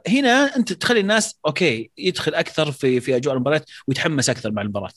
هنا 0.09 0.57
أنت 0.57 0.73
تخلي 0.73 1.01
الناس 1.01 1.35
okay 1.47 1.91
يدخل 1.99 2.35
أكثر 2.35 2.73
في 2.73 3.01
في 3.01 3.17
أجواء 3.17 3.35
المباريات 3.35 3.71
ويتحمس 3.89 4.31
أكثر 4.31 4.51
مع 4.51 4.63
المباراة. 4.63 4.93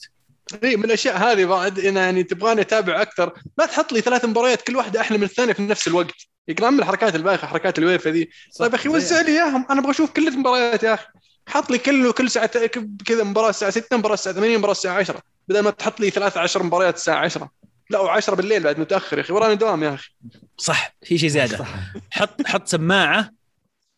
إي 0.64 0.76
من 0.76 0.84
الأشياء 0.84 1.16
هذه 1.16 1.44
بعد 1.44 1.78
إن 1.78 1.96
يعني 1.96 2.22
تبغاني 2.22 2.60
أتابع 2.60 3.02
أكثر 3.02 3.32
ما 3.58 3.66
تحط 3.66 3.92
لي 3.92 4.00
ثلاث 4.00 4.24
مباريات 4.24 4.62
كل 4.62 4.76
واحدة 4.76 5.00
أحلى 5.00 5.18
من 5.18 5.24
الثانية 5.24 5.52
في 5.52 5.62
نفس 5.62 5.88
الوقت. 5.88 6.14
ترى 6.48 6.70
من 6.70 6.78
الحركات 6.78 7.14
البايخة 7.14 7.46
حركات 7.46 7.78
الويفا 7.78 8.10
ذي 8.10 8.30
طيب 8.58 8.72
يا 8.72 8.76
أخي 8.76 8.88
وزع 8.88 9.20
لي 9.20 9.32
إياهم. 9.32 9.66
أنا 9.70 9.80
أبغى 9.80 9.90
أشوف 9.90 10.10
كل 10.10 10.28
المباريات 10.28 10.82
يا 10.82 10.94
أخي. 10.94 11.06
حط 11.48 11.70
لي 11.70 11.78
كل 11.78 12.12
كل 12.12 12.30
ساعه 12.30 12.66
كذا 13.06 13.24
مباراة 13.24 13.50
الساعة 13.50 13.70
6 13.70 13.96
مباراة 13.96 14.14
الساعة 14.14 14.34
8 14.34 14.56
مباراة 14.56 14.72
الساعة 14.72 14.98
10 14.98 15.22
بدل 15.48 15.60
ما 15.60 15.70
تحط 15.70 16.00
لي 16.00 16.10
13 16.10 16.62
مباريات 16.62 16.94
الساعة 16.94 17.24
10 17.24 17.50
لا 17.90 18.20
و10 18.20 18.34
بالليل 18.34 18.62
بعد 18.62 18.80
متأخر 18.80 19.18
يا 19.18 19.22
أخي. 19.22 19.32
وراني 19.32 19.54
دوام 19.54 19.82
يا 19.82 19.94
أخي. 19.94 20.10
صح 20.56 20.96
في 21.02 21.18
شيء 21.18 21.28
زيادة. 21.28 21.64
حط 22.10 22.46
حط 22.46 22.66
سماعة 22.66 23.30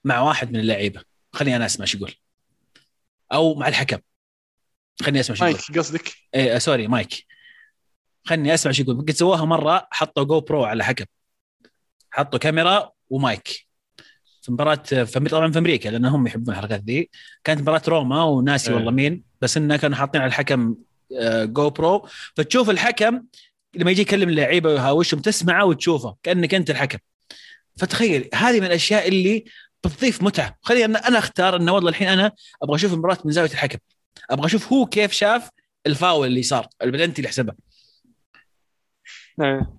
مع 0.05 0.21
واحد 0.21 0.53
من 0.53 0.61
اللعيبة. 0.61 1.03
خليني 1.33 1.57
أنا 1.57 1.67
أسمع 1.67 1.83
إيش 1.83 1.95
يقول. 1.95 2.15
أو 3.33 3.55
مع 3.55 3.69
الحكم. 3.69 3.99
خليني 5.03 5.21
أسمع 5.21 5.35
إيش 5.35 5.41
يقول. 5.41 5.53
مايك 5.53 5.79
قصدك؟ 5.79 6.13
إيه 6.35 6.55
آه، 6.55 6.59
sorry 6.59 6.89
mic. 6.89 7.27
خلني 8.25 8.55
أسمع 8.55 8.69
إيش 8.71 8.81
يقول. 8.81 9.01
قد 9.01 9.11
سووها 9.11 9.45
مرة 9.45 9.89
حطوا 9.91 10.25
GoPro 10.25 10.65
على 10.65 10.85
حكم. 10.85 11.05
حطوا 12.11 12.39
كاميرا 12.39 12.91
ومايك. 13.11 13.71
في 14.43 14.53
مباراة 14.53 14.83
في 14.83 15.21
طبعا 15.21 15.53
في 15.53 15.59
أمريكا 15.59 15.89
لأن 15.89 16.05
هم 16.05 16.27
يحبون 16.27 16.55
الحركات 16.55 16.85
ذي 16.85 17.11
كانت 17.45 17.61
مباراة 17.61 17.83
روما 17.89 18.25
وناسي 18.25 18.71
إيه. 18.71 18.77
والله 18.77 18.91
مين 18.91 19.23
بس 19.41 19.57
إنه 19.57 19.77
كانوا 19.77 19.97
حاطين 19.97 20.21
على 20.21 20.29
الحكم 20.29 20.77
GoPro 21.45 22.09
فتشوف 22.37 22.71
الحكم 22.71 23.23
لما 23.75 23.91
يجي 23.91 24.03
يكلم 24.03 24.29
اللعيبة 24.29 24.71
ويهاوشهم 24.71 25.21
تسمعه 25.21 25.65
وتشوفه 25.65 26.17
كأنك 26.23 26.55
أنت 26.55 26.71
الحكم. 26.71 26.99
فتخيل 27.77 28.29
هذه 28.35 28.61
من 28.61 28.67
الأشياء 28.67 29.09
اللي 29.09 29.45
بتضيف 29.85 30.23
متعة. 30.23 30.59
خليني 30.63 30.85
أنا 30.85 31.09
أنا 31.09 31.19
أختار 31.19 31.57
إنه 31.57 31.73
والله 31.73 31.91
الحين 31.91 32.09
أنا 32.09 32.33
أبغى 32.63 32.77
أشوف 32.77 32.93
المباراه 32.93 33.19
من 33.25 33.33
زاوية 33.33 33.51
الحكم. 33.51 33.79
أبغى 34.31 34.47
أشوف 34.47 34.73
هو 34.73 34.87
كيف 34.87 35.13
شاف 35.13 35.51
الفاول 35.87 36.29
اللي 36.29 36.43
صار 36.43 36.67
البلنتي 36.83 37.19
اللي 37.19 37.29
حسبه 37.29 37.53
إيه. 39.43 39.73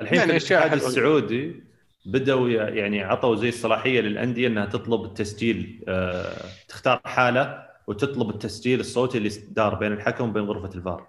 الحين 0.00 0.18
يعني 0.18 0.40
في 0.40 0.54
الاتحاد. 0.54 0.82
السعودي 0.82 1.64
بدأوا 2.06 2.48
يعني 2.50 3.02
عطوا 3.02 3.36
زي 3.36 3.48
الصلاحية 3.48 4.00
للأندية 4.00 4.46
إنها 4.46 4.66
تطلب 4.66 5.04
التسجيل 5.04 5.84
آه، 5.88 6.44
تختار 6.68 7.00
حالة 7.04 7.69
وتطلب 7.90 8.30
التسجيل 8.30 8.80
الصوتي 8.80 9.18
اللي 9.18 9.30
دار 9.48 9.74
بين 9.74 9.92
الحكم 9.92 10.28
وبين 10.28 10.42
غرفة 10.42 10.74
الفار 10.74 11.08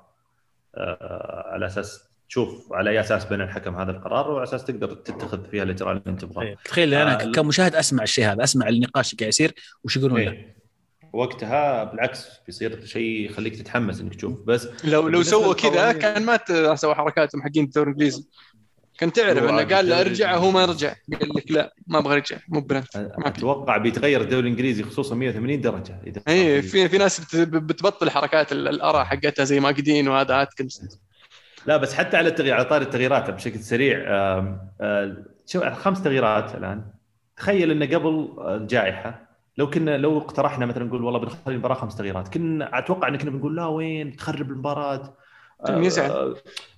آه، 0.76 1.50
على 1.54 1.66
أساس 1.66 2.04
تشوف 2.30 2.74
على 2.74 2.90
أي 2.90 3.00
أساس 3.00 3.26
بين 3.26 3.42
الحكم 3.42 3.76
هذا 3.76 3.92
القرار 3.92 4.32
وعلى 4.32 4.44
أساس 4.44 4.66
تقدر 4.66 4.94
تتخذ 4.94 5.50
فيها 5.50 5.64
الاجراء 5.64 5.92
اللي 5.92 6.04
أنت 6.08 6.22
تبغاه. 6.22 6.56
تخيل 6.66 6.94
أنا 6.94 7.24
آه، 7.24 7.32
كمشاهد 7.32 7.76
أسمع 7.76 8.04
الشيء 8.04 8.26
هذا 8.32 8.44
أسمع 8.44 8.68
النقاش 8.68 9.14
اللي 9.14 9.20
قاعد 9.20 9.30
يصير 9.30 9.54
وش 9.84 9.98
يقولون 9.98 10.20
له 10.20 10.32
إيه. 10.32 10.56
وقتها 11.14 11.84
بالعكس 11.84 12.28
بيصير 12.46 12.86
شيء 12.86 13.26
يخليك 13.26 13.56
تتحمس 13.56 14.02
إنك 14.02 14.16
تشوف 14.16 14.40
بس 14.46 14.68
لو 14.84 15.08
لو 15.08 15.24
سووا 15.24 15.54
كذا 15.54 15.92
كان 15.92 16.26
ما 16.26 16.76
سووا 16.76 16.94
حركاتهم 16.94 17.42
حقين 17.42 17.64
الدوري 17.64 17.90
الإنجليزي 17.90 18.24
كان 19.02 19.14
تعرف 19.14 19.44
إنه 19.44 19.64
قال 19.76 19.90
له 19.90 20.02
ارجع 20.02 20.36
هو 20.36 20.52
ما 20.52 20.66
رجع. 20.66 20.94
قال 21.20 21.30
لك 21.36 21.52
لا 21.52 21.74
ما 21.88 22.00
أبغى 22.00 22.14
ارجع 22.14 22.38
مو 22.50 22.62
في. 22.68 22.82
أتوقع 23.26 23.78
بيتغير 23.78 24.22
الدوري 24.22 24.42
الإنجليزي 24.42 24.84
خصوصا 24.84 25.16
180 25.16 25.62
درجة. 25.62 26.02
إذا 26.08 26.22
اي 26.28 26.62
في 26.62 26.90
في 26.90 26.98
ناس 26.98 27.36
بت- 27.36 27.48
بتبطل 27.56 28.10
حركات 28.10 28.52
ال- 28.52 28.68
الأراء 28.68 29.04
حقتها 29.06 29.44
زي 29.46 29.60
ماجدين 29.60 30.08
وهذا 30.08 30.42
آتكنز. 30.42 31.00
لا 31.66 31.78
بس 31.78 31.94
حتى 31.94 32.18
على 32.18 32.30
التغيير 32.30 32.54
على 32.54 32.66
طار 32.66 32.82
التغييرات 32.82 33.30
بشكل 33.30 33.60
سريع 33.60 34.04
آه، 34.08 35.18
شوف 35.46 35.64
خمس 35.64 36.04
تغييرات 36.04 36.56
الآن. 36.56 36.84
تخيل 37.38 37.72
انه 37.72 37.86
قبل 37.98 38.30
الجائحة 38.48 39.32
لو 39.58 39.70
كنا 39.70 39.98
لو 39.98 40.18
اقترحنا 40.18 40.66
مثلا 40.66 40.84
نقول 40.84 41.04
والله 41.04 41.20
بنخلي 41.20 41.54
المباراة 41.54 41.76
خمس 41.76 41.96
تغييرات 41.96 42.28
كنا 42.34 42.78
أتوقع 42.80 43.08
إن 43.08 43.18
كنا 43.18 43.32
بنقول 43.32 43.56
لا 43.56 43.66
وين 43.66 44.16
تخرب 44.16 44.52
المباراة؟ 44.52 45.14
كان 45.68 45.84
يزعل. 45.84 46.10
آه، 46.10 46.36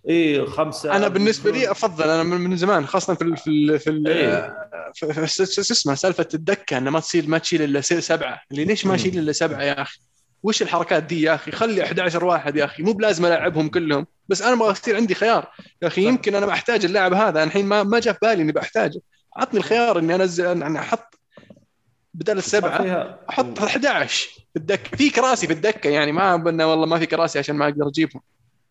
إيه 0.10 0.46
خمسة 0.46 0.96
أنا 0.96 1.08
بالنسبة 1.08 1.52
لي 1.52 1.72
أفضل 1.72 2.10
أنا 2.10 2.24
من 2.24 2.58
زمان 2.58 2.88
خاصة 2.88 3.14
في 3.14 3.22
ال 3.24 3.38
في 3.38 3.50
ال 3.50 3.80
في, 3.80 3.90
ال 3.90 4.08
إيه. 4.08 4.56
في, 4.94 5.28
شو 5.28 5.62
اسمه 5.62 5.96
سالفة 5.96 6.28
الدكة 6.34 6.78
إنه 6.78 6.92
ما 6.92 7.00
تصير 7.00 7.28
ما 7.28 7.38
تشيل 7.38 7.62
إلا 7.62 7.82
سبعة. 7.82 8.42
اللي 8.52 8.66
ليش 8.66 8.86
ما. 8.86 8.96
اشيل 8.96 9.20
إلا 9.20 9.32
سبعة 9.32 9.62
يا 9.62 9.82
أخي؟ 9.82 10.00
وش 10.44 10.62
الحركات 10.62 11.04
دي 11.04 11.22
يا 11.22 11.36
أخي؟ 11.36 11.52
خلي 11.52 11.84
11 11.84 12.26
واحد 12.26 12.56
يا 12.56 12.66
أخي. 12.66 12.84
مو 12.84 12.92
بلازم 12.92 13.26
ألعبهم 13.26 13.70
كلهم. 13.70 14.08
بس 14.28 14.42
أنا 14.42 14.54
أبغى 14.54 14.72
يصير 14.72 14.96
عندي 14.96 15.16
خيار. 15.16 15.52
يا 15.82 15.88
أخي. 15.88 16.04
يمكن 16.04 16.36
أنا 16.36 16.46
بحتاج 16.46 16.86
اللاعب 16.86 17.14
هذا. 17.14 17.30
أنا 17.30 17.44
الحين 17.44 17.66
ما 17.66 17.84
ما 17.84 18.00
جاء 18.00 18.14
في 18.14 18.20
بالي 18.22 18.42
إني 18.42 18.52
بحتاجه 18.52 19.02
عطني 19.38 19.60
الخيار 19.60 20.00
إني 20.00 20.16
انزل 20.16 20.64
اني 20.64 20.80
أحط 20.80 21.20
بدل 22.14 22.38
السبعة 22.38 23.20
أحط 23.30 23.60
11 23.60 24.30
في 24.54 24.60
الدكه 24.60 24.98
في 24.98 25.10
كراسي 25.10 25.48
في 25.48 25.54
الدكة. 25.54 25.90
يعني 25.90 26.12
ما 26.12 26.36
قلنا 26.36 26.66
والله 26.66 26.86
ما 26.86 27.00
في 27.00 27.06
كراسي 27.06 27.40
عشان 27.40 27.56
ما 27.56 27.66
أقدر 27.66 27.88
أجيبهم. 27.88 28.22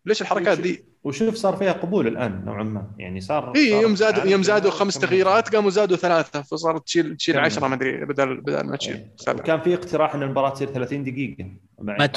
ليش 0.05 0.21
الحركات 0.21 0.59
دي؟ 0.59 0.83
وشوف 1.03 1.35
صار 1.35 1.55
فيها 1.55 1.71
قبول 1.71 2.07
الآن 2.07 2.45
نوعا 2.45 2.63
ما 2.63 2.87
يعني 2.97 3.21
صار 3.21 3.53
اي 3.55 3.69
يوم 3.71 3.95
زادوا 3.95 4.23
يوم 4.23 4.43
زادوا 4.43 4.71
خمس 4.71 4.99
تغييرات 4.99 5.55
قاموا 5.55 5.69
زادوا 5.69 5.97
ثلاثة 5.97 6.41
فصارت 6.41 6.85
تشيل 6.85 7.15
تشيل 7.17 7.35
كم؟ 7.35 7.41
10 7.41 7.67
ما 7.67 7.75
أدري 7.75 8.05
بدل 8.05 8.41
بدل 8.41 8.61
ما 8.65 8.77
تشيل 8.77 8.93
إيه. 8.95 9.05
سبعة 9.17 9.35
وكان 9.35 9.61
في 9.61 9.73
اقتراح 9.73 10.15
إن 10.15 10.23
المباراة 10.23 10.49
تصير 10.49 10.67
30 10.67 11.03
دقيقة 11.03 11.45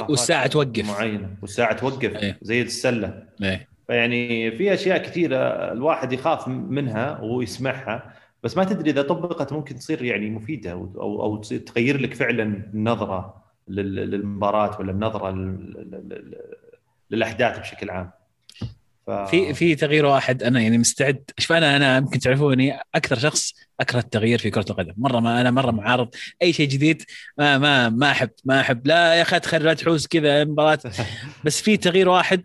والساعة 0.09 0.47
توقف. 0.47 0.89
معينة 0.89 1.29
والساعة 1.43 1.73
توقف 1.77 2.17
إيه. 2.17 2.39
زي 2.43 2.63
السلة 2.63 3.23
إيه. 3.43 3.69
فيعني 3.87 4.51
في 4.57 4.75
أشياء 4.75 4.99
كثيرة 4.99 5.37
الواحد 5.73 6.13
يخاف 6.13 6.49
منها 6.49 7.21
ويسمعها 7.23 8.13
بس 8.43 8.57
ما 8.57 8.65
تدري 8.65 8.91
إذا 8.91 9.03
طبقت 9.03 9.53
ممكن 9.53 9.75
تصير 9.77 10.05
يعني 10.05 10.31
مفيدة 10.31 10.73
أو 10.73 11.23
أو, 11.23 11.37
تصير 11.37 11.59
تغير 11.59 12.01
لك 12.01 12.15
فعلا 12.15 12.43
النظرة 12.75 13.43
لل- 13.69 14.11
للمباراة 14.11 14.81
ولا 14.81 14.93
النظرة 14.93 15.31
لل- 15.31 15.73
لل- 15.91 16.09
لل- 16.09 16.35
للأحداث 17.11 17.59
بشكل 17.59 17.91
عام. 17.91 18.11
ف... 19.07 19.11
في 19.11 19.55
في 19.55 19.75
تغيير 19.75 20.07
واحد 20.07 20.43
أنا 20.43 20.61
يعني 20.61 20.79
مستعد. 20.79 21.31
شوف 21.39 21.53
أنا 21.53 21.77
أنا 21.77 21.97
يمكن 21.97 22.19
تعرفوني 22.19 22.79
أكثر 22.95 23.19
شخص 23.19 23.55
أكره 23.81 23.99
التغيير 23.99 24.39
في 24.39 24.51
كرة 24.51 24.65
القدم. 24.71 24.95
مرة 24.97 25.21
ما 25.21 25.41
أنا 25.41 25.51
مرة 25.51 25.71
معارض. 25.71 26.15
أي 26.43 26.53
شيء 26.53 26.69
جديد 26.69 27.03
ما 27.39 27.59
ما 27.59 27.89
ما 27.89 28.11
أحب 28.11 28.31
ما 28.45 28.61
أحب. 28.61 28.87
لا 28.87 29.15
يا 29.15 29.23
أخي 29.23 29.41
تخرج 29.41 29.63
لا 29.63 29.75
تحوس 29.75 30.07
كذا 30.07 30.45
مباراة. 30.45 30.79
بس 31.45 31.61
في 31.61 31.77
تغيير 31.77 32.09
واحد 32.09 32.45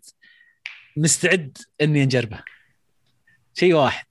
مستعد 0.97 1.57
إني 1.81 2.05
نجربه 2.05 2.39
شيء 3.53 3.73
واحد. 3.73 4.05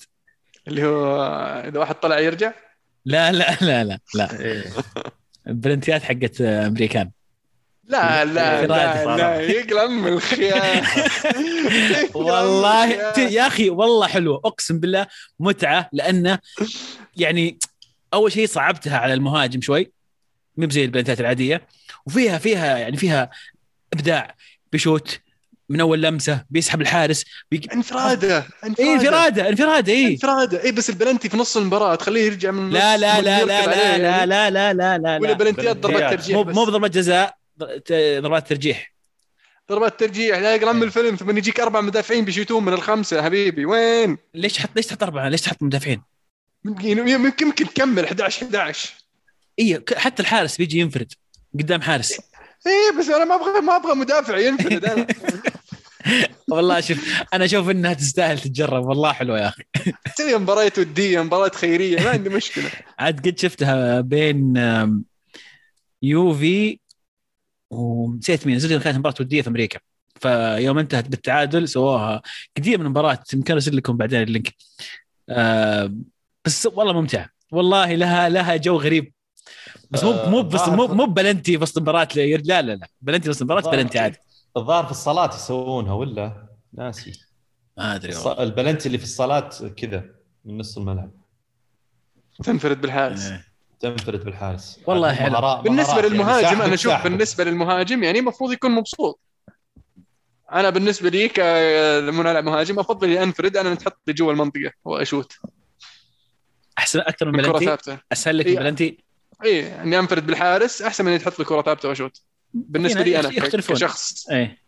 اللي 0.69 0.85
هو 0.85 1.23
إذا 1.69 1.79
واحد 1.79 1.95
طلع 1.95 2.19
يرجع؟ 2.19 2.53
لا 3.05 3.33
لا 3.33 3.57
لا 3.61 3.85
لا 3.85 3.99
لا. 4.15 4.41
إيه. 4.41 4.65
البلنتيات 5.47 6.03
حقت 6.03 6.41
أمريكان. 6.41 7.11
لا 7.91 8.25
لا 8.25 8.67
لا. 8.67 9.17
لا 9.17 9.41
يقلم 9.41 10.03
من 10.03 10.13
الخيار 10.13 10.85
والله 12.15 12.87
يا 13.19 13.47
أخي 13.47 13.71
والله 13.71 14.07
حلوة 14.07 14.41
اقسم 14.45 14.81
بالله 14.81 15.07
متعه 15.41 15.89
لأنه 15.93 16.39
يعني 17.17 17.59
اول 18.15 18.33
شيء 18.33 18.47
صعبتها 18.47 18.99
على 18.99 19.15
المهاجم 19.15 19.61
شوي 19.61 19.93
مو 20.57 20.71
زي 20.71 20.85
البلنتات 20.85 21.21
العاديه 21.21 21.67
وفيها 22.07 22.39
فيها 22.39 22.79
يعني 22.79 22.97
فيها 22.97 23.31
ابداع 23.93 24.35
بيشوت 24.73 25.19
من 25.69 25.81
اول 25.81 26.03
لمسه 26.03 26.45
بيسحب 26.51 26.81
الحارس 26.81 27.25
بي... 27.51 27.61
انفراده 27.75 28.47
اي 28.81 28.93
انفراده 28.95 29.49
انفراده 29.49 29.93
اي 29.93 30.07
انفراده 30.07 30.65
اي 30.65 30.73
بس 30.73 30.91
البلنتي 30.91 31.29
في 31.29 31.37
نص 31.37 31.57
المباراه 31.57 31.95
تخليه 31.95 32.27
يرجع 32.27 32.51
من 32.51 32.71
لا 32.71 32.95
النص 32.95 33.03
لا 33.03 33.21
لا 33.21 33.39
يركب 33.39 33.49
لا 33.49 33.57
عليه 33.57 33.97
لا 33.97 34.27
لا 34.27 34.37
يعني. 34.37 34.51
لا 34.51 34.51
لا 34.51 34.73
لا 34.73 34.99
لا 34.99 35.19
ولا 35.19 35.27
لا 35.27 35.33
بلنتيات 35.33 35.77
ضربات. 35.77 36.11
ترجيح 36.11 36.37
مو 36.37 36.43
بضربات 36.43 36.91
جزاء 36.91 37.40
ضربات 38.21 38.49
ترجيح 38.49 38.95
ضربات 39.71 40.01
ترجيح 40.01 40.39
لا 40.39 40.55
يقلم 40.55 40.77
من 40.77 40.83
الفيلم 40.83 41.17
ثم 41.17 41.39
يجيك 41.39 41.61
أربع 41.61 41.81
مدافعين 41.81 42.25
بيشوتون 42.25 42.65
من 42.65 42.73
الخمسة 42.73 43.23
حبيبي 43.23 43.67
وين؟ 43.67 44.19
ليش 44.35 44.53
تحط 44.53 44.71
ليش 44.77 44.87
تحط 44.87 45.03
أربعة؟ 45.03 45.29
ليش 45.29 45.41
تحط 45.41 45.63
مدافعين؟ 45.63 46.03
يمكن 46.65 47.09
يمكن 47.09 47.47
يمكن 47.47 47.67
تكمل 47.67 48.05
11 48.05 48.47
11 48.47 48.95
اي 49.59 49.85
حتى 49.97 50.23
الحارس 50.23 50.57
بيجي 50.57 50.79
ينفرد 50.79 51.13
قدام 51.55 51.83
حارس. 51.83 52.21
إيه 52.67 52.99
بس 52.99 53.09
أنا 53.09 53.25
ما 53.25 53.35
أبغى 53.35 53.61
ما 53.61 53.77
أبغى 53.77 53.95
مدافع 53.95 54.39
ينفرد 54.39 54.85
أنا. 54.85 55.07
والله 56.51 56.81
شوف 56.81 57.23
أنا 57.35 57.45
أشوف 57.45 57.71
إنها 57.71 57.93
تستاهل 57.93 58.39
تتجرب 58.39 58.87
والله 58.87 59.13
حلوة 59.13 59.41
يا 59.41 59.49
أخي. 59.49 59.63
تسوي 60.17 60.39
مباراه 60.39 60.73
وديه 60.79 61.23
مباراه 61.23 61.51
خيرية 61.55 62.01
ما 62.01 62.11
عندي 62.11 62.31
مشكلة. 62.31 62.71
عاد 62.99 63.29
قد 63.29 63.39
شفتها 63.39 64.01
بين 64.01 64.55
يوفي 66.03 66.79
ونسيت 67.71 68.47
مين 68.47 68.57
نزلت 68.57 68.83
كانت 68.83 68.99
مباراة 68.99 69.15
وديه 69.21 69.43
في 69.43 69.49
أمريكا. 69.49 69.81
فيوم 70.21 70.79
انتهت 70.79 71.09
بالتعادل 71.09 71.69
سووها 71.69 72.23
كثير 72.55 72.79
من 72.79 72.85
المباراه 72.85 73.19
يمكن 73.35 73.55
أرسل 73.55 73.77
لكم 73.77 73.97
بعدين 73.97 74.23
ال 74.23 74.28
link. 74.28 74.55
آم، 75.31 76.05
بس 76.45 76.67
والله 76.67 76.93
ممتعه 76.93 77.29
والله 77.53 77.95
لها 77.95 78.29
لها 78.29 78.57
جو 78.57 78.77
غريب. 78.77 79.13
بس 79.91 80.05
مو 80.05 80.13
مو 80.27 80.43
بس 80.43 80.69
مو 80.69 80.87
مو 80.87 81.07
بلنتي 81.07 81.57
وسط 81.57 81.77
المباراه 81.77 82.09
لا 82.17 82.63
لا 82.63 82.63
لا. 82.63 82.89
بلنتي 83.01 83.31
وسط 83.31 83.43
المباراه 83.43 83.71
بلنتي 83.71 83.99
عادي. 83.99 84.19
الظاهر 84.57 84.85
في 84.85 84.91
الصاله 84.91 85.35
يسوونها 85.35 85.93
ولا؟ 85.93 86.49
ناسي. 86.73 87.13
ما 87.77 87.95
أدري 87.95 88.15
والله. 88.17 88.43
البلنتي 88.43 88.87
اللي 88.87 88.99
في 88.99 89.05
الصاله 89.05 89.51
كذا 89.77 90.05
من 90.45 90.59
نص 90.59 90.79
الملعب. 90.79 91.11
تنفرد 92.45 92.81
بالحارس. 92.81 93.27
إيه. 93.27 93.50
تنفرد 93.81 94.25
بالحارس. 94.25 94.81
والله 94.87 95.09
عاد 95.09 95.17
حلو. 95.17 95.31
مهارات- 95.33 95.65
بالنسبة 95.65 95.93
مهارات 95.93 96.05
يعني 96.05 96.15
للمهاجم 96.19 96.49
ساحب- 96.49 96.61
أنا 96.63 96.75
أشوف. 96.75 97.03
بالنسبة 97.03 97.45
للمهاجم 97.45 98.03
يعني 98.03 98.19
المفروض 98.19 98.53
يكون 98.53 98.71
مبسوط. 98.71 99.21
أنا 100.53 100.71
بالنسبة 100.71 101.09
لي 101.11 101.29
كملاعب 101.29 102.45
مهاجم 102.45 102.79
أفضل 102.79 103.09
اني 103.11 103.23
أنفرد 103.23 103.57
أنا 103.57 103.75
تحط 103.75 103.99
لي 104.07 104.13
جوا 104.13 104.33
المنطقة 104.33 104.73
وأشوت. 104.85 105.33
أحسن 106.79 107.01
أكثر 107.01 107.27
من 107.31 107.43
بلنتي؟ 107.43 107.65
ثابتة. 107.65 107.99
أسهل 108.13 108.39
لك 108.39 108.47
إيه. 108.47 108.57
بلنتي؟ 108.59 109.05
اي 109.45 109.83
أني 109.83 109.99
أنفرد 109.99 110.27
بالحارس 110.27 110.83
أحسن 110.83 111.05
من 111.05 111.11
أني 111.11 111.19
تحط 111.19 111.39
لي 111.39 111.45
كره 111.45 111.63
ثابتة 111.63 111.89
وأشوت. 111.89 112.23
بالنسبة 112.55 113.03
لي 113.03 113.21
أنا 113.21 113.29
ك- 113.31 113.37
يختلفون. 113.37 113.77
كشخص. 113.77 114.29
إيه. 114.31 114.59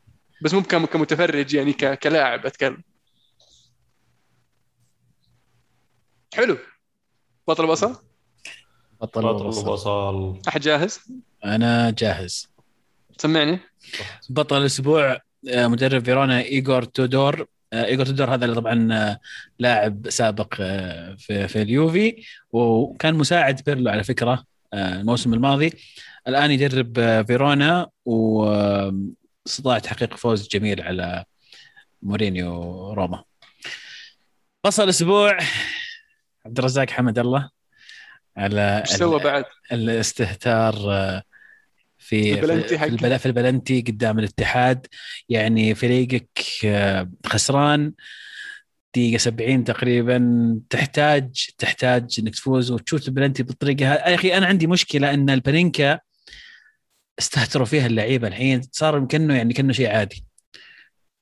بس 0.42 0.54
مو 0.54 0.62
كم- 0.62 0.84
كمتفرج 0.86 1.54
يعني 1.54 1.72
ك- 1.72 1.98
كلاعب 1.98 2.46
أتكلم. 2.46 2.82
حلو. 6.34 6.58
بطل 7.48 7.66
بصل؟ 7.66 7.96
بطل 9.02 9.22
بطل 9.22 9.40
الوسط. 9.40 9.68
وصل 9.68 10.40
أحد 10.48 10.60
جاهز؟ 10.60 11.00
أنا 11.44 11.90
جاهز. 11.90 12.48
سمعني. 13.18 13.58
بطل 14.30 14.60
الأسبوع 14.60 15.18
آه، 15.48 15.66
مدرب 15.66 16.04
فيرونا 16.04 16.42
ايجور 16.42 16.84
تودور. 16.84 17.46
آه، 17.72 17.84
ايجور 17.84 18.06
تودور 18.06 18.34
هذا 18.34 18.44
اللي 18.44 18.56
طبعا 18.56 18.88
آه، 18.92 19.20
لاعب 19.58 20.10
سابق 20.10 20.54
في 21.18 21.48
في 21.48 21.62
اليوفي 21.62 22.22
وكان 22.52 23.14
مساعد 23.14 23.60
بيرلو 23.66 23.90
على 23.90 24.04
فكرة 24.04 24.44
الموسم 24.74 25.34
الماضي. 25.34 25.72
الآن 26.28 26.50
يدرب 26.50 27.24
فيرونا 27.26 27.88
واستطاع 28.04 29.78
تحقيق 29.78 30.16
فوز 30.16 30.48
جميل 30.48 30.80
على 30.82 31.24
مورينيو 32.02 32.92
روما. 32.92 33.24
بصل 34.64 34.84
الأسبوع. 34.84 35.38
عبد 36.46 36.58
الرزاق 36.58 36.90
حمد 36.90 37.18
الله. 37.18 37.61
على 38.36 38.82
سوى 38.86 39.20
بعد؟ 39.20 39.44
الاستهتار 39.72 40.74
آه، 40.92 41.22
في 41.98 42.34
البلنتي 42.34 42.78
في, 42.78 42.84
البل- 42.84 43.18
في 43.18 43.26
البلنتي 43.26 43.80
قدام 43.80 44.18
الاتحاد. 44.18 44.86
يعني 45.28 45.74
فريقك 45.74 46.28
آه، 46.64 47.10
خسران. 47.26 47.92
دقيقة 48.94 49.18
70 49.18 49.64
تقريبا. 49.64 50.60
تحتاج 50.70 51.46
تحتاج 51.58 52.16
إنك 52.18 52.34
تفوز 52.34 52.70
وتشوت 52.70 53.08
البلنتي 53.08 53.42
بالطريقة 53.42 53.92
هذه 53.92 53.98
يا 54.10 54.14
أخي 54.14 54.36
أنا 54.36 54.46
عندي 54.46 54.66
مشكلة 54.66 55.14
إن 55.14 55.30
البانينكا 55.30 56.00
استهتروا 57.18 57.66
فيها 57.66 57.86
اللعيبة 57.86 58.28
الحين. 58.28 58.60
صار 58.72 59.04
كانه 59.06 59.34
يعني 59.36 59.54
كأنه 59.54 59.72
شيء 59.72 59.88
عادي. 59.90 60.24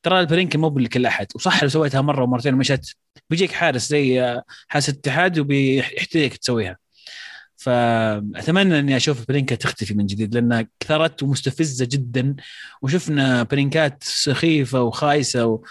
ترى 0.03 0.21
البانينكا 0.21 0.59
مو 0.59 0.79
لكل 0.79 1.07
احد 1.07 1.27
وصح 1.35 1.63
لو 1.63 1.69
سويتها 1.69 2.01
مرة 2.01 2.23
ومرتين 2.25 2.55
ومشت 2.55 2.97
بيجيك 3.31 3.53
حارس 3.53 3.89
زي 3.89 4.23
آه، 4.23 4.43
حارس 4.69 4.89
الاتحاد 4.89 5.39
وبيحتاجك 5.39 6.37
تسويها. 6.37 6.77
فأتمنى 7.61 8.79
إني 8.79 8.97
أشوف 8.97 9.29
بانينكا 9.29 9.55
تختفي 9.55 9.95
من 9.95 10.07
جديد 10.07 10.35
لأنها 10.35 10.69
كثرت 10.81 11.23
ومستفزة 11.23 11.89
جدا. 11.91 12.37
وشفنا 12.83 13.43
بانينكات 13.43 14.05
سخيفة 14.05 14.83
وخايسة 14.83 15.47
و... 15.47 15.65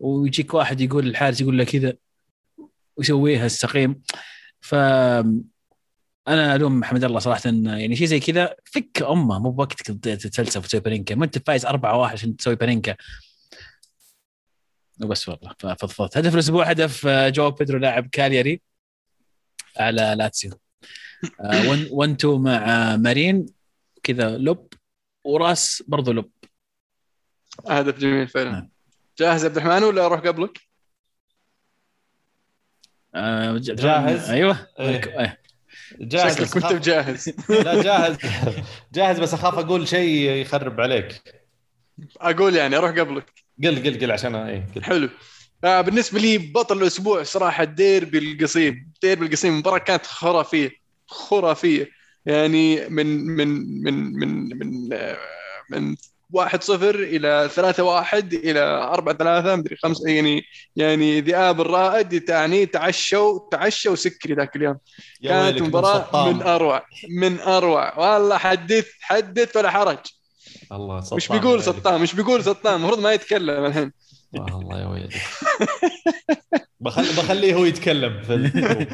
ويجيك 0.00 0.54
واحد 0.54 0.80
يقول 0.80 1.06
الحارس 1.06 1.40
يقول 1.40 1.58
له 1.58 1.64
كذا 1.64 1.94
ويسويها 2.96 3.46
السقيم 3.46 4.02
ف 4.60 4.74
أنا 6.28 6.54
ألوم 6.54 6.80
حمد 6.80 7.04
الله 7.04 7.18
صراحة 7.18 7.42
يعني 7.46 7.96
شيء 7.96 8.06
زي 8.06 8.20
كذا 8.20 8.56
فك 8.64 9.02
أمه 9.02 9.38
مو 9.38 9.50
بوقتك 9.50 9.82
تتفلسف 9.82 10.64
وتسوي 10.64 10.80
بانينكا. 10.80 11.14
ما 11.14 11.24
أنت 11.24 11.46
فايز 11.46 11.66
4 11.66 11.98
1 11.98 12.12
عشان 12.12 12.36
تسوي 12.36 12.54
بانينكا. 12.54 12.96
وبس 15.02 15.28
والله 15.28 15.54
فضفضت. 15.60 16.16
هدف 16.16 16.34
الأسبوع 16.34 16.64
هدف 16.70 17.06
آه، 17.06 17.28
جو 17.28 17.50
بيدرو 17.50 17.78
لاعب 17.78 18.08
كالياري 18.12 18.62
على 19.76 20.14
لاتسيو. 20.18 20.52
1 21.90 22.10
2 22.10 22.40
مع 22.42 22.52
آه، 22.52 22.96
مارين 22.96 23.46
كذا 24.02 24.38
lob 24.38 24.66
وراس 25.24 25.82
برضو 25.88 26.12
lob 26.12 26.30
هدف 27.68 27.98
جميل 27.98 28.28
فعلا 28.28 28.50
نعم. 28.50 28.70
جاهز 29.18 29.44
عبد 29.44 29.56
الرحمن 29.56 29.84
ولا 29.84 30.06
أروح 30.06 30.20
قبلك؟ 30.20 30.60
آه، 33.14 33.58
جاهز؟ 33.58 34.30
أيوه 34.30 34.66
إيه. 34.80 35.20
إيه. 35.20 35.42
جاهز 36.00 36.32
شكلك 36.32 36.42
بس 36.42 36.54
منت 36.54 36.72
بجاهز 36.72 37.28
لا 37.64 37.82
جاهز 37.82 38.16
جاهز 38.94 39.20
بس 39.20 39.34
أخاف 39.34 39.58
أقول 39.58 39.88
شيء 39.88 40.30
يخرب 40.30 40.80
عليك 40.80 41.22
أقول 42.20 42.56
يعني 42.56 42.76
أروح 42.76 42.90
قبلك 42.90 43.32
قل 43.64 43.82
قل 43.82 44.00
قل 44.00 44.12
عشان 44.12 44.36
قل. 44.74 44.82
حلو 44.82 45.08
آه 45.64 45.80
بالنسبة 45.80 46.18
لي 46.18 46.38
بطل 46.38 46.82
الأسبوع 46.82 47.22
صراحة 47.22 47.64
ديربي 47.64 48.18
القصيم 48.18 48.92
ديربي 49.02 49.26
القصيم 49.26 49.52
المباراه 49.52 49.78
كانت 49.78 50.06
خرافية 50.06 50.81
خرافية. 51.12 51.88
يعني 52.26 52.88
من 52.88 53.06
من 53.26 53.48
من 53.84 54.12
من 54.12 54.58
من 54.58 54.88
من 55.70 55.96
1 56.32 56.62
0 56.62 56.94
إلى 56.94 57.50
3 57.54 57.82
1 57.82 58.32
إلى 58.34 58.60
4 58.60 59.16
3 59.16 59.56
مدري 59.56 59.76
5 59.76 60.08
يعني 60.08 60.42
يعني 60.76 61.20
ذئاب 61.20 61.60
الرائد 61.60 62.20
تعني 62.20 62.66
تعشوا 62.66 63.40
تعشوا 63.50 63.94
سكري 63.94 64.34
ذاك 64.34 64.56
اليوم. 64.56 64.78
كانت 65.24 65.62
من 65.62 65.68
مباراة 65.68 66.04
سطام. 66.04 66.36
من 66.36 66.42
اروع 66.42 66.86
من 67.10 67.40
أروع. 67.40 67.98
والله 67.98 68.38
حدث 68.38 68.86
حدث 69.00 69.56
ولا 69.56 69.70
حرج. 69.70 69.98
الله 70.72 71.00
سطام 71.00 71.16
مش 71.16 71.28
بيقول. 71.28 71.62
سطام 71.62 72.02
مش 72.02 72.14
بيقول 72.14 72.44
سطام 72.44 72.80
المفروض 72.80 73.00
ما 73.00 73.12
يتكلم 73.12 73.64
الحين. 73.64 73.92
آه، 74.36 74.60
الله 74.60 74.80
يا 74.80 74.86
ويلك. 74.86 75.14
بخلي 76.80 77.08
بخليه 77.08 77.54
هو 77.54 77.64
يتكلم. 77.64 78.22
في 78.22 78.32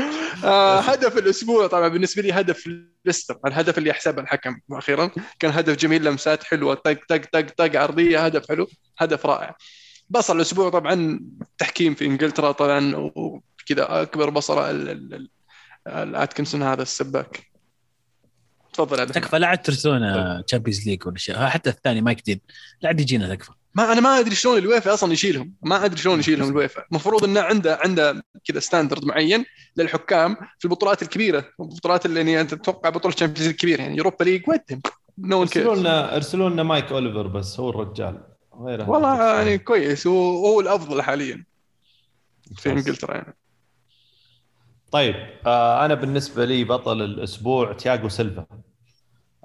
آه 0.44 0.80
هدف 0.80 1.18
الأسبوع 1.18 1.66
طبعا 1.66 1.88
بالنسبة 1.88 2.22
لي 2.22 2.32
هدف 2.32 2.70
ليستر. 3.04 3.38
الهدف 3.46 3.78
اللي 3.78 3.90
يحسبه 3.90 4.22
الحكم 4.22 4.60
أخيرا 4.72 5.10
كان 5.38 5.50
هدف 5.50 5.76
جميل 5.76 6.04
لمسات 6.04 6.44
حلوة 6.44 6.74
طق 6.74 6.98
طق 7.08 7.22
طق 7.32 7.46
طق 7.56 7.80
عرضية 7.80 8.24
هدف 8.26 8.48
حلو 8.48 8.66
هدف 8.98 9.26
رائع. 9.26 9.56
بصل 10.10 10.36
الأسبوع 10.36 10.70
طبعا 10.70 11.20
تحكيم 11.58 11.94
في 11.94 12.06
إنجلترا 12.06 12.52
طبعا 12.52 12.96
وكذا 12.96 14.02
أكبر 14.02 14.32
ال- 14.70 15.28
الاتكنسون 15.86 16.62
هذا 16.62 16.82
السباك. 16.82 17.50
تفضل. 18.72 19.06
تكفى 19.06 19.38
لا 19.38 19.46
عاد 19.46 19.62
ترسلون 19.62 20.00
Champions 20.46 20.86
League 20.88 21.06
ولا 21.06 21.18
شيء. 21.18 21.36
حتى 21.36 21.70
الثاني 21.70 22.00
مايك 22.00 22.24
دين. 22.24 22.40
لا 22.80 22.88
عاد 22.88 23.00
يجينا 23.00 23.34
تكفى. 23.34 23.50
ما 23.74 23.92
أنا 23.92 24.00
ما 24.00 24.18
أدري 24.18 24.34
شلون 24.34 24.58
الويفا 24.58 24.94
أصلا 24.94 25.12
يشيلهم. 25.12 25.54
ما 25.62 25.84
أدري 25.84 25.96
شلون 26.00 26.18
يشيلهم 26.20 26.48
الويفا. 26.52 26.84
المفروض 26.90 27.24
إنه 27.24 27.40
عنده 27.40 27.78
عنده 27.84 28.22
كذا 28.44 28.60
standard 28.60 29.04
معين 29.04 29.44
للحكام 29.76 30.36
في 30.58 30.64
البطولات 30.64 31.02
الكبيرة. 31.02 31.44
البطولات 31.60 32.06
اللي 32.06 32.20
يعني 32.20 32.40
أنت 32.40 32.54
تتوقع 32.54 32.90
بطولة 32.90 33.14
ال 33.14 33.17
Champions 33.17 33.48
الكبيره 33.48 33.80
يعني 33.82 33.96
Europa 33.96 34.24
League 34.24 34.42
ودهم 34.48 34.82
نو 35.18 35.42
ارسلوا 35.42 35.76
لنا 35.76 36.16
ارسلوا 36.16 36.50
لنا 36.50 36.62
مايك 36.62 36.92
أوليفر 36.92 37.26
بس 37.26 37.60
هو 37.60 37.70
الرجال. 37.70 38.20
غيره. 38.60 38.90
والله 38.90 39.24
يعني 39.36 39.58
كويس. 39.58 40.06
هو 40.06 40.46
هو 40.46 40.60
الأفضل 40.60 41.02
حاليا. 41.02 41.44
في 42.56 42.70
إنجلترا 42.72 43.14
يعني. 43.14 43.36
طيب 44.92 45.14
آه 45.46 45.84
أنا 45.84 45.94
بالنسبة 45.94 46.44
لي 46.44 46.64
بطل 46.64 47.02
الأسبوع 47.02 47.72
تياغو 47.72 48.08
سيلفا. 48.08 48.46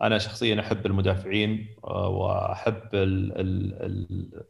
أنا 0.02 0.18
شخصيا 0.18 0.60
أحب 0.60 0.86
المدافعين 0.86 1.68
آه 1.84 2.10
وأحب 2.10 2.82
ال 2.94 3.40
ال 3.40 3.74
ال 3.84 4.44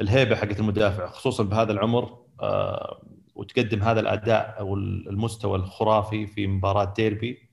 الهيبة 0.00 0.36
حقت 0.36 0.60
المدافع 0.60 1.06
خصوصا 1.06 1.42
بهذا 1.42 1.72
العمر 1.72 2.18
آه 2.40 3.02
وتقدم 3.34 3.82
هذا 3.82 4.00
الأداء 4.00 4.56
أو 4.58 4.74
المستوى 4.74 5.56
الخرافي 5.58 6.26
في 6.26 6.46
مباراة 6.46 6.94
ديربي. 6.96 7.48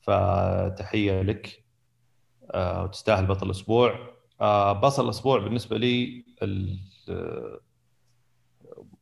فتحية 0.00 1.22
لك 1.22 1.64
آه 2.50 2.84
وتستاهل 2.84 3.26
بطل 3.26 3.46
الأسبوع. 3.46 3.98
بطل 4.72 5.04
الأسبوع 5.04 5.38
بالنسبة 5.38 5.78
لي 5.78 6.24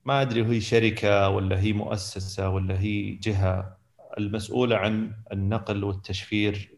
ما 0.05 0.23
أدري 0.23 0.47
هي 0.47 0.61
شركة 0.61 1.29
ولا 1.29 1.61
هي 1.61 1.73
مؤسسة 1.73 2.49
ولا 2.49 2.81
هي 2.81 3.11
جهة 3.11 3.77
المسؤولة 4.19 4.77
عن 4.77 5.13
النقل 5.33 5.85
والتشفير 5.85 6.71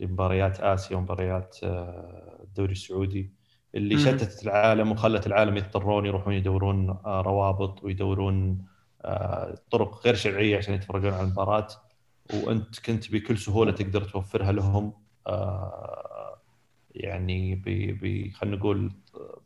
لمباريات 0.00 0.60
آسيا 0.60 0.96
ومباريات 0.96 1.56
آه، 1.62 2.38
الدوري 2.42 2.72
السعودي 2.72 3.32
اللي 3.74 3.94
مم. 3.94 4.00
شتتت 4.00 4.42
العالم 4.44 4.92
وخلت 4.92 5.26
العالم 5.26 5.56
يضطرون 5.56 6.06
يروحون 6.06 6.34
يدورون 6.34 6.90
آه، 6.90 7.20
روابط 7.20 7.84
ويدورون 7.84 8.64
آه، 9.04 9.54
طرق 9.70 10.04
غير 10.06 10.14
شرعية 10.14 10.58
عشان 10.58 10.74
يتفرجون 10.74 11.12
على 11.12 11.22
المباراة 11.22 11.68
وأنت 12.34 12.80
كنت 12.80 13.12
بكل 13.12 13.38
سهولة 13.38 13.72
تقدر 13.72 14.04
توفرها 14.04 14.52
لهم 14.52 14.92
يعني 16.90 17.54
ب 17.54 18.32
خلينا 18.34 18.56
نقول 18.56 18.92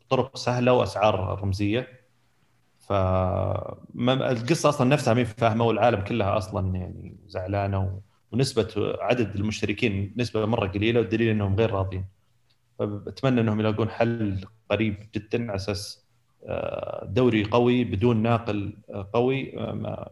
بطرق 0.01 0.37
سهلة 0.37 0.73
وأسعار 0.73 1.41
رمزية 1.41 1.87
ف 2.79 2.93
القصة 4.09 4.69
أصلا 4.69 4.87
نفسها 4.89 5.13
مين 5.13 5.25
فاهمة 5.25 5.65
والعالم 5.65 6.01
كلها 6.01 6.37
أصلا 6.37 6.75
يعني 6.75 7.17
زعلانة 7.27 7.79
و... 7.79 7.99
ونسبة 8.33 8.97
عدد 8.99 9.35
المشتركين 9.35 10.13
نسبة 10.17 10.45
مرة 10.45 10.67
قليلة 10.67 10.99
والدليل 10.99 11.29
إنهم 11.29 11.55
غير 11.55 11.71
راضين 11.71 12.05
فاتمنى 12.79 13.41
إنهم 13.41 13.59
يلاقون 13.59 13.89
حل 13.89 14.45
قريب 14.69 14.95
جدا 15.15 15.43
على 15.43 15.55
أساس 15.55 16.03
آه، 16.45 17.07
دوري 17.09 17.43
قوي 17.43 17.83
بدون 17.83 18.17
ناقل 18.17 18.73
آه، 18.89 19.09
قوي 19.13 19.59
آه، 19.59 19.73
ما, 19.73 20.09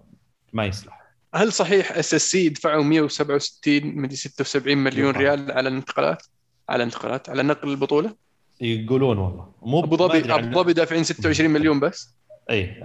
ما 0.54 0.66
يصلح. 0.66 1.02
هل 1.36 1.54
صحيح 1.54 1.92
SSC 1.92 2.50
دفعوا 2.50 2.84
167 2.84 3.96
مدري 3.96 4.16
76 4.16 4.78
مليون. 4.78 5.16
ريال 5.16 5.52
على 5.52 5.70
الانتقالات؟ 5.70 6.24
على 6.70 6.84
الانتقالات؟ 6.84 7.30
على 7.30 7.44
نقل 7.44 7.70
البطولة؟ 7.70 8.16
يقولون 8.62 9.18
والله. 9.18 9.52
مو 9.62 9.80
أبو 9.80 9.98
ظبي 9.98 10.34
أبو 10.34 10.62
ظبي 10.62 10.74
دافعين 10.74 11.04
26 11.04 11.50
مليون 11.50 11.80
بس؟ 11.80 12.16
اي 12.50 12.82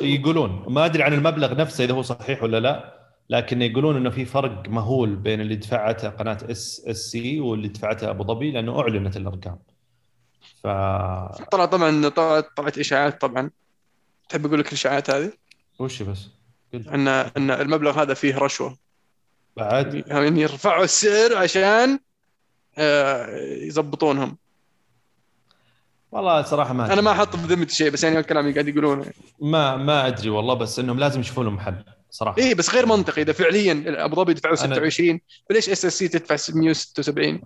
يقولون. 0.00 0.64
ما 0.68 0.84
أدري 0.84 1.02
عن 1.02 1.12
المبلغ 1.12 1.56
نفسه 1.56 1.84
إذا 1.84 1.94
هو 1.94 2.02
صحيح 2.02 2.42
ولا 2.42 2.60
لا. 2.60 3.03
لكن 3.30 3.62
يقولون 3.62 3.96
إنه 3.96 4.10
في 4.10 4.24
فرق 4.24 4.68
مهول 4.68 5.16
بين 5.16 5.40
اللي 5.40 5.56
دفعته 5.56 6.08
قناة 6.08 6.38
SSC 6.50 7.40
واللي 7.40 7.68
دفعته 7.68 8.10
أبو 8.10 8.24
ظبي 8.24 8.50
لأنه 8.50 8.80
أعلنت 8.80 9.16
الأرقام. 9.16 9.58
ف 10.62 10.66
طلع 11.50 11.64
طبعا 11.64 12.08
طلعت 12.08 12.46
طلعت 12.56 12.78
إشاعات 12.78 13.20
طبعا. 13.20 13.50
تحب 14.28 14.46
أقول 14.46 14.60
لك 14.60 14.68
الإشاعات 14.68 15.10
هذه؟ 15.10 15.32
وش 15.78 16.02
بس. 16.02 16.28
ان 16.74 17.08
إن 17.08 17.50
المبلغ 17.50 18.02
هذا 18.02 18.14
فيه 18.14 18.38
رشوة. 18.38 18.76
بعد. 19.56 19.94
يعني 20.06 20.40
يرفعوا 20.40 20.84
السعر 20.84 21.36
عشان 21.36 21.98
آه، 22.78 23.26
يضبطونهم. 23.62 24.36
والله 26.12 26.42
صراحة 26.42 26.72
ما 26.72 26.92
أنا. 26.92 27.00
ما 27.00 27.10
أحط 27.10 27.36
بذمتي 27.36 27.74
شيء 27.74 27.90
بس 27.90 28.04
يعني 28.04 28.18
الكلام 28.18 28.44
اللي 28.44 28.54
قاعد 28.54 28.68
يقولونه. 28.68 29.04
ما 29.40 29.76
ما 29.76 30.06
أدري 30.06 30.30
والله 30.30 30.54
بس 30.54 30.78
إنهم 30.78 30.98
لازم 30.98 31.20
يشوفون 31.20 31.44
لهم 31.44 31.54
محل 31.54 31.84
صراحة 32.14 32.38
إيه 32.38 32.54
بس 32.54 32.74
غير 32.74 32.86
منطقي 32.86 33.22
إذا 33.22 33.32
فعليا 33.32 33.84
أبو 34.04 34.16
ظبي 34.16 34.30
يدفعوا 34.32 34.56
أنا- 34.56 34.58
26 34.58 35.20
فليش 35.48 35.68
SSC 35.68 36.08
تدفع 36.08 36.36
676 36.36 37.40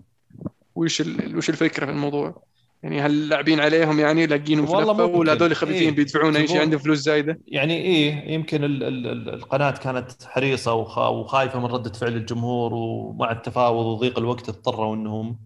وش 0.74 1.00
ال... 1.00 1.36
وش 1.36 1.48
الفكرة 1.50 1.84
في 1.86 1.90
الموضوع؟ 1.92 2.42
يعني 2.82 3.00
هل 3.00 3.28
لاعبين 3.28 3.60
عليهم 3.60 4.00
يعني 4.00 4.26
لاقينهم 4.26 4.66
في 4.66 4.72
والله 4.72 4.92
لفة. 4.94 5.04
ولا 5.04 5.32
هذول 5.32 5.56
خبيثين 5.56 5.82
إيه. 5.88 5.90
بيدفعون 5.90 6.36
أي 6.36 6.48
شيء 6.48 6.60
عندهم 6.60 6.78
فلوس 6.80 6.98
زايدة؟ 6.98 7.40
يعني 7.46 7.76
إيه 7.82 8.30
يمكن 8.34 8.64
ال 8.64 8.82
ال 8.84 9.06
ال 9.06 9.34
القناة 9.34 9.70
كانت 9.70 10.10
حريصة 10.24 10.74
وخ- 10.74 10.98
وخايفة 10.98 11.58
من 11.58 11.64
ردة 11.66 11.92
فعل 11.92 12.16
الجمهور 12.16 12.74
ومع 12.74 13.30
التفاوض 13.32 13.86
وضيق 13.86 14.18
الوقت 14.18 14.48
اضطروا 14.48 14.94
إنهم 14.96 15.38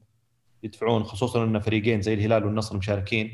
يدفعون 0.62 1.05
خصوصا 1.05 1.44
إن 1.44 1.61
فريقين 1.61 2.03
زي 2.03 2.15
الهلال 2.15 2.44
والنصر 2.44 2.77
مشاركين 2.77 3.32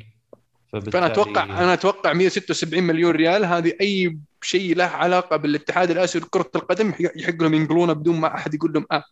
فبالتالي 0.72 0.92
فانا 0.92 1.06
أتوقع 1.06 1.44
أنا 1.44 1.74
أتوقع 1.74 2.12
176 2.12 2.82
مليون 2.82 3.10
ريال 3.10 3.44
هذه 3.44 3.72
أي 3.80 4.18
شيء 4.42 4.76
له 4.76 4.84
علاقة 4.84 5.36
بالاتحاد 5.36 5.90
الآسيوي 5.90 6.24
لكرة 6.24 6.50
القدم 6.54 6.94
يحق 7.16 7.42
لهم 7.42 7.54
ينقلونه 7.54 7.92
بدون 7.92 8.16
ما 8.20 8.34
أحد 8.34 8.54
يقول 8.54 8.72
لهم 8.72 8.86
آه. 8.92 9.04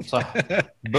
صح. 0.00 0.34
ب... 0.92 0.98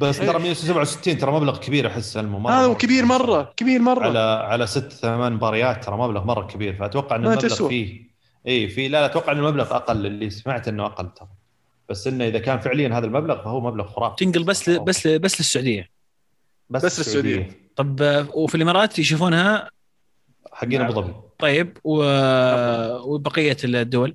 بس 0.00 0.18
ترى 0.18 0.38
167 0.38 1.18
ترى 1.18 1.32
مبلغ 1.32 1.58
كبير 1.58 1.86
أحس 1.86 2.16
مرة 2.16 2.50
هذا 2.50 2.68
مرة 2.68 2.74
كبير 2.74 3.04
مرة 3.04 3.52
كبير 3.56 3.80
مرة. 3.80 4.04
على 4.04 4.18
على 4.18 4.66
ست 4.66 4.92
ثمان 4.92 5.32
مباريات 5.32 5.84
ترى 5.84 5.96
مبلغ 5.96 6.24
مرة 6.24 6.46
كبير. 6.46 6.76
فأتوقع 6.76 7.16
إن 7.16 7.24
المبلغ 7.24 7.40
تسوى. 7.40 7.68
فيه 7.68 8.10
اي 8.46 8.68
في 8.68 8.88
لا 8.88 9.00
لا 9.00 9.06
أتوقع 9.06 9.32
إن 9.32 9.38
المبلغ 9.38 9.76
أقل 9.76 10.06
اللي 10.06 10.30
سمعت 10.30 10.68
إنه 10.68 10.86
أقل 10.86 11.14
ترى. 11.14 11.28
بس 11.88 12.06
إنه 12.06 12.26
إذا 12.26 12.38
كان 12.38 12.60
فعليا 12.60 12.98
هذا 12.98 13.06
المبلغ 13.06 13.42
فهو 13.44 13.60
مبلغ 13.60 13.86
خرافي. 13.86 14.24
تنقل 14.24 14.44
بس 14.44 14.68
ل... 14.68 14.84
بس 14.84 15.06
ل... 15.06 15.18
بس 15.18 15.40
للسعودية. 15.40 15.90
بس 16.70 16.98
للسعودية. 16.98 17.69
طب 17.80 18.26
وفي 18.34 18.54
الإمارات 18.54 18.98
يشوفونها؟ 18.98 19.70
حقين 20.52 20.80
أبو 20.80 20.92
ظبي. 20.92 21.14
طيب 21.38 21.78
و... 21.84 22.02
وبقية 23.14 23.56
الدول؟ 23.64 24.14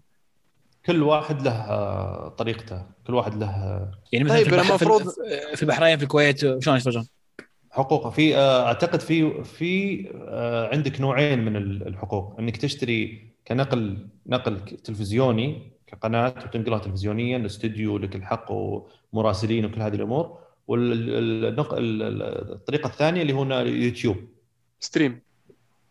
كل 0.85 1.03
واحد 1.03 1.41
له 1.41 2.27
طريقته 2.27 2.81
كل 3.07 3.13
واحد 3.13 3.35
له 3.35 3.47
يعني 4.11 4.25
مثلا 4.25 4.37
طيب، 4.37 4.47
في. 4.49 4.55
المفروض- 4.69 5.09
في 5.55 5.63
البحرين 5.63 5.97
في 5.97 6.03
الكويت 6.03 6.39
شلون 6.39 6.77
يتفرجون؟ 6.77 7.07
حقوقه. 7.71 8.09
في 8.09 8.37
أعتقد 8.37 8.99
في 8.99 9.43
في 9.43 9.99
عندك 10.73 11.01
نوعين 11.01 11.45
من 11.45 11.55
ال- 11.55 11.87
الحقوق. 11.87 12.35
إنك 12.39 12.57
تشتري 12.57 13.27
كنقل 13.47 14.07
نقل 14.27 14.59
تلفزيوني 14.59 15.71
كقناة 15.87 16.33
وتنقلها 16.45 16.79
تلفزيونيا 16.79 17.45
استوديو 17.45 17.97
لك 17.97 18.15
الحق 18.15 18.45
ومراسلين 19.13 19.65
وكل 19.65 19.81
هذه 19.81 19.95
الأمور. 19.95 20.44
والطريقة 21.57 22.87
الثانية 22.87 23.21
اللي 23.21 23.33
هو 23.33 23.43
يوتيوب. 23.65 24.17
stream. 24.80 25.22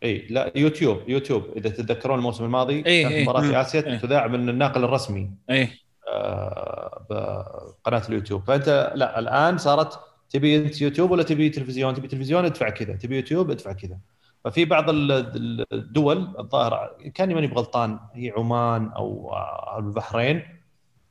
إي 0.02 0.26
لا 0.30 0.52
يوتيوب 0.56 0.98
يوتيوب. 1.08 1.44
إذا 1.56 1.68
تتذكرون 1.68 2.18
الموسم 2.18 2.44
الماضي 2.44 2.86
إيه، 2.86 3.08
كانت. 3.08 3.28
مباراة. 3.28 3.40
في 3.40 3.60
آسيا. 3.60 3.96
تذاع 3.96 4.26
من 4.26 4.48
الناقل 4.48 4.84
الرسمي. 4.84 5.30
إيه 5.50 5.70
آه، 6.08 7.06
بقناة 7.10 8.02
اليوتيوب. 8.08 8.44
فأنت 8.44 8.92
لا 8.94 9.18
الآن 9.18 9.58
صارت 9.58 10.00
تبي 10.30 10.56
أنت 10.56 10.80
يوتيوب 10.82 11.10
ولا 11.10 11.22
تبي 11.22 11.50
تلفزيون؟ 11.50 11.94
تبي 11.94 12.08
تلفزيون 12.08 12.44
ادفع 12.44 12.68
كذا. 12.68 12.96
تبي 12.96 13.16
يوتيوب 13.16 13.50
ادفع 13.50 13.72
كذا. 13.72 13.98
ففي 14.44 14.64
بعض 14.64 14.90
ال- 14.90 15.64
الدول 15.72 16.34
الظاهر 16.38 16.90
كاني 17.14 17.34
ماني 17.34 17.46
بغلطان 17.46 17.98
هي 18.14 18.32
عمان 18.36 18.88
أو 18.96 19.32
آه، 19.32 19.78
البحرين. 19.78 20.42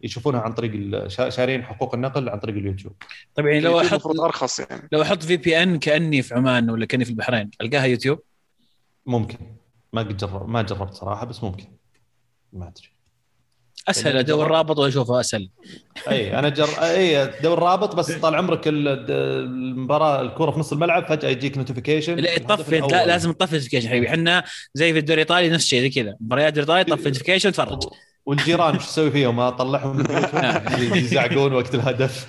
يشوفونها 0.03 0.41
عن 0.41 0.53
طريق 0.53 1.07
شارين 1.07 1.63
حقوق 1.63 1.95
النقل 1.95 2.29
عن 2.29 2.39
طريق 2.39 2.55
اليوتيوب. 2.55 2.93
طيب 3.35 3.45
يعني 3.45 3.59
لو 3.59 3.81
أحط 3.81 4.07
أرخص 4.19 4.59
يعني. 4.59 4.89
لو 4.91 5.01
أحط 5.01 5.23
VPN 5.23 5.79
كأني 5.79 6.21
في 6.21 6.33
عمان 6.33 6.69
ولا 6.69 6.85
كأني 6.85 7.05
في 7.05 7.11
البحرين 7.11 7.49
ألقاها 7.61 7.85
يوتيوب؟ 7.85 8.19
ممكن. 9.05 9.37
ما 9.93 10.01
قد 10.01 10.17
جرب 10.17 10.49
ما 10.49 10.61
جربت 10.61 10.93
صراحة 10.93 11.25
بس 11.25 11.43
ممكن. 11.43 11.65
ما 12.53 12.67
أدري. 12.67 12.93
أسهل 13.87 14.07
يعني 14.07 14.19
أدور. 14.19 14.47
رابط 14.47 14.77
واشوفها 14.79 15.19
أسهل. 15.19 15.49
أي 16.09 16.39
أنا 16.39 16.49
جر 16.49 16.69
أي 16.81 17.25
دور 17.41 17.59
رابط 17.59 17.95
بس 17.95 18.11
طال 18.21 18.35
عمرك 18.35 18.67
ال- 18.67 18.87
المباراة 19.11 20.21
الكره 20.21 20.51
في 20.51 20.59
نص 20.59 20.71
الملعب 20.73 21.05
فجأة 21.07 21.29
يجيك 21.29 21.57
notification 21.57 22.15
لا 22.15 22.37
طفي 22.37 22.77
انت 22.79 22.91
لا 22.91 23.05
لازم 23.05 23.31
تطفي 23.31 23.51
ال 23.51 23.54
notification 23.54 23.89
حبيبي. 23.89 24.07
إحنا 24.09 24.43
زي 24.73 24.93
في 24.93 24.99
الدوري 24.99 25.21
الإيطالي 25.21 25.49
نفس 25.49 25.63
الشيء 25.63 25.81
زي 25.81 25.89
كذا. 25.89 26.15
مباريات 26.19 26.57
الدوري 26.57 26.63
الايطالي 26.81 26.95
طفي 26.97 27.07
ال 27.07 27.11
notification 27.11 27.51
تفرج. 27.51 27.83
والجيران 28.25 28.75
وش 28.75 28.85
تسوي 28.85 29.11
فيهم؟ 29.11 29.39
أطلعهم. 29.39 30.03
يزعقون 30.97 31.53
وقت 31.53 31.75
الهدف. 31.75 32.27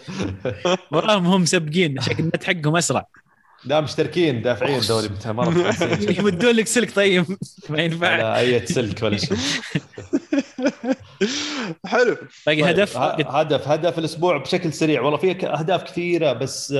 وراهم 0.92 1.26
هم 1.26 1.42
مسبقين 1.42 1.98
عشان 1.98 2.18
النت 2.18 2.44
حقهم 2.44 2.76
أسرع. 2.76 3.06
لا 3.64 3.80
مشتركين 3.80 4.42
دافعين 4.42 4.80
دوري 4.88 5.08
مرة 5.26 5.74
يمدون 6.18 6.54
لك 6.54 6.66
سلك 6.66 6.94
طيب. 6.94 7.24
ما 7.70 7.82
ينفع. 7.82 8.08
على 8.08 8.38
أي 8.38 8.66
سلك 8.66 9.02
ولا 9.02 9.16
شيء. 9.16 9.36
حلو. 11.86 12.16
باقي 12.46 12.62
طيب، 12.62 12.64
هدف؟ 12.64 12.96
هدف 12.96 13.68
هدف 13.68 13.98
الأسبوع 13.98 14.36
بشكل 14.36 14.72
سريع. 14.72 15.00
والله 15.02 15.18
في 15.18 15.46
أهداف 15.46 15.82
كثيرة 15.82 16.32
بس 16.32 16.74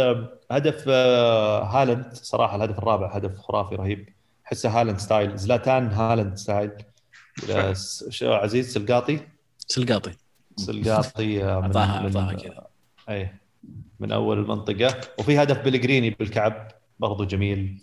هدف 0.51 0.85
آه، 0.89 1.62
هالاند. 1.62 2.11
صراحة 2.12 2.57
الهدف 2.57 2.78
الرابع 2.78 3.16
هدف 3.16 3.39
خرافي 3.39 3.74
رهيب. 3.74 4.09
أحسه 4.47 4.81
هالاند 4.81 4.99
style. 4.99 5.36
زلاتان 5.36 5.86
هالاند 5.86 6.36
style. 6.36 6.70
س- 7.73 8.05
شو 8.09 8.32
عزيز 8.32 8.73
سلقاطي؟ 8.74 9.20
سلقاطي. 9.66 10.12
سلقاطي 10.56 11.44
آه، 11.44 11.61
من- 11.61 11.65
اعطاها 11.65 12.05
أعطاها 12.05 12.32
كذا. 12.32 12.66
أي 13.09 13.32
من 14.01 14.12
أول 14.12 14.39
المنطقة. 14.39 15.01
وفي 15.19 15.43
هدف 15.43 15.59
بلغريني 15.65 16.11
بالكعب 16.11 16.69
برضو 16.98 17.24
جميل 17.24 17.82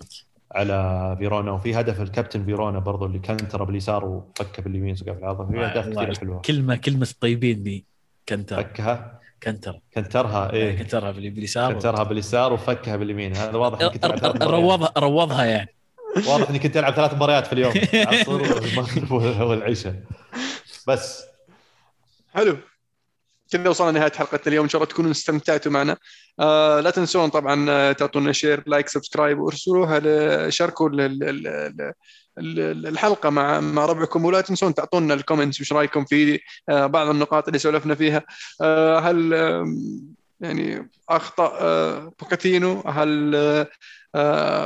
على 0.52 1.16
فيرونا. 1.20 1.52
وفي 1.52 1.80
هدف 1.80 2.02
الكابتن 2.02 2.46
فيرونا 2.46 2.80
برضو 2.80 3.06
اللي 3.06 3.20
كنتره 3.20 3.64
باليسار 3.64 4.06
وفكه 4.06 4.64
باليمين 4.64 4.96
سقف 4.96 5.18
العظم 5.18 5.52
في 5.52 5.60
اهداف 5.66 5.90
كثيره 5.90 6.14
حلوة. 6.20 6.42
كلمه 6.42 6.76
كلمة 6.76 7.08
الطيبين 7.12 7.64
دي 7.64 7.86
كنتر 8.30 8.56
فكها؟ 8.64 9.20
كنتر 9.44 9.80
كنترها 9.94 10.54
إيه. 10.54 10.78
كنترها 10.78 11.12
بال- 11.12 11.30
باليسار 11.30 11.74
كنترها 11.74 12.04
باليسار 12.04 12.54
وفكها 12.54 12.96
باليمين. 12.96 13.36
هذا 13.36 13.58
واضح. 13.58 13.90
روضها 14.42 14.92
روضها 14.98 15.46
يعني. 15.46 15.76
واضح 16.28 16.50
انك 16.50 16.62
كنت 16.64 16.74
تلعب 16.74 16.94
ثلاث 16.94 17.14
مباريات 17.14 17.48
في 17.48 17.54
اليوم. 17.54 17.74
العصر 17.94 19.14
والعشاء. 19.46 19.96
بس. 20.88 21.24
حلو. 22.34 22.58
كذا 23.52 23.70
وصلنا 23.70 23.92
لنهاية 23.98 24.12
حلقة 24.12 24.40
اليوم. 24.48 24.64
إن 24.64 24.70
شاء 24.70 24.82
الله 24.82 24.94
تكونوا 24.94 25.12
استمتعتوا 25.12 25.72
معنا. 25.72 25.98
آه 26.40 26.80
لا 26.80 26.90
تنسون 26.90 27.30
طبعا 27.30 27.66
آه، 27.70 27.92
تعطونا 27.92 28.32
share 28.32 28.64
like 28.68 28.88
subscribe 28.90 29.40
وارسلوها 29.40 30.50
شاركوا 30.50 30.90
ال- 30.90 31.02
ال- 31.02 31.24
ال- 31.24 31.48
ال- 31.48 32.60
ال- 32.60 32.88
الحلقة 32.88 33.30
مع 33.30 33.60
مع 33.60 33.86
ربعكم. 33.86 34.26
ولا 34.26 34.42
تنسون 34.42 34.74
تعطونا 34.74 35.14
ال 35.14 35.19
comments 35.19 35.62
وش 35.62 35.74
رأيكم 35.74 36.06
في 36.06 36.40
آه 36.70 36.86
بعض 36.86 37.08
النقاط 37.08 37.48
اللي 37.48 37.60
سولفنا 37.60 37.96
فيها. 37.96 38.24
آه 38.62 39.00
هل 39.00 39.34
يعني 40.40 40.90
أخطأ 41.10 41.58
آه 41.62 42.14
بوكاتينو؟ 42.20 42.82
هل 42.82 43.36
آه، 43.36 43.68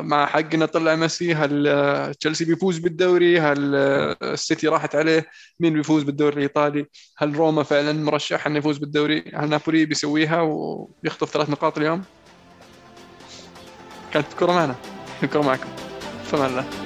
مع 0.02 0.26
حقنا 0.26 0.66
طلع 0.66 0.96
ميسي 0.96 1.34
هل 1.34 1.68
آه، 1.68 2.12
تشيلسي 2.12 2.46
بيفوز 2.46 2.78
بالدوري؟ 2.78 3.40
هل 3.40 3.76
آه، 3.76 4.18
السيتي 4.22 4.68
راحت 4.68 4.96
عليه؟ 4.96 5.26
مين 5.60 5.74
بيفوز 5.74 6.04
بالدوري 6.04 6.36
الإيطالي؟ 6.36 6.86
هل 7.18 7.36
روما 7.36 7.64
فعلا 7.64 7.94
مرشح 7.94 8.48
إنه 8.48 8.58
يفوز 8.58 8.78
بالدوري؟ 8.78 9.32
هل 9.36 9.50
نابولي 9.50 9.86
بيسويها 9.86 10.42
ويخطف 10.42 11.30
ثلاث 11.30 11.50
نقاط 11.50 11.78
اليوم؟ 11.78 12.04
كانت 14.14 14.28
كرة 14.40 14.52
معنا. 14.52 14.76
الكرة 15.24 15.42
معكم. 15.42 15.70
فما 16.24 16.48
الله. 16.48 16.85